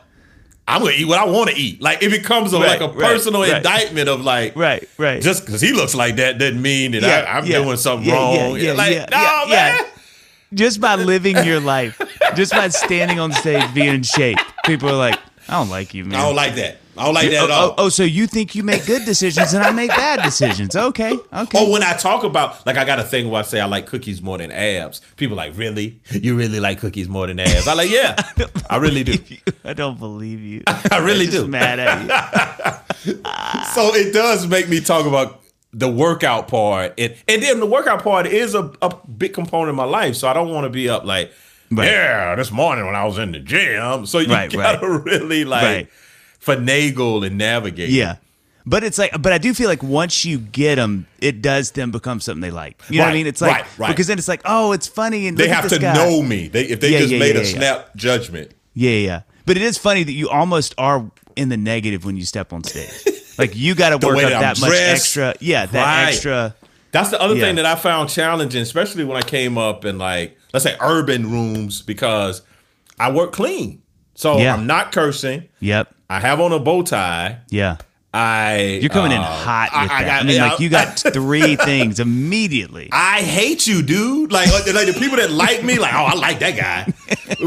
I'm 0.69 0.81
gonna 0.81 0.93
eat 0.95 1.05
what 1.05 1.19
I 1.19 1.25
want 1.25 1.49
to 1.49 1.55
eat. 1.55 1.81
Like 1.81 2.03
it 2.03 2.09
becomes 2.09 2.53
a, 2.53 2.59
Right, 2.59 2.79
like 2.79 2.81
a 2.81 2.93
personal 2.93 3.41
right. 3.41 3.57
indictment 3.57 4.07
of 4.09 4.21
like, 4.21 4.55
Right, 4.55 4.87
right. 4.97 5.21
just 5.21 5.45
because 5.45 5.61
he 5.61 5.73
looks 5.73 5.95
like 5.95 6.15
that 6.17 6.37
doesn't 6.37 6.61
mean 6.61 6.91
that 6.91 7.01
Yeah, 7.01 7.25
I, 7.27 7.37
I'm 7.39 7.45
yeah, 7.45 7.63
doing 7.63 7.77
something 7.77 8.07
yeah, 8.07 8.13
wrong. 8.13 8.35
yeah, 8.35 8.55
yeah, 8.57 8.73
like, 8.73 8.91
yeah, 8.93 9.05
no, 9.09 9.17
man. 9.49 9.49
yeah. 9.49 9.85
just 10.53 10.79
by 10.81 10.95
living 10.95 11.37
your 11.45 11.59
life, 11.75 11.99
just 12.35 12.51
by 12.51 12.67
standing 12.69 13.19
on 13.19 13.31
stage, 13.31 13.73
being 13.73 13.93
in 13.95 14.03
shape, 14.03 14.37
people 14.65 14.89
are 14.89 14.95
like, 14.95 15.19
"I 15.47 15.53
don't 15.53 15.69
like 15.69 15.93
you, 15.93 16.05
man." 16.05 16.19
I 16.19 16.23
don't 16.23 16.35
like 16.35 16.55
that. 16.55 16.78
I 16.99 17.05
don't 17.05 17.13
like 17.13 17.29
that 17.31 17.39
oh, 17.41 17.43
at 17.45 17.51
all. 17.51 17.69
oh, 17.69 17.75
oh, 17.85 17.89
so 17.89 18.03
you 18.03 18.27
think 18.27 18.55
you 18.55 18.63
make 18.63 18.85
good 18.85 19.05
decisions 19.05 19.53
and 19.53 19.63
I 19.63 19.71
make 19.71 19.89
bad 19.89 20.21
decisions? 20.23 20.75
Okay, 20.75 21.17
okay. 21.33 21.59
Or 21.65 21.71
when 21.71 21.81
I 21.83 21.93
talk 21.93 22.23
about, 22.23 22.65
like, 22.65 22.77
I 22.77 22.85
got 22.85 22.99
a 22.99 23.03
thing 23.03 23.29
where 23.29 23.39
I 23.39 23.43
say 23.43 23.59
I 23.59 23.65
like 23.65 23.85
cookies 23.87 24.21
more 24.21 24.37
than 24.37 24.51
abs. 24.51 25.01
People 25.15 25.37
like, 25.37 25.57
really? 25.57 25.99
You 26.11 26.35
really 26.37 26.59
like 26.59 26.79
cookies 26.79 27.07
more 27.07 27.27
than 27.27 27.39
abs? 27.39 27.67
I 27.67 27.73
like, 27.73 27.89
yeah, 27.89 28.15
I 28.69 28.77
really 28.77 29.03
do. 29.03 29.17
I 29.63 29.73
don't 29.73 29.97
believe 29.97 30.41
you. 30.41 30.63
I 30.67 30.97
really 30.97 31.25
I'm 31.25 31.31
just 31.31 31.45
do. 31.45 31.47
Mad 31.47 31.79
at 31.79 32.85
you. 33.05 33.13
So 33.73 33.93
it 33.95 34.13
does 34.13 34.47
make 34.47 34.67
me 34.69 34.79
talk 34.81 35.05
about 35.05 35.41
the 35.71 35.87
workout 35.87 36.47
part, 36.47 36.93
and 36.97 37.15
and 37.27 37.43
then 37.43 37.59
the 37.59 37.65
workout 37.65 38.03
part 38.03 38.25
is 38.27 38.55
a, 38.55 38.71
a 38.81 38.95
big 39.07 39.33
component 39.33 39.69
of 39.69 39.75
my 39.75 39.83
life. 39.83 40.15
So 40.15 40.27
I 40.27 40.33
don't 40.33 40.49
want 40.49 40.65
to 40.65 40.69
be 40.69 40.89
up 40.89 41.05
like, 41.05 41.31
Right. 41.71 41.85
yeah, 41.85 42.35
this 42.35 42.51
morning 42.51 42.85
when 42.87 42.95
I 42.95 43.05
was 43.05 43.19
in 43.19 43.31
the 43.31 43.39
gym. 43.39 44.07
So 44.07 44.17
you 44.19 44.27
Right, 44.33 44.51
gotta 44.51 44.87
really 44.89 45.45
like 45.45 45.63
Right. 45.63 45.87
Finagle 46.57 47.25
and 47.25 47.37
navigate. 47.37 47.89
Yeah. 47.89 48.17
But 48.65 48.83
it's 48.83 48.97
like, 48.97 49.19
but 49.21 49.33
I 49.33 49.37
do 49.39 49.53
feel 49.53 49.67
like 49.67 49.81
once 49.81 50.25
you 50.25 50.37
get 50.37 50.75
them, 50.75 51.07
it 51.19 51.41
does 51.41 51.71
then 51.71 51.91
become 51.91 52.19
something 52.19 52.41
they 52.41 52.51
like. 52.51 52.79
You 52.89 52.97
know 52.97 53.03
what 53.03 53.07
I 53.07 53.09
Right, 53.11 53.13
mean? 53.17 53.27
It's 53.27 53.41
like 53.41 53.51
right, 53.55 53.65
right. 53.79 53.87
because 53.89 54.07
then 54.07 54.17
it's 54.19 54.27
like, 54.27 54.41
oh, 54.45 54.73
it's 54.73 54.87
funny 54.87 55.27
and 55.27 55.37
They 55.37 55.43
look 55.43 55.51
at 55.51 55.55
have 55.61 55.63
this 55.69 55.73
to 55.73 55.79
guy. 55.79 55.93
know 55.93 56.21
me. 56.21 56.49
They 56.49 56.63
if 56.65 56.79
they 56.79 56.91
Yeah, 56.91 56.99
just 56.99 57.11
yeah, 57.13 57.19
made 57.19 57.35
yeah, 57.35 57.41
a 57.41 57.45
yeah. 57.45 57.49
snap 57.57 57.95
judgment. 57.95 58.51
Yeah, 58.75 58.91
yeah. 58.91 59.21
But 59.45 59.57
it 59.57 59.63
is 59.63 59.77
funny 59.77 60.03
that 60.03 60.11
you 60.11 60.29
almost 60.29 60.75
are 60.77 61.09
in 61.35 61.49
the 61.49 61.57
negative 61.57 62.05
when 62.05 62.15
you 62.17 62.25
step 62.25 62.53
on 62.53 62.63
stage. 62.63 62.91
Like 63.39 63.55
you 63.55 63.73
got 63.73 63.89
to 63.99 64.05
work 64.07 64.17
way 64.17 64.25
up 64.25 64.29
that 64.31 64.35
I'm 64.35 64.41
that 64.41 64.59
much 64.59 64.69
dressed. 64.69 64.91
extra. 65.17 65.33
Yeah, 65.39 65.65
that 65.65 65.83
Right. 66.03 66.09
extra. 66.09 66.55
That's 66.91 67.09
the 67.09 67.19
other 67.21 67.35
Yeah. 67.35 67.45
thing 67.45 67.55
that 67.55 67.65
I 67.65 67.75
found 67.75 68.09
challenging, 68.09 68.61
especially 68.61 69.03
when 69.05 69.17
I 69.17 69.21
came 69.21 69.57
up 69.57 69.85
in 69.85 69.97
like 69.97 70.37
let's 70.53 70.63
say 70.65 70.75
urban 70.81 71.31
rooms, 71.31 71.81
because 71.81 72.41
I 72.99 73.11
work 73.11 73.31
clean. 73.31 73.81
So 74.19 74.37
Yeah. 74.37 74.53
I'm 74.53 74.67
not 74.67 74.91
cursing. 74.91 75.47
Yep. 75.61 75.95
I 76.09 76.19
have 76.19 76.41
on 76.41 76.51
a 76.51 76.59
bow 76.59 76.81
tie. 76.81 77.37
Yeah. 77.49 77.77
I 78.13 78.79
You're 78.81 78.89
coming 78.89 79.13
in 79.13 79.17
uh, 79.17 79.23
hot 79.23 79.69
with 79.71 79.91
I- 79.91 79.95
I 79.95 80.03
that. 80.03 80.05
got- 80.07 80.21
I 80.23 80.27
mean, 80.27 80.35
yeah, 80.35 80.49
like 80.49 80.59
you 80.59 80.67
got 80.69 80.99
three 81.13 81.55
things 81.55 82.01
immediately. 82.01 82.89
I 82.91 83.21
hate 83.21 83.65
you, 83.65 83.81
dude. 83.81 84.33
Like, 84.33 84.51
like, 84.51 84.65
like 84.73 84.87
the 84.87 84.97
people 84.99 85.15
that 85.19 85.31
like 85.31 85.63
me, 85.63 85.79
like, 85.79 85.93
oh, 85.93 86.03
I 86.03 86.15
like 86.15 86.39
that 86.39 86.57
guy. 86.57 86.91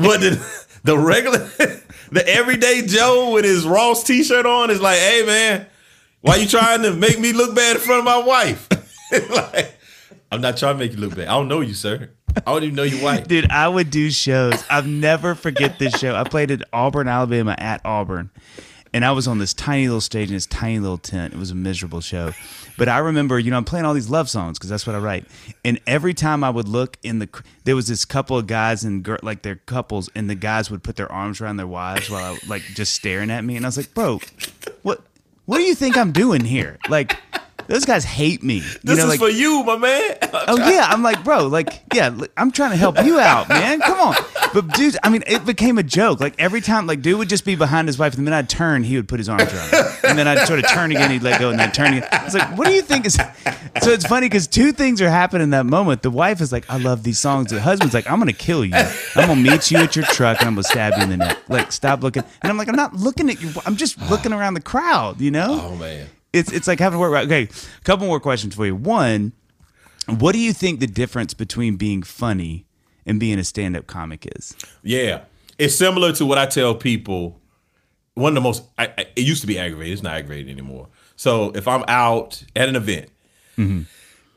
But 0.00 0.20
the, 0.22 0.64
the 0.84 0.96
regular, 0.96 1.38
the 2.10 2.24
everyday 2.26 2.86
Joe 2.86 3.32
with 3.34 3.44
his 3.44 3.66
Ross 3.66 4.02
t-shirt 4.04 4.46
on 4.46 4.70
is 4.70 4.80
like, 4.80 4.98
hey 4.98 5.24
man, 5.26 5.66
why 6.22 6.36
you 6.36 6.48
trying 6.48 6.80
to 6.84 6.92
make 6.94 7.20
me 7.20 7.34
look 7.34 7.54
bad 7.54 7.76
in 7.76 7.82
front 7.82 7.98
of 7.98 8.04
my 8.06 8.18
wife? 8.18 8.66
like, 9.30 9.74
I'm 10.30 10.40
not 10.40 10.56
trying 10.56 10.76
to 10.76 10.78
make 10.78 10.92
you 10.92 10.98
look 10.98 11.16
bad. 11.16 11.28
I 11.28 11.32
don't 11.32 11.48
know 11.48 11.60
you, 11.60 11.74
sir. 11.74 12.08
I 12.36 12.40
don't 12.52 12.64
even 12.64 12.74
know 12.74 12.82
you 12.82 13.02
wife. 13.02 13.28
Dude, 13.28 13.50
I 13.50 13.68
would 13.68 13.90
do 13.90 14.10
shows. 14.10 14.64
I've 14.70 14.86
never 14.86 15.34
forget 15.34 15.78
this 15.78 15.98
show. 15.98 16.14
I 16.14 16.24
played 16.24 16.50
at 16.50 16.62
Auburn, 16.72 17.08
Alabama 17.08 17.54
at 17.58 17.80
Auburn. 17.84 18.30
And 18.94 19.06
I 19.06 19.12
was 19.12 19.26
on 19.26 19.38
this 19.38 19.54
tiny 19.54 19.86
little 19.88 20.02
stage 20.02 20.28
in 20.28 20.34
this 20.34 20.46
tiny 20.46 20.78
little 20.78 20.98
tent. 20.98 21.32
It 21.32 21.38
was 21.38 21.50
a 21.50 21.54
miserable 21.54 22.02
show. 22.02 22.32
But 22.76 22.88
I 22.90 22.98
remember, 22.98 23.38
you 23.38 23.50
know, 23.50 23.56
I'm 23.56 23.64
playing 23.64 23.86
all 23.86 23.94
these 23.94 24.10
love 24.10 24.28
songs 24.28 24.58
because 24.58 24.68
that's 24.68 24.86
what 24.86 24.94
I 24.94 24.98
write. 24.98 25.24
And 25.64 25.80
every 25.86 26.12
time 26.12 26.44
I 26.44 26.50
would 26.50 26.68
look 26.68 26.98
in 27.02 27.18
the, 27.18 27.28
there 27.64 27.74
was 27.74 27.88
this 27.88 28.04
couple 28.04 28.36
of 28.36 28.46
guys 28.46 28.84
and 28.84 29.02
girl, 29.02 29.18
like 29.22 29.42
they're 29.42 29.56
couples, 29.56 30.10
and 30.14 30.28
the 30.28 30.34
guys 30.34 30.70
would 30.70 30.82
put 30.82 30.96
their 30.96 31.10
arms 31.10 31.40
around 31.40 31.56
their 31.56 31.66
wives 31.66 32.10
while 32.10 32.34
I 32.34 32.38
like 32.48 32.62
just 32.62 32.94
staring 32.94 33.30
at 33.30 33.44
me. 33.44 33.56
And 33.56 33.64
I 33.64 33.68
was 33.68 33.78
like, 33.78 33.94
bro, 33.94 34.20
what, 34.82 35.00
what 35.46 35.56
do 35.56 35.64
you 35.64 35.74
think 35.74 35.96
I'm 35.96 36.12
doing 36.12 36.44
here? 36.44 36.78
Like, 36.90 37.16
those 37.68 37.84
guys 37.84 38.04
hate 38.04 38.42
me. 38.42 38.56
You 38.56 38.62
This 38.82 38.98
know, 38.98 39.04
is 39.04 39.08
like, 39.08 39.20
for 39.20 39.28
you, 39.28 39.62
my 39.64 39.76
man. 39.76 40.16
Oh 40.48 40.56
yeah, 40.70 40.86
I'm 40.88 41.02
like, 41.02 41.22
bro, 41.24 41.46
like, 41.46 41.82
yeah, 41.94 42.14
I'm 42.36 42.50
trying 42.50 42.70
to 42.70 42.76
help 42.76 43.02
you 43.04 43.20
out, 43.20 43.48
man. 43.48 43.80
Come 43.80 44.00
on, 44.00 44.14
but 44.52 44.72
dude, 44.74 44.96
I 45.02 45.08
mean, 45.08 45.22
it 45.26 45.44
became 45.46 45.78
a 45.78 45.82
joke. 45.82 46.20
Like 46.20 46.34
every 46.38 46.60
time, 46.60 46.86
like, 46.86 47.00
dude 47.00 47.18
would 47.18 47.28
just 47.28 47.44
be 47.44 47.54
behind 47.54 47.86
his 47.88 47.98
wife, 47.98 48.14
and 48.14 48.18
the 48.18 48.22
minute 48.30 48.36
I'd 48.38 48.48
turn, 48.48 48.82
he 48.82 48.96
would 48.96 49.08
put 49.08 49.18
his 49.20 49.28
arms 49.28 49.52
around 49.52 49.70
her, 49.70 49.98
and 50.08 50.18
then 50.18 50.26
I'd 50.26 50.46
sort 50.46 50.58
of 50.58 50.68
turn 50.68 50.90
again, 50.90 51.10
he'd 51.10 51.22
let 51.22 51.38
go, 51.40 51.50
and 51.50 51.58
then 51.58 51.68
I'd 51.68 51.74
turn 51.74 51.94
again. 51.94 52.08
It's 52.12 52.34
like, 52.34 52.56
what 52.58 52.66
do 52.66 52.72
you 52.74 52.82
think 52.82 53.06
is? 53.06 53.18
So 53.82 53.90
it's 53.90 54.06
funny 54.06 54.26
because 54.28 54.46
two 54.46 54.70
things 54.72 55.00
are 55.00 55.08
happening 55.08 55.44
in 55.44 55.50
that 55.50 55.64
moment. 55.64 56.02
The 56.02 56.10
wife 56.10 56.40
is 56.42 56.52
like, 56.52 56.68
I 56.70 56.76
love 56.76 57.02
these 57.02 57.18
songs. 57.18 57.50
The 57.50 57.60
husband's 57.60 57.94
like, 57.94 58.08
I'm 58.08 58.18
gonna 58.18 58.32
kill 58.34 58.64
you. 58.66 58.74
I'm 58.74 59.28
gonna 59.28 59.36
meet 59.40 59.70
you 59.70 59.78
at 59.78 59.96
your 59.96 60.04
truck, 60.04 60.38
and 60.40 60.46
I'm 60.48 60.54
gonna 60.54 60.62
stab 60.64 60.92
you 60.98 61.04
in 61.04 61.08
the 61.10 61.16
neck. 61.16 61.38
Like, 61.48 61.72
stop 61.72 62.02
looking. 62.02 62.22
And 62.42 62.50
I'm 62.50 62.58
like, 62.58 62.68
I'm 62.68 62.76
not 62.76 62.94
looking 62.94 63.30
at 63.30 63.40
you. 63.42 63.50
I'm 63.64 63.76
just 63.76 63.98
looking 64.10 64.32
around 64.32 64.54
the 64.54 64.60
crowd. 64.60 65.20
You 65.20 65.30
know? 65.30 65.58
Oh 65.62 65.76
man. 65.76 66.06
It's 66.32 66.52
it's 66.52 66.66
like 66.66 66.78
having 66.78 66.96
to 66.96 67.00
work. 67.00 67.24
Okay, 67.26 67.42
a 67.44 67.84
couple 67.84 68.06
more 68.06 68.20
questions 68.20 68.54
for 68.54 68.66
you. 68.66 68.74
One, 68.76 69.32
what 70.06 70.32
do 70.32 70.38
you 70.38 70.52
think 70.52 70.80
the 70.80 70.86
difference 70.86 71.34
between 71.34 71.76
being 71.76 72.02
funny 72.02 72.66
and 73.06 73.18
being 73.20 73.38
a 73.38 73.44
stand-up 73.44 73.86
comic 73.86 74.26
is? 74.36 74.56
Yeah, 74.82 75.22
it's 75.58 75.74
similar 75.74 76.12
to 76.12 76.26
what 76.26 76.38
I 76.38 76.46
tell 76.46 76.74
people. 76.74 77.38
One 78.14 78.32
of 78.32 78.34
the 78.34 78.40
most, 78.42 78.64
I, 78.76 78.88
I, 78.98 79.06
it 79.16 79.22
used 79.22 79.40
to 79.40 79.46
be 79.46 79.58
aggravated. 79.58 79.94
It's 79.94 80.02
not 80.02 80.12
aggravated 80.16 80.50
anymore. 80.50 80.88
So 81.16 81.50
if 81.54 81.66
I'm 81.66 81.82
out 81.88 82.42
at 82.54 82.68
an 82.68 82.76
event, 82.76 83.08
Mm-hmm. 83.56 83.82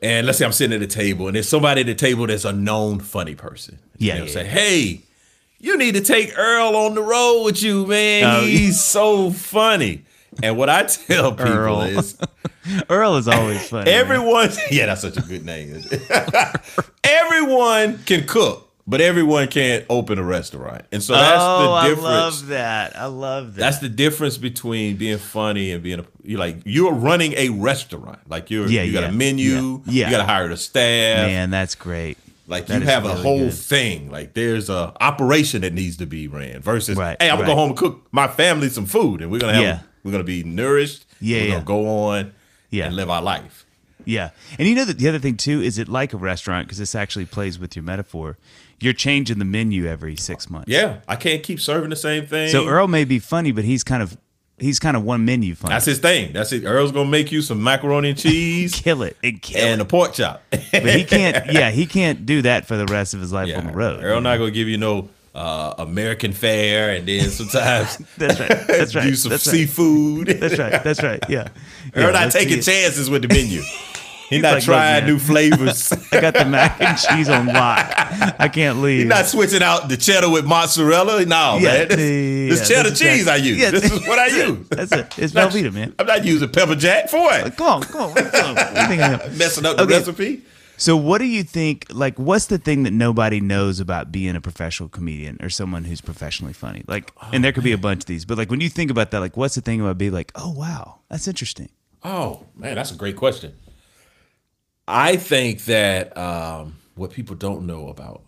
and 0.02 0.26
let's 0.26 0.38
say 0.38 0.44
I'm 0.46 0.52
sitting 0.52 0.74
at 0.76 0.82
a 0.82 0.86
table, 0.86 1.26
and 1.26 1.36
there's 1.36 1.48
somebody 1.48 1.82
at 1.82 1.86
the 1.86 1.94
table 1.94 2.26
that's 2.26 2.44
a 2.46 2.52
known 2.54 3.00
funny 3.00 3.34
person. 3.34 3.78
Yeah, 3.98 4.14
and 4.14 4.20
they'll 4.20 4.26
yeah, 4.28 4.32
say, 4.32 4.44
yeah. 4.44 4.50
"Hey, 4.50 5.00
you 5.58 5.76
need 5.76 5.94
to 5.94 6.00
take 6.02 6.36
Earl 6.38 6.74
on 6.74 6.94
the 6.94 7.02
road 7.02 7.42
with 7.44 7.62
you, 7.62 7.86
man. 7.86 8.24
Oh, 8.24 8.40
yeah. 8.40 8.46
He's 8.46 8.82
so 8.82 9.30
funny." 9.30 10.04
And 10.42 10.56
what 10.56 10.68
I 10.68 10.84
tell 10.84 11.32
people 11.32 11.52
Earl. 11.52 11.82
is, 11.82 12.16
Earl 12.90 13.16
is 13.16 13.28
always 13.28 13.68
funny. 13.68 13.90
man. 13.90 14.00
Everyone, 14.00 14.50
yeah, 14.70 14.86
that's 14.86 15.00
such 15.02 15.16
a 15.16 15.22
good 15.22 15.44
name. 15.44 15.82
everyone 17.04 17.98
can 18.04 18.26
cook, 18.26 18.70
but 18.86 19.00
everyone 19.00 19.48
can't 19.48 19.84
open 19.88 20.18
a 20.18 20.22
restaurant, 20.22 20.84
and 20.92 21.02
so 21.02 21.14
that's 21.14 21.42
oh, 21.42 21.74
the 21.82 21.88
difference. 21.88 22.06
I 22.06 22.10
love 22.20 22.46
that. 22.48 22.96
I 22.96 23.06
love 23.06 23.54
that. 23.54 23.60
That's 23.60 23.78
the 23.78 23.88
difference 23.88 24.38
between 24.38 24.96
being 24.96 25.18
funny 25.18 25.72
and 25.72 25.82
being 25.82 26.00
a, 26.00 26.04
you're 26.22 26.38
like 26.38 26.58
you're 26.64 26.92
running 26.92 27.32
a 27.36 27.50
restaurant. 27.50 28.18
Like 28.28 28.50
you're 28.50 28.66
Yeah, 28.68 28.82
you 28.82 28.92
got 28.92 29.02
yeah, 29.04 29.08
a 29.08 29.12
menu, 29.12 29.82
yeah, 29.86 29.92
yeah. 29.92 30.04
you 30.06 30.10
got 30.12 30.18
to 30.18 30.24
hire 30.32 30.48
the 30.48 30.56
staff. 30.56 31.26
man. 31.26 31.50
That's 31.50 31.74
great. 31.74 32.18
Like 32.48 32.66
That 32.66 32.80
you 32.80 32.86
have 32.86 33.04
a 33.04 33.14
whole 33.14 33.38
good. 33.46 33.54
thing. 33.54 34.08
Like 34.10 34.34
there's 34.34 34.70
a 34.70 34.92
operation 35.00 35.62
that 35.62 35.72
needs 35.72 35.96
to 35.96 36.06
be 36.06 36.28
ran 36.28 36.60
versus 36.62 36.96
Right, 36.96 37.16
hey, 37.20 37.28
I'm 37.28 37.38
gonna 37.38 37.48
go 37.48 37.56
home 37.56 37.70
and 37.70 37.78
cook 37.78 38.06
my 38.12 38.28
family 38.28 38.68
some 38.68 38.86
food, 38.86 39.20
and 39.20 39.32
we're 39.32 39.40
gonna 39.40 39.54
have 39.54 39.62
Yeah. 39.62 39.80
We're 40.06 40.12
gonna 40.12 40.22
be 40.24 40.44
nourished. 40.44 41.04
Yeah, 41.20 41.38
we're 41.38 41.44
yeah. 41.46 41.52
gonna 41.54 41.64
go 41.64 41.86
on 41.88 42.32
Yeah. 42.70 42.86
and 42.86 42.94
live 42.94 43.10
our 43.10 43.20
life. 43.20 43.66
Yeah, 44.04 44.30
and 44.56 44.68
you 44.68 44.76
know 44.76 44.84
that 44.84 44.98
the 44.98 45.08
other 45.08 45.18
thing 45.18 45.36
too 45.36 45.60
is 45.60 45.78
it 45.78 45.88
like 45.88 46.12
a 46.12 46.16
restaurant 46.16 46.68
because 46.68 46.78
this 46.78 46.94
actually 46.94 47.26
plays 47.26 47.58
with 47.58 47.74
your 47.74 47.82
metaphor. 47.82 48.38
You're 48.78 48.92
changing 48.92 49.40
the 49.40 49.44
menu 49.44 49.86
every 49.86 50.14
six 50.14 50.48
months. 50.48 50.68
Yeah, 50.68 50.98
I 51.08 51.16
can't 51.16 51.42
keep 51.42 51.60
serving 51.60 51.90
the 51.90 51.96
same 51.96 52.24
thing. 52.24 52.50
So 52.50 52.68
Earl 52.68 52.86
may 52.86 53.04
be 53.04 53.18
funny, 53.18 53.50
but 53.50 53.64
he's 53.64 53.82
kind 53.82 54.04
of 54.04 54.16
he's 54.58 54.78
kind 54.78 54.96
of 54.96 55.02
one 55.02 55.24
menu 55.24 55.56
funny. 55.56 55.72
That's 55.74 55.86
his 55.86 55.98
thing. 55.98 56.32
That's 56.32 56.52
it. 56.52 56.64
Earl's 56.64 56.92
gonna 56.92 57.10
make 57.10 57.32
you 57.32 57.42
some 57.42 57.60
macaroni 57.64 58.10
and 58.10 58.18
cheese 58.18 58.74
kill 58.80 59.02
it 59.02 59.16
and 59.24 59.42
kill 59.42 59.60
and 59.60 59.80
it. 59.80 59.84
a 59.84 59.86
pork 59.86 60.12
chop. 60.12 60.40
But 60.50 60.84
he 60.94 61.02
can't. 61.02 61.46
Yeah, 61.52 61.70
he 61.72 61.86
can't 61.86 62.24
do 62.26 62.42
that 62.42 62.66
for 62.66 62.76
the 62.76 62.86
rest 62.86 63.12
of 63.14 63.20
his 63.20 63.32
life 63.32 63.48
yeah. 63.48 63.58
on 63.58 63.66
the 63.66 63.72
road. 63.72 64.04
Earl 64.04 64.20
not 64.20 64.38
gonna 64.38 64.52
give 64.52 64.68
you 64.68 64.78
no 64.78 65.08
uh, 65.36 65.74
American 65.78 66.32
fare, 66.32 66.90
and 66.96 67.06
then 67.06 67.30
sometimes 67.30 67.98
That's 68.16 68.40
right. 68.40 68.48
That's 68.66 68.94
right. 68.96 69.04
do 69.04 69.14
some 69.14 69.30
That's 69.30 69.46
right. 69.46 69.52
seafood. 69.52 70.26
That's 70.28 70.58
right. 70.58 70.82
That's 70.82 71.02
right. 71.02 71.22
Yeah. 71.28 71.48
Yeah, 71.94 72.06
not 72.06 72.14
let's 72.14 72.34
taking 72.34 72.60
chances 72.60 73.08
with 73.08 73.22
the 73.22 73.28
menu. 73.28 73.62
He's 74.28 74.42
not 74.42 74.54
like, 74.54 74.64
trying 74.64 75.06
new 75.06 75.20
flavors. 75.20 75.92
I 76.12 76.20
got 76.20 76.34
the 76.34 76.44
mac 76.44 76.80
and 76.80 76.98
cheese 76.98 77.28
on 77.28 77.46
lock. 77.46 77.86
I 78.40 78.48
can't 78.52 78.82
leave. 78.82 79.02
He's 79.02 79.06
not 79.08 79.26
switching 79.26 79.62
out 79.62 79.88
the 79.88 79.96
cheddar 79.96 80.28
with 80.28 80.44
mozzarella. 80.44 81.24
No, 81.24 81.58
Yeah, 81.60 81.68
man. 81.72 81.88
This, 81.88 81.98
yeah, 82.00 82.48
this 82.48 82.68
cheddar 82.68 82.90
cheese 82.94 83.28
I 83.28 83.36
use. 83.36 83.56
yeah, 83.58 83.70
this 83.70 83.84
is 83.84 84.00
what 84.06 84.18
I 84.18 84.26
use. 84.26 84.68
That's 84.68 84.90
it. 84.92 85.16
It's 85.18 85.32
Not- 85.32 85.52
Velveeta, 85.52 85.72
man. 85.72 85.94
I'm 86.00 86.06
not 86.06 86.24
using 86.24 86.48
pepper 86.50 86.74
jack 86.74 87.08
for 87.08 87.28
it. 87.34 87.56
Come 87.56 87.66
on, 87.68 87.82
come 87.84 88.00
on. 88.02 88.10
What's 88.10 88.34
up? 88.34 88.56
What 88.56 88.74
do 88.74 88.80
you 88.80 88.86
think 88.88 89.02
I 89.02 89.12
am? 89.24 89.38
Messing 89.38 89.64
up 89.64 89.76
the 89.76 89.86
recipe. 89.86 90.42
So, 90.78 90.96
what 90.96 91.18
do 91.18 91.24
you 91.24 91.42
think? 91.42 91.86
Like, 91.90 92.18
what's 92.18 92.46
the 92.46 92.58
thing 92.58 92.82
that 92.82 92.92
nobody 92.92 93.40
knows 93.40 93.80
about 93.80 94.12
being 94.12 94.36
a 94.36 94.40
professional 94.40 94.88
comedian 94.88 95.38
or 95.40 95.48
someone 95.48 95.84
who's 95.84 96.00
professionally 96.00 96.52
funny? 96.52 96.82
Like, 96.86 97.12
and 97.32 97.42
there 97.42 97.52
could 97.52 97.64
be 97.64 97.72
a 97.72 97.78
bunch 97.78 98.02
of 98.02 98.06
these, 98.06 98.24
but 98.24 98.36
like 98.38 98.50
when 98.50 98.60
you 98.60 98.68
think 98.68 98.90
about 98.90 99.10
that, 99.12 99.20
like, 99.20 99.36
what's 99.36 99.54
the 99.54 99.60
thing 99.62 99.80
about 99.80 99.96
being 99.98 100.12
like, 100.12 100.32
oh 100.34 100.52
wow, 100.52 101.00
that's 101.08 101.26
interesting? 101.26 101.70
Oh 102.04 102.44
man, 102.54 102.74
that's 102.74 102.90
a 102.92 102.94
great 102.96 103.16
question. 103.16 103.54
I 104.86 105.16
think 105.16 105.64
that 105.64 106.16
um, 106.16 106.76
what 106.94 107.10
people 107.10 107.34
don't 107.36 107.66
know 107.66 107.88
about 107.88 108.22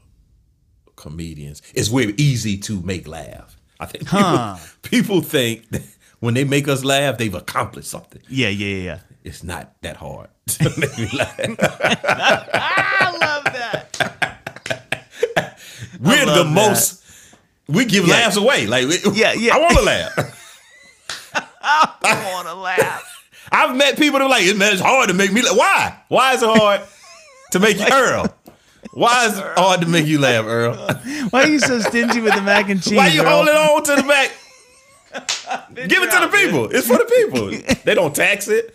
comedians 0.96 1.62
is 1.74 1.90
we're 1.90 2.12
easy 2.16 2.56
to 2.58 2.80
make 2.80 3.06
laugh. 3.06 3.56
I 3.78 3.86
think 3.86 4.04
people, 4.04 4.18
Huh. 4.20 4.56
people 4.82 5.20
think 5.20 5.68
that 5.70 5.82
when 6.18 6.34
they 6.34 6.42
make 6.44 6.66
us 6.66 6.82
laugh, 6.82 7.18
they've 7.18 7.34
accomplished 7.34 7.88
something. 7.88 8.20
Yeah, 8.28 8.48
yeah, 8.48 8.76
yeah. 8.82 8.98
It's 9.28 9.44
not 9.44 9.74
that 9.82 9.98
hard 9.98 10.28
to 10.46 10.64
make 10.78 10.96
me 10.96 11.06
laugh. 11.12 11.38
I 11.38 13.18
love 13.20 13.44
that. 13.44 13.98
We're 16.00 16.24
love 16.24 16.36
the 16.38 16.44
that. 16.44 16.50
most. 16.50 17.02
We 17.68 17.84
give 17.84 18.06
Yeah. 18.06 18.14
laughs 18.14 18.38
away. 18.38 18.66
Like, 18.66 18.86
Yeah, 19.12 19.34
yeah. 19.34 19.54
I 19.54 19.58
want 19.58 19.76
to 19.76 19.82
laugh. 19.82 20.14
I 21.62 22.30
want 22.32 22.48
to 22.48 22.54
laugh. 22.54 23.04
I've 23.52 23.76
met 23.76 23.98
people 23.98 24.18
that 24.18 24.24
are 24.24 24.30
like, 24.30 24.46
man, 24.56 24.72
it's 24.72 24.80
hard 24.80 25.08
to 25.08 25.14
make 25.14 25.30
me 25.30 25.42
laugh. 25.42 25.56
Why? 25.58 25.98
Why 26.08 26.32
is 26.32 26.42
it 26.42 26.48
hard 26.48 26.80
to 27.52 27.58
make 27.58 27.78
you 27.78 27.86
Earl? 27.92 28.34
Why 28.92 29.26
is 29.26 29.36
it 29.38 29.44
hard 29.58 29.82
to 29.82 29.86
make 29.86 30.06
you 30.06 30.18
laugh, 30.20 30.46
Earl? 30.46 30.74
Why 31.28 31.42
are 31.42 31.48
you 31.48 31.58
so 31.58 31.80
stingy 31.80 32.22
with 32.22 32.34
the 32.34 32.40
mac 32.40 32.70
and 32.70 32.82
cheese? 32.82 32.96
Why 32.96 33.08
you 33.08 33.20
Earl? 33.22 33.28
holding 33.44 33.54
on 33.54 33.82
to 33.84 33.96
the 33.96 34.04
back? 34.08 34.30
Give 35.88 36.02
it 36.02 36.10
to 36.12 36.20
the 36.20 36.28
people. 36.34 36.74
It's 36.74 36.86
for 36.86 36.96
the 36.96 37.04
people. 37.04 37.50
They 37.84 37.94
don't 37.94 38.14
tax 38.16 38.48
it. 38.48 38.74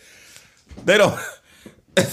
They 0.86 0.98
don't. 0.98 1.20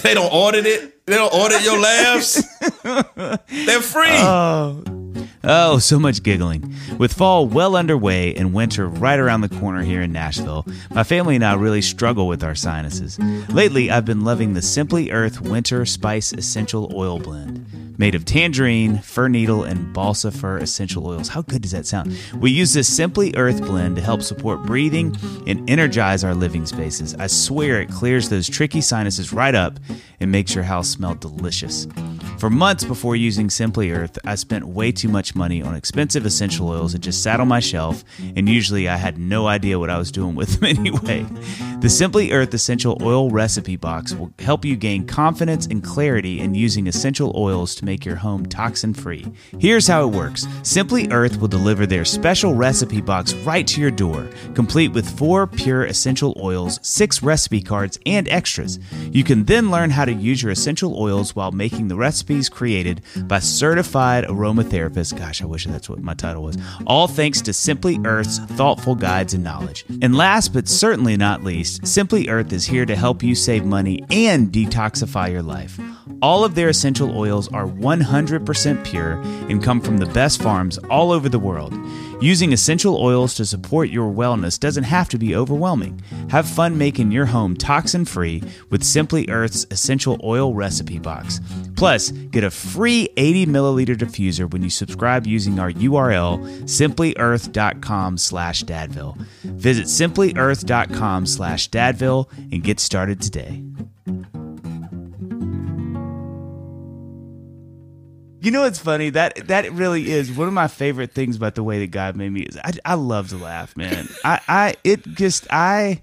They 0.03 0.13
don't 0.13 0.29
audit 0.31 0.67
it. 0.67 1.07
They 1.07 1.15
don't 1.15 1.33
audit 1.33 1.63
your 1.63 1.79
laughs. 1.79 2.43
They're 2.83 3.81
free. 3.81 4.11
Oh, 4.11 4.83
Oh, 5.43 5.79
so 5.79 5.97
much 5.97 6.21
giggling. 6.21 6.75
With 6.99 7.13
fall 7.13 7.47
well 7.47 7.75
underway 7.75 8.35
and 8.35 8.53
winter 8.53 8.87
right 8.87 9.17
around 9.17 9.41
the 9.41 9.49
corner 9.49 9.81
here 9.81 10.01
in 10.03 10.11
Nashville, 10.11 10.67
my 10.91 11.03
family 11.03 11.35
and 11.35 11.43
I 11.43 11.55
really 11.55 11.81
struggle 11.81 12.27
with 12.27 12.43
our 12.43 12.53
sinuses. 12.53 13.17
Lately, 13.49 13.89
I've 13.89 14.05
been 14.05 14.23
loving 14.23 14.53
the 14.53 14.61
Simply 14.61 15.09
Earth 15.09 15.41
Winter 15.41 15.83
Spice 15.85 16.31
Essential 16.31 16.91
Oil 16.95 17.17
Blend. 17.17 17.65
Made 17.97 18.15
of 18.15 18.25
tangerine, 18.25 18.99
fir 18.99 19.27
needle, 19.27 19.63
and 19.63 19.93
balsam 19.93 20.31
fir 20.31 20.57
essential 20.57 21.05
oils. 21.05 21.27
How 21.29 21.41
good 21.41 21.61
does 21.61 21.71
that 21.71 21.85
sound? 21.85 22.17
We 22.35 22.49
use 22.49 22.73
this 22.73 22.91
Simply 22.91 23.33
Earth 23.35 23.61
blend 23.61 23.95
to 23.95 24.01
help 24.01 24.21
support 24.23 24.63
breathing 24.63 25.15
and 25.45 25.67
energize 25.69 26.23
our 26.23 26.33
living 26.33 26.65
spaces. 26.65 27.13
I 27.15 27.27
swear 27.27 27.81
it 27.81 27.89
clears 27.89 28.29
those 28.29 28.49
tricky 28.49 28.81
sinuses 28.81 29.33
right 29.33 29.53
up 29.53 29.79
and 30.19 30.31
makes 30.31 30.55
your 30.55 30.63
house 30.63 30.89
smell 30.89 31.15
delicious. 31.15 31.87
For 32.39 32.49
months 32.49 32.83
before 32.83 33.15
using 33.15 33.51
Simply 33.51 33.91
Earth, 33.91 34.17
I 34.25 34.33
spent 34.33 34.65
way 34.65 34.91
too 34.91 35.09
much 35.09 35.30
money 35.35 35.61
on 35.61 35.75
expensive 35.75 36.25
essential 36.25 36.69
oils 36.69 36.93
that 36.93 36.99
just 36.99 37.23
sat 37.23 37.39
on 37.39 37.47
my 37.47 37.59
shelf, 37.59 38.03
and 38.35 38.47
usually 38.49 38.87
I 38.87 38.97
had 38.97 39.17
no 39.17 39.47
idea 39.47 39.79
what 39.79 39.89
I 39.89 39.97
was 39.97 40.11
doing 40.11 40.35
with 40.35 40.59
them 40.59 40.63
anyway. 40.77 41.25
The 41.79 41.89
Simply 41.89 42.31
Earth 42.31 42.53
Essential 42.53 42.97
Oil 43.01 43.29
Recipe 43.29 43.75
Box 43.75 44.13
will 44.13 44.31
help 44.39 44.65
you 44.65 44.75
gain 44.75 45.05
confidence 45.05 45.65
and 45.65 45.83
clarity 45.83 46.39
in 46.39 46.55
using 46.55 46.87
essential 46.87 47.33
oils 47.35 47.75
to 47.75 47.85
make 47.85 48.05
your 48.05 48.17
home 48.17 48.45
toxin 48.45 48.93
free. 48.93 49.25
Here's 49.59 49.87
how 49.87 50.07
it 50.07 50.13
works 50.15 50.47
Simply 50.63 51.07
Earth 51.09 51.39
will 51.39 51.47
deliver 51.47 51.85
their 51.85 52.05
special 52.05 52.53
recipe 52.53 53.01
box 53.01 53.33
right 53.33 53.65
to 53.67 53.81
your 53.81 53.91
door, 53.91 54.27
complete 54.53 54.89
with 54.89 55.17
four 55.17 55.47
pure 55.47 55.85
essential 55.85 56.37
oils, 56.41 56.79
six 56.81 57.23
recipe 57.23 57.61
cards, 57.61 57.99
and 58.05 58.27
extras. 58.29 58.79
You 59.11 59.23
can 59.23 59.45
then 59.45 59.71
learn 59.71 59.89
how 59.89 60.05
to 60.05 60.13
use 60.13 60.41
your 60.41 60.51
essential 60.51 60.95
oils 60.99 61.35
while 61.35 61.51
making 61.51 61.87
the 61.87 61.95
recipes 61.95 62.49
created 62.49 63.01
by 63.23 63.39
certified 63.39 64.25
aromatherapists. 64.25 65.11
Gosh, 65.21 65.39
I 65.43 65.45
wish 65.45 65.67
that's 65.67 65.87
what 65.87 66.01
my 66.01 66.15
title 66.15 66.41
was. 66.41 66.57
All 66.87 67.07
thanks 67.07 67.41
to 67.41 67.53
Simply 67.53 67.99
Earth's 68.03 68.39
thoughtful 68.39 68.95
guides 68.95 69.35
and 69.35 69.43
knowledge. 69.43 69.85
And 70.01 70.15
last 70.15 70.51
but 70.51 70.67
certainly 70.67 71.15
not 71.15 71.43
least, 71.43 71.85
Simply 71.85 72.27
Earth 72.27 72.51
is 72.51 72.65
here 72.65 72.87
to 72.87 72.95
help 72.95 73.21
you 73.21 73.35
save 73.35 73.63
money 73.63 74.03
and 74.09 74.51
detoxify 74.51 75.31
your 75.31 75.43
life. 75.43 75.79
All 76.23 76.43
of 76.43 76.55
their 76.55 76.69
essential 76.69 77.15
oils 77.15 77.47
are 77.53 77.67
100% 77.67 78.83
pure 78.83 79.21
and 79.21 79.63
come 79.63 79.79
from 79.79 79.99
the 79.99 80.07
best 80.07 80.41
farms 80.41 80.79
all 80.89 81.11
over 81.11 81.29
the 81.29 81.37
world. 81.37 81.71
Using 82.23 82.53
essential 82.53 82.97
oils 82.97 83.33
to 83.33 83.45
support 83.47 83.89
your 83.89 84.13
wellness 84.13 84.59
doesn't 84.59 84.83
have 84.83 85.09
to 85.09 85.17
be 85.17 85.35
overwhelming. 85.35 85.99
Have 86.29 86.47
fun 86.47 86.77
making 86.77 87.11
your 87.11 87.25
home 87.25 87.57
toxin 87.57 88.05
free 88.05 88.43
with 88.69 88.83
Simply 88.83 89.27
Earth's 89.27 89.65
essential 89.71 90.19
oil 90.23 90.53
recipe 90.53 90.99
box. 90.99 91.41
Plus, 91.75 92.11
get 92.11 92.43
a 92.43 92.51
free 92.51 93.09
80 93.17 93.47
milliliter 93.47 93.95
diffuser 93.97 94.47
when 94.51 94.61
you 94.61 94.69
subscribe 94.69 95.25
using 95.25 95.57
our 95.57 95.71
URL 95.71 96.39
simplyearth.com 96.65 98.19
slash 98.19 98.63
dadville. 98.65 99.17
Visit 99.41 99.85
simplyearth.com 99.87 101.25
slash 101.25 101.71
dadville 101.71 102.31
and 102.51 102.63
get 102.63 102.79
started 102.79 103.19
today. 103.19 103.63
You 108.41 108.49
know 108.49 108.61
what's 108.61 108.79
funny? 108.79 109.11
That 109.11 109.47
that 109.49 109.71
really 109.71 110.09
is 110.09 110.31
one 110.31 110.47
of 110.47 110.53
my 110.55 110.67
favorite 110.67 111.11
things 111.11 111.35
about 111.35 111.53
the 111.53 111.63
way 111.63 111.77
that 111.77 111.91
God 111.91 112.15
made 112.15 112.31
me 112.31 112.41
is 112.41 112.57
I, 112.57 112.71
I 112.83 112.93
love 112.95 113.29
to 113.29 113.37
laugh, 113.37 113.77
man. 113.77 114.09
I, 114.25 114.39
I 114.47 114.73
it 114.83 115.05
just 115.09 115.45
I 115.51 116.01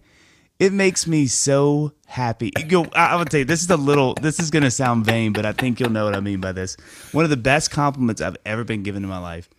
it 0.60 0.72
makes 0.72 1.08
me 1.08 1.26
so 1.26 1.94
happy. 2.06 2.52
You 2.68 2.86
I, 2.94 3.06
I 3.06 3.16
would 3.16 3.32
say 3.32 3.42
this 3.42 3.64
is 3.64 3.70
a 3.70 3.76
little 3.76 4.14
this 4.14 4.38
is 4.38 4.52
gonna 4.52 4.70
sound 4.70 5.04
vain, 5.04 5.32
but 5.32 5.44
I 5.44 5.52
think 5.52 5.80
you'll 5.80 5.90
know 5.90 6.04
what 6.04 6.14
I 6.14 6.20
mean 6.20 6.40
by 6.40 6.52
this. 6.52 6.76
One 7.10 7.24
of 7.24 7.30
the 7.30 7.36
best 7.36 7.72
compliments 7.72 8.22
I've 8.22 8.36
ever 8.46 8.62
been 8.62 8.84
given 8.84 9.02
in 9.02 9.10
my 9.10 9.18
life. 9.18 9.50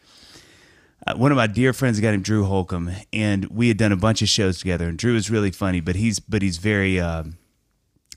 Uh, 1.06 1.16
one 1.16 1.34
of 1.34 1.36
my 1.36 1.48
dear 1.48 1.74
friends, 1.74 2.00
a 2.00 2.02
guy 2.02 2.12
named 2.12 2.24
Drew 2.24 2.46
Holcomb, 2.46 2.92
and 3.12 3.46
we 3.48 3.68
had 3.68 3.76
done 3.76 3.92
a 3.92 3.98
bunch 3.98 4.22
of 4.22 4.30
shows 4.30 4.60
together. 4.60 4.88
And 4.88 4.98
Drew 4.98 5.18
is 5.18 5.30
really 5.30 5.52
funny, 5.52 5.82
but 5.82 5.98
he's 5.98 6.22
but 6.22 6.42
he's 6.42 6.58
very. 6.58 6.98
Um, 6.98 7.40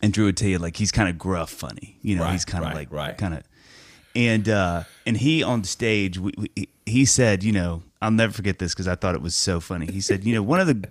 and 0.01 0.13
Drew 0.13 0.27
would 0.27 0.37
tell 0.37 0.49
you 0.49 0.59
like 0.59 0.77
he's 0.77 0.93
kind 0.93 1.09
of 1.09 1.19
gruff 1.19 1.51
funny, 1.51 1.99
you 2.01 2.15
know. 2.15 2.23
Right, 2.23 2.33
he's 2.33 2.45
kind 2.45 2.65
of 2.65 2.69
right, 2.69 2.77
like 2.77 2.93
right. 2.93 3.19
kind 3.19 3.35
of 3.35 3.43
and 4.15 4.49
uh 4.49 4.85
and 5.07 5.17
he 5.17 5.43
on 5.43 5.65
stage 5.65 6.19
we, 6.19 6.33
we, 6.37 6.69
he 6.87 7.05
said 7.05 7.43
you 7.43 7.53
know 7.53 7.83
i'll 8.01 8.11
never 8.11 8.33
forget 8.33 8.59
this 8.59 8.75
because 8.75 8.89
i 8.89 8.95
thought 8.95 9.15
it 9.15 9.23
was 9.23 9.35
so 9.35 9.61
funny 9.61 9.87
he 9.91 10.01
said 10.01 10.25
you 10.25 10.35
know 10.35 10.43
one 10.43 10.61
of 10.61 10.67
the 10.67 10.89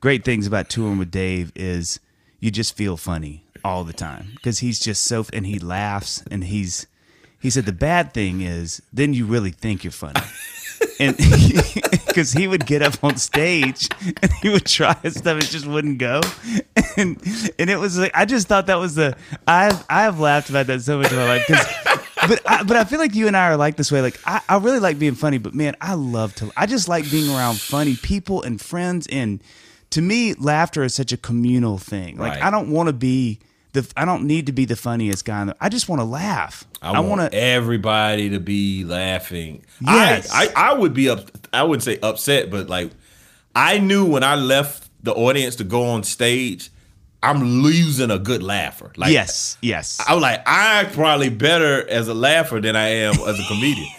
great 0.00 0.24
things 0.24 0.46
about 0.46 0.68
touring 0.68 0.98
with 0.98 1.10
dave 1.10 1.52
is 1.54 2.00
you 2.40 2.50
just 2.50 2.76
feel 2.76 2.96
funny 2.96 3.44
all 3.64 3.84
the 3.84 3.92
time 3.92 4.30
because 4.34 4.60
he's 4.60 4.78
just 4.78 5.04
so 5.04 5.24
and 5.32 5.46
he 5.46 5.58
laughs 5.58 6.22
and 6.30 6.44
he's 6.44 6.86
he 7.38 7.50
said 7.50 7.66
the 7.66 7.72
bad 7.72 8.12
thing 8.12 8.40
is 8.40 8.82
then 8.92 9.12
you 9.14 9.26
really 9.26 9.50
think 9.50 9.84
you're 9.84 9.90
funny 9.90 10.20
and 10.98 11.16
because 12.06 12.32
he 12.32 12.46
would 12.46 12.66
get 12.66 12.82
up 12.82 13.02
on 13.02 13.16
stage 13.16 13.88
and 14.22 14.32
he 14.42 14.48
would 14.48 14.66
try 14.66 14.96
and 15.02 15.14
stuff, 15.14 15.38
it 15.38 15.46
just 15.46 15.66
wouldn't 15.66 15.98
go, 15.98 16.20
and 16.96 17.20
and 17.58 17.70
it 17.70 17.78
was 17.78 17.98
like 17.98 18.12
I 18.14 18.24
just 18.24 18.48
thought 18.48 18.66
that 18.66 18.76
was 18.76 18.94
the 18.94 19.16
I've 19.46 19.84
I've 19.88 20.20
laughed 20.20 20.50
about 20.50 20.66
that 20.66 20.82
so 20.82 20.98
much 20.98 21.10
in 21.10 21.16
my 21.18 21.26
life 21.26 21.44
because. 21.46 21.99
But 22.28 22.40
I, 22.48 22.62
but 22.62 22.76
I 22.76 22.84
feel 22.84 22.98
like 22.98 23.14
you 23.14 23.26
and 23.26 23.36
I 23.36 23.48
are 23.50 23.56
like 23.56 23.76
this 23.76 23.90
way. 23.90 24.00
Like 24.02 24.18
I, 24.24 24.40
I 24.48 24.56
really 24.58 24.78
like 24.78 24.98
being 24.98 25.14
funny, 25.14 25.38
but 25.38 25.54
man, 25.54 25.76
I 25.80 25.94
love 25.94 26.34
to. 26.36 26.50
I 26.56 26.66
just 26.66 26.88
like 26.88 27.10
being 27.10 27.34
around 27.34 27.60
funny 27.60 27.96
people 27.96 28.42
and 28.42 28.60
friends. 28.60 29.06
And 29.06 29.42
to 29.90 30.02
me, 30.02 30.34
laughter 30.34 30.82
is 30.82 30.94
such 30.94 31.12
a 31.12 31.16
communal 31.16 31.78
thing. 31.78 32.18
Like 32.18 32.34
Right. 32.34 32.44
I 32.44 32.50
don't 32.50 32.70
want 32.70 32.88
to 32.88 32.92
be 32.92 33.40
the. 33.72 33.90
I 33.96 34.04
don't 34.04 34.24
need 34.24 34.46
to 34.46 34.52
be 34.52 34.64
the 34.64 34.76
funniest 34.76 35.24
guy. 35.24 35.40
In 35.40 35.46
the, 35.48 35.56
I 35.60 35.68
just 35.68 35.88
want 35.88 36.00
to 36.00 36.04
laugh. 36.04 36.64
I, 36.82 36.92
want, 36.92 37.08
want 37.08 37.32
to. 37.32 37.38
everybody 37.38 38.30
to 38.30 38.40
be 38.40 38.84
laughing. 38.84 39.64
Yes. 39.80 40.30
I, 40.32 40.46
I 40.46 40.70
I 40.70 40.72
would 40.74 40.94
be 40.94 41.08
up. 41.08 41.30
I 41.52 41.62
wouldn't 41.64 41.82
say 41.82 41.98
upset, 42.02 42.50
but 42.50 42.68
like 42.68 42.90
I 43.54 43.78
knew 43.78 44.06
when 44.06 44.22
I 44.24 44.34
left 44.36 44.88
the 45.02 45.14
audience 45.14 45.56
to 45.56 45.64
go 45.64 45.84
on 45.84 46.02
stage, 46.02 46.70
I'm 47.22 47.62
losing 47.62 48.10
a 48.10 48.18
good 48.18 48.42
laugher. 48.42 48.92
Like 48.96 49.12
yes. 49.12 49.58
Yes. 49.60 50.00
I 50.06 50.14
was 50.14 50.22
like, 50.22 50.42
I 50.46 50.84
probably 50.92 51.28
better 51.28 51.86
as 51.88 52.08
a 52.08 52.14
laugher 52.14 52.60
than 52.60 52.76
I 52.76 52.88
am 52.88 53.14
as 53.14 53.38
a 53.38 53.44
comedian. 53.48 53.88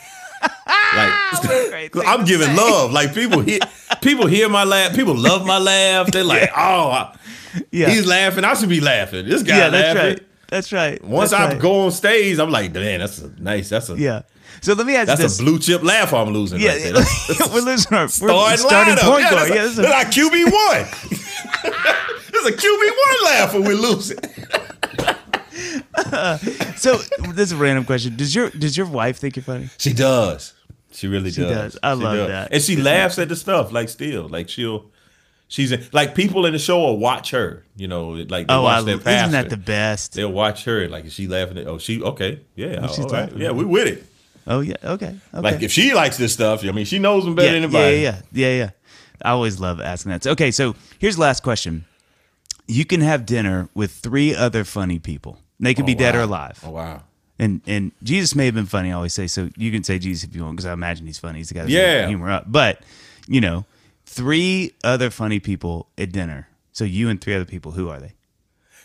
Like 0.93 1.95
I'm 2.05 2.25
giving 2.25 2.47
say. 2.47 2.55
love. 2.55 2.91
Like 2.91 3.13
people 3.13 3.39
hear 3.41 3.59
people 4.01 4.27
hear 4.27 4.49
my 4.49 4.63
laugh. 4.65 4.93
People 4.95 5.15
love 5.15 5.45
my 5.45 5.57
laugh. 5.57 6.11
They're 6.11 6.23
like, 6.23 6.49
oh, 6.55 7.13
yeah. 7.71 7.89
he's 7.89 8.05
laughing. 8.05 8.43
I 8.43 8.53
should 8.55 8.67
be 8.69 8.81
laughing. 8.81 9.27
This 9.27 9.43
guy 9.43 9.57
yeah. 9.57 9.69
That's 9.69 9.95
laughing. 9.95 10.09
right. 10.13 10.27
That's 10.49 10.73
right. 10.73 11.03
Once 11.03 11.31
That's 11.31 11.41
I 11.43 11.47
right. 11.53 11.61
go 11.61 11.81
on 11.85 11.91
stage, 11.91 12.39
I'm 12.39 12.49
like, 12.49 12.73
man, 12.73 12.99
that's 12.99 13.19
a 13.19 13.29
nice. 13.41 13.69
That's 13.69 13.89
a 13.89 13.97
Yeah. 13.97 14.23
So 14.61 14.73
let 14.73 14.85
me 14.85 14.95
ask 14.95 15.07
that's 15.07 15.21
this. 15.21 15.39
a 15.39 15.43
blue 15.43 15.59
chip 15.59 15.81
laugh 15.83 16.13
I'm 16.13 16.33
losing. 16.33 16.59
yeah, 16.59 16.73
right 16.73 16.81
there. 16.93 16.93
we're 17.53 17.61
losing 17.61 17.93
our 17.97 18.07
Starting, 18.09 18.57
starting 18.57 18.97
point 18.97 19.23
yeah, 19.23 19.31
guard. 19.31 19.49
Yeah, 19.49 19.63
is 19.63 19.79
a- 19.79 19.81
that's 19.83 20.17
our 20.17 20.23
QB 20.29 20.51
one. 20.51 22.10
It's 22.43 22.63
a 22.63 22.67
QB 22.67 22.91
one 23.05 23.25
laugh 23.25 23.53
when 23.53 23.63
we 23.63 23.73
lose 23.75 24.11
it. 24.11 24.25
so 26.77 26.97
this 27.33 27.47
is 27.47 27.51
a 27.51 27.57
random 27.57 27.85
question. 27.85 28.15
Does 28.15 28.33
your 28.33 28.49
does 28.49 28.75
your 28.77 28.87
wife 28.87 29.17
think 29.17 29.35
you're 29.35 29.43
funny? 29.43 29.69
She 29.77 29.93
does. 29.93 30.53
She 30.91 31.07
really 31.07 31.31
She 31.31 31.41
does. 31.41 31.73
does. 31.73 31.79
I 31.83 31.93
love 31.93 32.27
that. 32.27 32.51
And 32.51 32.61
she 32.61 32.75
laughs 32.75 33.17
at 33.19 33.29
the 33.29 33.35
stuff 33.35 33.71
like 33.71 33.89
still. 33.89 34.27
Like 34.27 34.49
she'll 34.49 34.85
she's 35.47 35.71
in, 35.71 35.83
like 35.93 36.15
people 36.15 36.45
in 36.45 36.53
the 36.53 36.59
show 36.59 36.79
will 36.79 36.97
watch 36.97 37.31
her, 37.31 37.63
you 37.75 37.87
know, 37.87 38.09
like 38.09 38.47
they 38.47 38.53
Oh, 38.53 38.65
I, 38.65 38.81
watch 38.81 38.85
their 38.85 38.95
isn't 38.95 39.31
that 39.31 39.49
the 39.49 39.57
best? 39.57 40.13
They'll 40.13 40.31
watch 40.31 40.65
her 40.65 40.87
like 40.89 41.05
is 41.05 41.13
she 41.13 41.27
laughing 41.27 41.57
at 41.57 41.67
oh 41.67 41.77
she 41.77 42.01
okay. 42.01 42.41
Yeah. 42.55 42.79
Oh, 42.83 42.87
she's 42.87 42.99
all 43.05 43.11
right. 43.11 43.21
laughing. 43.23 43.39
Yeah, 43.39 43.51
we 43.51 43.65
with 43.65 43.87
it. 43.87 44.05
Oh 44.47 44.61
yeah, 44.61 44.75
okay, 44.83 45.15
okay. 45.33 45.41
Like 45.41 45.61
if 45.61 45.71
she 45.71 45.93
likes 45.93 46.17
this 46.17 46.33
stuff, 46.33 46.65
I 46.65 46.71
mean 46.71 46.85
she 46.85 46.97
knows 46.99 47.25
them 47.25 47.35
better 47.35 47.47
yeah, 47.49 47.53
than 47.53 47.63
anybody. 47.63 47.97
yeah, 48.01 48.21
yeah, 48.31 48.47
yeah, 48.47 48.57
yeah. 48.57 48.69
I 49.23 49.31
always 49.31 49.59
love 49.59 49.79
asking 49.79 50.11
that. 50.13 50.23
So, 50.23 50.31
okay, 50.31 50.49
so 50.49 50.75
here's 50.97 51.15
the 51.15 51.21
last 51.21 51.43
question. 51.43 51.85
You 52.67 52.85
can 52.85 53.01
have 53.01 53.25
dinner 53.25 53.69
with 53.73 53.91
three 53.91 54.35
other 54.35 54.63
funny 54.63 54.99
people. 54.99 55.39
They 55.59 55.73
could 55.73 55.83
oh, 55.83 55.87
be 55.87 55.95
dead 55.95 56.15
or 56.15 56.21
alive. 56.21 56.59
Oh 56.65 56.71
wow. 56.71 57.03
And 57.37 57.61
and 57.67 57.91
Jesus 58.03 58.35
may 58.35 58.45
have 58.45 58.55
been 58.55 58.65
funny. 58.65 58.89
I 58.89 58.93
always 58.93 59.13
say 59.13 59.27
so. 59.27 59.49
You 59.57 59.71
can 59.71 59.83
say 59.83 59.99
Jesus 59.99 60.29
if 60.29 60.35
you 60.35 60.43
want 60.43 60.55
because 60.57 60.65
I 60.65 60.73
imagine 60.73 61.05
he's 61.05 61.19
funny. 61.19 61.39
He's 61.39 61.49
the 61.49 61.55
guy 61.55 61.63
that 61.63 61.71
Yeah. 61.71 62.07
humor 62.07 62.31
up. 62.31 62.45
But 62.47 62.81
you 63.27 63.41
know, 63.41 63.65
three 64.05 64.73
other 64.83 65.09
funny 65.09 65.39
people 65.39 65.87
at 65.97 66.11
dinner. 66.11 66.47
So 66.73 66.83
you 66.83 67.09
and 67.09 67.19
three 67.19 67.35
other 67.35 67.45
people. 67.45 67.71
Who 67.73 67.89
are 67.89 67.99
they? 67.99 68.13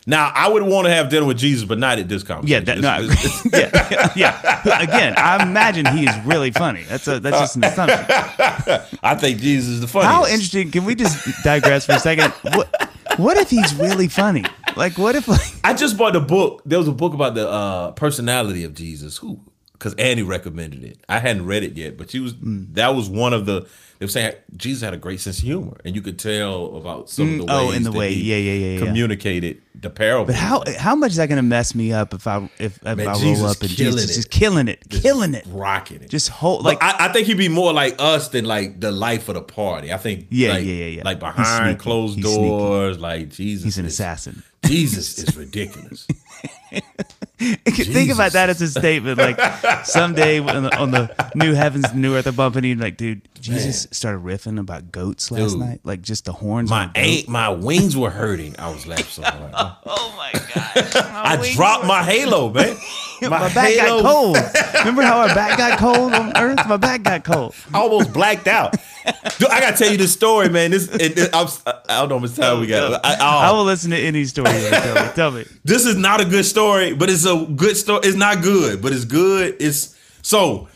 Now 0.07 0.31
I 0.35 0.49
would 0.49 0.63
want 0.63 0.87
to 0.87 0.93
have 0.93 1.09
dinner 1.09 1.27
with 1.27 1.39
Jesus, 1.39 1.65
but 1.65 1.79
not 1.79 1.99
at 1.99 2.09
this 2.09 2.23
conference. 2.23 2.49
Yeah, 2.49 2.61
that, 2.61 2.79
no, 2.79 3.01
it's- 3.03 3.49
yeah, 3.53 4.13
yeah. 4.15 4.83
Again, 4.83 5.15
I 5.17 5.43
imagine 5.43 5.85
he 5.87 6.05
is 6.05 6.17
really 6.25 6.53
funny. 6.53 6.85
That's 6.85 7.09
a 7.09 7.19
that's 7.19 7.39
just 7.39 7.57
an 7.57 7.65
assumption. 7.65 7.99
I 9.03 9.17
think 9.17 9.41
Jesus 9.41 9.69
is 9.75 9.81
the 9.81 9.89
funniest. 9.89 10.13
How 10.15 10.27
interesting? 10.27 10.71
Can 10.71 10.85
we 10.85 10.95
just 10.95 11.43
digress 11.43 11.87
for 11.87 11.93
a 11.93 11.99
second? 11.99 12.31
What 12.55 12.91
what 13.17 13.37
if 13.37 13.51
he's 13.51 13.75
really 13.77 14.09
funny? 14.09 14.45
Like, 14.77 14.99
what 14.99 15.15
if 15.15 15.29
like 15.29 15.41
I 15.65 15.75
just 15.75 15.97
bought 15.97 16.15
a 16.17 16.21
book. 16.21 16.63
There 16.65 16.79
was 16.79 16.89
a 16.89 16.93
book 16.93 17.15
about 17.15 17.35
the 17.35 17.49
uh, 17.49 17.93
personality 17.93 18.65
of 18.65 18.75
Jesus. 18.75 19.17
Who? 19.19 19.41
Because 19.79 19.95
Annie 19.95 20.23
recommended 20.23 20.83
it. 20.85 20.99
I 21.09 21.19
hadn't 21.19 21.45
read 21.47 21.63
it 21.63 21.77
yet, 21.77 21.97
but 21.99 22.11
she 22.11 22.19
was. 22.21 22.35
Mm. 22.35 22.75
That 22.75 22.95
was 22.95 23.09
one 23.11 23.33
of 23.35 23.45
the. 23.47 23.67
They 23.99 24.05
were 24.05 24.11
saying 24.11 24.35
Jesus 24.57 24.83
had 24.83 24.93
a 24.93 24.99
great 24.99 25.21
sense 25.21 25.39
of 25.39 25.45
humor, 25.45 25.79
and 25.85 25.95
you 25.95 26.03
could 26.03 26.19
tell 26.19 26.77
about 26.77 27.09
some 27.09 27.41
of 27.41 27.47
the 27.47 27.53
oh, 27.53 27.69
ways. 27.69 27.77
in 27.79 27.83
the 27.83 27.93
way- 27.93 28.13
he 28.13 28.31
yeah, 28.31 28.37
yeah, 28.37 28.53
yeah, 28.53 28.79
yeah. 28.79 28.87
Communicated 28.87 29.63
the 29.75 29.89
parable. 29.89 30.27
But 30.27 30.35
how 30.35 30.63
how 30.79 30.95
much 30.95 31.13
is 31.13 31.17
that 31.17 31.29
going 31.29 31.37
to 31.39 31.43
mess 31.43 31.75
me 31.75 31.93
up 31.95 32.13
if 32.13 32.27
I 32.27 32.45
if, 32.59 32.77
if 32.77 32.83
Man, 32.83 33.01
I 33.01 33.13
roll 33.13 33.21
Jesus 33.21 33.51
up 33.57 33.61
and 33.63 33.71
Jesus 33.71 34.11
it. 34.11 34.15
just 34.15 34.31
killing 34.31 34.69
it, 34.69 34.85
killing 34.91 35.33
it, 35.35 35.45
rocking 35.49 36.03
it? 36.03 36.11
just 36.11 36.29
hold 36.29 36.63
like 36.65 36.83
I, 36.83 37.07
I 37.07 37.13
think 37.13 37.27
he'd 37.27 37.39
be 37.39 37.49
more 37.49 37.73
like 37.73 37.95
us 37.99 38.29
than 38.29 38.45
like 38.45 38.81
the 38.81 38.93
life 38.93 39.29
of 39.31 39.35
the 39.35 39.43
party. 39.43 39.91
I 39.93 39.97
think 39.99 40.27
Yeah, 40.31 40.51
like, 40.53 40.65
yeah, 40.65 40.73
yeah, 40.75 40.87
yeah. 40.87 41.03
Like 41.05 41.19
behind 41.19 41.79
closed 41.79 42.17
He's 42.17 42.25
sneaky. 42.27 42.49
doors, 42.49 42.99
like 42.99 43.31
Jesus. 43.31 43.65
he's 43.65 43.79
an 43.79 43.87
is- 43.87 43.93
assassin. 43.95 44.43
Jesus 44.67 45.19
is 45.19 45.35
ridiculous. 45.45 46.07
Think 47.39 48.11
about 48.11 48.33
that 48.33 48.49
as 48.49 48.63
a 48.63 48.69
statement. 48.69 49.19
Like 49.19 49.39
someday 49.85 50.39
on 50.39 50.63
the, 50.65 50.77
on 50.79 50.91
the 50.91 51.31
new 51.35 51.55
heavens, 51.55 51.93
new 51.95 52.17
earth, 52.17 52.27
are 52.27 52.33
bumping 52.33 52.65
you. 52.65 52.75
Like, 52.77 52.97
dude, 52.97 53.23
Jesus 53.41 53.87
started 53.91 54.23
riffing 54.23 54.59
about 54.59 54.91
goats 54.91 55.31
last 55.31 55.51
Dude. 55.53 55.61
night. 55.61 55.81
Like 55.85 56.03
just 56.03 56.25
the 56.25 56.33
horns. 56.33 56.71
My 56.71 56.85
on 56.85 56.93
a 56.97 57.25
my 57.29 57.49
wings 57.51 57.97
were 57.97 58.11
hurting. 58.11 58.59
I 58.59 58.71
was 58.71 58.87
laughing 58.87 59.07
so 59.07 59.23
hard. 59.23 59.77
Oh 59.89 60.15
my 60.17 60.33
god! 60.33 60.97
I 61.13 61.53
dropped 61.55 61.87
my 61.87 62.03
halo, 62.03 62.51
man. 62.51 62.77
my, 63.23 63.53
back 63.55 63.77
got 63.77 64.03
cold. 64.03 64.37
Remember 64.81 65.03
how 65.03 65.21
our 65.21 65.35
back 65.35 65.59
got 65.59 65.79
cold 65.79 66.13
on 66.13 66.37
Earth? 66.37 66.67
My 66.67 66.77
back 66.77 67.03
got 67.03 67.25
cold. 67.25 67.55
I 67.73 67.79
almost 67.79 68.13
blacked 68.13 68.49
out. 68.49 68.75
Dude, 69.39 69.49
I 69.51 69.61
gotta 69.61 69.77
tell 69.77 69.91
you 69.91 69.97
this 69.99 70.13
story, 70.13 70.49
man. 70.49 70.71
This 70.71 70.89
it, 70.89 71.19
it- 71.19 71.31
I'm, 71.35 71.47
I 71.89 72.01
don't 72.01 72.09
know 72.09 72.17
how 72.17 72.23
much 72.23 72.35
time 72.35 72.61
we 72.61 72.67
got. 72.67 73.05
I, 73.05 73.15
I 73.15 73.51
oh, 73.51 73.57
will 73.59 73.65
listen 73.65 73.91
to 73.91 73.97
any 73.99 74.25
story. 74.25 74.49
Tell 74.51 74.95
me. 75.07 75.11
Tell 75.15 75.31
me. 75.31 75.45
this 75.65 75.85
is 75.87 75.97
not 75.97 76.21
a 76.21 76.25
good 76.25 76.45
story, 76.45 76.95
but 76.95 77.09
it's 77.11 77.25
a 77.27 77.47
good 77.55 77.77
story. 77.77 78.01
It's 78.05 78.17
not 78.17 78.43
good, 78.43 78.83
but 78.83 78.93
it's 78.93 79.05
good. 79.05 79.57
It's 79.61 79.97
so. 80.23 80.69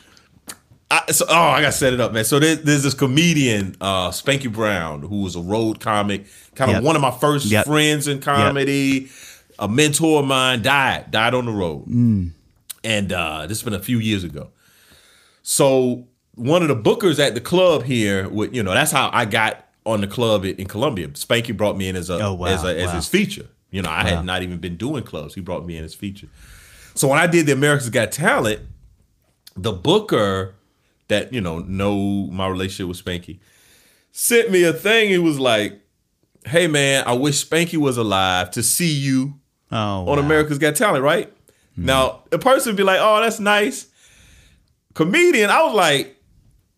I, 0.92 1.12
so 1.12 1.24
oh, 1.28 1.34
I 1.34 1.60
gotta 1.60 1.72
set 1.72 1.92
it 1.92 2.00
up, 2.00 2.12
man. 2.12 2.24
So 2.24 2.38
there, 2.40 2.56
there's 2.56 2.82
this 2.82 2.94
comedian, 2.94 3.76
uh, 3.80 4.10
Spanky 4.10 4.52
Brown, 4.52 5.02
who 5.02 5.22
was 5.22 5.36
a 5.36 5.40
road 5.40 5.78
comic, 5.78 6.26
kind 6.56 6.70
of 6.72 6.78
Yep. 6.78 6.82
one 6.84 6.96
of 6.96 7.02
my 7.02 7.12
first 7.12 7.46
Yep. 7.46 7.66
friends 7.66 8.08
in 8.08 8.20
comedy. 8.20 9.08
A 9.60 9.68
mentor 9.68 10.20
of 10.20 10.26
mine 10.26 10.62
died, 10.62 11.10
died 11.10 11.34
on 11.34 11.44
the 11.46 11.52
road, 11.52 11.86
Mm. 11.86 12.30
and 12.82 13.12
uh, 13.12 13.46
this 13.46 13.58
has 13.60 13.62
been 13.62 13.74
a 13.78 13.82
few 13.82 13.98
years 13.98 14.24
ago. 14.24 14.48
So 15.42 16.06
one 16.40 16.62
of 16.62 16.68
the 16.68 16.76
bookers 16.76 17.18
at 17.18 17.34
the 17.34 17.40
club 17.40 17.84
here, 17.84 18.28
would 18.28 18.54
you 18.54 18.62
know, 18.62 18.72
that's 18.72 18.92
how 18.92 19.10
I 19.12 19.24
got 19.24 19.66
on 19.84 20.00
the 20.00 20.06
club 20.06 20.44
in, 20.44 20.56
in 20.56 20.66
Columbia. 20.66 21.08
Spanky 21.08 21.56
brought 21.56 21.76
me 21.76 21.88
in 21.88 21.96
as 21.96 22.10
a 22.10 22.14
Oh, 22.24 22.34
wow, 22.34 22.46
as 22.46 22.64
a, 22.64 22.78
as 22.80 22.92
his 22.92 23.06
feature. 23.08 23.46
You 23.70 23.82
know, 23.82 23.90
I 23.90 24.08
had 24.08 24.24
not 24.24 24.42
even 24.42 24.58
been 24.58 24.76
doing 24.76 25.04
clubs. 25.04 25.34
He 25.34 25.40
brought 25.40 25.64
me 25.64 25.76
in 25.76 25.84
as 25.84 25.94
feature. 25.94 26.28
So 26.94 27.06
when 27.08 27.18
I 27.18 27.26
did 27.26 27.46
the 27.46 27.52
America's 27.52 27.88
Got 27.88 28.10
Talent, 28.10 28.60
the 29.56 29.72
booker 29.72 30.54
that 31.08 31.32
you 31.32 31.40
know 31.40 31.60
know 31.60 32.26
my 32.30 32.48
relationship 32.48 32.88
with 32.88 33.04
Spanky 33.04 33.38
sent 34.12 34.50
me 34.50 34.64
a 34.64 34.72
thing. 34.72 35.08
He 35.10 35.18
was 35.18 35.38
like, 35.38 35.80
"Hey 36.46 36.66
man, 36.66 37.04
I 37.06 37.12
wish 37.12 37.44
Spanky 37.48 37.76
was 37.76 37.96
alive 37.96 38.50
to 38.52 38.62
see 38.62 38.92
you 38.92 39.34
Oh, 39.72 39.76
on 39.76 40.06
wow. 40.06 40.14
America's 40.18 40.58
Got 40.58 40.74
Talent, 40.74 41.04
right? 41.04 41.32
Hmm. 41.76 41.84
Now, 41.84 42.22
a 42.32 42.38
person 42.38 42.70
would 42.72 42.76
be 42.76 42.82
like, 42.82 42.98
oh, 43.00 43.20
that's 43.20 43.38
nice. 43.38 43.86
Comedian, 44.94 45.48
I 45.50 45.62
was 45.62 45.74
like, 45.74 46.16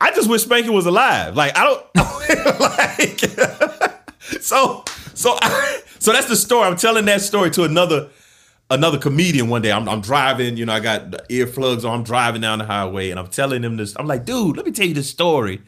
I 0.02 0.10
just 0.10 0.28
wish 0.28 0.44
Spanky 0.44 0.68
was 0.68 0.84
alive. 0.84 1.36
Like, 1.36 1.56
I 1.56 1.62
don't 1.62 1.86
like 2.60 3.20
so 4.42 4.82
so 5.14 5.38
I, 5.40 5.80
so 6.00 6.12
that's 6.12 6.26
the 6.26 6.34
story. 6.34 6.66
I'm 6.66 6.76
telling 6.76 7.04
that 7.04 7.20
story 7.20 7.50
to 7.52 7.62
another 7.62 8.10
another 8.68 8.98
comedian 8.98 9.48
one 9.48 9.62
day. 9.62 9.70
I'm, 9.70 9.88
I'm 9.88 10.00
driving, 10.00 10.56
you 10.56 10.66
know, 10.66 10.72
I 10.72 10.80
got 10.80 11.12
earplugs 11.28 11.84
on. 11.84 12.00
I'm 12.00 12.02
driving 12.02 12.40
down 12.40 12.58
the 12.58 12.64
highway, 12.64 13.10
and 13.10 13.20
I'm 13.20 13.28
telling 13.28 13.62
him 13.62 13.76
this. 13.76 13.94
I'm 13.96 14.08
like, 14.08 14.24
dude, 14.24 14.56
let 14.56 14.66
me 14.66 14.72
tell 14.72 14.86
you 14.86 14.94
this 14.94 15.08
story. 15.08 15.62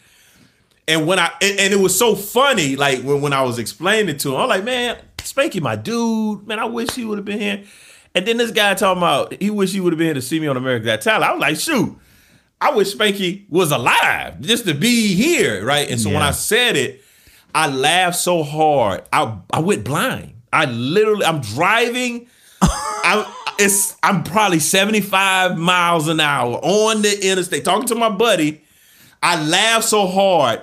And 0.89 1.07
when 1.07 1.21
I 1.21 1.31
and, 1.41 1.61
and 1.61 1.73
it 1.73 1.79
was 1.79 1.97
so 1.97 2.17
funny, 2.17 2.75
like 2.75 3.03
when, 3.03 3.21
when 3.21 3.33
I 3.33 3.43
was 3.43 3.61
explaining 3.61 4.17
it 4.17 4.19
to 4.21 4.31
him, 4.31 4.41
I'm 4.41 4.49
like, 4.49 4.65
man, 4.65 4.99
Spanky, 5.19 5.61
my 5.61 5.77
dude, 5.77 6.45
man, 6.45 6.59
I 6.59 6.65
wish 6.65 6.91
he 6.91 7.05
would 7.05 7.19
have 7.19 7.25
been 7.25 7.41
here. 7.41 7.63
And 8.17 8.27
then 8.27 8.39
this 8.39 8.51
guy 8.51 8.75
talking 8.75 8.99
about 8.99 9.41
he 9.41 9.51
wish 9.51 9.71
he 9.73 9.79
would 9.79 9.93
have 9.93 9.99
been 9.99 10.09
here 10.09 10.15
to 10.15 10.23
see 10.23 10.41
me 10.41 10.49
on 10.49 10.57
American 10.57 10.87
Got 10.87 11.03
Talent. 11.03 11.23
I 11.23 11.33
was 11.33 11.41
like, 11.41 11.57
shoot, 11.57 11.97
I 12.61 12.71
wish 12.73 12.95
Spanky 12.95 13.45
was 13.51 13.71
alive 13.73 14.41
just 14.41 14.67
to 14.67 14.75
be 14.75 15.15
here, 15.15 15.65
right? 15.65 15.91
And 15.91 16.01
so 16.01 16.09
when 16.11 16.23
I 16.23 16.31
said 16.31 16.77
it, 16.77 17.03
I 17.55 17.69
laughed 17.69 18.17
so 18.17 18.43
hard, 18.43 19.03
I 19.13 19.37
I 19.53 19.61
went 19.61 19.85
blind. 19.85 20.35
I 20.53 20.67
literally, 20.67 21.25
I'm 21.27 21.41
driving. 21.41 22.27
I'm 22.63 23.27
it's 23.59 23.97
I'm 24.03 24.25
probably 24.25 24.59
75 24.61 25.57
miles 25.59 26.09
an 26.09 26.21
hour 26.21 26.59
on 26.63 27.03
the 27.03 27.31
interstate 27.31 27.65
talking 27.65 27.87
to 27.89 27.95
my 27.95 28.09
buddy. 28.09 28.63
I 29.23 29.43
laughed 29.45 29.85
so 29.87 30.07
hard, 30.07 30.61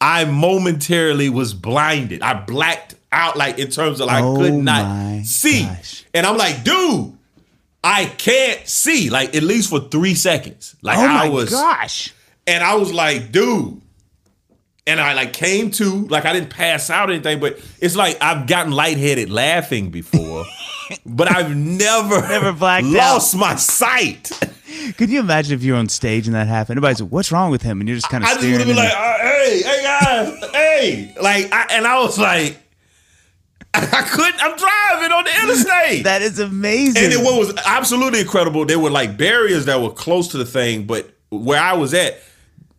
I 0.00 0.24
momentarily 0.24 1.28
was 1.28 1.52
blinded. 1.54 2.22
I 2.22 2.34
blacked 2.34 2.94
out, 3.12 3.36
like 3.36 3.58
in 3.58 3.70
terms 3.70 4.00
of 4.00 4.06
like 4.06 4.22
I 4.22 4.26
Oh 4.26 4.36
could 4.36 4.54
not 4.54 5.24
see. 5.26 5.64
gosh. 5.64 6.04
And 6.14 6.24
I'm 6.26 6.36
like, 6.36 6.64
dude, 6.64 7.16
I 7.82 8.04
can't 8.06 8.66
see, 8.68 9.08
like 9.10 9.34
at 9.34 9.42
least 9.42 9.70
for 9.70 9.80
three 9.80 10.14
seconds. 10.14 10.76
Like 10.82 10.98
Oh 10.98 11.08
my 11.08 11.24
I 11.24 11.28
was 11.28 11.50
gosh. 11.50 12.12
and 12.46 12.62
I 12.62 12.74
was 12.74 12.92
like, 12.92 13.32
dude. 13.32 13.80
And 14.86 14.98
I 15.00 15.12
like 15.14 15.32
came 15.32 15.70
to, 15.72 16.06
like 16.08 16.24
I 16.24 16.32
didn't 16.32 16.50
pass 16.50 16.90
out 16.90 17.10
or 17.10 17.12
anything, 17.12 17.38
but 17.38 17.60
it's 17.80 17.94
like 17.96 18.16
I've 18.20 18.46
gotten 18.46 18.72
lightheaded 18.72 19.30
laughing 19.30 19.90
before, 19.90 20.44
but 21.06 21.30
I've 21.30 21.54
never, 21.54 22.20
Never 22.22 22.52
blacked 22.52 22.86
lost 22.86 23.36
my 23.36 23.54
sight. 23.56 24.30
Could 24.96 25.10
you 25.10 25.20
imagine 25.20 25.54
if 25.54 25.62
you're 25.62 25.76
on 25.76 25.88
stage 25.88 26.26
and 26.26 26.34
that 26.34 26.48
happened? 26.48 26.78
Everybody's 26.78 27.02
like, 27.02 27.10
"What's 27.12 27.30
wrong 27.30 27.50
with 27.50 27.60
him?" 27.62 27.80
And 27.80 27.88
you're 27.88 27.96
just 27.96 28.08
kind 28.08 28.24
of 28.24 28.30
I 28.30 28.34
just 28.34 28.46
would 28.46 28.58
have 28.58 28.66
been 28.66 28.76
like, 28.76 28.92
uh, 28.92 29.18
hey, 29.18 29.62
hey 29.62 29.82
guys, 29.82 30.50
hey. 30.52 31.14
Like, 31.20 31.52
I, 31.52 31.66
and 31.72 31.86
I 31.86 32.00
was 32.00 32.18
like, 32.18 32.58
I 33.72 34.02
couldn't, 34.02 34.42
I'm 34.42 34.56
driving 34.56 35.12
on 35.12 35.24
the 35.24 35.42
interstate. 35.42 36.04
"That 36.04 36.22
is 36.22 36.38
amazing." 36.38 37.02
And 37.04 37.12
then 37.12 37.24
what 37.24 37.38
was 37.38 37.54
absolutely 37.66 38.20
incredible, 38.20 38.64
there 38.66 38.78
were 38.78 38.90
like 38.90 39.16
barriers 39.16 39.66
that 39.66 39.80
were 39.80 39.90
close 39.92 40.28
to 40.28 40.38
the 40.38 40.44
thing, 40.44 40.84
but 40.86 41.10
where 41.30 41.60
I 41.60 41.74
was 41.74 41.94
at, 41.94 42.18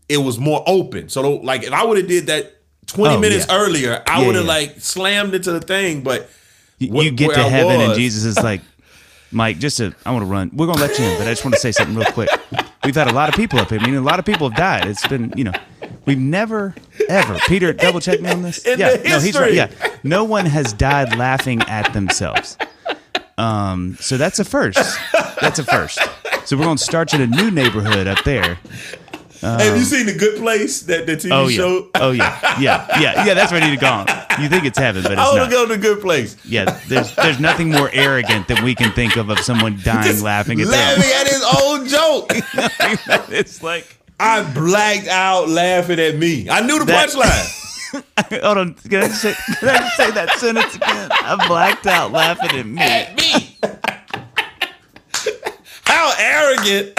it 0.10 0.18
was 0.18 0.38
more 0.38 0.64
open. 0.68 1.08
So 1.10 1.36
like 1.38 1.64
if 1.64 1.72
I 1.72 1.86
would 1.86 1.98
have 1.98 2.08
did 2.08 2.28
that 2.28 2.58
20 2.88 3.16
Oh, 3.16 3.20
minutes 3.20 3.46
yeah. 3.50 3.56
earlier, 3.58 4.04
I 4.06 4.20
Yeah, 4.22 4.28
would 4.28 4.36
have 4.36 4.44
yeah. 4.46 4.50
like 4.52 4.80
slammed 4.82 5.34
into 5.34 5.52
the 5.54 5.62
thing. 5.62 6.02
But 6.04 6.30
you, 6.78 6.92
wh- 6.92 7.06
you 7.06 7.12
get 7.12 7.34
to 7.36 7.40
I 7.42 7.44
heaven 7.48 7.80
and 7.80 7.94
Jesus 7.96 8.26
is 8.26 8.38
like, 8.44 8.62
"Mike, 9.32 9.60
just 9.60 9.78
to, 9.78 9.96
I 10.06 10.12
want 10.12 10.24
to 10.24 10.30
run. 10.30 10.52
We're 10.54 10.68
gonna 10.68 10.82
let 10.82 11.00
you 11.00 11.06
in, 11.06 11.18
but 11.18 11.26
I 11.28 11.32
just 11.32 11.46
want 11.46 11.54
to 11.54 11.60
say 11.62 11.72
something 11.72 11.96
real 11.96 12.12
quick. 12.12 12.30
We've 12.84 12.96
had 12.96 13.08
a 13.08 13.14
lot 13.14 13.30
of 13.30 13.36
people 13.36 13.60
up 13.60 13.70
here. 13.70 13.80
I 13.80 13.86
mean, 13.86 13.96
a 13.96 14.02
lot 14.02 14.20
of 14.20 14.26
people 14.26 14.50
have 14.50 14.58
died. 14.58 14.88
It's 14.88 15.08
been, 15.08 15.32
you 15.38 15.46
know, 15.46 15.54
we've 16.06 16.20
never 16.20 16.74
ever. 17.10 17.38
Peter, 17.48 17.74
double 17.74 18.00
check 18.00 18.22
me 18.22 18.30
on 18.30 18.42
this. 18.42 18.60
In 18.66 18.80
yeah, 18.80 18.96
no, 19.04 19.20
he's 19.20 19.38
right. 19.38 19.54
Yeah, 19.54 19.72
no 20.04 20.24
one 20.24 20.46
has 20.46 20.74
died 20.74 21.18
laughing 21.18 21.62
at 21.64 21.94
themselves. 21.94 22.58
Um, 23.38 23.98
so 24.00 24.18
that's 24.18 24.40
a 24.40 24.46
first. 24.46 24.78
That's 25.40 25.60
a 25.60 25.64
first. 25.64 26.00
So 26.46 26.58
we're 26.58 26.66
gonna 26.66 26.78
start 26.78 27.14
in 27.14 27.22
a 27.22 27.28
new 27.28 27.50
neighborhood 27.50 28.08
up 28.08 28.24
there. 28.24 28.60
have 29.42 29.78
you 29.78 29.84
seen 29.84 30.06
the 30.06 30.14
Good 30.14 30.38
Place 30.38 30.82
that 30.84 31.06
the 31.08 31.14
TV 31.14 31.32
Oh 31.32 31.48
yeah. 31.48 31.58
show? 31.58 31.90
Oh 31.96 32.12
yeah. 32.12 32.60
Yeah. 32.60 33.00
Yeah. 33.00 33.26
Yeah. 33.26 33.34
That's 33.34 33.52
ready 33.52 33.70
to 33.72 33.78
go. 33.78 33.88
On. 33.88 34.08
You 34.40 34.50
think 34.50 34.66
it's 34.66 34.78
heaven, 34.78 35.04
but 35.04 35.14
it's 35.14 35.22
I 35.22 35.34
want 35.34 35.50
to 35.50 35.56
go 35.56 35.66
to 35.68 35.74
the 35.74 35.80
Good 35.80 36.02
Place. 36.02 36.36
Yeah. 36.46 36.80
There's 36.88 37.16
there's 37.16 37.40
nothing 37.40 37.72
more 37.72 37.90
arrogant 37.94 38.48
that 38.50 38.62
we 38.64 38.76
can 38.76 38.92
think 38.92 39.18
of 39.18 39.30
of 39.30 39.40
someone 39.40 39.80
dying 39.84 40.04
Just 40.08 40.24
laughing 40.24 40.60
at 40.62 40.68
laughing 40.68 41.12
at 41.16 41.28
his 41.28 41.44
own 41.62 41.88
joke. 41.88 42.32
it's 43.32 43.64
like 43.64 43.98
I 44.24 44.44
blacked 44.54 45.08
out 45.08 45.50
laughing 45.50 46.00
at 46.00 46.16
me. 46.16 46.50
I 46.50 46.62
knew 46.62 46.80
the 46.80 46.86
That- 46.86 47.10
punchline. 47.10 47.58
hold 48.44 48.58
on. 48.58 48.74
Can 48.76 49.04
I 49.04 49.08
just 49.08 49.22
say 49.22 49.34
can 49.60 49.70
I 49.70 49.78
just 49.80 49.98
say 49.98 50.12
that 50.12 50.30
sentence 50.38 50.76
again? 50.76 51.10
I 51.12 51.48
blacked 51.48 51.88
out 51.88 52.12
laughing 52.12 52.58
at 52.60 52.66
me. 52.66 52.80
at 52.82 53.18
me. 53.18 53.58
How 55.86 56.14
arrogant 56.18 56.98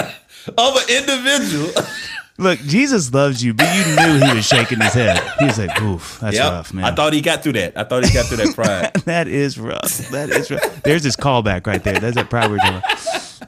of 0.59 0.77
an 0.77 0.89
individual. 0.91 1.71
Look, 2.39 2.59
Jesus 2.61 3.13
loves 3.15 3.43
you, 3.45 3.55
but 3.55 3.69
you 3.75 3.85
knew 3.97 4.27
he 4.27 4.35
was 4.35 4.45
shaking 4.47 4.81
his 4.81 4.93
head. 4.93 5.23
He 5.39 5.45
was 5.45 5.59
like, 5.59 5.81
"Oof, 5.81 6.19
that's 6.21 6.37
Yep. 6.37 6.51
rough, 6.53 6.75
man. 6.75 6.85
I 6.85 6.95
thought 6.95 7.13
he 7.13 7.21
got 7.21 7.43
through 7.43 7.53
that. 7.55 7.75
I 7.77 7.85
thought 7.85 8.05
he 8.05 8.13
got 8.13 8.27
through 8.27 8.39
that 8.39 8.55
pride. 8.55 8.93
that 9.05 9.29
is 9.29 9.57
rough. 9.59 9.99
That 10.11 10.29
is 10.31 10.51
rough. 10.51 10.83
There's 10.83 11.05
his 11.05 11.17
callback 11.17 11.67
right 11.67 11.83
there. 11.83 11.99
That's 12.01 12.17
that 12.17 12.29
pride 12.31 12.51
we're 12.51 12.59
doing. 12.59 12.83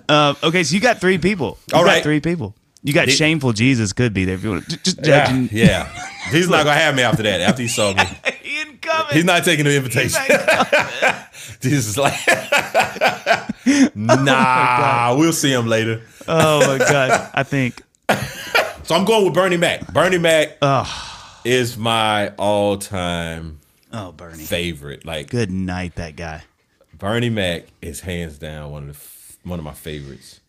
Um, 0.08 0.36
okay, 0.42 0.62
so 0.64 0.74
you 0.74 0.80
got 0.80 1.00
three 1.00 1.18
people. 1.18 1.58
You 1.72 1.78
All 1.78 1.84
got 1.84 1.90
right. 1.90 2.02
three 2.02 2.20
people. 2.20 2.54
You 2.84 2.92
got 2.92 3.06
The- 3.06 3.12
shameful 3.12 3.52
Jesus 3.54 3.92
could 3.92 4.12
be 4.14 4.24
there 4.26 4.34
if 4.36 4.44
you 4.44 4.50
want. 4.50 4.68
to 4.70 4.76
Just 4.82 4.98
yeah, 5.04 5.26
judging. 5.26 5.48
yeah. 5.50 5.88
He's 6.30 6.48
not 6.48 6.64
gonna 6.64 6.78
have 6.78 6.94
me 6.94 7.02
after 7.02 7.22
that. 7.24 7.40
After 7.40 7.62
he 7.62 7.68
saw 7.68 7.92
me, 7.94 8.02
Incoming. 8.44 9.12
he's 9.12 9.24
not 9.24 9.42
taking 9.44 9.64
the 9.64 9.74
invitation. 9.76 10.20
Jesus 11.60 11.88
is 11.88 11.98
like, 11.98 12.14
oh 13.66 13.88
nah. 13.96 15.16
we'll 15.18 15.32
see 15.32 15.52
him 15.52 15.66
later. 15.66 16.02
Oh 16.28 16.60
my 16.66 16.78
god! 16.78 17.30
I 17.34 17.42
think. 17.42 17.82
So 18.84 18.94
I'm 18.94 19.04
going 19.04 19.24
with 19.24 19.34
Bernie 19.34 19.56
Mac. 19.56 19.90
Bernie 19.92 20.18
Mac 20.18 20.58
is 21.44 21.76
my 21.78 22.28
all-time 22.36 23.60
Oh, 23.92 24.12
Bernie. 24.12 24.44
favorite. 24.44 25.04
Like 25.06 25.30
Good 25.30 25.50
night, 25.50 25.94
that 25.96 26.16
guy. 26.16 26.42
Bernie 26.98 27.30
Mac 27.30 27.64
is 27.80 28.00
hands 28.00 28.38
down 28.38 28.70
one 28.72 28.88
of 28.90 28.98
the 29.42 29.48
one 29.48 29.58
of 29.58 29.64
my 29.64 29.72
favorites. 29.74 30.40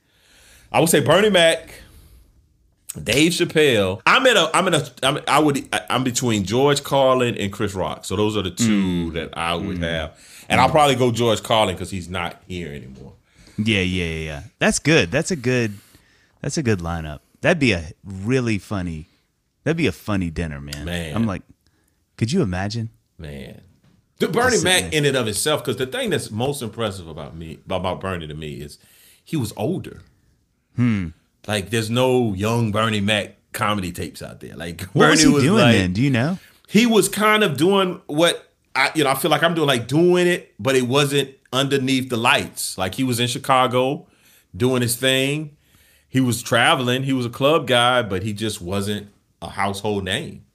I 0.71 0.79
would 0.81 0.89
say 0.89 0.99
Bernie 0.99 1.29
Mac, 1.29 1.69
Dave 3.03 3.31
Chappelle. 3.31 4.01
I'm 4.05 4.25
in 4.25 4.37
a 4.37 4.49
I'm 4.53 4.67
in 4.67 4.73
a 4.73 4.87
I'm, 5.03 5.19
I 5.27 5.39
would 5.39 5.67
I'm 5.89 6.03
between 6.03 6.43
George 6.43 6.83
Carlin 6.83 7.35
and 7.37 7.51
Chris 7.51 7.73
Rock. 7.73 8.05
So 8.05 8.15
those 8.15 8.37
are 8.37 8.41
the 8.41 8.51
two 8.51 9.11
that 9.11 9.37
I 9.37 9.55
would 9.55 9.79
have, 9.79 10.17
and 10.49 10.61
I'll 10.61 10.69
probably 10.69 10.95
go 10.95 11.11
George 11.11 11.43
Carlin 11.43 11.75
because 11.75 11.91
he's 11.91 12.09
not 12.09 12.41
here 12.47 12.71
anymore. 12.71 13.13
Yeah, 13.57 13.81
yeah, 13.81 14.05
yeah, 14.05 14.25
yeah. 14.25 14.43
That's 14.59 14.79
good. 14.79 15.11
That's 15.11 15.31
a 15.31 15.35
good. 15.35 15.73
That's 16.41 16.57
a 16.57 16.63
good 16.63 16.79
lineup. 16.79 17.19
That'd 17.41 17.59
be 17.59 17.71
a 17.71 17.91
really 18.03 18.57
funny. 18.57 19.07
That'd 19.63 19.77
be 19.77 19.87
a 19.87 19.91
funny 19.91 20.29
dinner, 20.29 20.61
man. 20.61 20.85
Man. 20.85 21.15
I'm 21.15 21.25
like, 21.25 21.41
could 22.17 22.31
you 22.31 22.41
imagine? 22.41 22.89
Man. 23.17 23.61
The 24.19 24.27
Bernie 24.27 24.61
Mac 24.63 24.93
in 24.93 25.05
and 25.05 25.17
of 25.17 25.27
itself, 25.27 25.61
because 25.63 25.77
the 25.77 25.87
thing 25.87 26.09
that's 26.09 26.31
most 26.31 26.61
impressive 26.61 27.07
about 27.07 27.35
me, 27.35 27.59
about 27.69 27.99
Bernie 27.99 28.27
to 28.27 28.33
me, 28.33 28.61
is 28.61 28.77
he 29.23 29.35
was 29.35 29.51
older. 29.57 30.01
Hmm. 30.75 31.09
Like 31.47 31.69
there's 31.69 31.89
no 31.89 32.33
young 32.33 32.71
Bernie 32.71 33.01
Mac 33.01 33.37
comedy 33.53 33.91
tapes 33.91 34.21
out 34.21 34.39
there. 34.39 34.55
Like 34.55 34.81
What 34.93 35.07
Bernie 35.07 35.27
was 35.27 35.43
he 35.43 35.49
doing 35.49 35.61
like, 35.63 35.75
then? 35.75 35.93
Do 35.93 36.01
you 36.01 36.09
know? 36.09 36.39
he 36.67 36.85
was 36.85 37.07
kind 37.09 37.43
of 37.43 37.57
doing 37.57 38.01
what 38.07 38.51
I, 38.75 38.91
you 38.95 39.03
know, 39.03 39.09
I 39.11 39.15
feel 39.15 39.31
like 39.31 39.43
I'm 39.43 39.55
doing, 39.55 39.67
like 39.67 39.87
doing 39.87 40.27
it, 40.27 40.53
but 40.59 40.75
it 40.75 40.87
wasn't 40.87 41.29
underneath 41.53 42.09
the 42.09 42.17
lights. 42.17 42.77
Like 42.77 42.95
he 42.95 43.03
was 43.03 43.19
in 43.19 43.27
Chicago 43.27 44.07
doing 44.55 44.81
his 44.81 44.97
thing. 44.97 45.55
He 46.09 46.19
was 46.19 46.41
traveling. 46.41 47.03
He 47.03 47.13
was 47.13 47.25
a 47.25 47.29
club 47.29 47.67
guy, 47.67 48.01
but 48.01 48.23
he 48.23 48.33
just 48.33 48.61
wasn't 48.61 49.07
a 49.41 49.49
household 49.49 50.03
name. 50.03 50.45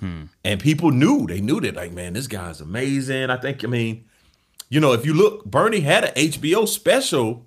Hmm. 0.00 0.24
And 0.44 0.60
people 0.60 0.90
knew, 0.90 1.26
they 1.26 1.40
knew 1.40 1.60
that, 1.60 1.76
like, 1.76 1.92
man, 1.92 2.14
this 2.14 2.26
guy's 2.26 2.60
amazing. 2.60 3.30
I 3.30 3.36
think, 3.36 3.62
I 3.64 3.68
mean, 3.68 4.04
you 4.68 4.80
know, 4.80 4.92
if 4.92 5.06
you 5.06 5.14
look, 5.14 5.44
Bernie 5.44 5.80
had 5.80 6.04
an 6.04 6.14
HBO 6.14 6.66
special 6.66 7.46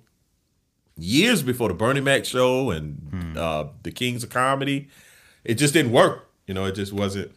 years 0.98 1.42
before 1.42 1.68
the 1.68 1.74
Bernie 1.74 2.00
Mac 2.00 2.24
show 2.24 2.70
and 2.70 3.36
uh, 3.36 3.66
the 3.82 3.90
Kings 3.90 4.22
of 4.24 4.30
Comedy. 4.30 4.88
It 5.44 5.54
just 5.54 5.72
didn't 5.74 5.92
work. 5.92 6.28
You 6.46 6.54
know, 6.54 6.64
it 6.64 6.74
just 6.74 6.92
wasn't 6.92 7.32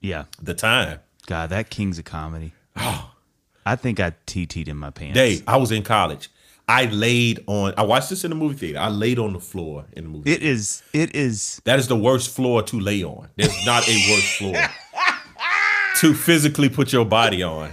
Yeah. 0.00 0.24
the 0.40 0.54
time. 0.54 1.00
God, 1.26 1.50
that 1.50 1.70
King's 1.70 1.98
of 1.98 2.04
Comedy. 2.04 2.52
I 3.66 3.76
think 3.76 3.98
I 4.00 4.12
TT'd 4.26 4.68
in 4.68 4.76
my 4.76 4.90
pants. 4.90 5.14
Dave, 5.14 5.42
I 5.46 5.56
was 5.56 5.70
in 5.72 5.82
college. 5.82 6.28
I 6.68 6.86
laid 6.86 7.44
on. 7.46 7.74
I 7.76 7.82
watched 7.82 8.10
this 8.10 8.24
in 8.24 8.30
the 8.30 8.34
movie 8.36 8.56
theater. 8.56 8.78
I 8.78 8.88
laid 8.88 9.18
on 9.18 9.32
the 9.34 9.40
floor 9.40 9.84
in 9.92 10.04
the 10.04 10.10
movie. 10.10 10.32
It 10.32 10.42
is. 10.42 10.82
It 10.92 11.14
is. 11.14 11.60
that 11.64 11.78
is 11.78 11.88
the 11.88 11.96
worst 11.96 12.34
floor 12.34 12.62
to 12.62 12.80
lay 12.80 13.02
on. 13.04 13.28
There's 13.36 13.66
not 13.66 13.86
a 13.88 13.92
worse 14.10 14.36
floor 14.36 14.56
to 16.00 16.14
physically 16.14 16.68
put 16.68 16.92
your 16.92 17.04
body 17.04 17.42
on 17.42 17.70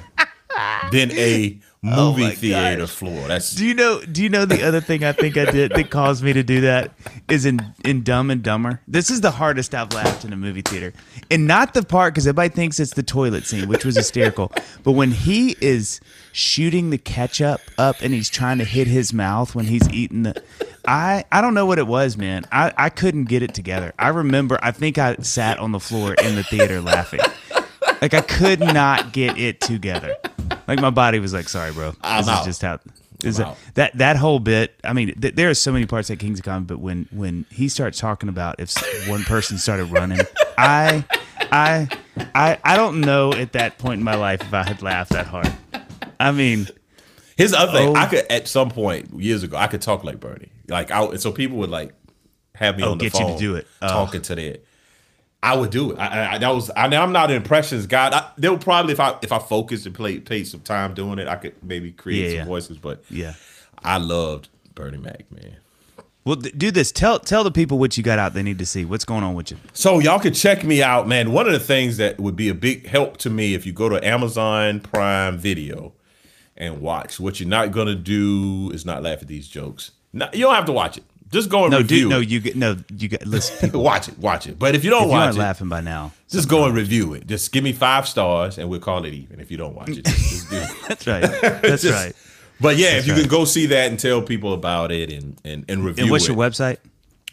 than 0.92 1.12
a 1.12 1.60
Oh 1.84 2.12
movie 2.12 2.26
Oh 2.26 2.30
theater 2.30 2.82
gosh. 2.82 2.90
floor. 2.92 3.28
That's 3.28 3.56
Do 3.56 3.66
you 3.66 3.74
know? 3.74 4.02
Do 4.06 4.22
you 4.22 4.30
know 4.30 4.46
the 4.46 4.62
other 4.62 4.82
thing 4.82 5.04
I 5.04 5.14
think 5.14 5.36
I 5.36 5.46
did 5.46 5.72
that 5.72 5.90
caused 5.90 6.24
me 6.24 6.32
to 6.32 6.44
do 6.44 6.62
that 6.62 6.92
is 7.28 7.44
in 7.44 7.60
in 7.84 8.04
Dumb 8.04 8.30
and 8.30 8.44
Dumber. 8.44 8.82
This 8.88 9.10
is 9.10 9.22
the 9.22 9.32
hardest 9.32 9.74
I've 9.74 9.92
laughed 9.92 10.24
in 10.24 10.32
a 10.32 10.36
movie 10.38 10.62
theater, 10.62 10.94
and 11.32 11.48
not 11.48 11.74
the 11.74 11.82
part 11.82 12.14
because 12.14 12.28
everybody 12.28 12.50
thinks 12.50 12.80
it's 12.80 12.94
the 12.94 13.02
toilet 13.02 13.46
scene, 13.46 13.68
which 13.68 13.84
was 13.84 13.96
hysterical. 13.96 14.52
But 14.84 14.94
when 14.94 15.12
he 15.12 15.56
is 15.62 16.00
shooting 16.34 16.90
the 16.90 16.98
ketchup 16.98 17.62
up 17.78 17.98
and 18.02 18.14
he's 18.16 18.30
trying 18.32 18.58
to 18.58 18.64
hit 18.66 18.88
his 18.88 19.14
mouth 19.14 19.54
when 19.54 19.66
he's 19.66 19.88
eating 19.90 20.24
the, 20.24 20.42
I 20.88 21.24
I 21.32 21.40
don't 21.42 21.54
know 21.54 21.68
what 21.68 21.78
it 21.78 21.86
was, 21.86 22.18
man. 22.18 22.46
I 22.52 22.74
I 22.78 22.90
couldn't 22.90 23.26
get 23.26 23.42
it 23.44 23.54
together. 23.56 23.94
I 24.00 24.10
remember. 24.10 24.60
I 24.62 24.72
think 24.72 24.98
I 25.00 25.16
sat 25.18 25.58
on 25.60 25.72
the 25.72 25.80
floor 25.80 26.14
in 26.16 26.36
the 26.36 26.44
theater 26.44 26.80
laughing. 26.82 27.22
Like 28.02 28.14
I 28.14 28.22
could 28.22 28.60
not 28.60 29.14
get 29.14 29.38
it 29.38 29.62
together. 29.62 30.16
Like 30.68 30.80
my 30.80 30.90
body 30.90 31.20
was 31.20 31.34
like, 31.34 31.48
"Sorry, 31.50 31.72
bro. 31.72 31.94
Ah, 32.04 32.18
this 32.20 32.28
I'm 32.28 32.34
is 32.34 32.40
out. 32.40 32.46
just 32.46 32.62
how." 32.62 32.80
Is 33.24 33.38
that, 33.38 33.56
that 33.76 33.98
that 34.00 34.16
whole 34.18 34.40
bit? 34.40 34.74
I 34.84 34.94
mean, 34.94 35.14
th- 35.22 35.36
there 35.36 35.50
are 35.52 35.54
so 35.54 35.72
many 35.72 35.86
parts 35.86 36.10
at 36.10 36.18
Kings 36.18 36.40
of 36.40 36.46
Comedy, 36.46 36.66
but 36.66 36.80
when 36.80 37.08
when 37.12 37.46
he 37.52 37.70
starts 37.70 38.00
talking 38.00 38.30
about 38.30 38.60
if 38.60 38.76
one 39.08 39.24
person 39.26 39.60
started 39.60 39.86
running, 39.92 40.20
I, 40.58 41.06
I, 41.52 41.88
I, 42.34 42.58
I 42.64 42.78
don't 42.78 43.02
know 43.02 43.32
at 43.32 43.52
that 43.54 43.78
point 43.78 44.00
in 44.00 44.04
my 44.04 44.16
life 44.16 44.42
if 44.42 44.52
I 44.54 44.64
had 44.64 44.82
laughed 44.82 45.12
that 45.12 45.28
hard. 45.28 45.54
I 46.20 46.32
mean, 46.32 46.68
his 47.38 47.54
other 47.54 47.72
thing. 47.74 47.90
Oh. 47.90 47.96
I 47.96 48.08
could 48.08 48.26
at 48.32 48.48
some 48.48 48.72
point 48.72 49.14
years 49.22 49.44
ago, 49.44 49.56
I 49.56 49.68
could 49.68 49.84
talk 49.84 50.04
like 50.04 50.20
Bernie. 50.20 50.50
Like 50.68 50.90
I, 50.90 51.16
so 51.18 51.32
people 51.32 51.58
would 51.58 51.70
like 51.70 51.94
have 52.56 52.76
me 52.78 52.84
Oh, 52.84 52.94
on 52.94 52.98
the 52.98 53.04
get 53.06 53.14
you 53.14 53.20
to 53.20 53.26
phone 53.34 53.40
do 53.40 53.56
it. 53.56 53.68
Oh. 53.84 53.88
talking 53.88 54.24
to 54.24 54.34
that. 54.36 54.66
I 55.44 55.56
would 55.56 55.72
do 55.72 55.92
it. 55.92 55.98
I, 55.98 56.36
I, 56.36 56.38
that 56.38 56.50
was. 56.54 56.70
I, 56.72 56.86
I'm 56.86 57.12
not 57.12 57.32
an 57.32 57.38
impressions 57.38 57.88
guy. 57.88 58.10
I, 58.16 58.30
they'll 58.38 58.58
probably 58.60 58.94
if 58.94 59.00
I 59.00 59.18
if 59.24 59.32
I 59.32 59.40
focused 59.40 59.86
and 59.88 59.96
played 59.96 60.26
paid 60.26 60.48
some 60.48 60.60
time 60.62 60.94
doing 60.94 61.18
it, 61.20 61.28
I 61.28 61.36
could 61.36 61.56
maybe 61.64 61.92
create 61.92 62.24
Yeah, 62.24 62.30
some 62.30 62.38
yeah. 62.38 62.46
voices. 62.46 62.78
But 62.78 63.04
yeah. 63.10 63.34
I 63.84 63.98
loved 63.98 64.50
Bernie 64.76 65.00
Mac, 65.00 65.32
man. 65.32 65.58
Well, 66.24 66.36
do 66.36 66.70
this. 66.70 66.92
Tell 66.92 67.18
tell 67.18 67.44
the 67.44 67.50
people 67.50 67.80
what 67.80 67.98
you 67.98 68.04
got 68.04 68.20
out. 68.20 68.36
They 68.36 68.44
need 68.44 68.60
to 68.60 68.66
see 68.68 68.86
what's 68.86 69.06
going 69.06 69.24
on 69.24 69.34
with 69.34 69.50
you. 69.50 69.58
So 69.74 69.98
y'all 69.98 70.20
could 70.20 70.36
check 70.36 70.64
me 70.64 70.84
out, 70.84 71.08
man. 71.08 71.32
One 71.32 71.48
of 71.48 71.54
the 71.54 71.60
things 71.60 71.98
that 71.98 72.20
would 72.20 72.36
be 72.36 72.48
a 72.50 72.54
big 72.54 72.86
help 72.86 73.18
to 73.18 73.32
me 73.32 73.56
if 73.56 73.66
you 73.66 73.74
go 73.74 73.90
to 73.90 74.06
Amazon 74.08 74.80
Prime 74.82 75.40
Video 75.40 75.94
and 76.56 76.80
watch. 76.80 77.20
What 77.20 77.40
you're 77.40 77.50
not 77.50 77.72
gonna 77.72 77.96
do 77.96 78.70
is 78.72 78.86
not 78.86 79.02
laugh 79.02 79.24
at 79.24 79.28
these 79.28 79.48
jokes. 79.48 79.92
No, 80.14 80.30
you 80.32 80.42
don't 80.42 80.54
have 80.54 80.66
to 80.66 80.72
watch 80.72 80.98
it. 81.00 81.04
Just 81.32 81.50
go 81.50 81.64
and 81.64 81.72
No, 81.72 81.78
review. 81.78 82.04
do, 82.04 82.10
no, 82.10 82.20
you 82.20 82.40
get 82.42 82.56
no, 82.56 82.76
you 82.98 83.08
get 83.08 83.26
listen. 83.26 83.72
Watch 83.80 84.10
it, 84.10 84.18
watch 84.20 84.48
it. 84.48 84.60
But 84.60 84.76
if 84.76 84.84
you 84.84 84.90
don't 84.90 85.04
if 85.04 85.06
you 85.08 85.12
watch 85.12 85.26
aren't 85.28 85.38
it, 85.38 85.40
laughing 85.40 85.70
by 85.70 85.80
now, 85.82 86.12
just 86.30 86.50
go 86.50 86.66
and 86.66 86.76
review 86.76 87.14
it. 87.14 87.26
Just 87.28 87.52
give 87.54 87.64
me 87.64 87.72
five 87.74 88.08
stars 88.08 88.58
and 88.58 88.70
we'll 88.70 88.80
call 88.82 89.06
it 89.06 89.14
even. 89.14 89.40
If 89.40 89.50
you 89.50 89.58
don't 89.58 89.74
watch 89.76 89.90
it, 89.90 90.04
just, 90.06 90.30
just 90.30 90.50
do 90.50 90.58
it. 90.58 90.70
that's 90.88 91.08
right. 91.08 91.22
That's 91.22 91.82
Just- 91.84 91.94
right. 92.06 92.14
But 92.60 92.78
yeah, 92.78 92.98
if 92.98 93.08
you 93.08 93.14
right. 93.14 93.22
can 93.22 93.30
go 93.30 93.46
see 93.46 93.66
that 93.68 93.90
and 93.90 94.00
tell 94.00 94.22
people 94.22 94.54
about 94.54 94.92
it 94.92 95.12
and 95.12 95.40
and, 95.44 95.66
and 95.70 95.84
review 95.86 96.04
And 96.04 96.12
what's 96.12 96.26
it. 96.26 96.28
your 96.34 96.38
website? 96.38 96.78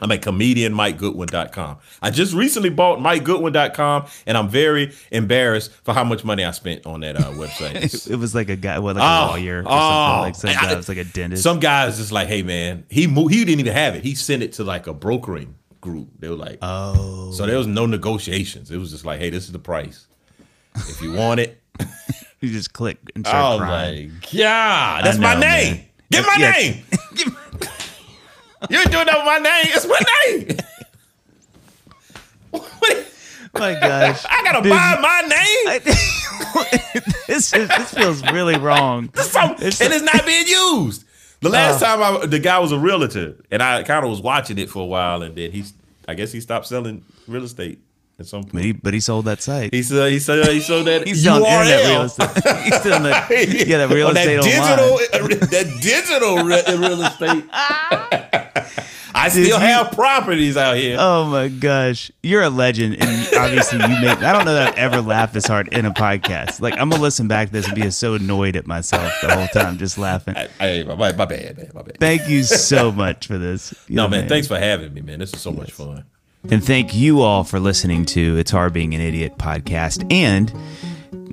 I'm 0.00 0.10
at 0.12 0.22
comedianmikegoodwin.com. 0.22 1.78
I 2.02 2.10
just 2.10 2.32
recently 2.34 2.70
bought 2.70 2.98
mikegoodwin.com 3.00 4.06
and 4.26 4.36
I'm 4.38 4.48
very 4.48 4.92
embarrassed 5.10 5.72
for 5.84 5.92
how 5.94 6.04
much 6.04 6.24
money 6.24 6.44
I 6.44 6.50
spent 6.52 6.86
on 6.86 7.00
that 7.00 7.16
uh, 7.16 7.24
website. 7.32 8.08
It 8.10 8.16
was 8.16 8.34
like 8.34 8.48
a 8.48 8.56
guy, 8.56 8.78
what, 8.78 8.96
like 8.96 9.04
Oh, 9.04 9.30
a 9.30 9.32
lawyer 9.32 9.58
or 9.62 9.64
oh, 9.66 9.70
something. 9.70 10.22
Like 10.22 10.34
some 10.36 10.50
I- 10.50 10.54
guy 10.70 10.76
was 10.76 10.88
like 10.88 10.98
a 10.98 11.04
dentist. 11.04 11.42
Some 11.42 11.60
guys 11.60 11.96
just 11.98 12.12
like, 12.12 12.28
hey 12.28 12.42
man, 12.42 12.84
he 12.90 13.06
moved, 13.06 13.32
he 13.34 13.44
didn't 13.44 13.60
even 13.60 13.72
have 13.72 13.94
it. 13.96 14.04
He 14.04 14.14
sent 14.14 14.42
it 14.42 14.52
to 14.54 14.64
like 14.64 14.86
a 14.86 14.94
brokering 14.94 15.54
group. 15.80 16.08
They 16.18 16.28
were 16.28 16.34
like, 16.36 16.58
oh, 16.62 17.30
so 17.32 17.46
there 17.46 17.58
was 17.58 17.66
no 17.66 17.86
negotiations. 17.86 18.70
It 18.70 18.78
was 18.78 18.90
just 18.90 19.04
like, 19.04 19.18
hey, 19.20 19.30
this 19.30 19.44
is 19.46 19.52
the 19.52 19.58
price. 19.58 20.06
If 20.76 21.00
you 21.02 21.12
want 21.12 21.40
it, 21.40 21.60
you 22.40 22.50
just 22.52 22.72
click 22.72 22.98
and 23.16 23.26
start 23.26 23.56
oh 23.56 23.64
crying. 23.64 24.10
my 24.10 24.14
god, 24.38 25.04
that's 25.04 25.18
I 25.18 25.20
my 25.20 25.34
name. 25.34 25.74
man. 25.74 25.84
Get 26.10 26.24
my 26.26 26.36
Yeah. 26.38 26.50
name. 26.52 26.84
Doing 28.68 28.90
that 28.90 29.16
with 29.16 29.24
my 29.24 29.38
name. 29.38 29.66
It's 29.68 29.86
my 29.86 30.00
name. 30.26 30.56
My 33.54 33.72
gosh, 33.80 34.24
I 34.28 34.42
gotta 34.44 34.62
Dude, 34.62 34.70
buy 34.70 34.98
my 35.00 35.20
name. 35.22 35.68
I- 35.68 35.78
this 37.26 37.52
is, 37.52 37.68
this 37.68 37.94
feels 37.94 38.22
really 38.30 38.56
wrong. 38.58 39.10
So- 39.14 39.52
It's- 39.54 39.80
and 39.80 39.92
it's 39.92 40.02
not 40.04 40.24
being 40.26 40.46
used. 40.46 41.04
The 41.40 41.48
last 41.48 41.82
Oh. 41.82 41.86
time 41.86 42.02
I, 42.22 42.26
the 42.26 42.38
guy 42.40 42.58
was 42.58 42.72
a 42.72 42.78
realtor, 42.78 43.36
and 43.50 43.62
I 43.62 43.82
kind 43.84 44.04
of 44.04 44.10
was 44.10 44.20
watching 44.20 44.58
it 44.58 44.68
for 44.70 44.82
a 44.82 44.86
while, 44.86 45.22
and 45.22 45.34
then 45.34 45.50
he's, 45.50 45.72
I 46.06 46.14
guess 46.14 46.30
he 46.32 46.40
stopped 46.40 46.66
selling 46.66 47.04
real 47.26 47.42
estate 47.44 47.78
at 48.20 48.26
some 48.26 48.42
But 48.42 48.52
point. 48.52 48.64
he, 48.64 48.72
but 48.72 48.92
he 48.94 49.00
sold 49.00 49.24
that 49.24 49.40
site. 49.42 49.72
He 49.72 49.82
said, 49.82 50.12
he 50.12 50.18
said, 50.18 50.46
he 50.48 50.60
sold 50.60 50.86
that 50.86 51.06
He's 51.06 51.26
on 51.26 51.42
internet 51.42 51.84
real 51.86 52.02
estate. 52.02 52.28
He's 52.64 52.80
doing 52.80 53.02
the, 53.02 53.64
yeah, 53.66 53.78
that 53.78 53.90
real 53.94 54.10
estate 54.10 54.36
that 54.42 54.44
online. 54.44 54.78
digital, 54.78 54.94
uh, 55.14 55.46
that 55.46 55.78
digital 55.80 56.44
re- 56.44 56.64
real 56.76 57.02
estate. 57.02 57.44
I 59.18 59.28
still 59.28 59.44
you- 59.44 59.54
have 59.56 59.92
properties 59.92 60.56
out 60.56 60.76
here. 60.76 60.96
Oh 60.98 61.24
my 61.26 61.48
gosh, 61.48 62.10
you're 62.22 62.42
a 62.42 62.50
legend, 62.50 62.96
and 63.00 63.28
obviously 63.36 63.78
you 63.80 63.88
make. 64.00 64.18
I 64.22 64.32
don't 64.32 64.44
know 64.44 64.54
that 64.54 64.68
I've 64.72 64.78
ever 64.78 65.00
laughed 65.00 65.34
this 65.34 65.46
hard 65.46 65.68
in 65.68 65.84
a 65.84 65.90
podcast. 65.92 66.60
Like 66.60 66.74
I'm 66.78 66.88
gonna 66.90 67.02
listen 67.02 67.28
back 67.28 67.48
to 67.48 67.52
this 67.52 67.66
and 67.66 67.74
be 67.74 67.90
so 67.90 68.14
annoyed 68.14 68.56
at 68.56 68.66
myself 68.66 69.12
the 69.22 69.34
whole 69.34 69.48
time, 69.48 69.78
just 69.78 69.98
laughing. 69.98 70.36
I, 70.36 70.48
I- 70.60 70.82
my, 70.84 70.94
my 71.12 71.24
bad, 71.24 71.56
man, 71.58 71.70
my 71.74 71.82
bad. 71.82 71.98
Thank 71.98 72.28
you 72.28 72.42
so 72.44 72.92
much 72.92 73.26
for 73.26 73.38
this. 73.38 73.74
You're 73.88 73.96
no, 73.96 74.02
the 74.04 74.08
man, 74.18 74.28
thanks 74.28 74.46
for 74.48 74.58
having 74.58 74.94
me, 74.94 75.00
man. 75.00 75.18
This 75.18 75.32
is 75.34 75.40
so 75.40 75.52
much 75.52 75.72
fun. 75.72 76.04
And 76.50 76.64
thank 76.64 76.94
you 76.94 77.20
all 77.20 77.42
for 77.44 77.58
listening 77.58 78.04
to 78.06 78.36
It's 78.36 78.52
Hard 78.52 78.72
Being 78.72 78.94
an 78.94 79.00
Idiot 79.00 79.36
podcast. 79.38 80.10
And 80.12 80.52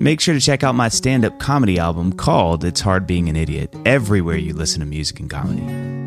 make 0.02 0.20
sure 0.20 0.34
to 0.34 0.42
check 0.42 0.64
out 0.64 0.74
my 0.74 0.90
stand 0.90 1.24
up 1.24 1.38
comedy 1.40 1.78
album 1.78 2.12
called 2.14 2.66
It's 2.66 2.82
Hard 2.82 3.06
Being 3.06 3.30
an 3.30 3.36
Idiot 3.36 3.74
everywhere 3.86 4.38
you 4.38 4.54
listen 4.54 4.80
to 4.80 4.86
music 4.88 5.20
and 5.20 5.30
comedy. 5.30 6.05